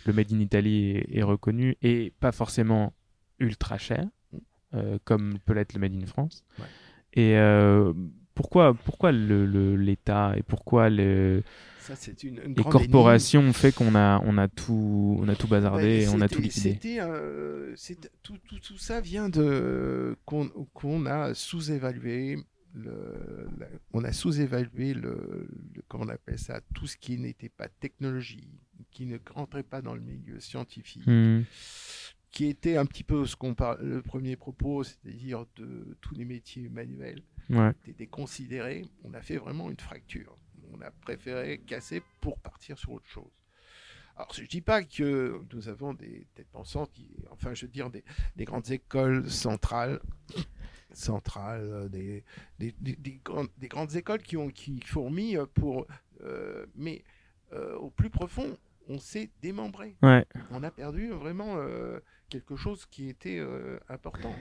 le 0.07 0.13
Made 0.13 0.33
in 0.33 0.41
Italy 0.41 0.91
est, 0.97 1.19
est 1.19 1.23
reconnu 1.23 1.77
et 1.83 2.13
pas 2.21 2.33
forcément 2.33 2.93
ultra 3.39 3.77
cher, 3.79 4.05
euh, 4.75 4.99
comme 5.05 5.39
peut 5.45 5.53
l'être 5.53 5.75
le 5.75 5.81
Made 5.81 5.95
in 5.95 6.07
France. 6.07 6.43
Ouais. 6.59 6.65
Et 7.15 7.37
pourquoi, 8.43 8.75
pourquoi 8.75 9.13
le- 9.13 9.47
le- 9.47 9.77
l'État 9.77 10.35
et 10.37 10.43
pourquoi 10.43 10.91
le, 10.91 11.43
Ça, 11.79 11.95
c'est 11.97 12.23
une, 12.25 12.41
une 12.45 12.55
les 12.55 12.65
corporations 12.65 13.41
ont 13.43 13.53
fait 13.53 13.73
qu'on 13.73 13.95
a, 13.95 14.21
on 14.25 14.37
a 14.39 14.49
tout, 14.49 15.17
on 15.21 15.29
a 15.29 15.35
tout 15.37 15.47
bazardé 15.49 15.83
Ouais, 15.85 16.03
et 16.03 16.09
on 16.09 16.21
a 16.21 16.29
tout 16.29 16.41
liquidé 16.41 16.73
C'était, 16.73 16.99
euh, 17.01 17.75
tout, 18.23 18.37
tout, 18.49 18.59
tout 18.59 18.79
ça 18.79 19.01
vient 19.01 19.29
de 19.29 20.17
qu'on 20.25 21.07
a 21.07 21.35
sous-évalué. 21.35 22.39
Le, 22.75 23.47
la- 23.59 23.67
on 23.93 24.03
a 24.03 24.13
sous-évalué 24.13 24.95
le, 24.95 25.47
le- 25.75 25.83
comment 25.89 26.05
on 26.05 26.09
appelle 26.09 26.39
ça, 26.39 26.61
tout 26.75 26.87
ce 26.87 26.97
qui 26.97 27.19
n'était 27.19 27.51
pas 27.51 27.69
technologie, 27.69 28.49
qui 28.91 29.05
ne 29.07 29.19
rentrait 29.35 29.63
pas 29.63 29.83
dans 29.83 29.95
le 29.95 30.01
milieu 30.01 30.41
scientifique, 30.41 31.07
Hmm. 31.07 31.43
qui 32.31 32.47
était 32.47 32.79
un 32.79 32.87
petit 32.87 33.05
peu 33.05 33.27
ce 33.27 33.37
qu'on 33.37 33.53
parle, 33.55 33.79
le 33.87 34.01
premier 34.01 34.37
propos, 34.37 34.85
c'est-à-dire 34.85 35.45
de 35.57 35.99
tous 36.01 36.15
les 36.15 36.25
métiers 36.25 36.71
manuels, 36.71 37.21
Ouais. 37.51 37.73
déconsidérés. 37.99 38.85
On 39.05 39.15
a 39.15 39.23
fait 39.23 39.37
vraiment 39.37 39.71
une 39.71 39.79
fracture. 39.81 40.37
On 40.73 40.81
a 40.81 40.91
préféré 40.91 41.59
casser 41.59 42.03
pour 42.21 42.39
partir 42.39 42.79
sur 42.79 42.93
autre 42.93 43.07
chose. 43.09 43.31
Alors, 44.17 44.33
je 44.35 44.43
ne 44.43 44.47
dis 44.47 44.61
pas 44.61 44.83
que 44.85 45.41
nous 45.53 45.69
avons 45.69 45.95
des 45.95 46.27
têtes 46.35 46.49
pensantes, 46.53 46.91
qui, 46.93 47.09
enfin, 47.31 47.55
je 47.55 47.65
veux 47.67 47.73
dire, 47.73 47.91
des, 47.91 48.05
des 48.37 48.45
grandes 48.45 48.71
écoles 48.71 49.29
centrales, 49.31 50.01
centrales, 50.93 51.63
euh, 51.63 51.89
des, 51.89 52.25
des, 52.59 52.75
des- 52.81 52.97
des 52.97 53.21
grandes, 53.25 53.49
des 53.59 53.69
grandes 53.69 53.95
écoles 53.97 54.23
qui, 54.23 54.37
ont, 54.37 54.49
qui 54.51 54.81
fourmillent 54.83 55.41
pour. 55.55 55.87
euh, 56.23 56.67
mais 56.75 57.05
euh, 57.53 57.75
au 57.77 57.91
plus 57.91 58.11
profond, 58.11 58.57
on 58.89 58.99
s'est 58.99 59.31
démembré. 59.41 59.97
Ouais. 60.03 60.27
On 60.51 60.63
a 60.63 60.71
perdu 60.71 61.09
vraiment 61.11 61.57
euh, 61.57 61.99
quelque 62.29 62.57
chose 62.57 62.87
qui 62.87 63.09
était 63.09 63.41
important. 63.89 64.35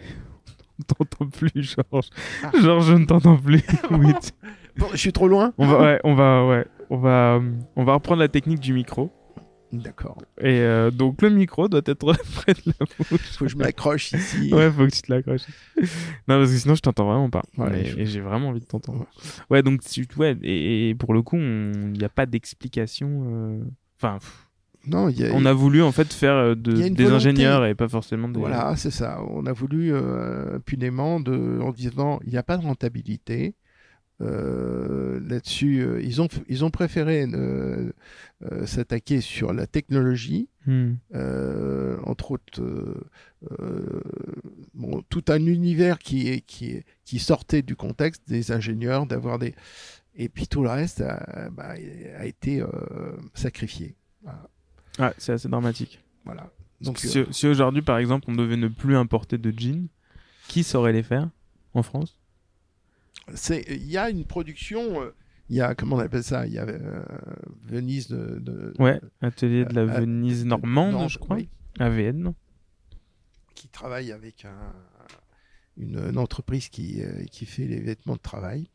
On 0.99 1.05
t'entend 1.05 1.27
plus, 1.27 1.51
Georges. 1.55 2.09
Ah. 2.43 2.51
Georges, 2.61 2.85
je 2.87 2.93
ne 2.93 3.05
t'entends 3.05 3.37
plus. 3.37 3.63
oui, 3.91 4.13
tu- 4.21 4.31
Bon, 4.77 4.87
je 4.91 4.97
suis 4.97 5.11
trop 5.11 5.27
loin 5.27 5.53
on 5.57 5.67
va, 5.67 5.81
ouais, 5.81 5.99
on 6.05 6.15
va, 6.15 6.45
ouais, 6.47 6.65
on 6.89 6.97
va, 6.97 7.35
euh, 7.35 7.51
on 7.75 7.83
va 7.83 7.93
reprendre 7.95 8.19
la 8.21 8.29
technique 8.29 8.59
du 8.61 8.73
micro. 8.73 9.11
D'accord. 9.73 10.17
Et 10.39 10.59
euh, 10.59 10.91
donc 10.91 11.21
le 11.21 11.29
micro 11.29 11.67
doit 11.69 11.81
être 11.85 12.13
près 12.35 12.53
de 12.53 12.61
la 12.79 12.85
bouche. 13.09 13.21
Faut 13.37 13.45
que 13.45 13.51
je 13.51 13.55
m'accroche 13.57 14.11
ici. 14.13 14.53
Ouais, 14.53 14.69
faut 14.71 14.85
que 14.85 14.91
tu 14.91 15.01
te 15.01 15.11
l'accroches. 15.13 15.43
non, 16.27 16.39
parce 16.39 16.51
que 16.51 16.57
sinon 16.57 16.75
je 16.75 16.81
t'entends 16.81 17.05
vraiment 17.05 17.29
pas. 17.29 17.41
Ouais, 17.57 17.69
Mais- 17.69 17.85
je- 17.85 17.97
Et 17.99 18.05
j'ai 18.05 18.19
vraiment 18.21 18.49
envie 18.49 18.59
de 18.61 18.65
t'entendre. 18.65 19.05
Ouais, 19.49 19.61
donc 19.63 19.81
tu, 19.83 20.05
ouais, 20.17 20.37
et, 20.43 20.89
et 20.89 20.95
pour 20.95 21.13
le 21.13 21.21
coup, 21.21 21.37
il 21.37 21.91
n'y 21.93 22.03
a 22.03 22.09
pas 22.09 22.25
d'explication. 22.25 23.23
euh, 23.27 23.63
Enfin, 24.01 24.17
pff, 24.19 24.47
Non, 24.87 25.09
il 25.09 25.19
y 25.19 25.25
a, 25.25 25.31
on 25.33 25.45
a 25.45 25.53
voulu 25.53 25.81
en 25.83 25.91
fait 25.91 26.11
faire 26.11 26.33
euh, 26.33 26.55
de, 26.55 26.71
des 26.71 26.89
volonté. 26.89 27.05
ingénieurs 27.13 27.65
et 27.65 27.75
pas 27.75 27.87
forcément 27.87 28.27
des. 28.29 28.39
Voilà, 28.39 28.75
c'est 28.75 28.89
ça. 28.91 29.21
On 29.29 29.45
a 29.45 29.53
voulu 29.53 29.93
euh, 29.93 30.55
impunément 30.57 31.19
de, 31.19 31.59
en 31.61 31.71
disant 31.71 32.19
il 32.25 32.31
n'y 32.31 32.37
a 32.37 32.43
pas 32.43 32.57
de 32.57 32.63
rentabilité. 32.63 33.53
euh, 34.21 35.19
là-dessus, 35.27 35.79
euh, 35.81 35.99
ils, 36.03 36.21
ont, 36.21 36.27
ils 36.47 36.63
ont 36.63 36.69
préféré 36.69 37.25
s'attaquer 38.65 39.21
sur 39.21 39.53
la 39.53 39.67
technologie, 39.67 40.47
Hmm. 40.67 40.93
entre 42.05 42.31
autres, 42.31 42.61
bon, 44.75 45.01
tout 45.09 45.23
un 45.29 45.43
univers 45.45 45.97
qui, 45.97 46.27
est, 46.29 46.41
qui, 46.41 46.71
est, 46.71 46.85
qui 47.03 47.17
sortait 47.17 47.63
du 47.63 47.75
contexte 47.75 48.21
des 48.27 48.51
ingénieurs, 48.51 49.05
d'avoir 49.07 49.39
des. 49.39 49.55
Et 50.15 50.29
puis 50.29 50.47
tout 50.47 50.61
le 50.61 50.69
reste 50.69 51.01
a, 51.01 51.49
bah, 51.51 51.73
a 52.19 52.25
été 52.25 52.63
sacrifié. 53.33 53.95
Voilà. 54.21 54.47
Ouais, 54.99 55.13
c'est 55.17 55.33
assez 55.33 55.47
dramatique. 55.49 55.99
voilà. 56.25 56.49
Donc, 56.81 56.97
si, 56.97 57.19
euh, 57.19 57.25
si 57.31 57.47
aujourd'hui, 57.47 57.81
par 57.83 57.97
exemple, 57.99 58.25
on 58.27 58.33
devait 58.35 58.57
ne 58.57 58.67
plus 58.67 58.95
importer 58.97 59.37
de 59.37 59.53
jeans, 59.57 59.87
qui 60.47 60.63
saurait 60.63 60.93
les 60.93 61.03
faire 61.03 61.29
en 61.75 61.83
France? 61.83 62.17
C'est- 63.35 63.63
il 63.69 63.85
y 63.87 63.97
a 63.97 64.09
une 64.09 64.25
production. 64.25 65.01
euh, 65.01 65.11
Il 65.49 65.55
y 65.57 65.61
a, 65.61 65.75
comment 65.75 65.97
on 65.97 65.99
appelle 65.99 66.23
ça? 66.23 66.47
Il 66.47 66.53
y 66.53 66.57
a 66.59 66.63
euh, 66.65 67.03
Venise 67.67 68.07
de. 68.07 68.39
de- 68.39 68.73
Ouais, 68.79 69.01
atelier 69.21 69.65
de 69.65 69.73
la 69.75 69.81
euh, 69.81 69.99
Venise 69.99 70.43
de- 70.43 70.47
normande, 70.49 71.09
je 71.09 71.19
crois. 71.19 71.35
oui, 71.35 71.49
AVN. 71.77 72.33
qui 73.53 73.67
travaille 73.67 74.11
avec 74.13 74.45
un- 74.45 74.73
une, 75.77 75.99
une 76.09 76.17
entreprise 76.17 76.69
qui, 76.69 77.03
euh, 77.03 77.25
qui 77.25 77.45
fait 77.45 77.65
les 77.67 77.79
vêtements 77.81 78.15
de 78.15 78.21
travail. 78.21 78.69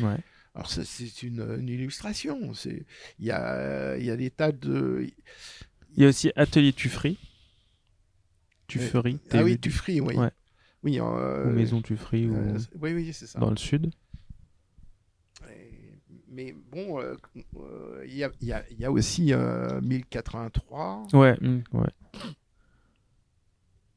Ouais. 0.00 0.18
Alors 0.54 0.68
ça, 0.70 0.84
c'est 0.84 1.22
une, 1.22 1.56
une 1.60 1.68
illustration. 1.68 2.54
C'est 2.54 2.84
il 3.18 3.26
y 3.26 3.30
a 3.30 3.96
il 3.96 4.04
y 4.04 4.10
a 4.10 4.16
des 4.16 4.30
tas 4.30 4.52
de 4.52 5.06
Il 5.96 6.02
y 6.02 6.04
a 6.06 6.08
aussi 6.08 6.32
Atelier 6.36 6.72
Tufferie. 6.72 7.18
Tufferie. 8.66 9.18
ah 9.32 9.42
oui 9.42 9.54
TU, 9.58 9.70
Tufferie 9.70 10.00
oui 10.00 10.14
Ouais. 10.16 10.30
oui 10.84 11.00
euh, 11.00 11.46
ou 11.46 11.50
Maison 11.50 11.82
Tufferie 11.82 12.26
ou 12.26 12.36
euh, 12.36 12.58
oui 12.80 12.92
oui 12.94 13.12
c'est 13.12 13.26
ça. 13.26 13.38
dans 13.40 13.50
le 13.50 13.56
sud. 13.56 13.90
Mais 16.32 16.54
bon 16.70 17.00
euh, 17.00 17.16
euh, 17.56 18.04
il 18.06 18.14
y, 18.14 18.22
a, 18.22 18.30
y, 18.40 18.52
a, 18.52 18.64
il 18.70 18.78
y 18.78 18.84
a 18.84 18.92
aussi 18.92 19.32
euh, 19.34 19.80
1083. 19.80 21.08
Ouais, 21.12 21.36
hmm, 21.40 21.62
ouais. 21.72 21.88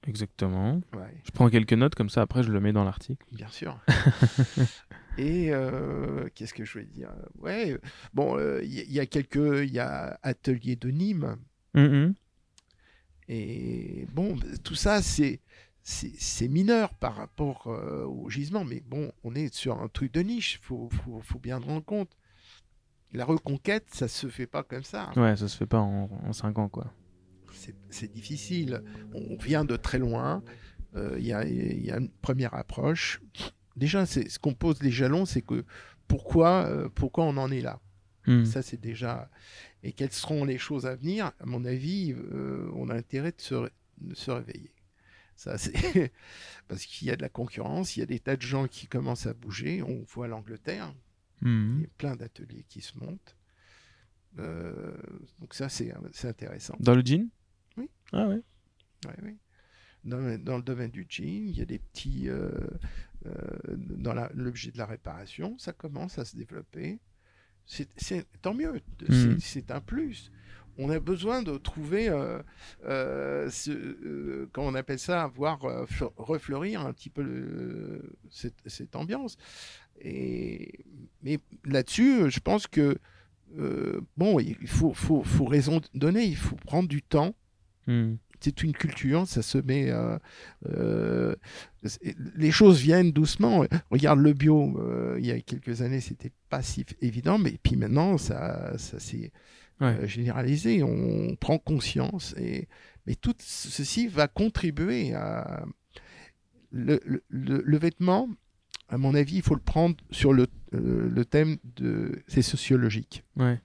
Exactement. 0.07 0.81
Ouais, 0.93 1.13
Je 1.25 1.31
prends 1.31 1.49
quelques 1.49 1.73
notes 1.73 1.95
comme 1.95 2.09
ça, 2.09 2.21
après 2.21 2.43
je 2.43 2.51
le 2.51 2.59
mets 2.59 2.73
dans 2.73 2.83
l'article. 2.83 3.25
bien 3.31 3.47
sûr. 3.49 3.79
Et 5.17 5.53
euh, 5.53 6.27
qu'est-ce 6.33 6.53
que 6.55 6.65
je 6.65 6.79
vais 6.79 6.85
dire? 6.85 7.11
Ouais, 7.37 7.77
bon, 8.13 8.37
euh, 8.37 8.61
il 8.63 8.73
y, 8.73 8.79
a- 8.79 8.83
il 8.83 8.91
y 8.93 8.99
a 8.99 9.05
quelques, 9.05 9.35
il 9.35 9.71
y 9.71 9.79
a 9.79 10.19
Atelier 10.23 10.75
de 10.75 10.89
Nîmes. 10.89 11.37
Mhm. 11.75 12.15
Et 13.29 14.07
bon, 14.13 14.35
tout 14.63 14.75
ça, 14.75 15.01
c'est 15.01 15.39
mineur 16.49 16.93
par 16.95 17.15
rapport 17.15 17.67
euh, 17.67 18.05
au 18.05 18.29
gisement, 18.29 18.63
mais 18.65 18.81
bon, 18.81 19.11
on 19.23 19.33
est 19.35 19.53
sur 19.53 19.79
un 19.81 19.87
truc 19.87 20.11
de 20.13 20.21
niche, 20.21 20.59
faut, 20.61 20.89
faut, 20.89 21.21
faut 21.21 21.39
bien 21.39 21.59
le 21.59 21.65
rendre 21.65 21.85
compte. 21.85 22.17
La 23.11 23.25
reconquête, 23.25 23.85
ça 23.93 24.07
se 24.07 24.27
fait 24.27 24.47
pas 24.47 24.63
comme 24.63 24.83
ça. 24.83 25.11
Ouais, 25.15 25.35
ça 25.37 25.47
se 25.47 25.55
fait 25.55 25.67
pas 25.67 25.79
en, 25.79 26.09
en 26.25 26.33
5 26.33 26.57
ans, 26.57 26.67
quoi. 26.69 26.91
C'est- 27.89 28.11
difficile. 28.13 28.83
On 29.13 29.35
vient 29.37 29.65
de 29.65 29.75
très 29.77 29.99
loin. 29.99 30.43
Euh, 30.95 31.15
Il 31.19 31.25
y, 31.25 31.33
a, 31.33 31.45
il 31.45 31.83
y 31.85 31.91
a 31.91 31.97
une 31.97 32.09
première 32.09 32.53
approche. 32.53 33.21
Déjà, 33.75 34.05
c'est 34.05 34.29
ce 34.29 34.37
qu'on 34.39 34.53
pose 34.53 34.81
les 34.83 34.91
jalons, 34.91 35.25
c'est 35.25 35.41
que 35.41 35.63
pourquoi, 36.07 36.65
euh, 36.67 36.89
pourquoi 36.89 37.23
on 37.25 37.37
en 37.37 37.49
est 37.51 37.61
là? 37.61 37.79
Hmm. 38.27 38.45
Ça, 38.45 38.61
c'est 38.61 38.79
déjà. 38.79 39.29
Et 39.81 39.91
quelles 39.93 40.11
seront 40.11 40.45
les 40.45 40.57
choses 40.57 40.85
à 40.85 40.95
venir? 40.95 41.31
À 41.39 41.45
mon 41.45 41.65
avis, 41.65 42.13
euh, 42.13 42.69
on 42.75 42.89
a 42.89 42.95
intérêt 42.95 43.31
de 43.31 43.41
se, 43.41 43.55
ré- 43.55 43.71
de 43.99 44.13
se 44.15 44.31
réveiller. 44.31 44.71
Ça, 45.35 45.57
c'est 45.57 45.73
parce 46.67 46.85
qu'il 46.85 47.07
y 47.07 47.11
a 47.11 47.15
de 47.15 47.21
la 47.23 47.29
concurrence, 47.29 47.97
il 47.97 48.01
y 48.01 48.03
a 48.03 48.05
des 48.05 48.19
tas 48.19 48.35
de 48.35 48.41
gens 48.43 48.67
qui 48.67 48.85
commencent 48.87 49.25
à 49.25 49.33
bouger. 49.33 49.81
On 49.81 50.03
voit 50.07 50.27
l'Angleterre, 50.27 50.93
il 51.41 51.47
Mhm. 51.47 51.81
y 51.81 51.85
a 51.85 51.89
plein 51.97 52.15
d'ateliers 52.15 52.65
qui 52.69 52.81
se 52.81 52.97
montent. 52.99 53.35
Donc 55.39 55.53
ça, 55.53 55.69
c'est 55.69 55.93
c'est 56.13 56.27
intéressant. 56.27 56.75
Dans 56.79 56.95
le 56.95 57.01
jean? 57.03 57.27
Oui. 58.13 58.19
Ah 58.19 58.27
ouais. 58.27 58.41
Ouais, 59.07 59.15
oui. 59.23 59.37
Dans, 60.05 60.17
le- 60.17 60.37
dans 60.37 60.57
le 60.57 60.63
domaine 60.63 60.91
du 60.91 61.05
jean, 61.09 61.23
il 61.49 61.57
y 61.57 61.61
a 61.61 61.65
des 61.65 61.79
petits. 61.79 62.29
euh, 62.29 62.51
euh, 63.25 63.31
dans 63.77 64.13
l'objet 64.33 64.71
de 64.71 64.77
la 64.77 64.85
réparation, 64.85 65.57
ça 65.57 65.71
commence 65.73 66.19
à 66.19 66.25
se 66.25 66.35
développer. 66.35 66.99
C'est 67.65 67.87
tant 68.41 68.53
mieux, 68.53 68.81
c'est 69.09 69.27
Mm. 69.29 69.39
c'est 69.39 69.71
un 69.71 69.79
plus. 69.79 70.29
On 70.77 70.89
a 70.89 70.99
besoin 70.99 71.43
de 71.43 71.57
trouver, 71.57 72.09
euh, 72.09 72.41
euh, 72.85 73.49
ce, 73.49 74.45
comment 74.51 74.67
on 74.67 74.75
appelle 74.75 74.99
ça, 74.99 75.27
voir 75.27 75.59
fle- 75.85 76.11
refleurir 76.17 76.81
un 76.85 76.91
petit 76.91 77.09
peu 77.11 77.21
le- 77.21 78.15
cette, 78.29 78.55
cette 78.65 78.95
ambiance. 78.97 79.37
Et, 80.01 80.83
mais 81.21 81.39
là-dessus, 81.63 82.29
je 82.31 82.39
pense 82.41 82.67
que, 82.67 82.97
bon, 84.17 84.39
il 84.39 84.67
faut, 84.67 84.93
faut, 84.93 85.23
faut 85.23 85.45
raison 85.45 85.79
donner, 85.93 86.25
il 86.25 86.35
faut 86.35 86.55
prendre 86.57 86.89
du 86.89 87.01
temps 87.03 87.35
Hmm. 87.87 88.15
c'est 88.39 88.63
une 88.63 88.73
culture, 88.73 89.27
ça 89.27 89.41
se 89.41 89.57
met. 89.57 89.89
euh, 89.89 90.17
euh, 90.69 91.35
les 92.35 92.51
choses 92.51 92.79
viennent 92.81 93.11
doucement. 93.11 93.65
Regarde 93.91 94.19
le 94.19 94.33
bio, 94.33 94.77
euh, 94.79 95.17
il 95.19 95.25
y 95.25 95.31
a 95.31 95.39
quelques 95.41 95.81
années, 95.81 95.99
c'était 96.01 96.31
pas 96.49 96.61
si 96.61 96.85
évident, 97.01 97.37
mais 97.37 97.57
puis 97.63 97.75
maintenant, 97.75 98.17
ça, 98.17 98.77
ça 98.77 98.99
s'est 98.99 99.31
Ouais. 99.81 100.07
généralisé. 100.07 100.83
On 100.83 101.35
prend 101.35 101.57
conscience, 101.57 102.35
et 102.37 102.67
mais 103.07 103.15
tout 103.15 103.33
ceci 103.39 104.07
va 104.07 104.27
contribuer 104.27 105.13
à 105.13 105.65
le, 106.71 106.99
le- 107.05 107.23
le- 107.29 107.63
le 107.65 107.77
vêtement. 107.77 108.29
À 108.89 108.97
mon 108.97 109.15
avis, 109.15 109.37
il 109.37 109.41
faut 109.41 109.55
le 109.55 109.61
prendre 109.61 109.95
sur 110.11 110.31
le, 110.33 110.47
le 110.71 111.25
thème 111.25 111.57
de 111.75 112.23
c'est 112.27 112.41
sociologique. 112.43 113.23
Ouais. 113.35 113.59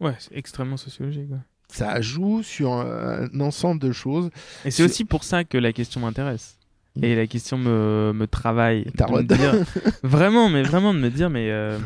Ouais, 0.00 0.14
c'est 0.20 0.36
extrêmement 0.36 0.76
sociologique. 0.76 1.30
ouais. 1.30 1.38
Ça 1.72 2.00
joue 2.00 2.42
sur 2.42 2.72
un, 2.72 3.28
un 3.32 3.40
ensemble 3.40 3.80
de 3.80 3.92
choses. 3.92 4.30
Et 4.64 4.70
c'est 4.70 4.82
aussi 4.84 5.04
pour 5.04 5.24
ça 5.24 5.44
que 5.44 5.58
la 5.58 5.72
question 5.72 6.00
m'intéresse. 6.00 6.58
Mm. 6.96 7.04
Et 7.04 7.16
la 7.16 7.26
question 7.26 7.56
me, 7.58 8.12
me 8.14 8.26
travaille. 8.26 8.84
me 8.84 9.22
dire- 9.22 9.64
vraiment, 10.02 10.48
mais 10.48 10.62
vraiment 10.62 10.92
de 10.94 10.98
me 10.98 11.08
dire, 11.10 11.30
mais 11.30 11.50
euh, 11.50 11.78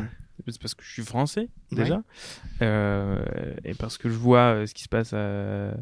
c'est 0.49 0.61
parce 0.61 0.74
que 0.74 0.82
je 0.84 0.93
suis 0.93 1.03
français 1.05 1.49
déjà, 1.72 2.03
Euh, 2.62 3.18
et 3.64 3.74
parce 3.74 3.99
que 3.99 4.09
je 4.09 4.16
vois 4.16 4.55
euh, 4.55 4.66
ce 4.66 4.74
qui 4.74 4.82
se 4.82 4.89
passe 4.89 5.11
euh, 5.14 5.72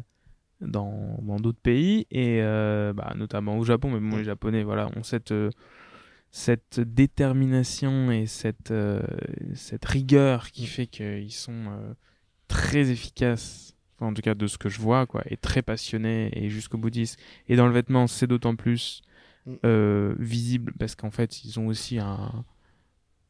dans 0.61 1.17
dans 1.21 1.37
d'autres 1.37 1.59
pays 1.61 2.05
et 2.11 2.39
euh, 2.41 2.93
bah, 2.93 3.13
notamment 3.15 3.57
au 3.57 3.63
Japon. 3.63 3.89
Mais 3.91 3.99
bon, 3.99 4.17
les 4.17 4.23
Japonais, 4.23 4.63
voilà, 4.63 4.87
ont 4.95 5.03
cette 5.03 5.33
cette 6.31 6.79
détermination 6.81 8.11
et 8.11 8.25
cette 8.27 8.73
cette 9.53 9.85
rigueur 9.85 10.51
qui 10.51 10.65
fait 10.67 10.85
qu'ils 10.87 11.31
sont 11.31 11.65
très 12.47 12.89
efficaces. 12.91 13.64
En 14.01 14.13
tout 14.13 14.21
cas, 14.21 14.35
de 14.35 14.47
ce 14.47 14.57
que 14.57 14.67
je 14.69 14.79
vois, 14.81 15.05
quoi, 15.05 15.21
et 15.29 15.37
très 15.37 15.61
passionnés 15.61 16.29
et 16.33 16.49
jusqu'au 16.49 16.77
boutiste. 16.77 17.17
Et 17.47 17.55
dans 17.55 17.65
le 17.67 17.71
vêtement, 17.73 18.07
c'est 18.07 18.27
d'autant 18.27 18.55
plus 18.55 19.01
Mm. 19.47 19.53
euh, 19.63 20.15
visible 20.17 20.73
parce 20.79 20.95
qu'en 20.95 21.11
fait, 21.11 21.43
ils 21.45 21.59
ont 21.59 21.67
aussi 21.67 21.99
un. 21.99 22.43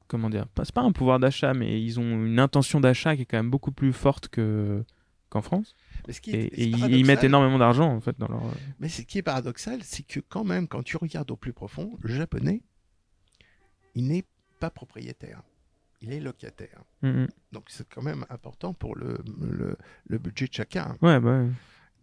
Comment 0.08 0.30
dire 0.30 0.46
C'est 0.64 0.72
pas 0.74 0.82
un 0.82 0.94
pouvoir 0.94 1.20
d'achat, 1.20 1.54
mais 1.54 1.82
ils 1.82 2.00
ont 2.00 2.26
une 2.26 2.40
intention 2.40 2.80
d'achat 2.80 3.16
qui 3.18 3.24
est 3.24 3.26
quand 3.26 3.36
même 3.38 3.50
beaucoup 3.50 3.74
plus 3.74 3.92
forte 3.92 4.30
que 4.30 4.84
qu'en 5.30 5.42
France. 5.42 5.76
Mais 6.08 6.14
ce 6.14 6.22
qui 6.22 6.32
Et, 6.32 6.46
est- 6.64 6.70
ils, 6.70 7.06
mettent 7.06 7.24
énormément 7.26 7.58
d'argent, 7.58 7.92
en 7.94 8.00
fait, 8.00 8.18
dans 8.18 8.28
leur. 8.30 8.42
Mais 8.80 8.88
ce 8.88 9.02
qui 9.02 9.18
est 9.18 9.24
paradoxal, 9.24 9.84
c'est 9.84 10.04
que 10.04 10.22
quand 10.22 10.46
même, 10.46 10.68
quand 10.70 10.84
tu 10.84 10.96
regardes 10.96 11.30
au 11.32 11.36
plus 11.36 11.52
profond, 11.52 11.98
le 12.02 12.14
japonais, 12.14 12.62
il 13.96 14.08
n'est 14.08 14.26
pas 14.62 14.70
propriétaire, 14.70 15.42
il 16.02 16.14
est 16.14 16.20
locataire. 16.20 16.84
Mhm. 17.02 17.28
Donc 17.52 17.66
c'est 17.70 17.88
quand 17.90 18.02
même 18.02 18.26
important 18.30 18.74
pour 18.74 18.96
le, 18.96 19.18
le, 19.42 19.76
le 20.08 20.18
budget 20.18 20.48
de 20.48 20.54
chacun. 20.54 20.96
Ouais, 21.02 21.20
bah 21.20 21.42
ouais. 21.44 21.50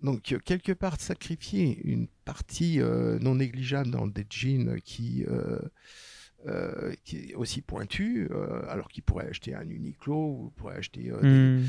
Donc 0.02 0.32
euh, 0.32 0.38
quelque 0.44 0.72
part, 0.72 0.98
sacrifier 1.00 1.80
une 1.84 2.08
partie 2.24 2.80
euh, 2.80 3.18
non 3.20 3.36
négligeable 3.36 3.90
dans 3.90 4.06
des 4.08 4.26
jeans 4.28 4.80
qui, 4.84 5.24
euh, 5.28 5.60
euh, 6.46 6.92
qui 7.04 7.30
est 7.30 7.34
aussi 7.34 7.62
pointu, 7.62 8.28
alors 8.68 8.88
qu'il 8.88 9.04
pourrait 9.04 9.28
acheter 9.28 9.54
un 9.54 9.68
Uniqlo 9.68 10.14
ou 10.16 10.52
pourrait 10.56 10.76
acheter... 10.76 11.12
des- 11.22 11.60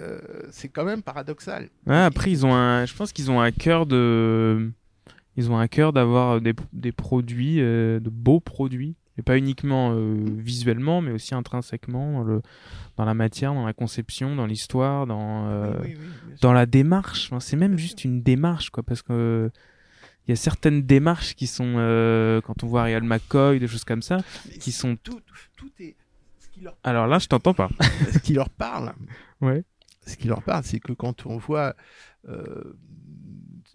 euh, 0.00 0.20
c'est 0.52 0.68
quand 0.68 0.84
même 0.84 1.02
paradoxal. 1.02 1.70
Ouais, 1.84 1.96
après, 1.96 2.30
ils 2.30 2.46
ont 2.46 2.54
un. 2.54 2.84
Je 2.86 2.94
pense 2.94 3.12
qu'ils 3.12 3.32
ont 3.32 3.40
un 3.40 3.50
cœur 3.50 3.84
de. 3.84 4.70
Ils 5.34 5.50
ont 5.50 5.58
un 5.58 5.66
cœur 5.66 5.92
d'avoir 5.92 6.40
des, 6.40 6.54
des 6.72 6.92
produits, 6.92 7.56
de 7.56 8.00
beaux 8.08 8.38
produits. 8.38 8.94
Et 9.18 9.22
pas 9.22 9.36
uniquement 9.36 9.92
euh, 9.94 10.14
visuellement, 10.36 11.00
mais 11.02 11.10
aussi 11.10 11.34
intrinsèquement 11.34 12.12
dans, 12.12 12.22
le, 12.22 12.40
dans 12.96 13.04
la 13.04 13.14
matière, 13.14 13.52
dans 13.52 13.66
la 13.66 13.72
conception, 13.72 14.36
dans 14.36 14.46
l'histoire, 14.46 15.06
dans, 15.08 15.48
euh, 15.48 15.72
Oui, 15.82 15.88
oui, 15.88 15.94
oui, 15.96 15.96
bien 15.98 16.36
sûr. 16.36 16.40
dans 16.42 16.52
la 16.52 16.66
démarche. 16.66 17.26
Enfin, 17.32 17.40
c'est 17.40 17.56
même 17.56 17.74
Bien 17.74 17.84
juste 17.84 18.04
une 18.04 18.22
démarche, 18.22 18.70
quoi, 18.70 18.82
parce 18.84 19.02
que 19.02 19.50
il 20.26 20.30
y 20.30 20.34
a 20.34 20.36
certaines 20.36 20.82
démarches 20.82 21.34
qui 21.34 21.46
sont, 21.46 21.74
euh, 21.78 22.40
quand 22.42 22.62
on 22.62 22.66
voit 22.66 22.82
Real 22.84 23.02
McCoy, 23.02 23.58
des 23.58 23.66
choses 23.66 23.84
comme 23.84 24.02
ça, 24.02 24.18
Mais 24.48 24.58
qui 24.58 24.70
sont. 24.72 24.94
tout, 24.96 25.20
tout 25.56 25.70
est... 25.80 25.96
Ce 26.38 26.48
qui 26.50 26.60
leur 26.60 26.76
Alors 26.84 27.06
là, 27.06 27.18
je 27.18 27.26
t'entends 27.28 27.54
pas. 27.54 27.70
ce 28.12 28.18
qui 28.18 28.34
leur 28.34 28.50
parle, 28.50 28.92
Ouais. 29.40 29.64
ce 30.06 30.16
qui 30.16 30.28
leur 30.28 30.42
parle, 30.42 30.62
c'est 30.64 30.80
que 30.80 30.92
quand 30.92 31.24
on 31.26 31.38
voit 31.38 31.74
euh, 32.28 32.76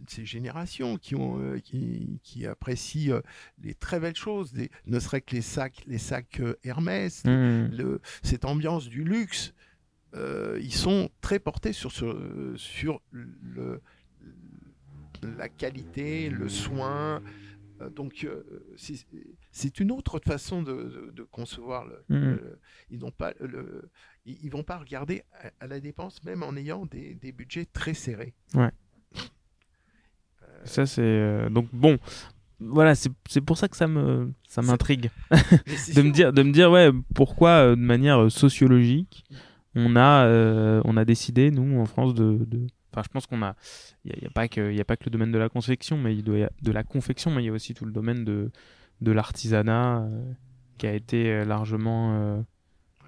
ces 0.10 0.26
générations 0.26 0.98
qui, 0.98 1.16
ont, 1.16 1.40
euh, 1.40 1.60
qui, 1.60 2.20
qui 2.24 2.46
apprécient 2.46 3.16
euh, 3.16 3.22
les 3.62 3.74
très 3.74 4.00
belles 4.00 4.16
choses, 4.16 4.54
des, 4.54 4.70
ne 4.86 5.00
serait 5.00 5.22
que 5.22 5.36
les 5.36 5.42
sacs, 5.42 5.84
les 5.88 5.98
sacs 5.98 6.40
euh, 6.40 6.56
Hermès, 6.64 7.24
le, 7.72 8.02
cette 8.24 8.46
ambiance 8.46 8.88
du 8.88 9.04
luxe, 9.04 9.54
ils 10.16 10.74
sont 10.74 11.10
très 11.22 11.40
portés 11.40 11.74
sur, 11.74 11.92
sur, 11.92 12.16
sur 12.56 13.02
le, 13.12 13.82
la 15.38 15.50
qualité, 15.50 16.30
le 16.30 16.50
soin. 16.50 17.22
Donc, 17.96 18.26
c'est- 18.78 19.80
une 19.80 19.92
autre 19.92 20.20
façon 20.20 20.62
de, 20.62 20.72
de- 20.84 21.12
de 21.12 21.24
concevoir. 21.24 21.86
Le, 21.86 22.04
le- 22.36 22.60
ils 22.92 23.00
n'ont 23.00 23.12
pas 23.12 23.34
le, 23.40 23.90
ils, 24.26 24.50
vont 24.50 24.64
pas 24.64 24.78
regarder 24.78 25.24
à, 25.34 25.52
à 25.62 25.68
la 25.68 25.80
dépense, 25.80 26.24
même 26.24 26.44
en 26.44 26.56
ayant 26.56 26.86
des, 26.86 27.16
des 27.16 27.32
budgets 27.32 27.66
très 27.66 27.94
serrés. 27.94 28.34
Ça, 30.66 30.86
c'est. 30.86 31.02
euh, 31.02 31.50
Donc, 31.50 31.68
bon. 31.74 31.98
Voilà, 32.60 32.96
c'est 32.96 33.12
c'est 33.28 33.42
pour 33.42 33.58
ça 33.58 33.68
que 33.68 33.76
ça 33.76 33.88
me 33.88 34.32
ça 34.48 34.62
m'intrigue 34.62 35.10
de 35.96 36.02
me 36.02 36.12
dire 36.12 36.32
de 36.32 36.44
me 36.44 36.52
dire 36.54 36.72
ouais 36.72 36.92
pourquoi 37.14 37.50
euh, 37.50 37.76
de 37.76 37.82
manière 37.82 38.22
euh, 38.24 38.30
sociologique 38.30 39.26
on 39.76 39.98
a 39.98 40.26
euh, 40.28 40.80
on 40.86 40.96
a 40.96 41.04
décidé 41.04 41.52
nous 41.52 41.82
en 41.82 41.86
France 41.86 42.14
de, 42.14 42.46
de... 42.48 42.66
enfin 42.94 43.02
je 43.04 43.10
pense 43.12 43.26
qu'on 43.26 43.42
a 43.42 43.56
il 44.06 44.12
y, 44.12 44.14
a- 44.14 44.18
il 44.18 44.24
y 44.24 44.28
a 44.28 44.30
pas 44.30 44.48
que 44.48 44.72
il 44.72 44.78
y 44.78 44.80
a 44.80 44.86
pas 44.86 44.96
que 44.96 45.04
le 45.06 45.12
domaine 45.12 45.32
de 45.34 45.38
la 45.40 45.50
confection 45.50 45.98
mais 45.98 46.16
il 46.16 46.24
doit 46.24 46.38
y 46.38 46.44
a- 46.44 46.52
de 46.62 46.72
la 46.72 46.84
confection 46.84 47.32
mais 47.32 47.44
il 47.44 47.48
y 47.48 47.50
a 47.50 47.54
aussi 47.54 47.74
tout 47.74 47.84
le 47.86 47.92
domaine 47.92 48.24
de 48.24 48.50
de 49.02 49.12
l'artisanat 49.12 50.04
euh, 50.04 50.32
qui 50.78 50.88
a 50.88 50.94
été 50.94 51.44
largement 51.44 52.14
euh, 52.14 52.42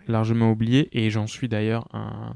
largement 0.10 0.52
oublié 0.52 0.90
et 0.91 1.10
j'en 1.11 1.27
suis 1.27 1.48
d'ailleurs 1.48 1.88
un 1.95 2.36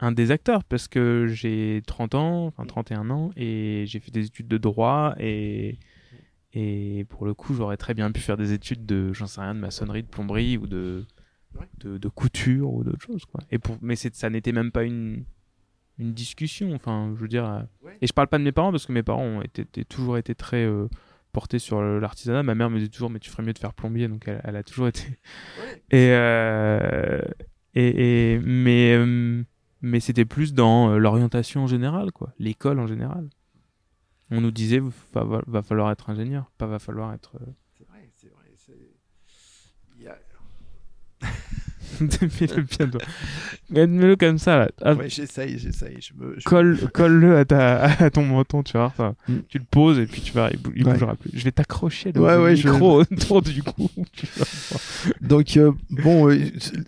un 0.00 0.12
des 0.12 0.30
acteurs 0.30 0.64
parce 0.64 0.88
que 0.88 1.26
j'ai 1.28 1.82
30 1.86 2.14
ans 2.14 2.46
enfin 2.46 2.66
31 2.66 3.10
ans 3.10 3.30
et 3.36 3.84
j'ai 3.86 4.00
fait 4.00 4.10
des 4.10 4.26
études 4.26 4.48
de 4.48 4.58
droit 4.58 5.14
et 5.18 5.78
et 6.56 7.04
pour 7.08 7.26
le 7.26 7.34
coup, 7.34 7.52
j'aurais 7.52 7.76
très 7.76 7.94
bien 7.94 8.12
pu 8.12 8.20
faire 8.20 8.36
des 8.36 8.52
études 8.52 8.86
de, 8.86 9.12
j'en 9.12 9.26
sais 9.26 9.40
rien, 9.40 9.56
de 9.56 9.58
maçonnerie, 9.60 10.04
de 10.04 10.08
plomberie 10.08 10.56
ou 10.56 10.68
de, 10.68 11.04
Ouais. 11.58 11.66
de, 11.78 11.98
de 11.98 12.08
couture 12.08 12.72
ou 12.72 12.84
d'autres 12.84 13.04
choses, 13.04 13.24
quoi. 13.24 13.40
Et 13.50 13.58
pour, 13.58 13.76
mais 13.82 13.96
ça 13.96 14.30
n'était 14.30 14.52
même 14.52 14.70
pas 14.70 14.84
une, 14.84 15.24
une 15.98 16.12
discussion. 16.14 16.72
Enfin, 16.74 17.12
je 17.16 17.20
veux 17.20 17.26
dire. 17.28 17.44
euh, 17.44 17.60
Ouais. 17.82 17.96
Et 18.00 18.06
je 18.06 18.12
parle 18.12 18.28
pas 18.28 18.38
de 18.38 18.44
mes 18.44 18.52
parents 18.52 18.70
parce 18.70 18.86
que 18.86 18.92
mes 18.92 19.02
parents 19.02 19.24
ont 19.24 19.42
été, 19.42 19.62
étaient- 19.62 19.84
toujours 19.84 20.16
été 20.16 20.34
très 20.36 20.64
euh, 20.64 20.86
portés 21.32 21.58
sur 21.58 21.82
l'artisanat. 21.82 22.44
Ma 22.44 22.54
mère 22.54 22.70
me 22.70 22.78
disait 22.78 22.88
toujours, 22.90 23.10
mais 23.10 23.18
tu 23.18 23.30
ferais 23.30 23.42
mieux 23.42 23.52
de 23.52 23.58
faire 23.58 23.74
plombier, 23.74 24.06
donc 24.06 24.28
elle, 24.28 24.40
elle 24.44 24.54
a 24.56 24.62
toujours 24.62 24.86
été. 24.86 25.02
Ouais. 25.60 25.82
Et, 25.90 26.10
euh, 26.12 27.20
et, 27.74 28.34
et 28.34 28.38
mais, 28.38 28.94
euh, 28.96 29.42
mais 29.84 30.00
c'était 30.00 30.24
plus 30.24 30.54
dans 30.54 30.90
euh, 30.90 30.98
l'orientation 30.98 31.64
en 31.64 31.66
général, 31.66 32.10
quoi. 32.12 32.32
L'école 32.38 32.80
en 32.80 32.86
général. 32.86 33.28
On 34.30 34.40
nous 34.40 34.50
disait, 34.50 34.80
va, 35.12 35.24
va, 35.24 35.42
va 35.46 35.62
falloir 35.62 35.90
être 35.90 36.08
ingénieur, 36.10 36.50
pas 36.58 36.66
va 36.66 36.78
falloir 36.78 37.12
être. 37.12 37.32
euh, 37.36 37.46
C'est 37.78 37.86
vrai, 37.88 38.10
c'est 38.16 38.28
vrai. 38.28 38.44
c'est- 38.56 38.90
il 39.98 40.04
y 40.04 40.08
a- 40.08 40.18
Mets-le 42.00 42.62
bien 42.62 42.86
droit. 42.88 43.06
Mets-le 43.70 44.16
comme 44.16 44.38
ça, 44.38 44.58
là. 44.58 44.68
Ah, 44.82 44.94
Ouais, 44.94 45.08
j'essaye, 45.08 45.58
j'essaye. 45.58 45.98
Je 46.00 46.12
me, 46.14 46.34
je- 46.38 46.44
Colle, 46.44 46.76
colle-le 46.92 47.36
à, 47.36 47.44
ta, 47.44 47.84
à 47.84 48.10
ton 48.10 48.24
menton, 48.24 48.62
tu 48.64 48.72
vois. 48.72 48.86
Enfin, 48.86 49.14
Mm. 49.28 49.36
Tu 49.48 49.58
le 49.58 49.64
poses 49.70 49.98
et 50.00 50.06
puis 50.06 50.20
tu 50.20 50.32
vas, 50.32 50.50
il, 50.50 50.58
bou- 50.58 50.72
il 50.74 50.84
Ouais. 50.86 50.92
bougera 50.94 51.14
plus. 51.14 51.30
Je 51.32 51.44
vais 51.44 51.52
t'accrocher 51.52 52.10
le, 52.12 52.20
Ouais, 52.20 52.36
ouais, 52.36 52.56
je- 52.56 52.68
micro 52.68 53.00
autour 53.02 53.42
du 53.42 53.62
cou. 53.62 53.88
Donc, 55.20 55.56
euh, 55.56 55.70
bon, 55.90 56.30
euh, 56.30 56.38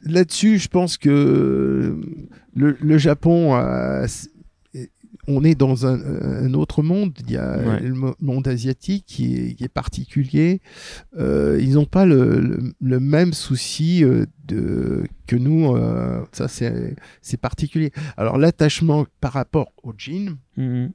là-dessus, 0.05 0.59
je 0.59 0.69
pense 0.69 0.97
que 0.99 1.97
le, 2.57 2.77
le 2.81 2.99
Japon, 2.99 3.55
a- 3.55 4.07
on 5.29 5.43
est 5.43 5.57
dans 5.57 5.87
un, 5.87 5.99
un 6.45 6.55
autre 6.55 6.83
monde. 6.85 7.13
Il 7.27 7.33
y 7.33 7.37
a 7.37 7.59
Ouais. 7.59 7.81
le 7.81 7.95
mo- 7.95 8.15
monde 8.21 8.47
asiatique 8.47 9.05
qui 9.07 9.35
est, 9.37 9.55
qui 9.55 9.65
est 9.65 9.69
particulier. 9.69 10.61
Euh, 11.19 11.59
ils 11.61 11.73
n'ont 11.75 11.85
pas 11.85 12.07
le, 12.07 12.39
le- 12.39 12.73
le 12.81 13.01
même 13.01 13.33
souci 13.33 14.05
euh, 14.05 14.27
de, 14.47 15.05
que 15.27 15.35
nous. 15.35 15.75
euh, 15.75 16.23
ça, 16.33 16.47
c'est 16.49 17.37
particulier. 17.41 17.91
Alors, 18.17 18.39
l'attachement 18.39 19.05
par 19.21 19.33
rapport 19.33 19.73
au 19.83 19.93
jean, 19.99 20.37
Mhm. 20.57 20.93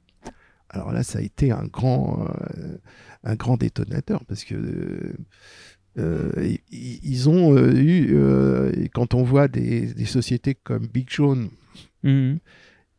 alors 0.70 0.92
là, 0.92 1.02
ça 1.02 1.18
a 1.18 1.22
été 1.22 1.50
un 1.50 1.66
grand, 1.66 2.26
euh, 2.56 2.78
un 3.24 3.34
grand 3.34 3.58
détonateur 3.58 4.24
parce 4.24 4.44
que 4.44 4.56
euh, 5.98 6.30
ils, 6.70 7.28
ont 7.28 7.54
euh, 7.56 7.72
eu, 7.74 8.14
euh, 8.14 8.72
quand 8.94 9.14
on 9.14 9.22
voit 9.22 9.48
des, 9.48 9.92
des 9.92 10.04
sociétés 10.06 10.54
comme 10.54 10.86
Big 10.86 11.06
John, 11.10 11.48
Mhm. 12.04 12.38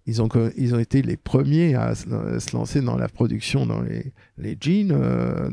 ils 0.06 0.22
ont, 0.22 0.30
ils 0.58 0.74
ont 0.76 0.80
été 0.80 1.02
les 1.02 1.18
premiers 1.18 1.76
à 1.76 1.94
se, 1.96 2.08
à 2.10 2.40
se 2.40 2.56
lancer 2.56 2.82
dans 2.82 2.98
la 2.98 3.10
production 3.10 3.66
dans 3.66 3.82
les, 3.82 4.14
les 4.38 4.58
jeans. 4.60 4.92
euh, 4.92 5.50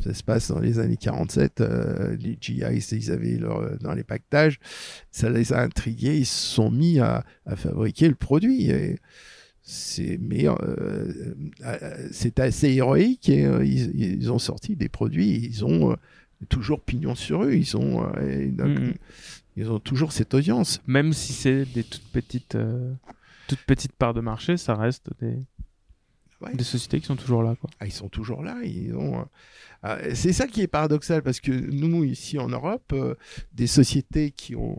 ça 0.00 0.12
se 0.14 0.22
passe 0.22 0.50
dans 0.50 0.58
les 0.60 0.78
années 0.78 0.96
47. 0.96 1.60
euh, 1.60 2.16
les 2.20 2.36
GIs, 2.40 2.62
ils 2.92 3.10
avaient 3.12 3.36
leur, 3.38 3.78
dans 3.78 3.92
les 3.94 4.04
pactages. 4.04 4.58
Ça 5.10 5.30
les 5.30 5.52
a 5.52 5.62
intrigués. 5.62 6.18
Ils 6.18 6.26
se 6.26 6.54
sont 6.54 6.70
mis 6.70 6.98
à, 7.00 7.24
à 7.46 7.56
fabriquer 7.56 8.08
le 8.08 8.14
produit. 8.14 8.70
Et 8.70 8.98
c'est, 9.62 10.18
mais 10.20 10.46
euh, 10.48 11.34
c'est 12.12 12.38
assez 12.40 12.68
héroïque. 12.70 13.28
Et 13.28 13.46
euh, 13.46 13.64
ils, 13.64 13.94
ils 14.20 14.32
ont 14.32 14.38
sorti 14.38 14.76
des 14.76 14.88
produits. 14.88 15.40
Ils 15.44 15.64
ont 15.64 15.96
toujours 16.48 16.80
pignon 16.80 17.14
sur 17.14 17.44
eux. 17.44 17.54
Ils 17.54 17.76
ont, 17.76 18.04
euh, 18.16 18.50
donc, 18.50 18.78
Mhm. 18.78 18.94
ils 19.56 19.70
ont 19.70 19.80
toujours 19.80 20.12
cette 20.12 20.34
audience. 20.34 20.80
Même 20.86 21.12
si 21.12 21.32
c'est 21.32 21.64
des 21.64 21.82
toutes 21.84 22.08
petites, 22.12 22.54
euh, 22.54 22.92
toutes 23.48 23.62
petites 23.62 23.92
parts 23.92 24.14
de 24.14 24.20
marché, 24.20 24.56
ça 24.56 24.74
reste 24.74 25.08
des, 25.20 25.38
Ouais. 26.42 26.54
des 26.54 26.64
sociétés 26.64 27.00
qui 27.00 27.06
sont 27.06 27.16
toujours 27.16 27.42
là. 27.42 27.56
Quoi. 27.58 27.70
Ah, 27.80 27.86
ils 27.86 27.92
sont 27.92 28.08
toujours 28.10 28.42
là. 28.42 28.58
Ils 28.62 28.94
ont. 28.94 29.20
euh, 29.20 29.24
ah, 29.82 29.98
c'est 30.14 30.34
ça 30.34 30.46
qui 30.46 30.60
est 30.60 30.66
paradoxal 30.66 31.22
parce 31.22 31.40
que 31.40 31.50
nous 31.52 32.04
ici 32.04 32.38
en 32.38 32.48
Europe, 32.50 32.94
des 33.54 33.66
sociétés 33.66 34.30
qui 34.32 34.54
ont, 34.54 34.76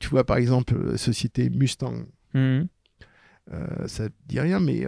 tu 0.00 0.08
vois 0.08 0.24
par 0.24 0.38
exemple, 0.38 0.74
la 0.92 0.96
société 0.96 1.50
Mustang. 1.50 2.06
Euh, 2.34 3.86
ça 3.86 4.04
ne 4.04 4.08
dit 4.26 4.40
rien, 4.40 4.58
mais 4.58 4.86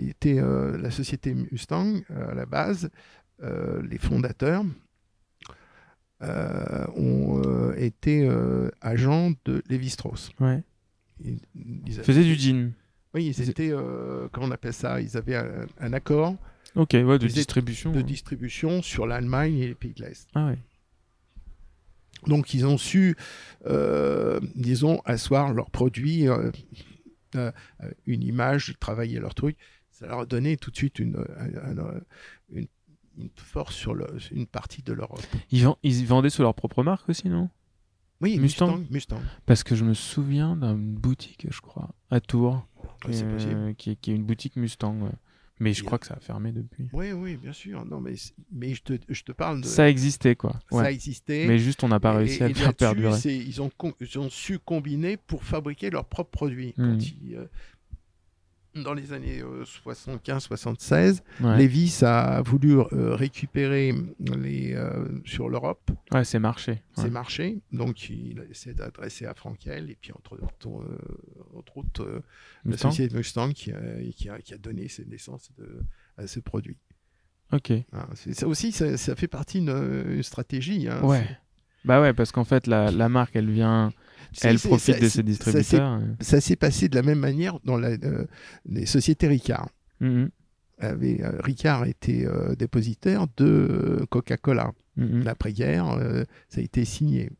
il 0.00 0.08
était 0.08 0.40
la 0.40 0.90
société 0.90 1.34
Mustang 1.34 2.00
à 2.08 2.34
la 2.34 2.46
base, 2.46 2.90
euh, 3.42 3.82
les 3.88 3.98
fondateurs 3.98 4.64
ont 6.22 7.42
euh, 7.44 7.74
été 7.76 8.26
euh, 8.28 8.70
agents 8.80 9.32
de 9.44 9.62
Lévi-Strauss. 9.68 10.30
Ouais. 10.40 10.62
Ils, 11.24 11.38
ils 11.54 11.80
Ils 11.86 11.94
avaient- 11.94 12.02
faisaient 12.04 12.24
du 12.24 12.34
jean. 12.34 12.72
Oui, 13.14 13.26
ils 13.36 13.48
étaient, 13.48 13.70
euh, 13.72 14.28
comment 14.32 14.46
on 14.46 14.50
appelle 14.52 14.72
ça? 14.72 15.00
Ils 15.00 15.16
avaient 15.16 15.36
un, 15.36 15.66
un 15.80 15.92
accord 15.92 16.36
Ok, 16.76 16.90
ouais, 16.92 17.18
de 17.18 17.26
distribution. 17.26 17.90
de 17.90 17.98
hein. 17.98 18.02
distribution 18.02 18.82
sur 18.82 19.06
l'Allemagne 19.06 19.58
et 19.58 19.66
les 19.68 19.74
pays 19.74 19.92
de 19.94 20.02
l'Est. 20.04 20.28
Ah 20.34 20.46
ouais. 20.48 20.58
Donc 22.26 22.52
ils 22.54 22.66
ont 22.66 22.76
su, 22.78 23.16
euh, 23.66 24.40
disons, 24.54 25.00
asseoir 25.06 25.52
leurs 25.54 25.70
produits, 25.70 26.28
euh, 26.28 26.50
euh, 27.34 27.50
une 28.06 28.22
image, 28.22 28.74
travailler 28.78 29.18
leur 29.18 29.34
truc. 29.34 29.56
Ça 29.90 30.06
leur 30.06 30.20
a 30.20 30.26
donné 30.26 30.56
tout 30.56 30.70
de 30.70 30.76
suite 30.76 30.98
une, 30.98 31.16
un- 31.16 31.78
un- 31.78 32.00
force 33.36 33.74
sur 33.74 33.94
le- 33.94 34.06
une 34.32 34.46
partie 34.46 34.82
de 34.82 34.92
l'Europe. 34.92 35.20
Ils, 35.50 35.64
vend- 35.64 35.78
ils 35.82 36.06
vendaient 36.06 36.30
sous 36.30 36.42
leur 36.42 36.54
propre 36.54 36.82
marque 36.82 37.08
aussi, 37.08 37.28
non? 37.28 37.48
Oui, 38.20 38.38
Mustang. 38.38 38.76
Mustang. 38.78 38.86
Mustang. 38.90 39.20
Parce 39.46 39.62
que 39.64 39.74
je 39.74 39.84
me 39.84 39.94
souviens 39.94 40.54
d'une 40.56 40.94
boutique, 40.94 41.46
je 41.50 41.60
crois, 41.60 41.90
à 42.10 42.20
Tours, 42.20 42.66
c'est 43.10 43.24
euh, 43.24 43.72
qui, 43.72 43.90
est, 43.92 43.96
qui 43.96 44.10
est 44.12 44.14
une 44.14 44.24
boutique 44.24 44.56
Mustang. 44.56 45.00
ouais. 45.02 45.10
Mais 45.62 45.74
je 45.74 45.84
crois 45.84 45.98
que 45.98 46.06
ça 46.06 46.14
a 46.14 46.20
fermé 46.20 46.52
depuis. 46.52 46.88
Oui, 46.94 47.12
oui, 47.12 47.36
bien 47.36 47.52
sûr. 47.52 47.84
Non, 47.84 48.00
mais, 48.00 48.14
mais 48.50 48.72
je, 48.74 48.82
te, 48.82 48.94
je 49.10 49.22
te 49.22 49.32
parle 49.32 49.60
de. 49.60 49.66
Ça 49.66 49.90
existait, 49.90 50.34
quoi. 50.34 50.58
ça 50.70 50.90
existait. 50.90 51.46
Mais 51.46 51.58
juste, 51.58 51.84
on 51.84 51.88
n'a 51.88 52.00
pas 52.00 52.14
Et- 52.14 52.16
réussi 52.18 52.42
à 52.42 52.48
le 52.48 52.54
faire 52.54 52.72
perdurer. 52.74 53.18
Ils 53.26 53.60
ont, 53.60 53.70
ils 54.00 54.18
ont 54.18 54.30
su 54.30 54.58
combiner 54.58 55.18
pour 55.18 55.44
fabriquer 55.44 55.90
leurs 55.90 56.06
propres 56.06 56.30
produits. 56.30 56.72
Mhm. 56.78 56.92
Quand 56.98 57.04
ils, 57.06 57.36
euh, 57.36 57.44
dans 58.74 58.94
les 58.94 59.12
années 59.12 59.42
75-76, 60.18 61.22
Ouais, 61.40 61.58
Levis 61.58 62.00
a 62.02 62.40
voulu 62.42 62.78
euh, 62.78 63.14
récupérer 63.14 63.92
les, 64.20 64.74
euh, 64.74 65.04
sur 65.24 65.48
l'Europe 65.48 65.90
ouais 66.12 66.24
c'est 66.24 66.38
marché. 66.38 66.82
ces 66.96 67.04
Ouais. 67.04 67.10
marchés. 67.10 67.60
Donc, 67.72 68.08
il 68.10 68.40
a 68.40 68.44
essayé 68.50 68.74
d'adresser 68.74 69.26
à 69.26 69.34
Frankel 69.34 69.90
et 69.90 69.96
puis, 70.00 70.12
entre, 70.12 70.34
autres, 70.34 70.68
euh, 70.68 70.98
entre 71.56 71.78
autres, 71.78 72.02
euh, 72.04 72.22
la 72.64 72.76
société 72.76 73.14
Mustang 73.16 73.52
qui 73.52 73.72
a, 73.72 73.80
qui 74.14 74.28
a, 74.28 74.38
qui 74.40 74.54
a 74.54 74.58
donné 74.58 74.88
ses 74.88 75.04
naissances 75.04 75.50
de- 75.58 75.82
à 76.16 76.26
ce 76.26 76.40
produit. 76.40 76.76
Ok. 77.52 77.72
C'est- 78.14 78.34
ça 78.34 78.46
aussi, 78.46 78.70
ça, 78.70 78.96
ça 78.96 79.16
fait 79.16 79.26
partie 79.26 79.58
d'une 79.60 79.70
une 79.70 80.22
stratégie. 80.22 80.86
hein. 80.88 81.02
Ouais. 81.02 81.26
Bah 81.84 82.00
ouais, 82.00 82.12
parce 82.12 82.30
qu'en 82.32 82.44
fait, 82.44 82.66
la, 82.66 82.90
la 82.90 83.08
marque, 83.08 83.36
elle 83.36 83.50
vient, 83.50 83.90
elle 84.42 84.58
profite 84.58 84.94
ça- 84.96 85.00
de 85.00 85.08
ses 85.08 85.22
distributeurs. 85.22 86.00
et- 86.20 86.24
Ça 86.24 86.40
s'est 86.40 86.56
passé 86.56 86.88
de 86.88 86.94
la 86.96 87.02
même 87.02 87.18
manière 87.18 87.58
dans 87.64 87.76
la, 87.78 87.88
euh, 87.90 88.26
les 88.66 88.86
sociétés 88.86 89.28
Ricard. 89.28 89.68
Mhm, 90.00 90.30
Avait, 90.78 91.22
euh, 91.22 91.32
Ricard 91.42 91.84
était 91.86 92.26
euh, 92.26 92.54
dépositaire 92.54 93.26
de 93.36 94.06
Coca-Cola. 94.10 94.72
mhm. 94.96 95.22
L'après-guerre, 95.24 95.86
ça 96.48 96.60
a 96.60 96.64
été 96.64 96.84
signé, 96.84 97.30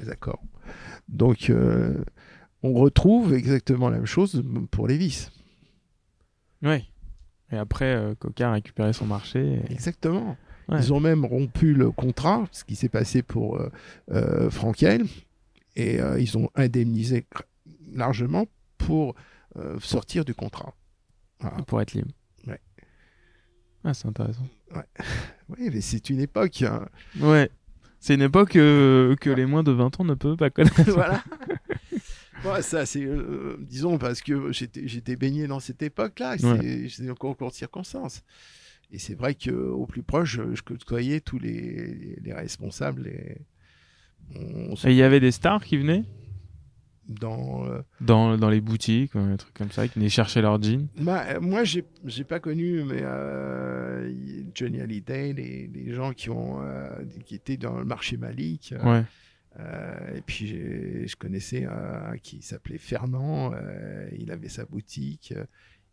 les 0.00 0.10
accords. 0.10 0.42
Donc, 1.08 1.52
on 2.62 2.72
retrouve 2.72 3.34
exactement 3.34 3.90
la 3.90 3.96
même 3.98 4.06
chose 4.06 4.42
pour 4.70 4.88
Levis. 4.88 5.28
Ouais. 6.62 6.84
Et 7.52 7.56
après, 7.56 8.14
Coca 8.18 8.48
a 8.48 8.52
récupéré 8.52 8.92
son 8.92 9.06
marché. 9.06 9.60
et- 9.68 9.72
Exactement. 9.72 10.36
Ouais. 10.68 10.78
Ils 10.80 10.92
ont 10.92 11.00
même 11.00 11.24
rompu 11.24 11.74
le 11.74 11.90
contrat, 11.90 12.46
ce 12.52 12.64
qui 12.64 12.74
s'est 12.76 12.88
passé 12.88 13.22
pour 13.22 13.56
euh, 13.56 13.70
euh, 14.10 14.50
Frankel, 14.50 15.04
et 15.76 16.00
euh, 16.00 16.18
ils 16.20 16.38
ont 16.38 16.48
indemnisé 16.54 17.26
largement 17.92 18.46
pour 18.78 19.14
euh, 19.56 19.78
sortir 19.80 20.24
du 20.24 20.34
contrat. 20.34 20.74
Voilà. 21.40 21.62
pour 21.64 21.80
être 21.82 21.92
libre. 21.92 22.12
Ouais. 22.46 22.60
Ah, 23.84 23.92
c'est 23.92 24.06
intéressant. 24.08 24.46
Oui, 25.50 25.68
mais 25.72 25.80
c'est 25.82 26.08
une 26.08 26.20
époque. 26.20 26.62
hein. 26.62 26.86
Ouais. 27.20 27.50
C'est 28.00 28.14
une 28.14 28.22
époque 28.22 28.56
euh, 28.56 29.14
que 29.16 29.30
les 29.30 29.44
moins 29.46 29.62
de 29.62 29.72
20 29.72 30.00
ans 30.00 30.04
ne 30.04 30.14
peuvent 30.14 30.36
pas 30.36 30.50
connaître. 30.50 30.82
voilà. 30.92 31.22
Ouais, 32.44 32.62
ça, 32.62 32.84
c'est, 32.86 33.04
euh, 33.04 33.56
disons, 33.60 33.96
parce 33.98 34.20
que 34.20 34.52
j'étais, 34.52 34.86
j'étais 34.86 35.16
baigné 35.16 35.46
dans 35.46 35.60
cette 35.60 35.82
époque-là, 35.82 36.36
c'est, 36.38 36.88
c'est 36.90 37.08
un 37.08 37.14
concours 37.14 37.50
de 37.50 37.54
circonstances. 37.54 38.22
Et 38.90 38.98
c'est 38.98 39.14
vrai 39.14 39.34
qu'au 39.34 39.86
plus 39.86 40.02
proche, 40.02 40.36
je, 40.36 40.54
je 40.54 40.62
côtoyais 40.62 41.20
tous 41.20 41.38
les, 41.38 42.16
les 42.22 42.32
responsables. 42.32 43.06
Et 43.08 43.38
se- 44.76 44.88
il 44.88 44.94
y 44.94 45.02
avait 45.02 45.20
des 45.20 45.32
stars 45.32 45.62
qui 45.64 45.76
venaient? 45.76 46.04
Dans, 47.06 47.66
euh, 47.66 47.82
dans, 48.00 48.38
dans 48.38 48.48
les 48.48 48.62
boutiques, 48.62 49.14
euh, 49.14 49.32
des 49.32 49.36
trucs 49.36 49.52
comme 49.52 49.70
ça, 49.70 49.86
qui 49.86 49.98
venaient 49.98 50.08
chercher 50.08 50.40
leur 50.40 50.62
jeans? 50.62 50.88
bah, 50.98 51.26
euh, 51.34 51.40
moi, 51.40 51.62
j'ai, 51.62 51.84
j'ai 52.06 52.24
pas 52.24 52.40
connu, 52.40 52.82
mais 52.82 53.00
euh, 53.02 54.10
Johnny 54.54 54.80
Hallyday, 54.80 55.34
les, 55.34 55.66
les 55.66 55.92
gens 55.92 56.14
qui, 56.14 56.30
ont, 56.30 56.62
euh, 56.62 56.88
qui 57.26 57.34
étaient 57.34 57.58
dans 57.58 57.78
le 57.78 57.84
marché 57.84 58.16
Malik. 58.16 58.72
euh, 58.72 59.00
Ouais. 59.00 59.04
Euh, 59.60 60.16
et 60.16 60.20
puis 60.22 60.48
je 61.06 61.14
connaissais 61.14 61.64
un 61.64 62.16
qui 62.18 62.42
s'appelait 62.42 62.78
Fernand, 62.78 63.52
euh, 63.54 64.08
il 64.18 64.32
avait 64.32 64.48
sa 64.48 64.64
boutique, 64.64 65.32
euh, 65.36 65.44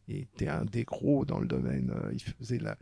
il 0.08 0.18
était 0.18 0.48
un 0.48 0.66
des 0.66 0.84
gros 0.84 1.26
dans 1.26 1.40
le 1.40 1.48
domaine, 1.48 1.92
euh, 1.96 2.10
il 2.14 2.22
faisait 2.22 2.58
la, 2.60 2.78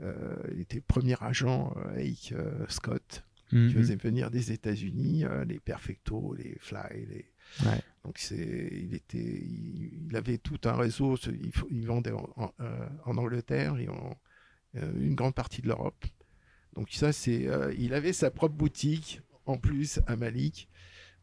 euh, 0.00 0.36
il 0.54 0.60
était 0.60 0.80
premier 0.80 1.16
agent 1.20 1.74
avec 1.90 2.32
euh, 2.32 2.64
Scott, 2.68 3.24
qui 3.50 3.56
Mhm. 3.56 3.70
faisait 3.70 3.96
venir 3.96 4.30
des 4.30 4.50
États-Unis 4.52 5.24
euh, 5.26 5.44
les 5.44 5.60
Perfecto, 5.60 6.34
les 6.38 6.56
Fly, 6.58 7.06
les... 7.10 7.26
Ouais. 7.66 7.80
donc 8.04 8.16
c'est, 8.16 8.70
il 8.72 8.94
était, 8.94 9.18
il, 9.18 10.06
il 10.08 10.16
avait 10.16 10.38
tout 10.38 10.58
un 10.64 10.72
réseau, 10.74 11.16
il, 11.70 11.86
vendait 11.86 12.12
en, 12.12 12.26
en, 12.36 12.50
en 13.04 13.16
Angleterre 13.18 13.76
et 13.78 13.88
en 13.88 14.16
une 14.74 15.14
grande 15.14 15.34
partie 15.34 15.60
de 15.60 15.68
l'Europe. 15.68 16.02
Donc 16.74 16.88
ça 16.92 17.12
c'est, 17.12 17.46
il 17.76 17.92
avait 17.92 18.14
sa 18.14 18.30
propre 18.30 18.54
boutique 18.54 19.20
en 19.44 19.58
plus 19.58 20.00
à 20.06 20.16
Malik. 20.16 20.68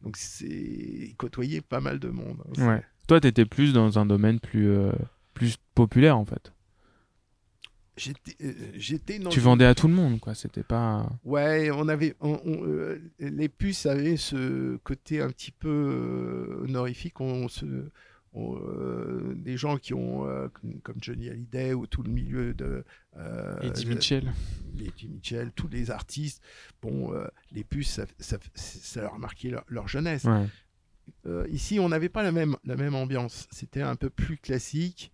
Donc 0.02 0.16
c'est, 0.16 0.46
il 0.46 1.14
côtoyait 1.16 1.60
pas 1.62 1.80
mal 1.80 1.98
de 1.98 2.08
monde. 2.10 2.40
hein. 2.58 2.66
Ouais. 2.68 2.82
Toi, 3.08 3.20
t'étais 3.20 3.44
plus 3.44 3.72
dans 3.72 3.98
un 3.98 4.06
domaine 4.06 4.38
plus, 4.38 4.70
plus 5.40 5.56
populaire, 5.74 6.16
en 6.18 6.24
fait. 6.24 6.52
J'étais, 7.96 8.36
euh, 8.42 8.52
j'étais 8.74 9.18
dans 9.18 9.28
Tu 9.30 9.40
vendais 9.40 9.66
à 9.66 9.74
tout 9.74 9.88
le 9.88 9.94
monde, 9.94 10.20
quoi. 10.20 10.34
C'était 10.34 10.62
pas. 10.62 11.10
Ouais, 11.24 11.70
on 11.70 11.88
avait, 11.88 12.14
on- 12.20 12.40
on, 12.44 12.64
euh, 12.66 12.98
les 13.18 13.48
puces 13.48 13.84
avaient 13.84 14.16
ce 14.16 14.76
côté 14.78 15.20
un 15.20 15.28
petit 15.28 15.50
peu 15.50 15.68
euh, 15.68 16.64
honorifique. 16.64 17.20
On 17.20 17.48
se, 17.48 17.66
euh, 18.36 19.34
des 19.34 19.56
gens 19.58 19.76
qui 19.76 19.92
ont, 19.92 20.26
euh, 20.26 20.48
comme- 20.82 20.96
Johnny 21.02 21.28
Hallyday 21.28 21.74
ou 21.74 21.86
tout 21.86 22.02
le 22.02 22.10
milieu 22.10 22.54
de 22.54 22.84
euh, 23.18 23.60
Eddie 23.60 23.86
Mitchell. 23.86 24.32
Eddie 24.78 25.08
Mitchell, 25.08 25.50
tous 25.54 25.68
les 25.68 25.90
artistes, 25.90 26.40
bon, 26.80 27.12
euh, 27.12 27.26
les 27.52 27.64
puces, 27.64 27.90
ça, 27.90 28.06
ça, 28.18 28.38
ça 28.54 29.00
leur 29.02 29.14
a 29.14 29.18
marqué 29.18 29.50
leur, 29.50 29.64
leur 29.68 29.88
jeunesse. 29.88 30.24
Ouais. 30.24 30.46
Euh, 31.26 31.46
ici, 31.50 31.80
on 31.80 31.88
n'avait 31.88 32.08
pas 32.08 32.22
la 32.22 32.32
même, 32.32 32.56
la 32.64 32.76
même 32.76 32.94
ambiance. 32.94 33.46
C'était 33.50 33.82
un 33.82 33.96
peu 33.96 34.08
plus 34.10 34.38
classique. 34.38 35.12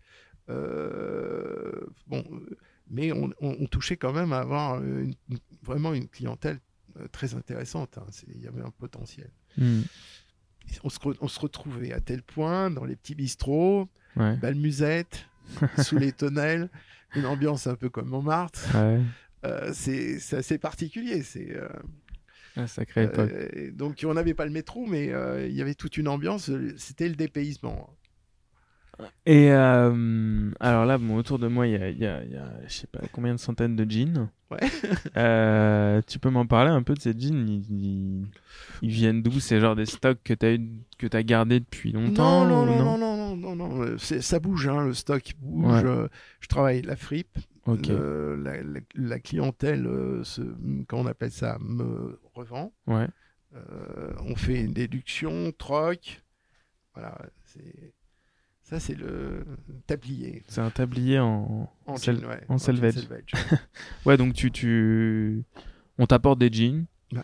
Euh, 0.48 1.72
bon, 2.06 2.24
mais 2.90 3.12
on, 3.12 3.30
on- 3.40 3.56
on 3.60 3.66
touchait 3.66 3.96
quand 3.96 4.12
même 4.12 4.32
à 4.32 4.38
avoir 4.38 4.82
une- 4.82 5.14
vraiment 5.62 5.92
une 5.94 6.08
clientèle 6.08 6.58
euh, 7.00 7.06
très 7.08 7.34
intéressante. 7.34 7.98
hein. 7.98 8.06
Il 8.34 8.40
y 8.42 8.46
avait 8.46 8.62
un 8.62 8.70
potentiel. 8.70 9.30
Et 9.58 10.78
On 10.82 10.88
se, 10.88 10.98
re- 10.98 11.16
on 11.20 11.28
se 11.28 11.38
retrouvait 11.40 11.92
à 11.92 12.00
tel 12.00 12.22
point 12.22 12.70
dans 12.70 12.84
les 12.84 12.96
petits 12.96 13.14
bistrots, 13.14 13.88
Ouais. 14.16 14.36
belle 14.36 14.54
musette, 14.56 15.26
sous 15.78 15.98
les 15.98 16.12
tonnelles, 16.12 16.70
une 17.14 17.26
ambiance 17.26 17.66
un 17.66 17.74
peu 17.76 17.88
comme 17.90 18.08
Montmartre. 18.08 18.60
Ouais. 18.74 19.00
Euh, 19.44 19.70
c'est 19.74 20.18
assez 20.32 20.58
particulier. 20.58 21.22
C'est 21.22 21.54
euh, 21.54 21.68
Ah, 22.56 22.64
euh, 22.96 23.70
donc 23.72 24.04
on 24.08 24.14
n'avait 24.14 24.32
pas 24.34 24.46
le 24.46 24.50
métro, 24.50 24.86
mais 24.86 25.12
il 25.46 25.54
y 25.54 25.60
avait 25.62 25.74
toute 25.74 25.98
une 25.98 26.08
ambiance. 26.08 26.50
C'était 26.78 27.08
le 27.08 27.14
dépaysement. 27.14 27.94
Et 29.26 29.50
euh, 29.52 30.50
alors 30.60 30.86
là, 30.86 30.96
bon, 30.98 31.16
autour 31.16 31.38
de 31.38 31.48
moi, 31.48 31.66
il 31.66 31.72
y 31.72 31.76
a, 31.76 31.88
il 31.90 31.98
y 31.98 32.06
a- 32.06 32.24
il 32.24 32.30
y 32.32 32.36
a, 32.36 32.50
je 32.66 32.72
sais 32.72 32.86
pas 32.86 33.00
combien 33.12 33.34
de 33.34 33.38
centaines 33.40 33.76
de 33.76 33.90
jeans. 33.90 34.28
Ouais. 34.50 34.58
Euh, 35.16 36.00
tu 36.06 36.18
peux 36.18 36.30
m'en 36.30 36.46
parler 36.46 36.70
un 36.70 36.82
peu 36.82 36.94
de 36.94 37.00
ces 37.00 37.12
jeans? 37.18 37.46
Ils, 37.48 38.26
viennent 38.82 39.22
d'où? 39.22 39.40
C'est 39.40 39.60
genre 39.60 39.74
des 39.76 39.86
stocks 39.86 40.22
que 40.22 40.34
tu 40.34 40.46
as, 40.46 40.56
que 40.98 41.16
as 41.16 41.22
gardés 41.22 41.60
depuis 41.60 41.92
longtemps 41.92 42.46
non, 42.46 42.64
non, 42.66 42.76
non, 42.76 42.98
non, 42.98 43.16
non, 43.16 43.36
non, 43.36 43.56
non, 43.56 43.82
euh, 43.82 43.98
ça 43.98 44.38
bouge, 44.40 44.68
hein, 44.68 44.84
le 44.86 44.94
stock 44.94 45.22
bouge. 45.40 45.82
Ouais. 45.84 46.08
Je 46.40 46.48
travaille 46.48 46.82
la 46.82 46.96
fripe. 46.96 47.38
Ok. 47.66 47.88
le- 47.88 48.36
la, 48.36 48.62
la- 48.62 48.80
la 48.94 49.18
clientèle, 49.18 49.88
se, 50.22 50.40
quand 50.86 50.98
on 50.98 51.06
appelle 51.06 51.32
ça, 51.32 51.58
me 51.60 52.20
revend. 52.34 52.72
Ouais. 52.86 53.08
Euh, 53.54 54.12
on 54.20 54.36
fait 54.36 54.60
une 54.62 54.72
déduction, 54.72 55.50
troc. 55.58 56.22
Voilà, 56.94 57.18
c'est 57.44 57.92
ça, 58.68 58.80
c'est 58.80 58.94
le 58.96 59.44
tablier 59.86 60.42
C'est 60.48 60.60
un 60.60 60.70
tablier 60.70 61.18
en. 61.20 61.70
en 61.86 61.96
jean, 61.96 62.16
ouais, 62.26 62.40
en 62.48 62.54
jean 62.54 62.58
selvage. 62.58 62.94
selvage. 62.94 63.32
Ouais, 64.06 64.16
donc 64.16 64.34
tu, 64.34 64.50
tu... 64.50 65.42
on 65.98 66.06
t'apporte 66.06 66.38
des 66.40 66.50
jeans. 66.52 66.84
Ouais. 67.12 67.20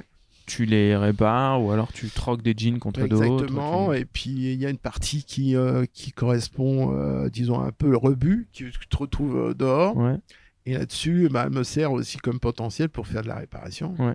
Tu 0.46 0.64
les 0.66 0.96
répares 0.96 1.60
ou 1.62 1.70
alors 1.72 1.92
tu 1.92 2.08
troques 2.10 2.42
des 2.42 2.54
jeans 2.56 2.78
contre 2.78 3.06
d'autres. 3.06 3.24
Exactement. 3.24 3.92
tu- 3.92 3.98
Et 4.00 4.04
puis 4.04 4.30
il 4.30 4.60
y 4.60 4.66
a 4.66 4.70
une 4.70 4.78
partie 4.78 5.24
qui, 5.24 5.56
euh, 5.56 5.84
qui 5.92 6.12
correspond, 6.12 6.96
euh, 6.96 7.28
disons, 7.28 7.60
un 7.60 7.72
peu 7.72 7.90
le 7.90 7.96
rebut, 7.96 8.48
qui 8.52 8.64
que 8.64 8.70
tu 8.88 8.96
retrouves 8.96 9.36
euh, 9.36 9.54
dehors. 9.54 9.96
Ouais. 9.96 10.16
Et 10.64 10.74
là-dessus, 10.74 11.28
bah, 11.28 11.44
elle 11.46 11.52
me 11.52 11.64
sert 11.64 11.90
aussi 11.90 12.18
comme 12.18 12.38
potentiel 12.38 12.88
pour 12.88 13.08
faire 13.08 13.22
de 13.22 13.28
la 13.28 13.34
réparation. 13.36 13.96
Ouais. 13.98 14.14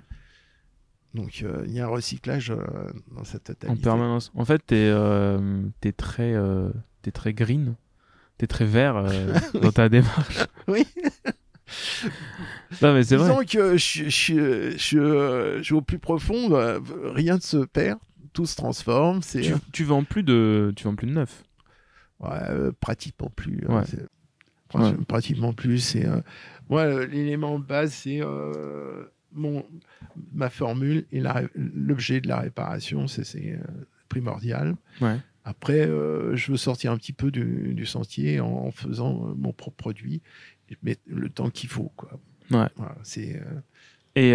Donc 1.18 1.42
euh, 1.44 1.64
il 1.66 1.74
y 1.74 1.80
a 1.82 1.86
un 1.86 1.90
recyclage 1.90 2.52
euh, 2.52 2.58
dans 3.16 3.24
cette 3.26 3.50
En 3.50 3.54
totalité. 3.54 3.82
permanence. 3.84 4.32
En 4.36 4.46
fait, 4.46 4.60
t'es 4.66 4.76
euh, 4.90 5.62
t'es 5.82 5.92
très, 5.92 6.34
euh, 6.34 6.70
t'es 7.02 7.12
très 7.12 7.34
green. 7.34 7.76
T'es 8.38 8.48
très 8.48 8.66
vert 8.66 8.96
euh, 8.98 9.34
dans 9.62 9.72
ta 9.72 9.90
démarche. 9.90 10.46
Oui. 10.68 10.86
Non, 12.82 12.94
mais 12.94 13.04
c'est 13.04 13.16
vrai. 13.18 13.46
Que 13.46 13.76
je, 13.78 14.08
je, 14.10 14.72
je, 14.78 15.60
je- 15.62 15.74
au 15.76 15.82
plus 15.82 16.00
profond, 16.00 16.52
euh, 16.54 16.80
rien 17.14 17.36
ne 17.36 17.42
se 17.42 17.58
perd, 17.66 18.00
tout 18.34 18.46
se 18.46 18.56
transforme. 18.56 19.20
Tu, 19.22 19.54
tu 19.74 19.84
vends 19.84 20.04
plus 20.04 20.24
de, 20.24 20.72
tu 20.76 20.86
vends 20.86 20.96
plus 20.96 21.08
de 21.08 21.14
neuf. 21.14 21.44
Ouais, 22.20 22.30
euh, 22.50 22.72
pratiquement 22.80 23.30
plus. 23.36 23.64
hein, 23.68 23.84
Ouais. 24.74 24.94
Pratiquement 25.08 25.54
plus. 25.54 25.80
C'est 25.80 26.06
euh, 26.06 26.22
moi 26.70 26.82
euh, 26.84 27.06
l'élément 27.08 27.58
de 27.60 27.66
base, 27.66 27.92
c'est 27.94 28.22
euh, 28.22 29.06
mon 29.38 29.66
ma 30.34 30.50
formule 30.50 31.06
et 31.12 31.22
l'objet 31.56 32.20
de 32.22 32.28
la 32.28 32.40
réparation, 32.40 33.08
c'est 33.08 33.54
euh, 33.54 33.58
primordial. 34.10 34.76
Ouais. 35.02 35.18
Après, 35.46 35.80
euh, 35.88 36.36
je 36.36 36.52
veux 36.52 36.58
sortir 36.58 36.92
un 36.92 36.98
petit 36.98 37.14
peu 37.14 37.32
du, 37.32 37.74
du 37.74 37.86
sentier 37.86 38.40
en, 38.42 38.48
en 38.48 38.72
faisant 38.72 39.30
euh, 39.30 39.34
mon 39.36 39.54
propre 39.54 39.78
produit, 39.78 40.22
mais 40.84 40.98
le 41.06 41.30
temps 41.30 41.50
qu'il 41.50 41.70
faut, 41.70 41.92
quoi. 41.96 42.10
Ouais. 42.52 42.68
Voilà, 42.76 42.96
c'est 43.04 43.42
Et, 44.16 44.32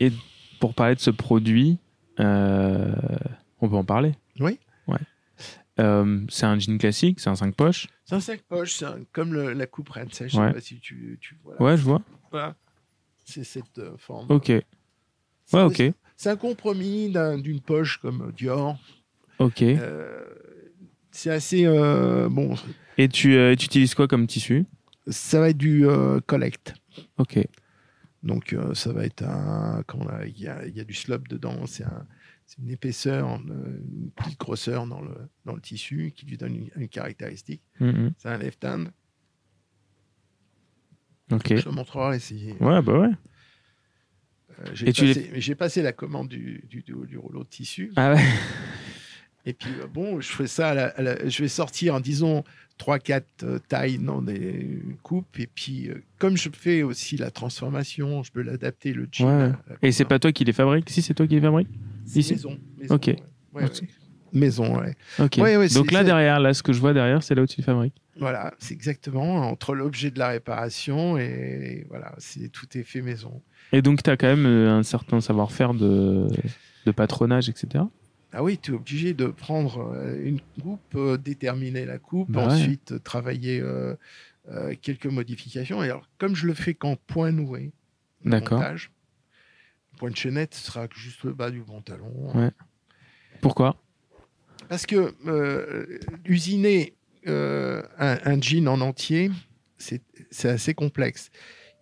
et 0.00 0.12
pour 0.60 0.74
parler 0.74 0.94
de 0.94 1.00
ce 1.00 1.10
produit, 1.10 1.78
on 2.18 3.68
peut 3.68 3.76
en 3.76 3.84
parler? 3.84 4.12
Oui. 4.40 4.58
Ouais. 4.86 4.98
Euh, 5.78 6.20
c'est 6.30 6.46
un 6.46 6.58
jean 6.58 6.78
classique, 6.78 7.20
c'est 7.20 7.28
un 7.28 7.36
5 7.36 7.54
poches. 7.54 7.88
c'est 8.06 8.14
un 8.14 8.20
sac 8.20 8.40
poche, 8.48 8.76
c'est 8.76 8.86
un- 8.86 9.00
comme 9.12 9.34
le- 9.34 9.52
la 9.52 9.66
coupe 9.66 9.90
Rennes. 9.90 10.08
Je 10.10 10.22
Ouais. 10.24 10.48
sais 10.48 10.54
pas 10.54 10.60
si 10.60 10.78
tu, 10.80 11.18
tu 11.20 11.36
vois. 11.44 11.54
là. 11.58 11.62
Ouais, 11.62 11.76
je 11.76 11.82
vois. 11.82 12.00
Voilà. 12.30 12.54
C'est 13.28 13.44
cette 13.44 13.78
euh, 13.78 13.96
forme. 13.98 14.30
Ok. 14.30 14.48
Ouais, 14.48 14.62
C'est- 15.44 15.62
ok. 15.88 15.94
C'est 16.16 16.30
un 16.30 16.36
compromis 16.36 17.10
d'un- 17.10 17.36
d'une 17.38 17.60
poche 17.60 17.98
comme 17.98 18.32
Dior. 18.36 18.78
Ok. 19.38 19.60
Euh, 19.62 20.24
c'est 21.10 21.30
assez 21.30 21.66
euh, 21.66 22.28
bon. 22.30 22.54
Et 22.96 23.08
tu, 23.08 23.34
euh, 23.36 23.54
tu 23.54 23.66
utilises 23.66 23.94
quoi 23.94 24.08
comme 24.08 24.26
tissu? 24.26 24.64
Ça 25.08 25.40
va 25.40 25.50
être 25.50 25.58
du 25.58 25.84
collect. 26.26 26.74
Ok. 27.18 27.38
Donc 28.22 28.56
ça 28.72 28.92
va 28.92 29.04
être 29.04 29.22
un. 29.24 29.82
Il 30.26 30.40
y 30.40 30.48
a, 30.48 30.66
il 30.66 30.74
y 30.74 30.80
a 30.80 30.84
du 30.84 30.94
slope 30.94 31.28
dedans. 31.28 31.66
C'est 31.66 31.84
un- 31.84 32.06
c'est 32.46 32.58
une 32.58 32.70
épaisseur, 32.70 33.28
une 33.28 34.10
petite 34.16 34.38
grosseur 34.38 34.86
dans 34.86 35.00
le, 35.02 35.10
dans 35.44 35.54
le 35.54 35.60
tissu 35.60 36.12
qui 36.16 36.26
lui 36.26 36.36
donne 36.38 36.54
une, 36.54 36.70
une 36.76 36.88
caractéristique. 36.88 37.62
Mhm. 37.80 38.12
C'est 38.18 38.28
un 38.28 38.38
left 38.38 38.64
hand. 38.64 38.88
Ok. 41.32 41.56
Je 41.56 41.62
te 41.62 41.68
montrerai 41.68 42.18
si. 42.18 42.52
Ouais, 42.60 42.80
bah 42.82 42.98
ouais. 43.00 43.08
euh, 44.60 44.64
j'ai 44.74 44.86
passé, 44.92 45.30
j'ai 45.34 45.54
passé 45.54 45.82
la 45.82 45.92
commande 45.92 46.28
du, 46.28 46.64
du, 46.68 46.82
du- 46.82 46.94
du 47.06 47.18
rouleau 47.18 47.44
de 47.44 47.48
tissu. 47.48 47.92
Ah 47.96 48.14
ouais. 48.14 48.22
Et 49.44 49.52
puis, 49.52 49.70
euh, 49.80 49.86
bon, 49.86 50.20
je 50.20 50.28
fais 50.32 50.46
ça, 50.46 50.70
à 50.70 50.74
la- 50.74 50.86
à 50.88 51.02
la- 51.02 51.28
je 51.28 51.42
vais 51.42 51.48
sortir, 51.48 52.00
disons, 52.00 52.42
3-4 52.78 53.60
tailles 53.68 53.98
dans 53.98 54.20
des 54.22 54.80
coupes. 55.02 55.38
Et 55.38 55.46
puis, 55.46 55.88
euh, 55.88 56.02
comme 56.18 56.36
je 56.36 56.48
fais 56.52 56.82
aussi 56.82 57.16
la 57.16 57.30
transformation, 57.30 58.22
je 58.22 58.32
peux 58.32 58.42
l'adapter, 58.42 58.92
le 58.92 59.08
jean. 59.10 59.26
Ouais. 59.48 59.52
Et 59.82 59.92
c'est 59.92 60.04
pas 60.04 60.18
toi 60.18 60.32
qui 60.32 60.44
les 60.44 60.52
fabrique 60.52 60.90
Si, 60.90 61.00
c'est 61.02 61.14
toi 61.14 61.26
qui 61.26 61.34
les 61.36 61.40
fabrique 61.40 61.68
ici? 62.14 62.32
maison. 62.34 62.58
maison, 62.78 62.94
Ok. 62.94 63.06
ouais. 63.52 63.64
Maison, 64.32 64.78
ouais. 64.80 64.96
Donc 65.68 65.92
là, 65.92 66.02
derrière, 66.04 66.40
là, 66.40 66.52
ce 66.52 66.62
que 66.62 66.72
je 66.72 66.80
vois 66.80 66.92
derrière, 66.92 67.22
c'est 67.22 67.34
là 67.34 67.42
où 67.42 67.46
tu 67.46 67.56
les 67.58 67.64
fabriques. 67.64 67.94
Voilà, 68.18 68.54
c'est 68.58 68.72
exactement 68.72 69.48
entre 69.48 69.74
l'objet 69.74 70.10
de 70.10 70.18
la 70.18 70.28
réparation 70.28 71.18
et 71.18 71.84
voilà, 71.88 72.14
c'est 72.18 72.48
tout 72.48 72.66
est 72.78 72.82
fait 72.82 73.02
maison. 73.02 73.42
Et 73.72 73.82
donc, 73.82 74.02
tu 74.02 74.10
as 74.10 74.16
quand 74.16 74.28
même 74.28 74.46
euh, 74.46 74.70
un 74.70 74.82
certain 74.82 75.20
savoir-faire 75.20 75.74
de, 75.74 76.28
de 76.86 76.90
patronage, 76.92 77.48
etc. 77.48 77.84
Ah 78.32 78.42
oui, 78.42 78.58
tu 78.58 78.72
es 78.72 78.74
obligé 78.74 79.14
de 79.14 79.26
prendre 79.26 79.92
euh, 79.94 80.18
une 80.22 80.40
coupe, 80.62 80.94
euh, 80.94 81.16
déterminer 81.16 81.84
la 81.84 81.98
coupe, 81.98 82.30
Bah 82.30 82.46
ensuite 82.46 83.02
travailler 83.02 83.60
euh, 83.60 83.94
euh, 84.50 84.74
quelques 84.80 85.06
modifications. 85.06 85.82
Et 85.82 85.86
alors, 85.86 86.08
comme 86.18 86.34
je 86.34 86.46
le 86.46 86.54
fais 86.54 86.74
qu'en 86.74 86.96
point 86.96 87.32
noué, 87.32 87.72
D'accord. 88.24 88.58
montage, 88.58 88.90
le 89.92 89.98
point 89.98 90.10
de 90.10 90.16
chaînette 90.16 90.54
sera 90.54 90.86
juste 90.94 91.24
le 91.24 91.32
bas 91.32 91.50
du 91.50 91.60
pantalon. 91.60 92.30
Ouais. 92.34 92.50
Pourquoi? 93.40 93.76
Parce 94.68 94.86
que 94.86 95.14
euh, 95.26 95.98
usiner 96.24 96.95
euh, 97.26 97.82
un, 97.98 98.18
un 98.24 98.40
jean 98.40 98.68
en 98.68 98.80
entier, 98.80 99.30
c'est 99.78 100.48
assez 100.48 100.74
complexe. 100.74 101.30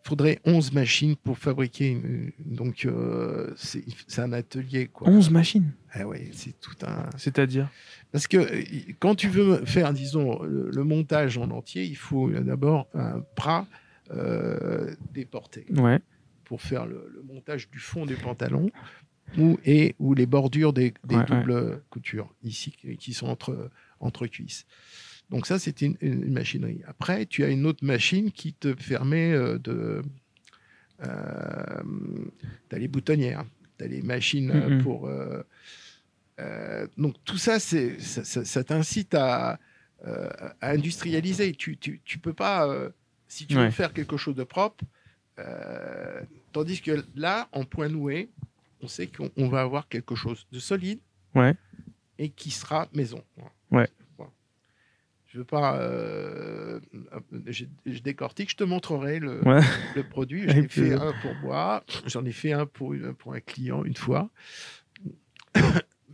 Il 0.05 0.09
faudrait 0.09 0.39
11 0.45 0.73
machines 0.73 1.17
pour 1.17 1.39
fabriquer 1.39 1.89
une. 1.89 2.33
Donc, 2.45 2.85
euh, 2.85 3.55
c'est 3.57 3.85
un 4.21 4.33
atelier. 4.35 4.89
Quoi. 4.89 5.09
11 5.09 5.31
machines? 5.31 5.73
Ah 5.93 6.07
ouais, 6.07 6.29
c'est 6.35 6.59
tout 6.61 6.75
un. 6.87 7.09
C'est-à-dire? 7.17 7.71
Parce 8.13 8.27
que 8.27 8.39
quand 9.01 9.15
tu 9.15 9.29
veux 9.29 9.65
faire, 9.65 9.93
disons, 9.95 10.43
le, 10.43 10.71
le 10.71 10.85
montage 10.85 11.39
en 11.39 11.51
entier, 11.51 11.85
il 11.85 11.97
faut 11.97 12.29
d'abord 12.31 12.87
un 12.95 13.23
bras 13.35 13.67
euh, 14.11 14.95
déporté 15.15 15.65
Ouais. 15.71 15.99
pour 16.45 16.61
faire 16.61 16.85
le, 16.87 17.11
le 17.15 17.23
montage 17.23 17.71
du 17.71 17.79
fond 17.79 18.05
du 18.05 18.17
pantalon 18.17 18.71
ou, 19.39 19.59
et, 19.65 19.95
ou 19.99 20.13
les 20.13 20.27
bordures 20.27 20.75
des, 20.75 20.93
des 21.05 21.17
Ouais, 21.17 21.25
doubles 21.25 21.83
coutures, 21.89 22.33
ici, 22.43 22.73
qui- 22.73 22.97
qui 22.99 23.15
sont 23.15 23.27
entre, 23.29 23.71
entre 24.01 24.27
cuisses. 24.27 24.67
Donc 25.31 25.47
ça, 25.47 25.59
c'était 25.59 25.87
une, 25.87 25.97
une 26.01 26.33
machinerie. 26.33 26.81
Après, 26.87 27.27
tu 27.27 27.45
as 27.45 27.49
une 27.49 27.67
autre 27.67 27.85
machine 27.85 28.31
qui 28.31 28.53
te 28.53 28.69
permet 28.89 29.33
euh, 29.33 29.59
de... 29.59 30.03
Euh, 31.03 31.83
tu 32.69 32.77
as 32.77 32.79
les 32.79 32.89
boutonnières, 32.89 33.45
tu 33.79 33.85
as 33.85 33.89
les 33.89 34.03
machines 34.03 34.51
euh, 34.51 34.69
Mhm. 34.71 34.83
pour... 34.83 35.07
euh, 35.09 35.43
euh, 36.41 36.87
donc 36.99 37.15
tout 37.25 37.39
ça, 37.39 37.59
c'est, 37.61 38.01
ça, 38.01 38.25
ça- 38.25 38.45
ça 38.45 38.65
t'incite 38.65 39.15
à, 39.15 39.59
à 40.61 40.71
industrialiser. 40.71 41.55
Tu, 41.55 41.77
tu, 41.77 42.01
tu 42.05 42.19
peux 42.19 42.33
pas... 42.35 42.69
si 43.29 43.47
tu 43.47 43.57
Ouais. 43.57 43.67
veux 43.67 43.71
faire 43.71 43.93
quelque 43.93 44.17
chose 44.17 44.35
de 44.35 44.45
propre, 44.45 44.85
tandis 46.53 46.81
que 46.81 47.05
là, 47.17 47.49
en 47.53 47.65
point 47.65 47.89
noué, 47.89 48.29
on 48.83 48.89
sait 48.89 49.07
qu'on 49.07 49.31
on 49.37 49.49
va 49.49 49.63
avoir 49.63 49.89
quelque 49.89 50.15
chose 50.15 50.47
de 50.53 50.59
solide 50.59 50.99
Ouais. 51.35 51.55
et 52.19 52.29
qui 52.29 52.51
sera 52.51 52.89
maison. 52.95 53.23
Ouais. 53.71 53.89
Je 55.35 55.39
veux 55.41 55.45
pas. 55.45 55.77
euh, 55.81 56.79
je, 57.47 57.65
je 57.87 57.99
décortique, 57.99 58.51
je 58.53 58.57
te 58.57 58.63
montrerai 58.63 59.19
le, 59.19 59.45
Ouais. 59.45 59.61
le 59.97 60.05
produit. 60.05 60.43
J'en 60.49 60.57
ai 60.57 60.63
fait 60.63 60.81
plaisir. 60.83 61.03
un 61.03 61.13
pour 61.23 61.35
moi, 61.43 61.83
j'en 62.07 62.25
ai 62.25 62.31
fait 62.31 62.53
un 62.53 62.67
pour, 62.67 62.95
un 62.95 63.41
client 63.41 63.83
une 63.85 63.97
fois. 63.97 64.31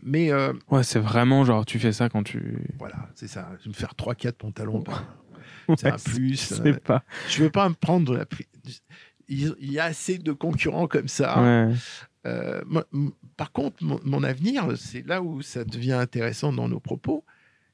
Mais 0.02 0.32
euh, 0.32 0.54
Ouais, 0.70 0.82
c'est 0.82 0.98
vraiment 0.98 1.44
genre, 1.44 1.66
tu 1.66 1.78
fais 1.78 1.92
ça 1.92 2.08
quand 2.08 2.22
tu. 2.22 2.58
voilà, 2.78 3.10
c'est 3.14 3.28
ça. 3.28 3.50
Je 3.58 3.64
vais 3.64 3.68
me 3.68 3.74
faire 3.74 3.92
3-4 3.94 4.32
pantalons. 4.32 4.82
Ouais, 5.68 5.76
C'est 5.76 5.88
un 5.88 5.96
plus. 5.98 6.36
C'est 6.36 6.66
euh, 6.66 6.72
pas. 6.82 7.04
je 7.28 7.42
veux 7.42 7.50
pas 7.50 7.68
me 7.68 7.74
prendre 7.74 8.16
la. 8.16 8.24
Il 9.28 9.54
y 9.72 9.78
a 9.78 9.84
assez 9.84 10.16
de 10.18 10.32
concurrents 10.32 10.88
comme 10.88 11.08
ça. 11.08 11.42
Ouais. 11.42 11.74
Euh, 12.26 12.62
par 13.36 13.52
contre, 13.52 13.76
mon, 13.84 14.00
mon 14.04 14.22
avenir, 14.24 14.76
c'est 14.78 15.06
là 15.06 15.22
où 15.22 15.42
ça 15.42 15.64
devient 15.64 15.92
intéressant 15.92 16.52
dans 16.52 16.68
nos 16.68 16.80
propos, 16.80 17.24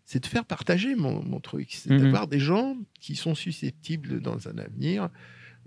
c'est 0.07 0.21
de 0.23 0.27
faire 0.27 0.45
partager 0.47 0.95
mon, 0.95 1.23
mon 1.23 1.41
truc. 1.41 1.69
C'est 1.73 1.91
Mhm. 1.91 1.99
d'avoir 2.01 2.27
des 2.29 2.39
gens 2.39 2.77
qui 3.01 3.15
sont 3.17 3.35
susceptibles 3.35 4.21
dans 4.21 4.49
un 4.49 4.57
avenir 4.59 5.11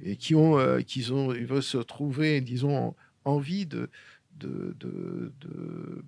et 0.01 0.15
qui 0.15 0.33
ont, 0.33 0.57
euh, 0.57 0.79
qui 0.81 1.11
ont, 1.11 1.33
ils 1.33 1.45
veulent 1.45 1.61
se 1.61 1.77
trouver, 1.77 2.41
disons, 2.41 2.75
en- 2.77 2.95
envie 3.25 3.65
de, 3.67 3.89
de, 4.37 4.75
de, 4.79 5.33
de, 5.41 6.03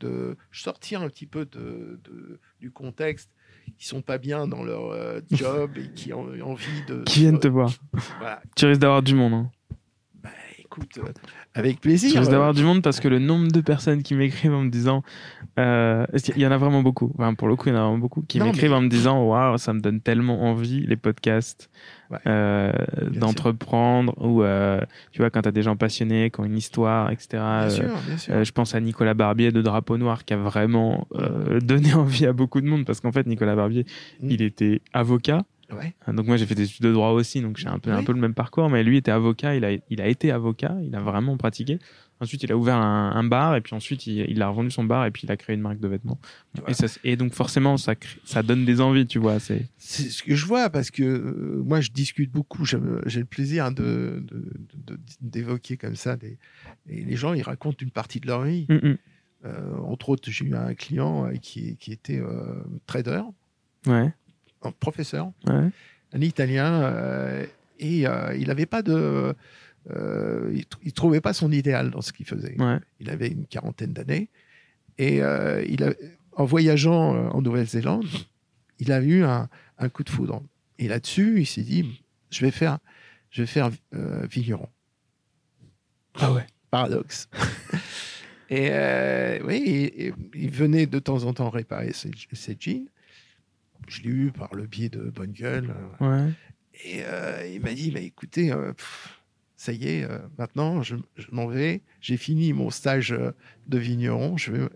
de 0.00 0.36
sortir 0.52 1.02
un 1.02 1.08
petit 1.08 1.26
peu 1.26 1.44
de, 1.46 2.00
du 2.60 2.70
contexte, 2.70 3.30
qui 3.78 3.86
sont 3.86 4.00
pas 4.02 4.16
bien 4.18 4.46
dans 4.46 4.62
leur 4.64 4.90
euh, 4.92 5.20
job 5.32 5.70
et 5.76 5.88
qui 5.94 6.12
ont 6.12 6.28
envie 6.42 6.82
de... 6.88 7.02
Qui 7.06 7.20
viennent 7.20 7.40
te 7.40 7.48
voir. 7.48 7.72
Voilà. 8.18 8.42
Tu 8.56 8.64
risques 8.66 8.80
d'avoir 8.80 9.02
du 9.02 9.14
monde. 9.14 9.32
Hein. 9.34 9.50
Écoute, 10.76 10.98
euh, 10.98 11.12
avec 11.54 11.80
plaisir. 11.80 12.20
euh, 12.20 12.24
d'avoir 12.30 12.52
du 12.54 12.62
monde 12.62 12.82
parce 12.82 13.00
que 13.00 13.08
le 13.08 13.18
nombre 13.18 13.50
de 13.50 13.60
personnes 13.60 14.02
qui 14.02 14.14
m'écrivent 14.14 14.54
en 14.54 14.62
me 14.64 14.70
disant. 14.70 15.02
euh, 15.58 16.04
il 16.36 16.42
y 16.42 16.46
en 16.46 16.50
a 16.50 16.56
vraiment 16.58 16.82
beaucoup? 16.82 17.12
Enfin, 17.18 17.34
pour 17.34 17.48
le 17.48 17.56
coup, 17.56 17.68
il 17.68 17.72
y 17.72 17.76
en 17.76 17.78
a 17.78 17.82
vraiment 17.82 17.98
beaucoup 17.98 18.22
qui 18.22 18.40
m'écrivent 18.40 18.70
mais- 18.70 18.76
en 18.76 18.82
me 18.82 18.88
disant 18.88 19.22
Waouh, 19.24 19.56
ça 19.58 19.72
me 19.72 19.80
donne 19.80 20.00
tellement 20.00 20.42
envie, 20.44 20.86
les 20.86 20.96
podcasts, 20.96 21.70
Ouais. 22.10 22.18
euh, 22.26 22.72
d'entreprendre. 23.10 24.14
Ou, 24.24 24.42
euh, 24.42 24.80
tu 25.12 25.20
vois, 25.22 25.30
quand 25.30 25.42
tu 25.42 25.48
as 25.48 25.52
des 25.52 25.62
gens 25.62 25.76
passionnés, 25.76 26.30
qui 26.30 26.40
ont 26.40 26.44
une 26.44 26.56
histoire, 26.56 27.10
etc. 27.10 27.28
Bien 27.32 27.40
euh, 27.62 27.70
sûr, 27.70 27.84
bien 28.06 28.16
sûr. 28.18 28.34
Euh, 28.34 28.44
je 28.44 28.52
pense 28.52 28.74
à 28.74 28.80
Nicolas 28.80 29.14
Barbier 29.14 29.50
de 29.52 29.62
Drapeau 29.62 29.96
Noir 29.98 30.24
qui 30.24 30.34
a 30.34 30.36
vraiment 30.36 31.06
euh, 31.14 31.58
donné 31.60 31.94
envie 31.94 32.26
à 32.26 32.32
beaucoup 32.32 32.60
de 32.60 32.66
monde 32.66 32.84
parce 32.84 33.00
qu'en 33.00 33.12
fait 33.12 33.26
Nicolas 33.26 33.56
Barbier 33.56 33.84
Mm. 34.20 34.30
il 34.30 34.42
était 34.42 34.80
avocat 34.92 35.42
ouais. 35.72 35.94
Hein, 36.06 36.14
donc 36.14 36.26
moi 36.26 36.36
j'ai 36.36 36.46
fait 36.46 36.54
des 36.54 36.64
études 36.64 36.84
de 36.86 36.92
droit 36.92 37.10
aussi 37.10 37.40
donc 37.40 37.56
j'ai 37.56 37.68
un 37.68 37.78
peu 37.78 37.90
un 37.90 37.98
Oui. 37.98 38.04
peu 38.04 38.12
le 38.12 38.20
même 38.20 38.34
parcours 38.34 38.68
mais 38.70 38.82
lui 38.84 38.96
était 38.98 39.10
avocat 39.10 39.54
il 39.56 39.64
a 39.64 39.72
il 39.90 40.00
a 40.00 40.06
été 40.06 40.30
avocat 40.30 40.76
il 40.82 40.94
a 40.94 41.00
vraiment 41.00 41.36
pratiqué 41.36 41.78
ensuite 42.20 42.42
il 42.44 42.52
a 42.52 42.56
ouvert 42.56 42.76
un, 42.76 43.10
un 43.14 43.24
bar 43.24 43.56
et 43.56 43.60
puis 43.60 43.74
ensuite 43.74 44.06
il, 44.06 44.20
il 44.30 44.40
a 44.42 44.48
revendu 44.48 44.70
son 44.70 44.84
bar 44.84 45.04
et 45.06 45.10
puis 45.10 45.22
il 45.24 45.30
a 45.32 45.36
créé 45.36 45.54
une 45.56 45.62
marque 45.62 45.80
de 45.80 45.88
vêtements 45.88 46.18
Voilà. 46.54 46.70
et, 46.70 46.74
ça, 46.74 46.86
et 47.04 47.16
donc 47.16 47.32
forcément 47.34 47.76
ça 47.76 47.94
crée- 47.94 48.20
ça 48.24 48.42
donne 48.42 48.64
des 48.64 48.80
envies 48.80 49.06
tu 49.06 49.18
vois 49.18 49.38
c'est 49.40 49.66
ce 49.78 50.22
que 50.22 50.34
je 50.34 50.46
vois 50.46 50.70
parce 50.70 50.90
que 50.90 51.02
euh, 51.02 51.62
moi 51.64 51.80
je 51.80 51.90
discute 51.90 52.30
beaucoup. 52.30 52.64
J'ai 52.64 52.78
le 53.20 53.24
plaisir 53.24 53.70
de- 53.72 54.24
de- 54.28 54.98
d'évoquer 55.20 55.76
comme 55.76 55.96
ça 55.96 56.16
des. 56.16 56.38
Et 56.88 57.02
les 57.04 57.16
gens 57.16 57.32
ils 57.34 57.42
racontent 57.42 57.76
une 57.80 57.90
partie 57.90 58.20
de 58.20 58.26
leur 58.26 58.42
vie. 58.42 58.66
Mm, 58.68 58.74
mm. 58.90 58.96
Euh, 59.44 59.76
entre 59.84 60.08
autres, 60.08 60.28
j'ai 60.30 60.44
eu 60.46 60.54
un 60.54 60.74
client 60.74 61.26
euh, 61.26 61.32
qui, 61.40 61.76
qui 61.76 61.92
était 61.92 62.18
euh, 62.18 62.62
trader, 62.86 63.22
ouais 63.86 64.12
un 64.62 64.70
professeur, 64.72 65.32
ouais 65.46 65.70
un 66.12 66.20
Italien, 66.20 66.82
euh, 66.82 67.44
et 67.78 68.06
euh, 68.06 68.34
il 68.36 68.46
n'avait 68.46 68.64
pas 68.66 68.80
de. 68.82 69.34
euh, 69.90 70.52
il, 70.54 70.64
il 70.82 70.92
trouvait 70.92 71.20
pas 71.20 71.32
son 71.32 71.50
idéal 71.52 71.90
dans 71.90 72.00
ce 72.00 72.12
qu'il 72.12 72.24
faisait. 72.26 72.56
ouais 72.60 72.78
Il 73.00 73.10
avait 73.10 73.28
une 73.28 73.46
quarantaine 73.46 73.92
d'années. 73.92 74.28
Et 74.98 75.20
euh, 75.22 75.62
il 75.68 75.82
a, 75.84 75.92
en 76.32 76.44
voyageant 76.44 77.28
en 77.30 77.42
Nouvelle-Zélande, 77.42 78.06
il 78.78 78.92
a 78.92 79.00
eu 79.02 79.24
un, 79.24 79.48
un 79.78 79.88
coup 79.88 80.04
de 80.04 80.10
foudre. 80.10 80.42
Et 80.78 80.88
là-dessus, 80.88 81.40
il 81.40 81.46
s'est 81.46 81.62
dit, 81.62 82.02
je 82.30 82.44
vais 82.44 82.50
faire, 82.52 82.78
je 83.30 83.42
vais 83.42 83.46
faire 83.46 83.70
euh, 83.94 84.26
vigneron. 84.30 84.68
ah 86.14 86.32
ouais 86.32 86.46
Paradoxe. 86.70 87.28
et 88.50 88.68
euh, 88.70 89.38
oui, 89.44 90.12
il 90.34 90.50
venait 90.50 90.86
de 90.86 90.98
temps 90.98 91.24
en 91.24 91.32
temps 91.34 91.50
réparer 91.50 91.92
ses, 91.92 92.10
ses 92.32 92.56
jeans. 92.58 92.86
Je 93.88 94.02
l'ai 94.02 94.10
eu 94.10 94.32
par 94.32 94.54
le 94.54 94.66
biais 94.66 94.88
de 94.88 95.10
Bonne 95.10 95.32
Gueule. 95.32 95.74
ouais 96.00 96.30
Et 96.84 97.02
euh, 97.04 97.46
il 97.52 97.60
m'a 97.60 97.72
dit, 97.74 97.90
bah, 97.90 98.00
écoutez, 98.00 98.52
euh, 98.52 98.72
pff, 98.72 99.20
ça 99.56 99.72
y 99.72 99.86
est, 99.88 100.04
euh, 100.04 100.18
maintenant, 100.38 100.82
je, 100.82 100.96
je 101.16 101.26
m'en 101.32 101.46
vais. 101.46 101.82
J'ai 102.00 102.16
fini 102.16 102.52
mon 102.52 102.70
stage 102.70 103.12
euh, 103.12 103.32
de 103.68 103.78
vigneron. 103.78 104.36
Je 104.36 104.52
vais, 104.52 104.68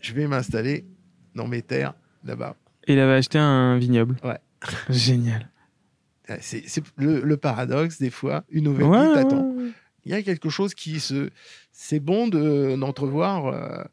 je 0.00 0.12
vais 0.14 0.26
m'installer 0.26 0.86
dans 1.34 1.46
mes 1.46 1.62
terres 1.62 1.94
là-bas. 2.24 2.56
Et 2.86 2.92
il 2.94 2.98
avait 3.00 3.14
acheté 3.14 3.38
un 3.38 3.76
vignoble 3.78 4.16
Ouais. 4.24 4.38
génial 4.90 5.50
Euh, 6.30 6.36
C'est 6.40 6.64
le, 6.96 7.20
le 7.20 7.36
paradoxe, 7.36 7.98
des 7.98 8.10
fois. 8.10 8.44
Une 8.50 8.64
nouvelle 8.64 8.86
ouais, 8.86 9.14
t'attend. 9.14 9.50
ouais. 9.50 9.70
Il 10.04 10.12
y 10.12 10.14
a 10.14 10.22
quelque 10.22 10.48
chose 10.50 10.72
qui 10.74 11.00
se. 11.00 11.30
C'est 11.72 11.98
bon 12.00 12.28
de- 12.28 12.76
d'entrevoir 12.78 13.46
euh, 13.46 13.84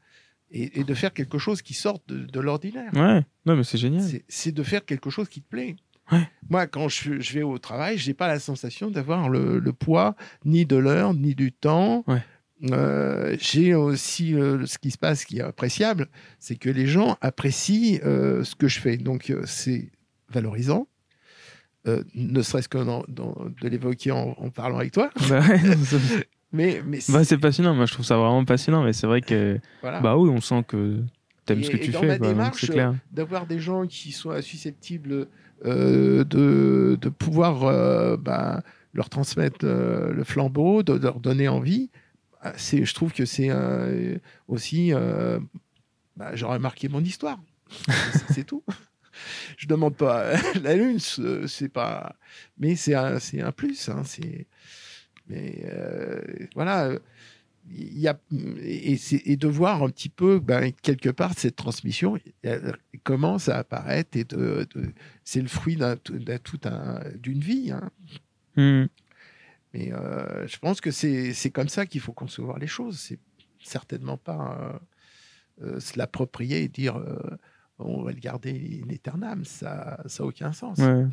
et, 0.53 0.79
et 0.79 0.83
de 0.83 0.93
faire 0.93 1.13
quelque 1.13 1.37
chose 1.37 1.61
qui 1.61 1.73
sorte 1.73 2.07
de, 2.07 2.25
de 2.25 2.39
l'ordinaire. 2.39 2.91
ouais 2.93 3.25
non 3.45 3.55
mais 3.57 3.63
c'est 3.65 3.77
génial 3.77 4.03
C'est- 4.29 4.51
de 4.51 4.63
faire 4.63 4.85
quelque 4.85 5.09
chose 5.09 5.27
qui 5.27 5.41
te 5.41 5.49
plaît. 5.49 5.75
Ouais. 6.11 6.27
Moi, 6.49 6.67
quand 6.67 6.89
je, 6.89 7.19
je 7.21 7.33
vais 7.33 7.43
au 7.43 7.57
travail, 7.59 7.97
je 7.97 8.07
n'ai 8.07 8.13
pas 8.13 8.27
la 8.27 8.37
sensation 8.39 8.91
d'avoir 8.91 9.29
le, 9.29 9.57
le 9.59 9.73
poids 9.73 10.15
ni 10.43 10.65
de 10.65 10.75
l'heure, 10.75 11.13
ni 11.13 11.33
du 11.33 11.51
temps. 11.53 12.03
Ouais. 12.07 12.21
Euh, 12.71 13.35
J'ai 13.39 13.73
aussi 13.73 14.35
euh, 14.35 14.65
ce 14.65 14.77
qui 14.77 14.91
se 14.91 14.97
passe 14.97 15.23
qui 15.25 15.37
est 15.37 15.41
appréciable, 15.41 16.09
c'est 16.39 16.55
que 16.57 16.69
les 16.69 16.87
gens 16.87 17.17
apprécient 17.21 17.99
euh, 18.03 18.43
ce 18.43 18.53
que 18.55 18.67
je 18.67 18.79
fais. 18.81 18.97
Donc, 18.97 19.33
c'est 19.45 19.91
valorisant. 20.29 20.87
Ne 22.15 22.41
serait-ce 22.41 22.69
que 22.69 22.77
dans- 22.77 23.03
dans- 23.09 23.47
de 23.61 23.67
l'évoquer 23.67 24.11
en, 24.11 24.35
en 24.37 24.49
parlant 24.49 24.77
avec 24.77 24.91
toi. 24.93 25.09
Bah 25.29 25.41
ouais, 25.41 25.59
Mais, 26.53 26.81
mais 26.85 26.99
c'est- 27.01 27.11
bah, 27.11 27.23
c'est 27.23 27.37
passionnant 27.37 27.73
moi 27.73 27.85
je 27.87 27.93
trouve 27.93 28.05
ça 28.05 28.15
vraiment 28.15 28.45
passionnant 28.45 28.83
mais 28.83 28.93
c'est 28.93 29.07
vrai 29.07 29.21
que 29.21 29.59
voilà. 29.81 29.99
Bah 29.99 30.15
oui, 30.17 30.29
on 30.29 30.39
sent 30.39 30.63
que 30.67 30.99
t'aimes 31.45 31.63
ce 31.63 31.69
que 31.71 31.77
Et- 31.77 31.79
et 31.81 31.83
tu 31.85 31.91
dans 31.91 31.99
fais, 32.01 32.07
ma 32.07 32.19
démarche, 32.19 32.61
c'est 32.61 32.71
clair. 32.71 32.93
d'avoir 33.11 33.47
des 33.47 33.59
gens 33.59 33.85
qui 33.87 34.11
soient 34.11 34.41
susceptibles 34.41 35.27
euh, 35.65 36.23
de, 36.23 36.97
de 37.01 37.09
pouvoir 37.09 37.63
euh, 37.63 38.17
bah, 38.17 38.61
leur 38.93 39.09
transmettre 39.09 39.59
euh, 39.63 40.13
le 40.13 40.23
flambeau, 40.23 40.83
de 40.83 40.93
leur 40.93 41.19
donner 41.19 41.47
envie, 41.47 41.89
c'est, 42.57 42.83
je 42.85 42.93
trouve 42.93 43.13
que 43.13 43.25
c'est 43.25 43.47
euh, 43.49 44.17
aussi, 44.47 44.93
euh, 44.93 45.39
bah, 46.17 46.35
j'aurais 46.35 46.59
marqué 46.59 46.87
mon 46.89 47.01
histoire. 47.03 47.39
c'est, 47.87 48.33
c'est 48.33 48.43
tout. 48.43 48.63
Je 49.57 49.67
demande 49.67 49.95
pas 49.95 50.33
la 50.63 50.75
lune, 50.75 50.97
c'est 50.99 51.69
pas, 51.69 52.15
mais 52.57 52.75
c'est 52.75 52.95
un, 52.95 53.19
c'est 53.19 53.41
un 53.41 53.51
plus. 53.51 53.87
hein, 53.89 54.01
c'est, 54.05 54.47
mais 55.27 55.65
euh, 55.65 56.21
voilà. 56.55 56.91
Il 57.69 57.97
y 57.97 58.09
a, 58.09 58.19
et, 58.61 59.37
de 59.37 59.47
voir 59.47 59.83
un 59.83 59.89
petit 59.89 60.09
peu, 60.09 60.39
ben, 60.39 60.73
quelque 60.81 61.09
part, 61.09 61.33
cette 61.33 61.55
transmission 61.55 62.19
elle 62.41 62.75
commence 63.05 63.47
à 63.47 63.59
apparaître. 63.59 64.17
Et 64.17 64.25
de, 64.25 64.67
de- 64.75 64.91
c'est 65.23 65.39
le 65.41 65.47
fruit 65.47 65.77
d'un, 65.77 65.95
d'un 66.09 66.37
tout 66.39 66.59
un, 66.65 66.99
d'une 67.17 67.39
vie. 67.39 67.71
hein. 67.71 67.89
Hmm. 68.57 68.87
Mais 69.73 69.93
euh, 69.93 70.45
je 70.45 70.57
pense 70.57 70.81
que 70.81 70.91
c'est, 70.91 71.33
comme 71.51 71.69
ça 71.69 71.85
qu'il 71.85 72.01
faut 72.01 72.11
concevoir 72.11 72.59
les 72.59 72.67
choses. 72.67 72.99
C'est 72.99 73.19
certainement 73.63 74.17
pas 74.17 74.79
euh, 75.61 75.65
euh, 75.65 75.79
se 75.79 75.97
l'approprier 75.97 76.63
et 76.63 76.67
dire 76.67 76.97
euh, 76.97 77.17
on 77.79 78.03
va 78.03 78.11
le 78.11 78.19
garder 78.19 78.81
in 78.85 78.89
aeternam. 78.89 79.45
Ça 79.45 80.03
n'a 80.03 80.25
aucun 80.25 80.51
sens. 80.51 80.79
Ouais. 80.79 81.05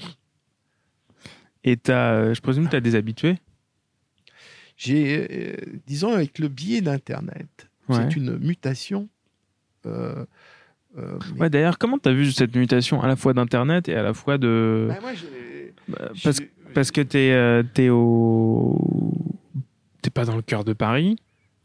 Et 1.62 1.78
euh, 1.90 2.34
je 2.34 2.40
présume 2.40 2.64
que 2.64 2.70
tu 2.70 2.76
as 2.76 2.80
des 2.80 2.96
habitués? 2.96 3.38
J'ai, 4.82 5.26
euh, 5.30 5.56
disons, 5.86 6.14
avec 6.14 6.38
le 6.38 6.48
biais 6.48 6.80
d'Internet, 6.80 7.68
Ouais. 7.90 7.96
c'est 7.96 8.16
une 8.16 8.38
mutation. 8.38 9.08
euh, 9.84 10.24
euh, 10.96 11.18
mais- 11.34 11.40
Ouais, 11.42 11.50
d'ailleurs, 11.50 11.76
comment 11.76 11.98
tu 11.98 12.08
as 12.08 12.12
vu 12.14 12.32
cette 12.32 12.54
mutation 12.56 13.02
à 13.02 13.06
la 13.06 13.14
fois 13.16 13.34
d'Internet 13.34 13.88
et 13.90 13.94
à 13.94 14.02
la 14.02 14.14
fois 14.14 14.38
de. 14.38 14.86
Bah, 14.88 14.96
moi, 15.02 15.10
Bah, 15.88 16.10
parce, 16.72 16.90
que 16.90 17.02
euh, 17.14 17.62
t'es 17.74 17.88
au. 17.90 18.78
T'es 20.02 20.08
pas 20.10 20.24
dans 20.24 20.36
le 20.36 20.42
cœur 20.42 20.64
de 20.64 20.72
Paris. 20.72 21.16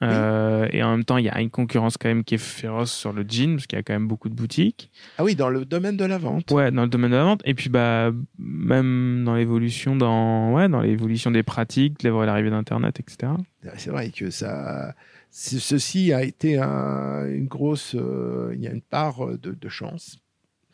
Euh, 0.03 0.67
et 0.71 0.83
en 0.83 0.91
même 0.91 1.05
temps, 1.05 1.17
il 1.17 1.25
y 1.25 1.29
a 1.29 1.39
une 1.39 1.49
concurrence 1.49 1.97
quand 1.97 2.09
même 2.09 2.23
qui 2.23 2.35
est 2.35 2.37
féroce 2.37 2.91
sur 2.91 3.13
le 3.13 3.23
jean, 3.27 3.55
parce 3.55 3.65
qu'il 3.67 3.77
y 3.77 3.79
a 3.79 3.83
quand 3.83 3.93
même 3.93 4.07
beaucoup 4.07 4.29
de 4.29 4.33
boutiques. 4.35 4.91
Ah 5.17 5.23
oui, 5.23 5.35
dans 5.35 5.49
le 5.49 5.63
domaine 5.65 5.95
de 5.97 6.05
la 6.05 6.17
vente. 6.17 6.51
Ouais, 6.51 6.69
dans 6.71 6.81
le 6.83 6.89
domaine 6.89 7.11
de 7.11 7.15
la 7.15 7.23
vente. 7.23 7.41
Et 7.45 7.53
puis, 7.53 7.69
bah, 7.69 8.11
même 8.37 9.23
dans 9.25 9.35
l'évolution, 9.35 9.95
dans, 9.95 10.53
ouais, 10.53 10.67
dans 10.69 10.81
l'évolution 10.81 11.31
des 11.31 11.43
pratiques, 11.43 12.03
l'arrivée 12.03 12.49
d'Internet, 12.49 12.99
etc. 12.99 13.31
C'est 13.77 13.89
vrai 13.89 14.09
que 14.09 14.29
ça, 14.29 14.93
ce- 15.31 15.59
ceci 15.59 16.11
a 16.13 16.23
été 16.23 16.57
un- 16.59 17.25
une 17.27 17.47
grosse, 17.47 17.95
euh, 17.95 18.51
il 18.53 18.61
y 18.61 18.67
a 18.67 18.71
une 18.71 18.81
part 18.81 19.25
de, 19.37 19.51
de 19.51 19.69
chance. 19.69 20.17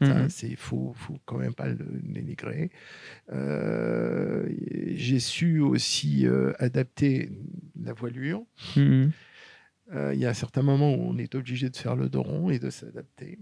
Mhm. 0.02 0.30
c'est 0.30 0.56
faut, 0.56 0.94
faut 0.96 1.18
quand 1.26 1.38
même 1.38 1.54
pas 1.54 1.68
le 1.68 1.78
dénigrer. 2.04 2.72
Euh, 3.32 4.48
J'ai 4.96 5.20
su 5.20 5.60
aussi 5.60 6.26
euh, 6.26 6.54
adapter 6.60 7.30
la 7.82 7.94
voilure. 7.94 8.44
Mhm. 8.76 9.12
Euh, 9.94 10.14
il 10.14 10.20
y 10.20 10.26
a 10.26 10.30
un 10.30 10.34
certain 10.34 10.62
moment 10.62 10.94
où 10.94 11.02
on 11.02 11.18
est 11.18 11.36
obligé 11.36 11.70
de 11.70 11.76
faire 11.78 11.96
le 11.96 12.10
dos 12.10 12.24
rond 12.24 12.50
et 12.50 12.60
de 12.60 12.70
s'adapter. 12.70 13.38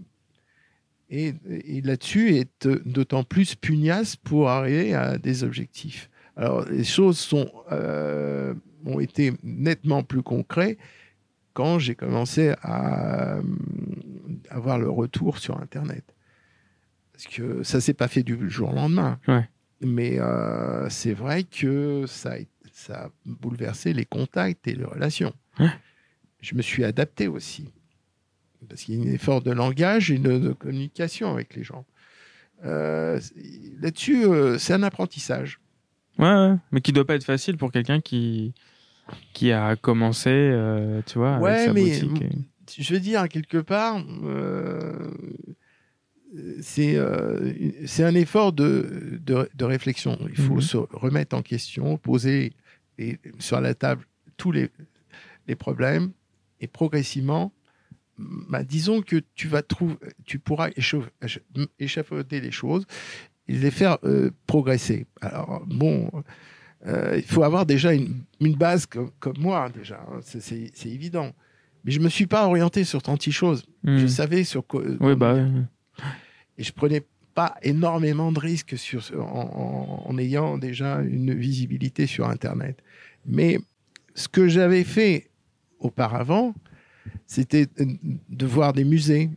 Et, 1.08 1.34
et 1.48 1.80
là-dessus 1.80 2.36
est 2.36 2.68
d'autant 2.86 3.24
plus 3.24 3.54
pugnace 3.54 4.16
pour 4.16 4.48
arriver 4.48 4.94
à 4.94 5.18
des 5.18 5.42
objectifs. 5.44 6.10
Alors, 6.36 6.64
les 6.68 6.84
choses 6.84 7.18
sont, 7.18 7.50
ont 8.84 9.00
été 9.00 9.32
nettement 9.42 10.02
plus 10.04 10.22
concrètes 10.22 10.78
quand 11.52 11.78
j'ai 11.80 11.96
commencé 11.96 12.54
à 12.62 13.40
avoir 14.50 14.78
le 14.78 14.88
retour 14.88 15.38
sur 15.38 15.60
Internet. 15.60 16.04
Parce 17.22 17.34
que 17.34 17.62
ça 17.62 17.80
s'est 17.82 17.92
pas 17.94 18.08
fait 18.08 18.22
du 18.22 18.48
jour 18.48 18.70
au 18.70 18.74
lendemain. 18.74 19.18
Ouais. 19.28 19.46
Mais 19.82 20.18
euh, 20.18 20.88
c'est 20.88 21.12
vrai 21.12 21.44
que 21.44 22.04
ça 22.06 22.32
a, 22.32 22.36
ça 22.72 23.04
a 23.04 23.10
bouleversé 23.26 23.92
les 23.92 24.06
contacts 24.06 24.66
et 24.66 24.74
les 24.74 24.84
relations. 24.84 25.34
Ouais. 25.58 25.68
Je 26.40 26.54
me 26.54 26.62
suis 26.62 26.82
adapté 26.84 27.28
aussi. 27.28 27.68
Parce 28.68 28.82
qu'il 28.82 28.94
y 29.02 29.06
a 29.06 29.10
un 29.10 29.12
effort 29.14 29.42
de 29.42 29.50
langage 29.50 30.10
et 30.10 30.18
de, 30.18 30.38
de 30.38 30.52
communication 30.52 31.30
avec 31.32 31.54
les 31.56 31.62
gens. 31.64 31.84
Euh, 32.64 33.20
Là-dessus, 33.80 34.24
euh, 34.24 34.56
c'est 34.58 34.72
un 34.74 34.82
apprentissage. 34.82 35.60
Ouais, 36.18 36.54
mais 36.72 36.80
qui 36.80 36.92
doit 36.92 37.06
pas 37.06 37.14
être 37.16 37.24
facile 37.24 37.56
pour 37.56 37.70
quelqu'un 37.72 38.00
qui 38.00 38.54
qui 39.32 39.50
a 39.50 39.74
commencé, 39.76 40.52
tu 41.06 41.18
vois, 41.18 41.38
Ouais, 41.38 41.50
avec 41.50 41.66
sa 41.68 41.72
mais 41.72 42.00
boutique. 42.00 42.22
et- 42.22 42.82
je 42.82 42.94
veux 42.94 43.00
dire, 43.00 43.28
quelque 43.28 43.58
part, 43.58 44.00
euh, 44.24 45.10
c'est 46.60 46.94
euh, 46.96 47.52
c'est 47.86 48.04
un 48.04 48.14
effort 48.14 48.52
de, 48.52 49.18
de, 49.24 49.48
de 49.54 49.64
réflexion. 49.64 50.18
Il 50.28 50.36
faut 50.36 50.54
Mhm. 50.56 50.60
se 50.60 50.76
remettre 50.76 51.36
en 51.36 51.42
question, 51.42 51.96
poser 51.98 52.52
et, 52.98 53.18
sur 53.38 53.60
la 53.60 53.74
table 53.74 54.04
tous 54.36 54.52
les, 54.52 54.70
les 55.48 55.56
problèmes 55.56 56.12
et 56.60 56.66
progressivement, 56.66 57.52
bah, 58.18 58.62
disons 58.64 59.00
que 59.02 59.22
tu 59.34 59.48
vas 59.48 59.62
trouver, 59.62 59.96
tu 60.26 60.38
pourras 60.38 60.68
échafauder 61.78 62.40
les 62.40 62.50
choses 62.50 62.86
et 63.48 63.54
les 63.54 63.70
faire 63.70 63.98
euh, 64.04 64.30
progresser. 64.46 65.06
Alors 65.20 65.64
bon, 65.66 66.10
euh, 66.86 67.14
il 67.16 67.22
faut 67.24 67.42
avoir 67.42 67.66
déjà 67.66 67.92
une, 67.92 68.22
une 68.40 68.54
base 68.56 68.86
comme, 68.86 69.10
comme 69.20 69.38
moi 69.38 69.68
déjà, 69.70 70.00
hein, 70.10 70.20
c'est- 70.22 70.70
évident. 70.86 71.32
Mais 71.84 71.92
je 71.92 72.00
me 72.00 72.10
suis 72.10 72.26
pas 72.26 72.46
orienté 72.46 72.84
sur 72.84 73.00
36 73.02 73.32
choses. 73.32 73.64
Je 73.84 73.90
Mhm. 74.02 74.08
savais 74.08 74.44
sur 74.44 74.66
quoi. 74.66 74.82
Oui, 75.00 75.14
bah. 75.16 75.38
Et 76.60 76.62
je 76.62 76.72
prenais 76.74 77.02
pas 77.34 77.56
énormément 77.62 78.32
de 78.32 78.38
risques 78.38 78.76
sur, 78.76 79.00
en, 79.18 80.04
en- 80.04 80.10
en 80.10 80.18
ayant 80.18 80.58
déjà 80.58 81.00
une 81.00 81.32
visibilité 81.32 82.06
sur 82.06 82.28
Internet. 82.28 82.76
Mais 83.24 83.58
ce 84.14 84.28
que 84.28 84.46
j'avais 84.46 84.84
fait 84.84 85.30
auparavant, 85.78 86.54
c'était 87.26 87.66
de 88.42 88.46
voir 88.46 88.74
des 88.74 88.84
musées. 88.84 89.30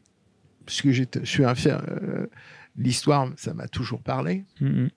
Parce 0.65 0.81
que 0.81 0.91
j'étais- 0.91 1.21
je 1.23 1.29
suis 1.29 1.45
un 1.45 1.53
euh, 1.67 2.27
L'histoire, 2.75 3.31
ça 3.37 3.53
m'a 3.53 3.67
toujours 3.67 4.01
parlé. 4.01 4.43
Mhm. 4.59 4.89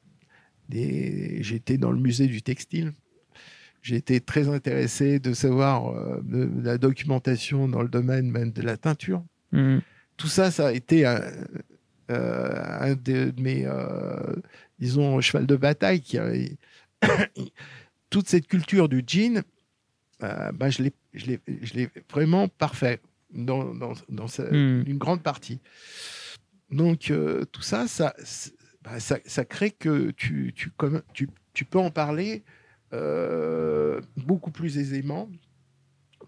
Des- 0.68 1.42
J'étais 1.42 1.76
dans 1.78 1.92
le 1.92 2.00
musée 2.00 2.26
du 2.26 2.40
textile. 2.42 2.92
J'ai 3.82 3.96
été 3.96 4.20
très 4.20 4.48
intéressé 4.48 5.20
de 5.20 5.32
savoir 5.32 5.88
euh, 5.90 6.20
de, 6.24 6.46
de 6.46 6.62
la 6.66 6.78
documentation 6.78 7.68
dans 7.68 7.82
le 7.82 7.88
domaine 7.88 8.30
même 8.30 8.50
de 8.50 8.62
la 8.62 8.76
teinture 8.76 9.22
Mhm. 9.52 9.80
tout 10.16 10.26
ça, 10.26 10.50
ça 10.50 10.68
a 10.68 10.72
été 10.72 11.06
euh, 11.06 11.20
un 12.08 12.94
de 12.94 13.32
mes, 13.40 13.64
euh, 13.66 14.36
disons, 14.78 15.20
cheval 15.20 15.46
de 15.46 15.56
bataille. 15.56 16.00
Qui. 16.00 16.18
Toute 18.10 18.28
cette 18.28 18.46
culture 18.46 18.88
du 18.88 19.02
jean, 19.06 19.42
euh, 20.22 20.52
ben, 20.52 20.70
je 20.70 20.82
l'ai- 20.82 20.92
je 21.12 21.74
l'ai 21.74 21.88
vraiment 22.10 22.48
parfait 22.48 23.00
dans, 23.32 23.74
dans, 23.74 23.92
dans 24.08 24.28
sa- 24.28 24.50
Mhm. 24.50 24.84
une 24.86 24.98
grande 24.98 25.22
partie. 25.22 25.60
Donc, 26.70 27.10
euh, 27.10 27.44
tout 27.46 27.62
ça, 27.62 27.86
ben, 28.82 28.98
ça, 28.98 29.18
ça 29.24 29.44
crée 29.44 29.70
que 29.70 30.10
tu, 30.12 30.52
tu, 30.54 30.70
comme, 30.70 31.02
tu, 31.12 31.28
tu 31.52 31.64
peux 31.64 31.78
en 31.78 31.90
parler 31.90 32.44
euh, 32.92 34.00
beaucoup 34.16 34.50
plus 34.50 34.78
aisément 34.78 35.28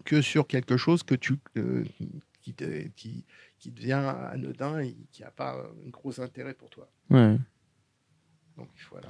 que 0.05 0.21
sur 0.21 0.45
quelque 0.47 0.77
chose 0.77 1.03
que 1.03 1.15
tu, 1.15 1.35
euh, 1.57 1.83
qui, 2.95 3.23
qui 3.59 3.71
devient 3.71 4.01
anodin 4.31 4.79
et 4.79 4.95
qui 5.11 5.21
n'a 5.21 5.31
pas 5.31 5.53
un 5.85 5.89
gros 5.89 6.19
intérêt 6.21 6.53
pour 6.53 6.69
toi. 6.69 6.89
Ouais. 7.09 7.37
Donc 8.57 8.69
voilà. 8.91 9.07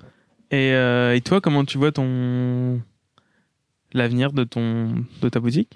Et, 0.51 0.73
euh, 0.73 1.15
et 1.15 1.21
toi, 1.21 1.39
comment 1.41 1.63
tu 1.65 1.77
vois 1.77 1.91
ton 1.91 2.81
l'avenir 3.93 4.31
de 4.33 4.43
ton 4.43 5.05
de 5.21 5.29
ta 5.29 5.39
boutique? 5.39 5.71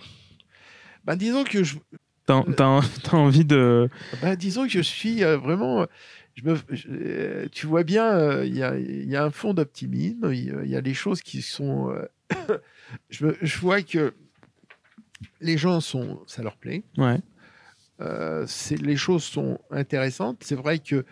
Ben, 1.06 1.16
disons 1.16 1.44
que 1.44 1.64
je, 1.64 1.78
T'as 2.26 2.42
t'as- 2.44 2.82
t'as 3.04 3.18
envie 3.18 3.46
de 3.46 3.90
ben, 4.22 4.36
disons 4.36 4.64
que 4.64 4.72
je 4.72 4.82
suis 4.82 5.24
euh, 5.24 5.38
vraiment. 5.38 5.86
Je 6.36 6.44
me, 6.46 6.56
je- 6.72 6.88
euh, 6.90 7.48
tu 7.52 7.68
vois 7.68 7.84
bien, 7.84 8.06
euh, 8.12 8.46
il 8.46 8.56
y, 8.56 8.64
a, 8.64 8.76
il 8.80 9.08
y 9.10 9.16
a 9.16 9.24
un 9.24 9.30
fond 9.30 9.54
d'optimisme. 9.54 10.32
Il 10.34 10.46
y 10.46 10.76
a- 10.76 10.80
y 10.80 10.82
des 10.82 10.94
choses 10.96 11.22
qui 11.22 11.42
sont. 11.42 11.90
euh, 11.92 12.08
je, 13.10 13.26
me- 13.28 13.38
je 13.42 13.60
vois 13.60 13.82
que 13.84 14.14
les 15.42 15.58
gens 15.58 15.80
sont, 15.82 16.22
ça 16.28 16.42
leur 16.42 16.58
plaît. 16.58 16.84
ouais 16.98 17.20
Euh, 18.02 18.46
c'est- 18.48 18.82
les 18.82 18.96
choses 18.98 19.24
sont 19.24 19.60
intéressantes. 19.72 20.44
C'est 20.44 20.56
vrai 20.56 20.80
que 20.80 21.06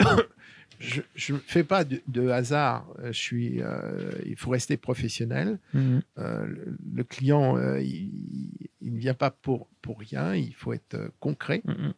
je 0.78 1.32
ne 1.32 1.38
fais 1.38 1.64
pas 1.64 1.84
de, 1.84 2.02
de 2.08 2.28
hasard. 2.28 2.86
Je 3.04 3.12
suis, 3.12 3.62
euh, 3.62 4.10
il 4.26 4.36
faut 4.36 4.50
rester 4.50 4.76
professionnel. 4.76 5.58
Mhm. 5.72 6.02
Euh, 6.18 6.46
le, 6.46 6.76
le 6.94 7.04
client, 7.04 7.56
euh, 7.56 7.80
il, 7.80 8.50
ne 8.82 8.98
vient 8.98 9.14
pas 9.14 9.30
pour, 9.30 9.68
pour 9.82 9.98
rien. 9.98 10.34
Il 10.34 10.54
faut 10.54 10.72
être 10.72 10.94
euh, 10.94 11.08
concret. 11.20 11.62
Mhm. 11.64 11.92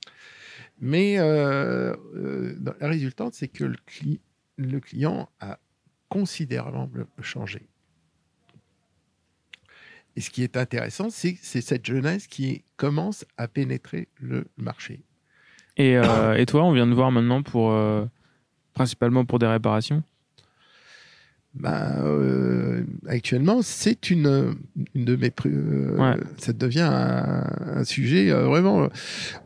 Mais 0.80 1.18
euh, 1.18 1.94
euh, 2.14 2.56
la 2.80 2.86
résultante, 2.88 3.34
c'est 3.34 3.48
que 3.48 3.64
le, 3.64 3.76
cli- 3.88 4.20
le 4.56 4.78
client 4.78 5.28
a 5.40 5.58
considérablement 6.08 7.06
changé. 7.20 7.68
Et 10.18 10.20
ce 10.20 10.30
qui 10.30 10.42
est 10.42 10.56
intéressant, 10.56 11.10
c'est 11.10 11.36
c'est 11.40 11.60
cette 11.60 11.86
jeunesse 11.86 12.26
qui 12.26 12.64
commence 12.76 13.24
à 13.36 13.46
pénétrer 13.46 14.08
le 14.20 14.46
marché. 14.56 15.04
Et, 15.76 15.96
euh, 15.96 16.34
et 16.34 16.44
toi, 16.44 16.64
on 16.64 16.72
vient 16.72 16.88
de 16.88 16.92
voir 16.92 17.12
maintenant 17.12 17.44
pour 17.44 17.70
euh, 17.70 18.04
principalement 18.74 19.24
pour 19.24 19.38
des 19.38 19.46
réparations? 19.46 20.02
Bah, 21.54 22.00
euh, 22.00 22.82
actuellement, 23.06 23.62
c'est 23.62 24.10
une, 24.10 24.56
une 24.96 25.04
de 25.04 25.14
mes. 25.14 25.32
Ouais. 25.44 26.16
Ça 26.36 26.52
devient 26.52 26.88
un, 26.90 27.44
un 27.76 27.84
sujet 27.84 28.32
vraiment. 28.32 28.88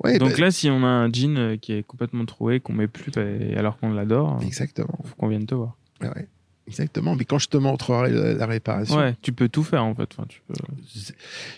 ouais, 0.02 0.16
Donc 0.16 0.30
bah, 0.30 0.36
là, 0.38 0.50
si 0.50 0.70
on 0.70 0.82
a 0.84 0.88
un 0.88 1.12
jean 1.12 1.58
qui 1.60 1.74
est 1.74 1.82
complètement 1.82 2.24
troué, 2.24 2.60
qu'on 2.60 2.72
met 2.72 2.88
plus, 2.88 3.10
bah, 3.10 3.20
alors 3.58 3.76
qu'on 3.76 3.92
l'adore, 3.92 4.40
exactement. 4.42 4.98
faut 5.04 5.16
qu'on 5.16 5.28
vienne 5.28 5.44
te 5.44 5.54
voir. 5.54 5.76
Ouais. 6.00 6.28
Exactement. 6.68 7.16
Mais 7.16 7.24
quand 7.24 7.38
je 7.38 7.48
te 7.48 7.56
montrerai 7.56 8.10
la, 8.10 8.34
la 8.34 8.46
réparation, 8.46 8.96
Ouais, 8.96 9.14
tu 9.20 9.32
peux 9.32 9.48
tout 9.48 9.62
faire 9.64 9.84
en 9.84 9.94
fait. 9.94 10.08
Enfin, 10.16 10.26
tu 10.28 10.40
peux... 10.46 10.54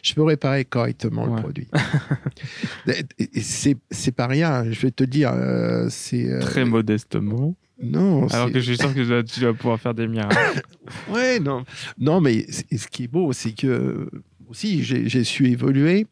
je 0.03 0.15
peux 0.15 0.23
réparer 0.23 0.65
correctement 0.65 1.25
Ouais. 1.27 1.37
le 1.37 1.43
produit. 1.43 1.69
Et- 2.89 3.05
et 3.37 3.41
c'est 3.41 4.13
pas 4.13 4.27
rien. 4.27 4.65
Je 4.71 4.81
vais 4.81 4.91
te 4.91 5.05
dire, 5.05 5.33
euh, 5.35 5.87
c'est 5.91 6.29
euh, 6.31 6.41
Très 6.41 6.65
modestement. 6.65 7.55
non. 7.83 8.27
Alors 8.29 8.51
que 8.51 8.61
je 8.61 8.65
suis 8.73 8.77
sûr 8.79 8.95
que 8.95 9.23
tu 9.23 9.41
vas, 9.41 9.53
pouvoir 9.55 9.81
faire 9.81 9.95
des 9.95 10.07
miracles. 10.09 10.63
Ouais, 11.11 11.41
non. 11.41 11.65
Non, 11.99 12.21
mais 12.21 12.47
ce 12.51 12.87
qui 12.89 13.05
est 13.05 13.09
beau, 13.09 13.33
c'est 13.33 13.53
que 13.53 14.09
aussi, 14.49 14.83
j'ai 14.85 15.09
j'ai 15.09 15.25
su 15.25 15.49
évoluer. 15.49 16.07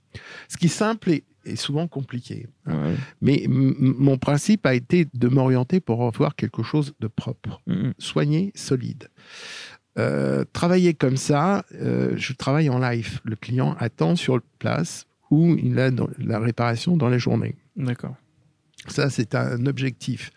Ce 0.49 0.57
qui 0.57 0.67
est 0.67 0.69
simple 0.69 1.11
est, 1.11 1.25
est 1.45 1.57
souvent 1.57 1.87
compliqué. 1.89 2.47
hein. 2.67 2.91
Ouais. 2.91 2.95
Mais 3.21 3.45
mon 3.49 4.19
principe 4.19 4.67
a 4.67 4.75
été 4.75 5.07
de 5.13 5.29
m'orienter 5.29 5.81
pour 5.81 6.05
avoir 6.05 6.35
quelque 6.37 6.63
chose 6.63 6.95
de 7.01 7.09
propre, 7.09 7.61
Mhm. 7.67 7.95
soigné, 7.99 8.53
solide. 8.55 9.09
Euh, 9.99 10.45
travailler 10.53 10.95
comme 10.95 11.17
ça, 11.19 11.65
euh, 11.75 12.15
je 12.17 12.33
travaille 12.33 12.71
en 12.71 12.79
live. 12.79 13.21
Le 13.25 13.37
client 13.37 13.77
attend 13.79 14.17
sur 14.17 14.41
place 14.59 15.07
ou 15.31 15.55
il 15.63 15.79
a 15.79 15.91
dans- 15.91 16.09
la 16.19 16.39
réparation 16.39 16.97
dans 16.97 17.09
la 17.11 17.19
journée. 17.19 17.57
D'accord. 17.77 18.17
Ça, 18.89 19.11
c'est 19.11 19.35
un 19.35 19.67
objectif. 19.67 20.31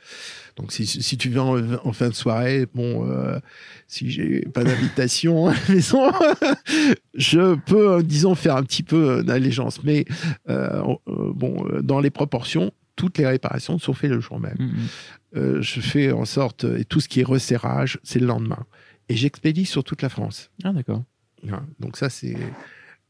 Donc, 0.56 0.72
si, 0.72 0.86
si 0.86 1.18
tu 1.18 1.30
viens 1.30 1.42
en, 1.44 1.74
en 1.84 1.92
fin 1.94 2.10
de 2.10 2.14
soirée, 2.14 2.66
bon, 2.74 3.10
euh, 3.10 3.40
si 3.88 4.10
j'ai 4.12 4.42
pas 4.42 4.64
d'invitation 4.64 5.48
à 5.48 5.54
la 5.54 5.60
maison, 5.76 6.12
je 7.14 7.56
peux, 7.56 7.94
euh, 7.96 8.02
disons, 8.04 8.36
faire 8.36 8.56
un 8.56 8.64
petit 8.64 8.84
peu 8.84 9.24
d'allégeance. 9.24 9.84
Mais 9.84 10.06
euh, 10.50 10.82
euh, 11.08 11.32
bon, 11.34 11.66
euh, 11.68 11.82
dans 11.82 12.00
les 12.00 12.10
proportions, 12.10 12.72
toutes 12.96 13.18
les 13.18 13.28
réparations 13.28 13.78
sont 13.80 13.94
faites 13.94 14.12
le 14.12 14.20
jour 14.22 14.40
même. 14.40 14.56
Mhm. 14.60 14.72
Euh, 15.36 15.62
je 15.62 15.82
fais 15.82 16.12
en 16.12 16.26
sorte, 16.26 16.64
et 16.64 16.86
tout 16.86 17.02
ce 17.02 17.10
qui 17.10 17.20
est 17.20 17.24
resserrage, 17.26 18.00
c'est 18.04 18.20
le 18.20 18.28
lendemain. 18.28 18.66
Et 19.10 19.16
j'expédie 19.16 19.66
sur 19.66 19.84
toute 19.84 20.02
la 20.02 20.10
France. 20.10 20.50
Ah 20.64 20.72
d'accord. 20.72 21.04
Hein, 21.52 21.64
Donc 21.80 21.98
ça, 21.98 22.10
c'est 22.10 22.38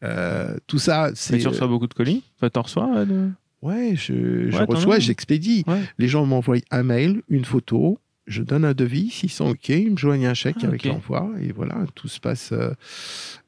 euh, 0.04 0.58
tout 0.68 0.80
ça, 0.80 1.12
c'est 1.14 1.38
tu 1.38 1.48
reçois 1.48 1.68
beaucoup 1.68 1.88
de 1.88 1.94
colis? 1.94 2.24
Enfin, 2.38 2.50
t'en 2.50 2.64
reçois 2.64 2.90
euh, 2.98 3.06
de- 3.06 3.30
ouais, 3.66 3.96
je, 3.96 4.50
je 4.50 4.58
Ouais, 4.58 4.66
t'en 4.66 4.74
reçois, 4.74 5.00
j'expédie. 5.00 5.64
Ouais. 5.68 5.82
Les 5.98 6.08
gens 6.08 6.26
m'envoient 6.26 6.58
un 6.72 6.84
mail, 6.84 7.22
une 7.30 7.46
photo, 7.46 8.00
je 8.28 8.42
donne 8.42 8.66
un 8.66 8.74
devis, 8.74 9.12
s'ils 9.12 9.30
sont 9.30 9.50
OK, 9.50 9.70
ils 9.70 9.92
me 9.92 9.98
joignent 9.98 10.26
un 10.26 10.34
chèque 10.34 10.56
Ah, 10.64 10.68
avec 10.68 10.84
l'envoi, 10.86 11.30
et 11.42 11.52
voilà, 11.52 11.86
tout 11.94 12.08
se 12.08 12.20
passe. 12.20 12.52
euh, 12.54 12.72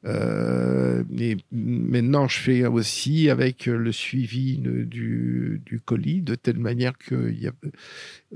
euh, 0.06 1.04
et 1.18 1.38
maintenant, 1.52 2.28
je 2.28 2.38
fais 2.38 2.66
aussi 2.66 3.30
avec 3.30 3.66
le 3.66 3.92
suivi 3.92 4.58
de- 4.60 4.84
du, 4.84 5.62
du 5.66 5.80
colis, 5.80 6.22
de 6.22 6.36
telle 6.36 6.60
manière 6.60 6.98
qu'il 6.98 7.40
y 7.42 7.48
a. 7.48 7.52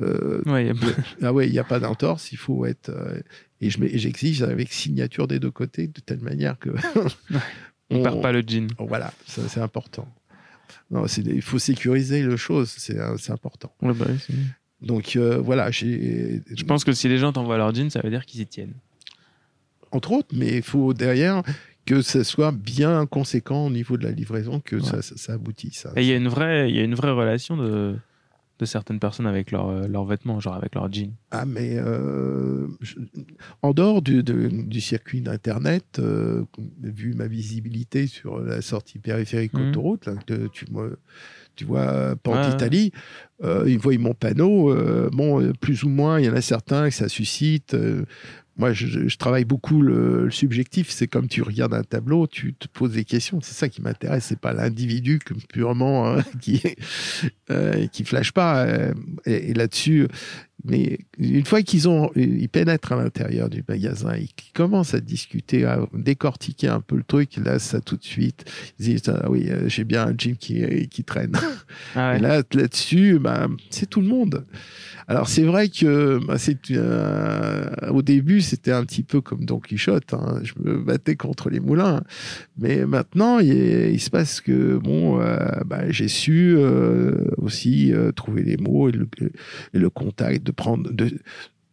euh, 0.02 0.42
Ouais, 0.48 0.66
y 0.68 0.70
a- 0.70 0.74
ah 1.22 1.34
ouais, 1.34 1.48
il 1.48 1.52
n'y 1.52 1.60
a 1.60 1.64
pas 1.64 1.80
d'entorse, 1.80 2.32
il 2.32 2.38
faut 2.38 2.66
être. 2.66 2.90
euh, 2.90 3.20
et 3.62 3.70
je 3.70 3.78
j'exige 3.94 4.42
avec 4.42 4.74
signature 4.74 5.28
des 5.28 5.40
deux 5.40 5.52
côtés, 5.52 5.88
de 5.88 6.00
telle 6.00 6.22
manière 6.22 6.58
que. 6.58 6.70
on 7.92 8.00
on- 8.00 8.04
perd 8.04 8.22
pas 8.22 8.32
le 8.32 8.42
jean. 8.46 8.68
Voilà, 8.80 9.14
c'est 9.28 9.60
important. 9.62 10.08
Non, 10.92 11.06
il 11.06 11.42
faut 11.42 11.60
sécuriser 11.60 12.22
le 12.22 12.36
chose, 12.36 12.74
c'est 12.78 13.00
euh, 13.00 13.16
important. 13.30 13.74
Ouais, 13.82 13.94
bah 13.94 14.06
oui. 14.10 14.36
Donc 14.82 15.16
euh, 15.16 15.38
voilà, 15.38 15.72
j'ai. 15.72 16.42
Je 16.54 16.64
pense 16.64 16.84
que 16.84 16.92
si 16.92 17.08
les 17.08 17.18
gens 17.18 17.32
t'envoient 17.32 17.58
leur 17.58 17.74
jean, 17.74 17.90
ça 17.90 18.02
veut 18.02 18.10
dire 18.10 18.26
qu'ils 18.26 18.42
y 18.42 18.48
tiennent. 18.48 18.74
Entre 19.92 20.12
autres, 20.12 20.30
mais 20.34 20.58
il 20.58 20.64
faut 20.64 20.94
derrière 20.94 21.44
que 21.86 22.02
ça 22.02 22.24
soit 22.24 22.52
bien 22.52 23.06
conséquent 23.06 23.66
au 23.66 23.70
niveau 23.70 23.98
de 23.98 24.04
la 24.04 24.12
livraison, 24.12 24.60
que 24.60 24.80
ça, 24.80 25.02
ça, 25.02 25.16
ça 25.18 25.34
aboutisse. 25.34 25.88
Et 25.96 26.02
il 26.02 26.08
y 26.08 26.14
a 26.14 26.16
une 26.16 26.28
vraie, 26.28 26.70
il 26.70 26.76
y 26.76 26.80
a 26.80 26.84
une 26.84 26.96
vraie 26.96 27.12
relation 27.12 27.58
de, 27.58 27.96
de 28.62 28.66
certaines 28.66 29.00
personnes 29.00 29.26
avec 29.28 29.52
leurs 29.52 29.70
euh, 29.70 29.88
leurs 29.88 30.06
vêtements, 30.06 30.40
genre 30.40 30.54
avec 30.54 30.76
leurs 30.76 30.92
jeans. 30.94 31.14
Ah, 31.32 31.46
mais 31.46 31.72
euh, 31.78 32.68
je- 32.80 33.00
en 33.64 33.74
dehors 33.74 34.02
du, 34.02 34.22
de- 34.24 34.48
du 34.50 34.80
circuit 34.82 35.22
d'Internet, 35.22 35.98
euh, 36.00 36.44
vu 36.82 37.14
ma 37.16 37.28
visibilité 37.28 38.06
sur 38.08 38.40
la 38.40 38.62
sortie 38.62 39.00
périphérique 39.00 39.54
Mhm. 39.56 39.70
autoroute, 39.70 40.06
là, 40.06 40.14
que 40.28 40.48
tu, 40.48 40.66
vois, 41.66 42.16
Pente 42.24 42.46
ouais. 42.46 42.52
Italie, 42.54 42.92
euh, 43.44 43.66
ils 43.68 43.78
voient 43.80 43.98
mon 43.98 44.14
panneau. 44.14 44.74
bon, 45.12 45.52
plus 45.60 45.84
ou 45.84 45.90
moins, 45.90 46.20
il 46.20 46.26
y 46.26 46.30
en 46.30 46.36
a 46.36 46.42
certains 46.42 46.88
que 46.90 46.96
ça 46.96 47.10
suscite. 47.10 47.76
Moi, 48.58 48.74
je, 48.74 49.16
travaille 49.18 49.46
beaucoup 49.46 49.82
le, 49.82 50.30
subjectif. 50.30 50.90
C'est 50.90 51.08
comme 51.08 51.28
tu 51.28 51.42
regardes 51.42 51.74
un 51.74 51.84
tableau, 51.84 52.28
tu 52.28 52.54
te 52.54 52.68
poses 52.68 52.94
des 52.94 53.06
questions. 53.06 53.40
C'est 53.42 53.54
ça 53.54 53.70
qui 53.70 53.82
m'intéresse. 53.82 54.26
C'est 54.26 54.40
pas 54.40 54.54
l'individu 54.54 55.20
purement 55.50 56.08
hein, 56.08 56.24
qui 56.42 56.62
euh, 57.50 57.88
qui 57.88 58.04
flash 58.04 58.32
pas. 58.32 58.66
euh, 58.66 58.94
et 59.26 59.54
là-dessus, 59.54 60.08
mais 60.66 61.00
une 61.18 61.46
fois 61.46 61.62
qu'ils 61.62 61.90
ont, 61.90 62.12
ils 62.16 62.50
pénètrent 62.50 62.92
à 62.92 63.04
l'intérieur 63.04 63.50
du 63.50 63.64
magasin, 63.68 64.16
ils 64.16 64.30
commencent 64.54 64.94
à 64.94 65.00
discuter, 65.00 65.66
à 65.66 65.80
décortiquer 65.94 66.68
un 66.68 66.82
peu 66.82 66.96
le 66.96 67.04
truc. 67.04 67.38
Là, 67.38 67.60
ça 67.60 67.82
tout 67.82 67.98
de 67.98 68.04
suite, 68.04 68.46
ils 68.80 68.86
disent 68.86 69.04
ah 69.10 69.30
oui, 69.30 69.48
euh, 69.50 69.68
j'ai 69.68 69.84
bien 69.84 70.08
un 70.08 70.16
jean 70.18 70.36
qui 70.38 70.88
qui 70.88 71.04
traîne. 71.04 71.34
Ah 71.96 72.12
ouais. 72.12 72.18
Et 72.18 72.22
là, 72.22 72.44
là-dessus, 72.54 73.20
bah, 73.20 73.48
c'est 73.70 73.90
tout 73.90 74.02
le 74.02 74.08
monde. 74.08 74.46
Alors 75.08 75.28
c'est 75.28 75.44
vrai 75.44 75.68
que 75.68 76.20
bah, 76.26 76.38
c'est 76.38 76.58
euh, 76.72 77.70
au 77.90 78.02
début 78.02 78.40
c'était 78.40 78.72
un 78.72 78.86
petit 78.86 79.04
peu 79.04 79.20
comme 79.20 79.44
Don 79.44 79.60
Quichotte. 79.60 80.14
hein. 80.14 80.40
Je 80.44 80.54
me 80.60 80.78
battais 80.78 81.16
contre 81.16 81.50
les 81.50 81.60
moulins, 81.60 82.02
mais 82.58 82.86
maintenant 82.86 83.40
il, 83.40 83.52
il 83.92 84.00
se 84.00 84.10
passe 84.10 84.40
que 84.40 84.78
bon, 84.78 85.20
euh, 85.20 85.38
bah, 85.66 85.90
j'ai 85.90 86.08
su 86.08 86.56
euh, 86.56 87.26
aussi 87.38 87.94
trouver 88.16 88.44
les 88.44 88.56
mots 88.56 88.88
et 88.88 88.94
le, 88.94 89.08
et 89.74 89.80
le 89.80 89.90
contact, 89.90 90.46
de 90.46 90.51
prendre 90.52 90.92
de 90.92 91.20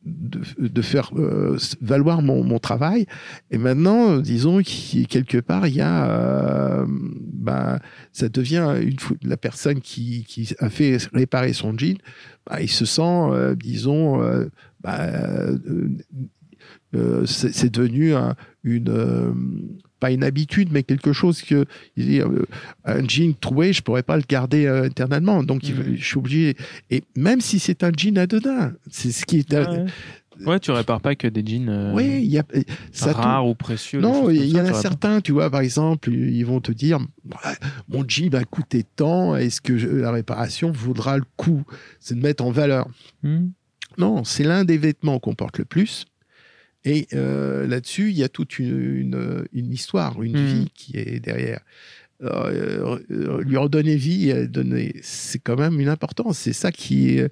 de, 0.07 0.41
de 0.59 0.83
faire 0.83 1.11
euh, 1.17 1.59
valoir 1.83 2.23
mon, 2.23 2.43
mon 2.43 2.59
travail. 2.59 3.05
Et 3.51 3.59
maintenant, 3.59 4.19
disons 4.19 4.63
quelque 4.63 5.39
part, 5.39 5.67
il 5.67 5.75
y 5.75 5.81
a, 5.83 6.87
bah, 6.87 7.79
ça 8.13 8.29
devient 8.31 8.77
une 8.81 8.97
la 9.23 9.37
personne 9.37 9.81
qui, 9.81 10.25
qui 10.25 10.55
a 10.61 10.71
fait 10.71 10.97
réparer 11.13 11.53
son 11.53 11.77
jean, 11.77 11.99
bah, 12.47 12.63
il 12.63 12.71
se 12.71 12.87
sent, 12.87 13.03
euh, 13.03 13.55
disons, 13.55 14.23
bah, 14.81 15.07
c'est 17.27 17.71
devenu 17.73 18.15
un- 18.15 18.35
une 18.63 18.89
pas 20.01 20.11
une 20.11 20.23
habitude, 20.25 20.69
mais 20.73 20.83
quelque 20.83 21.13
chose 21.13 21.43
que 21.43 21.65
il 21.97 22.07
dit, 22.07 22.21
euh, 22.21 22.45
un 22.85 23.07
jean 23.07 23.35
troué, 23.39 23.73
je 23.73 23.83
pourrais 23.83 24.03
pas 24.03 24.17
le 24.17 24.23
garder 24.29 24.67
euh, 24.67 24.85
éternellement, 24.87 25.43
donc 25.43 25.63
Mhm. 25.65 25.97
je 25.97 26.05
suis 26.05 26.19
obligé. 26.19 26.57
Et 26.91 27.03
même 27.17 27.41
si 27.41 27.59
c'est 27.59 27.83
un 27.85 27.91
jean 27.97 28.17
anodin, 28.19 28.73
c'est 28.91 29.13
ce 29.13 29.25
qui 29.27 29.39
est. 29.39 29.55
Ah 29.55 29.71
ouais. 29.71 29.85
Ouais, 30.47 30.61
tu 30.61 30.71
répares 30.71 31.01
pas 31.01 31.17
que 31.17 31.27
des 31.27 31.45
jeans 31.45 31.69
euh, 31.69 31.93
oui, 31.95 32.21
il 32.23 32.31
y 32.31 32.39
a 32.39 32.45
ça 32.93 33.13
rares 33.13 33.49
ou 33.49 33.57
précieux. 33.57 34.01
non, 34.01 34.31
il 34.31 34.45
y, 34.47 34.61
en 34.61 34.67
a 34.67 34.73
certains, 34.73 35.21
tu 35.21 35.33
vois, 35.33 35.51
par 35.51 35.63
exemple, 35.63 36.13
ils 36.13 36.45
vont 36.45 36.61
te 36.61 36.71
dire 36.71 37.01
mon 37.89 38.05
jean 38.07 38.33
a 38.37 38.45
coûté 38.45 38.85
tant, 38.95 39.35
est-ce 39.35 39.61
que 39.61 39.77
je- 39.77 39.89
la 39.89 40.13
réparation 40.13 40.71
vaudra 40.71 41.17
le 41.19 41.25
coup? 41.37 41.65
C'est 41.99 42.15
de 42.15 42.21
mettre 42.23 42.45
en 42.45 42.53
valeur. 42.53 42.87
Hmm. 43.25 43.49
Non, 43.97 44.23
c'est 44.23 44.45
l'un 44.45 44.65
des 44.65 44.79
vêtements 44.79 45.19
qu'on 45.19 45.35
porte 45.35 45.59
le 45.59 45.65
plus. 45.65 46.05
Et 46.89 47.07
euh, 47.13 47.67
là-dessus, 47.67 48.11
il 48.11 48.17
y 48.17 48.25
a 48.25 48.29
toute 48.29 48.59
une, 48.59 48.79
une, 48.81 49.45
une 49.53 49.73
histoire, 49.73 50.23
une 50.23 50.33
Mhm. 50.39 50.47
vie 50.47 50.71
qui 50.75 50.97
est 50.97 51.21
derrière. 51.21 51.61
Euh, 52.21 52.99
euh, 53.13 53.43
lui 53.45 53.57
redonner 53.57 53.95
vie, 53.95 54.33
donner, 54.49 54.97
c'est 55.03 55.39
quand 55.39 55.57
même 55.57 55.79
une 55.79 55.89
importance. 55.89 56.39
C'est 56.39 56.53
ça 56.53 56.73
qui 56.73 57.11
est. 57.11 57.31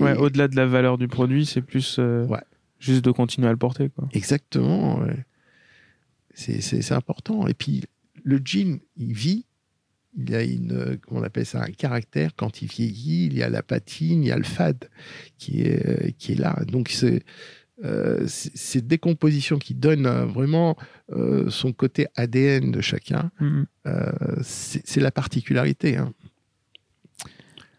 Ouais, 0.00 0.16
au-delà 0.16 0.48
de 0.48 0.56
la 0.56 0.64
valeur 0.66 0.96
du 0.96 1.08
produit, 1.08 1.44
c'est 1.44 1.60
plus 1.60 1.98
Ouais. 1.98 2.40
juste 2.78 3.04
de 3.04 3.10
continuer 3.10 3.48
à 3.48 3.50
le 3.50 3.58
porter. 3.58 3.90
Quoi. 3.90 4.08
Exactement. 4.12 5.00
ouais. 5.00 5.24
C'est, 6.34 6.92
important. 6.92 7.46
Et 7.48 7.54
puis, 7.54 7.82
le 8.22 8.40
jean, 8.44 8.78
il 8.96 9.12
vit. 9.12 9.44
Il 10.16 10.34
a 10.34 10.42
une, 10.42 10.98
comment 11.02 11.20
on 11.20 11.22
appelle 11.24 11.44
ça, 11.46 11.62
un 11.62 11.70
caractère. 11.70 12.30
Quand 12.34 12.62
il 12.62 12.68
vieillit, 12.68 13.26
il 13.26 13.36
y 13.36 13.42
a 13.42 13.50
la 13.50 13.62
patine, 13.62 14.22
il 14.24 14.28
y 14.28 14.32
a 14.32 14.36
le 14.38 14.42
fade 14.44 14.88
qui 15.36 15.60
est, 15.60 16.16
qui 16.16 16.32
est 16.32 16.36
là. 16.36 16.58
Donc, 16.66 16.88
c'est, 16.88 17.22
euh, 17.84 18.24
c'est, 18.26 18.56
cette 18.56 18.86
décomposition 18.86 19.58
qui 19.58 19.74
donne 19.74 20.06
euh, 20.06 20.24
vraiment 20.26 20.76
euh, 21.12 21.48
son 21.50 21.72
côté 21.72 22.06
ADN 22.16 22.72
de 22.72 22.80
chacun. 22.80 23.30
Hmm. 23.40 23.62
euh, 23.86 24.10
c'est, 24.42 25.00
la 25.00 25.10
particularité. 25.10 25.96
hein. 25.96 26.12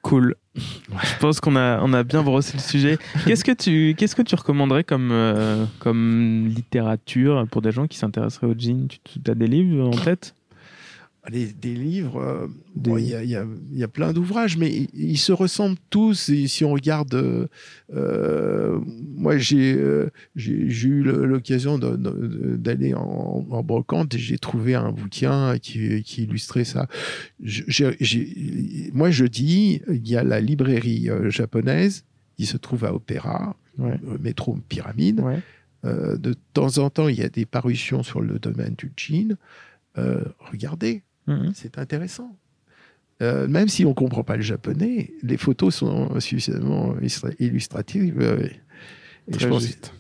Cool. 0.02 0.36
Je 0.56 1.20
pense 1.20 1.40
qu'on 1.42 1.56
a, 1.58 1.82
on 1.82 1.94
a 1.94 2.04
bien 2.04 2.24
brossé 2.24 2.54
le 2.56 2.62
sujet. 2.64 2.98
Qu'est-ce 3.26 3.44
que 3.44 3.52
tu, 3.52 3.96
qu'est-ce 3.98 4.16
que 4.16 4.22
tu 4.22 4.36
recommanderais 4.36 4.84
comme, 4.86 5.12
euh, 5.12 5.66
comme 5.80 6.48
littérature 6.48 7.46
pour 7.52 7.62
des 7.62 7.72
gens 7.72 7.86
qui 7.88 7.98
s'intéresseraient 7.98 8.48
au 8.48 8.56
jean? 8.58 8.88
Tu 9.04 9.20
as 9.30 9.36
des 9.36 9.48
livres 9.48 9.88
en 9.88 9.92
tête? 9.92 10.34
Des 11.30 11.74
livres, 11.76 12.18
euh, 12.22 12.48
Des- 12.76 12.90
bon, 12.90 12.98
il 12.98 13.08
y, 13.08 13.14
a, 13.16 13.24
il 13.24 13.30
y 13.30 13.36
a- 13.36 13.46
il 13.72 13.78
y 13.78 13.84
a 13.84 13.88
plein 13.88 14.14
d'ouvrages, 14.14 14.58
mais 14.58 14.70
ils, 14.72 14.90
ils 14.94 15.18
se 15.18 15.32
ressemblent 15.32 15.78
tous. 15.90 16.30
Et 16.30 16.48
si 16.48 16.64
on 16.66 16.72
regarde, 16.74 17.14
euh, 17.14 17.48
euh, 17.94 18.80
moi 19.16 19.38
j'ai 19.38 19.74
euh, 19.76 20.10
eu 20.36 21.04
l'occasion 21.04 21.78
d'aller 21.80 22.94
en, 22.94 23.46
en 23.50 23.64
brocante 23.64 24.16
et 24.16 24.20
j'ai 24.20 24.38
trouvé 24.38 24.76
un 24.76 24.92
bouquin 24.92 25.58
qui, 25.60 26.04
qui 26.04 26.24
illustrait 26.24 26.64
ça. 26.66 26.88
Je- 27.44 27.64
moi 28.94 29.12
je 29.12 29.26
dis, 29.26 29.82
il 29.90 30.08
y 30.08 30.16
a 30.16 30.24
la 30.24 30.40
librairie 30.42 31.10
japonaise 31.30 32.06
qui 32.38 32.46
se 32.46 32.58
trouve 32.58 32.86
à 32.86 32.94
Opéra, 32.94 33.56
Ouais. 33.78 33.98
métro 34.22 34.58
Pyramide. 34.68 35.22
Ouais. 35.22 35.40
Euh, 35.86 36.18
de 36.18 36.36
temps 36.54 36.78
en 36.80 36.90
temps, 36.90 37.08
il 37.08 37.18
y 37.18 37.22
a 37.24 37.30
des 37.30 37.46
parutions 37.46 38.04
sur 38.04 38.20
le 38.20 38.38
domaine 38.40 38.76
du 38.78 38.92
jean. 38.98 39.38
Euh, 39.98 40.26
regardez, 40.40 41.04
Mhm. 41.30 41.52
c'est 41.56 41.78
intéressant. 41.78 42.36
Euh, 43.22 43.48
même 43.48 43.68
si 43.68 43.86
on 43.86 43.90
ne 43.90 43.94
comprend 43.94 44.24
pas 44.24 44.38
le 44.38 44.42
japonais, 44.42 45.12
les 45.24 45.38
photos 45.38 45.76
sont 45.76 46.20
suffisamment 46.20 46.96
illustra- 47.02 47.36
illustratives. 47.40 48.16
euh, 48.22 48.48
et 49.28 49.32
Très 49.32 49.42
je 49.42 49.48
pense 49.48 49.64
juste. 49.64 49.94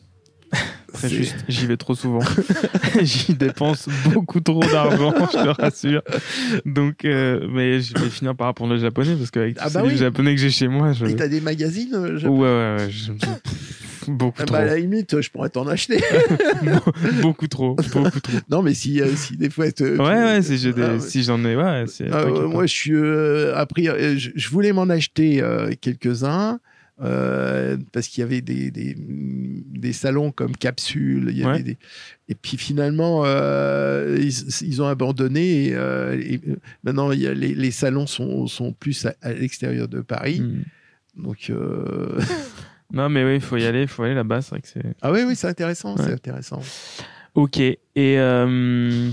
Très 0.93 1.09
juste. 1.09 1.35
J'y 1.47 1.67
vais 1.67 1.77
trop 1.77 1.93
souvent. 1.95 2.21
J'y 3.01 3.35
dépense 3.35 3.87
beaucoup 4.13 4.39
trop 4.39 4.61
d'argent, 4.61 5.13
je 5.31 5.33
te 5.43 5.61
rassure. 5.61 6.01
Donc, 6.65 7.05
euh, 7.05 7.45
mais 7.51 7.79
je 7.81 7.93
vais 7.99 8.09
finir 8.09 8.35
par 8.35 8.47
apprendre 8.47 8.73
le 8.73 8.79
japonais 8.79 9.15
parce 9.15 9.29
qu'avec 9.31 9.57
Ah 9.59 9.67
tous 9.67 9.73
bah 9.73 9.81
livres 9.81 9.93
oui. 9.93 9.99
japonais 9.99 10.33
que 10.33 10.41
j'ai 10.41 10.49
chez 10.49 10.67
moi, 10.67 10.93
je. 10.93 11.05
Et 11.05 11.15
t'as 11.15 11.27
des 11.27 11.41
magazines 11.41 11.93
Ouais, 11.95 12.17
japonais? 12.17 12.39
Ouais, 12.41 12.77
ouais. 12.79 12.87
je- 12.89 13.11
Beaucoup 14.09 14.37
Ah 14.41 14.45
trop. 14.45 14.55
bah, 14.55 14.61
à 14.61 14.65
la 14.65 14.77
limite, 14.77 15.21
je 15.21 15.29
pourrais 15.29 15.49
t'en 15.49 15.67
acheter. 15.67 15.99
beaucoup 17.21 17.47
trop. 17.47 17.75
Beaucoup 17.93 18.19
trop. 18.19 18.37
non, 18.49 18.61
mais 18.61 18.73
si, 18.73 19.01
euh, 19.01 19.15
si 19.15 19.37
des 19.37 19.49
fois. 19.49 19.71
te- 19.71 19.83
Ouais, 19.83 19.95
tu- 19.97 20.01
ouais, 20.01 20.41
si 20.41 20.73
Ah, 20.81 20.99
si 20.99 21.23
j'en 21.23 21.43
ai, 21.45 21.55
ouais. 21.55 21.85
Ah, 22.11 22.15
euh, 22.17 22.47
moi, 22.47 22.65
je 22.65 22.73
suis 22.73 22.93
euh, 22.95 23.53
après, 23.55 23.87
euh, 23.87 24.17
je, 24.17 24.31
je 24.35 24.49
voulais 24.49 24.73
m'en 24.73 24.89
acheter 24.89 25.41
euh, 25.41 25.71
quelques-uns 25.79 26.59
euh, 27.01 27.77
parce 27.93 28.07
qu'il 28.09 28.21
y 28.21 28.23
avait 28.25 28.41
des, 28.41 28.71
des, 28.71 28.93
des 28.97 29.93
salons 29.93 30.31
comme 30.31 30.55
Capsule. 30.57 31.27
Il 31.29 31.37
y 31.37 31.43
avait 31.43 31.53
Ouais. 31.59 31.63
des... 31.63 31.77
Et 32.27 32.35
puis 32.35 32.57
finalement, 32.57 33.23
euh, 33.25 34.17
ils, 34.19 34.67
ils 34.67 34.81
ont 34.81 34.87
abandonné. 34.87 35.67
Et, 35.67 35.75
euh, 35.75 36.19
et, 36.19 36.41
maintenant, 36.83 37.11
il 37.11 37.21
y 37.21 37.27
a 37.27 37.33
les, 37.33 37.53
les 37.55 37.71
salons 37.71 38.05
sont, 38.07 38.47
sont 38.47 38.73
plus 38.73 39.05
à, 39.05 39.13
à 39.21 39.31
l'extérieur 39.33 39.87
de 39.87 40.01
Paris. 40.01 40.41
Hmm. 40.41 40.63
Donc, 41.23 41.49
Non, 42.91 43.09
mais 43.09 43.23
oui, 43.23 43.35
il 43.35 43.41
faut 43.41 43.57
y 43.57 43.65
aller, 43.65 43.83
il 43.83 43.87
faut 43.87 44.03
aller 44.03 44.15
là-bas, 44.15 44.41
c'est 44.41 44.49
vrai 44.51 44.61
que 44.61 44.67
c'est. 44.67 44.95
ah 45.01 45.11
oui, 45.11 45.21
oui, 45.27 45.35
c'est 45.35 45.47
intéressant, 45.47 45.95
Ouais. 45.95 46.03
c'est 46.05 46.13
intéressant. 46.13 46.61
Ok, 47.35 47.59
et 47.59 47.79
euh, 47.97 49.11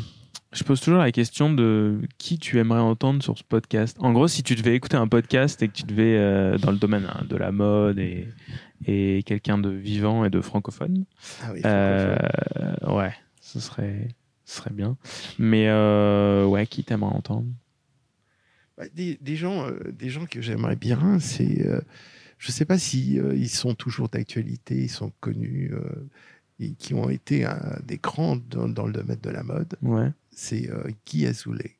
je 0.52 0.64
pose 0.64 0.80
toujours 0.80 1.00
la 1.00 1.12
question 1.12 1.52
de 1.52 2.00
qui 2.16 2.38
tu 2.38 2.58
aimerais 2.58 2.80
entendre 2.80 3.22
sur 3.22 3.36
ce 3.36 3.44
podcast. 3.44 3.96
En 4.00 4.12
gros, 4.12 4.26
si 4.28 4.42
tu 4.42 4.54
devais 4.54 4.74
écouter 4.74 4.96
un 4.96 5.06
podcast 5.06 5.62
et 5.62 5.68
que 5.68 5.74
tu 5.74 5.82
devais, 5.84 6.16
euh, 6.16 6.56
dans 6.56 6.70
le 6.70 6.78
domaine 6.78 7.06
hein, 7.06 7.24
de 7.28 7.36
la 7.36 7.52
mode 7.52 7.98
et, 7.98 8.26
et 8.86 9.22
quelqu'un 9.24 9.58
de 9.58 9.68
vivant 9.68 10.24
et 10.24 10.30
de 10.30 10.40
francophone, 10.40 11.04
Ah 11.42 11.50
oui, 11.52 11.60
euh, 11.66 12.16
ouais, 12.88 13.12
ce 13.42 13.60
serait, 13.60 14.08
ce 14.46 14.56
serait 14.56 14.72
bien. 14.72 14.96
Mais 15.38 15.70
ouais, 16.46 16.66
qui 16.66 16.82
t'aimerais 16.82 17.14
entendre? 17.14 17.46
Bah, 18.78 18.84
des, 18.94 19.18
des 19.20 19.36
gens, 19.36 19.66
des 19.92 20.08
gens 20.08 20.24
que 20.24 20.40
j'aimerais 20.40 20.76
bien, 20.76 21.18
c'est, 21.20 21.66
je 22.38 22.52
sais 22.52 22.64
pas 22.64 22.78
si 22.78 23.18
euh, 23.18 23.34
ils 23.34 23.48
sont 23.48 23.74
toujours 23.74 24.08
d'actualité, 24.08 24.76
ils 24.76 24.90
sont 24.90 25.12
connus 25.20 25.72
euh, 25.72 26.08
et 26.60 26.72
qui 26.72 26.94
ont 26.94 27.10
été 27.10 27.46
des 27.84 27.98
grands 27.98 28.36
dans, 28.36 28.68
dans 28.68 28.86
le 28.86 28.92
domaine 28.92 29.20
de 29.22 29.30
la 29.30 29.42
mode. 29.42 29.76
Ouais. 29.82 30.10
C'est 30.30 30.70
euh, 30.70 30.90
Guy 31.06 31.26
Azoulay. 31.26 31.76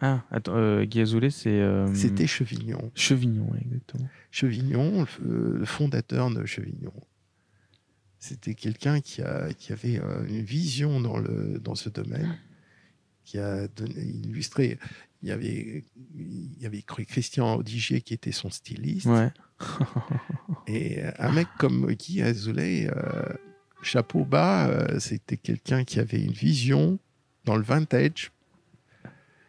Ah, 0.00 0.24
attends, 0.30 0.82
Guy 0.82 1.00
Azoulay, 1.00 1.30
c'est. 1.30 1.62
C'était 1.94 2.26
Chevignon. 2.26 2.90
Chevignon, 2.94 3.50
exactement. 3.60 4.08
Chevignon, 4.30 5.06
le, 5.22 5.58
le 5.58 5.64
fondateur 5.64 6.30
de 6.30 6.44
Chevignon. 6.44 6.92
C'était 8.18 8.54
quelqu'un 8.54 9.00
qui, 9.00 9.22
a, 9.22 9.52
qui 9.54 9.72
avait 9.72 10.00
une 10.28 10.42
vision 10.42 11.00
dans, 11.00 11.16
le, 11.16 11.60
dans 11.60 11.74
ce 11.74 11.88
domaine, 11.88 12.36
qui 13.24 13.38
a 13.38 13.68
donné, 13.68 14.02
illustré. 14.02 14.78
Il 15.22 15.28
y 15.28 15.32
avait, 15.32 15.84
il 16.14 16.60
y 16.60 16.66
avait 16.66 16.82
Christian 16.82 17.54
Audigier 17.56 18.00
qui 18.00 18.14
était 18.14 18.32
son 18.32 18.50
styliste. 18.50 19.06
Ouais. 19.06 19.30
Et 20.66 21.02
euh, 21.02 21.10
un 21.18 21.32
mec 21.32 21.48
comme 21.58 21.86
Guy 21.92 22.22
Azoulay, 22.22 22.88
euh, 22.88 23.22
chapeau 23.82 24.24
bas, 24.24 24.68
euh, 24.68 24.98
c'était 24.98 25.36
quelqu'un 25.36 25.84
qui 25.84 26.00
avait 26.00 26.22
une 26.22 26.32
vision 26.32 26.98
dans 27.44 27.56
le 27.56 27.62
vintage, 27.62 28.32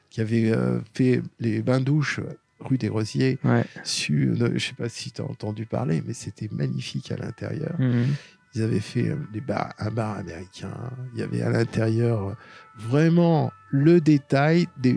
qui 0.10 0.22
avait 0.22 0.52
euh, 0.52 0.80
fait 0.94 1.22
les 1.40 1.62
bains-douches 1.62 2.22
rue 2.60 2.78
des 2.78 2.90
Rosiers. 2.90 3.40
Ouais. 3.44 3.66
Sur, 3.84 4.36
je 4.36 4.44
ne 4.46 4.60
sais 4.60 4.74
pas 4.74 4.90
si 4.90 5.12
tu 5.12 5.22
as 5.22 5.26
entendu 5.26 5.66
parler, 5.66 6.02
mais 6.06 6.14
c'était 6.14 6.50
magnifique 6.52 7.12
à 7.12 7.18
l'intérieur. 7.18 7.76
Mhm. 7.80 8.08
Ils 8.56 8.62
avaient 8.64 8.80
fait 8.80 9.12
des 9.34 9.42
bars, 9.42 9.74
un 9.78 9.92
bar 9.92 10.18
américain. 10.18 10.74
Il 11.14 11.20
y 11.20 11.24
avait 11.24 11.42
à 11.42 11.50
l'intérieur 11.50 12.36
vraiment 12.76 13.52
le 13.70 14.02
détail 14.02 14.68
des, 14.78 14.96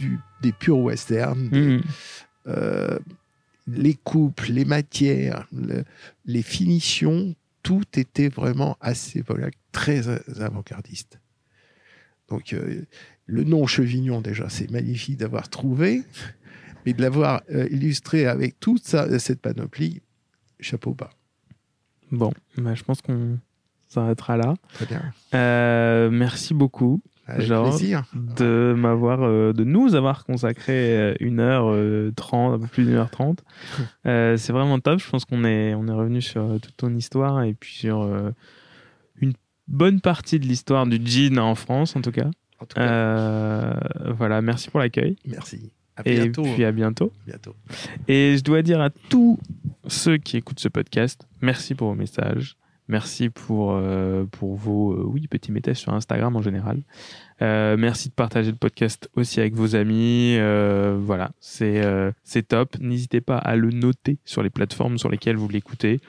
du, 0.00 0.18
des 0.42 0.52
purs 0.52 0.78
westerns, 0.78 1.48
des, 1.50 1.60
Mhm. 1.60 1.82
euh, 2.46 2.98
les 3.66 3.94
coupes, 3.94 4.40
les 4.48 4.64
matières, 4.64 5.46
le- 5.52 5.84
les 6.24 6.42
finitions, 6.42 7.34
tout 7.62 7.84
était 7.96 8.28
vraiment 8.30 8.76
assez 8.80 9.22
voilà, 9.26 9.48
très 9.72 10.08
avant-gardiste. 10.40 11.20
Donc 12.28 12.52
euh, 12.52 12.84
le 13.26 13.44
nom 13.44 13.66
Chevignon 13.66 14.20
déjà, 14.22 14.48
c'est 14.48 14.70
magnifique 14.70 15.18
d'avoir 15.18 15.48
trouvé, 15.48 16.02
mais 16.86 16.92
de 16.94 17.02
l'avoir 17.02 17.42
euh, 17.50 17.68
illustré 17.70 18.26
avec 18.26 18.58
toute 18.60 18.84
ça, 18.84 19.18
cette 19.18 19.40
panoplie, 19.42 20.00
chapeau 20.60 20.94
bas. 20.94 21.10
Bon, 22.10 22.32
bah, 22.56 22.74
je 22.74 22.82
pense 22.82 23.02
qu'on 23.02 23.38
s'arrêtera 23.88 24.36
là. 24.36 24.54
Très 24.72 24.86
bien. 24.86 25.02
Euh, 25.34 26.10
merci 26.10 26.54
beaucoup 26.54 27.00
Avec 27.30 27.46
Genre, 27.46 27.68
plaisir. 27.68 28.02
de 28.14 28.74
m'avoir, 28.76 29.22
euh, 29.22 29.52
de 29.52 29.62
nous 29.64 29.94
avoir 29.94 30.24
consacré 30.24 30.72
euh, 30.96 31.14
une 31.20 31.38
heure 31.38 31.70
euh, 31.70 32.12
trente, 32.16 32.54
un 32.54 32.58
peu 32.58 32.66
plus 32.66 32.84
d'une 32.84 32.94
heure 32.94 33.10
trente. 33.10 33.44
C'est 34.04 34.50
vraiment 34.50 34.78
top. 34.80 35.00
Je 35.00 35.08
pense 35.08 35.24
qu'on 35.24 35.44
est, 35.44 35.74
on 35.74 35.86
est 35.86 35.92
revenu 35.92 36.20
sur 36.20 36.60
toute 36.60 36.76
ton 36.76 36.94
histoire 36.94 37.42
et 37.42 37.54
puis 37.54 37.74
sur 37.74 38.08
une 39.20 39.32
bonne 39.68 40.00
partie 40.00 40.40
de 40.40 40.46
l'histoire 40.46 40.86
du 40.86 41.00
jean 41.04 41.38
en 41.38 41.54
France, 41.54 41.94
en 41.96 42.02
tout 42.02 42.12
cas. 42.12 42.30
En 42.58 42.66
tout 42.66 42.74
cas, 42.76 43.74
voilà, 44.16 44.42
merci 44.42 44.70
pour 44.70 44.80
l'accueil 44.80 45.16
merci. 45.24 45.72
À 45.96 46.02
et 46.04 46.14
bientôt. 46.14 46.42
puis 46.42 46.64
à 46.64 46.72
bientôt. 46.72 47.12
bientôt. 47.26 47.54
Et 48.08 48.36
je 48.38 48.42
dois 48.42 48.62
dire 48.62 48.80
à 48.80 48.90
tous 48.90 49.38
ceux 49.86 50.16
qui 50.16 50.36
écoutent 50.36 50.60
ce 50.60 50.68
podcast, 50.68 51.26
merci 51.42 51.74
pour 51.74 51.88
vos 51.88 51.94
messages. 51.94 52.56
Merci 52.90 53.30
pour, 53.30 53.70
euh, 53.70 54.24
pour 54.24 54.56
vos 54.56 54.94
euh, 54.94 55.28
petits 55.30 55.52
messages 55.52 55.76
sur 55.76 55.94
Instagram 55.94 56.34
en 56.34 56.42
général. 56.42 56.82
Euh, 57.40 57.76
merci 57.78 58.08
de 58.08 58.14
partager 58.14 58.50
le 58.50 58.56
podcast 58.56 59.08
aussi 59.14 59.38
avec 59.38 59.54
vos 59.54 59.76
amis. 59.76 60.36
Voilà, 60.98 61.30
c'est 61.38 61.80
c'est 62.24 62.48
top. 62.48 62.76
N'hésitez 62.80 63.20
pas 63.20 63.38
à 63.38 63.54
le 63.54 63.70
noter 63.70 64.18
sur 64.24 64.42
les 64.42 64.50
plateformes 64.50 64.98
sur 64.98 65.08
lesquelles 65.08 65.36
vous 65.36 65.48
l'écoutez. 65.48 66.00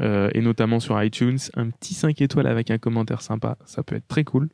Et 0.00 0.40
notamment 0.40 0.80
sur 0.80 1.00
iTunes. 1.02 1.38
Un 1.56 1.68
petit 1.68 1.92
5 1.92 2.22
étoiles 2.22 2.46
avec 2.46 2.70
un 2.70 2.78
commentaire 2.78 3.20
sympa, 3.20 3.58
ça 3.66 3.82
peut 3.82 3.94
être 3.94 4.08
très 4.08 4.24
cool. 4.24 4.48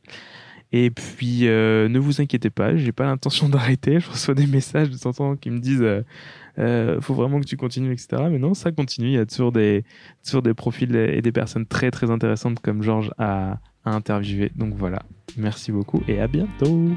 Et 0.72 0.90
puis, 0.90 1.48
euh, 1.48 1.88
ne 1.88 1.98
vous 1.98 2.20
inquiétez 2.20 2.50
pas, 2.50 2.76
j'ai 2.76 2.92
pas 2.92 3.04
l'intention 3.04 3.48
d'arrêter. 3.50 4.00
Je 4.00 4.08
reçois 4.10 4.34
des 4.34 4.46
messages 4.46 4.90
de 4.90 4.96
temps 4.96 5.10
en 5.10 5.12
temps 5.12 5.36
qui 5.36 5.50
me 5.50 5.58
disent 5.58 5.82
euh, 5.82 6.02
euh, 6.58 7.00
faut 7.00 7.14
vraiment 7.14 7.40
que 7.40 7.46
tu 7.46 7.56
continues, 7.56 7.92
etc. 7.92 8.24
Mais 8.30 8.38
non, 8.38 8.54
ça 8.54 8.70
continue. 8.72 9.08
Il 9.08 9.14
y 9.14 9.18
a 9.18 9.26
toujours 9.26 9.52
des, 9.52 9.84
toujours 10.24 10.42
des 10.42 10.54
profils 10.54 10.94
et 10.94 11.22
des 11.22 11.32
personnes 11.32 11.66
très 11.66 11.90
très 11.90 12.10
intéressantes 12.10 12.60
comme 12.60 12.82
Georges 12.82 13.12
à, 13.18 13.58
à 13.84 13.92
interviewer. 13.92 14.52
Donc 14.54 14.74
voilà, 14.74 15.02
merci 15.36 15.72
beaucoup 15.72 16.02
et 16.06 16.20
à 16.20 16.28
bientôt. 16.28 16.90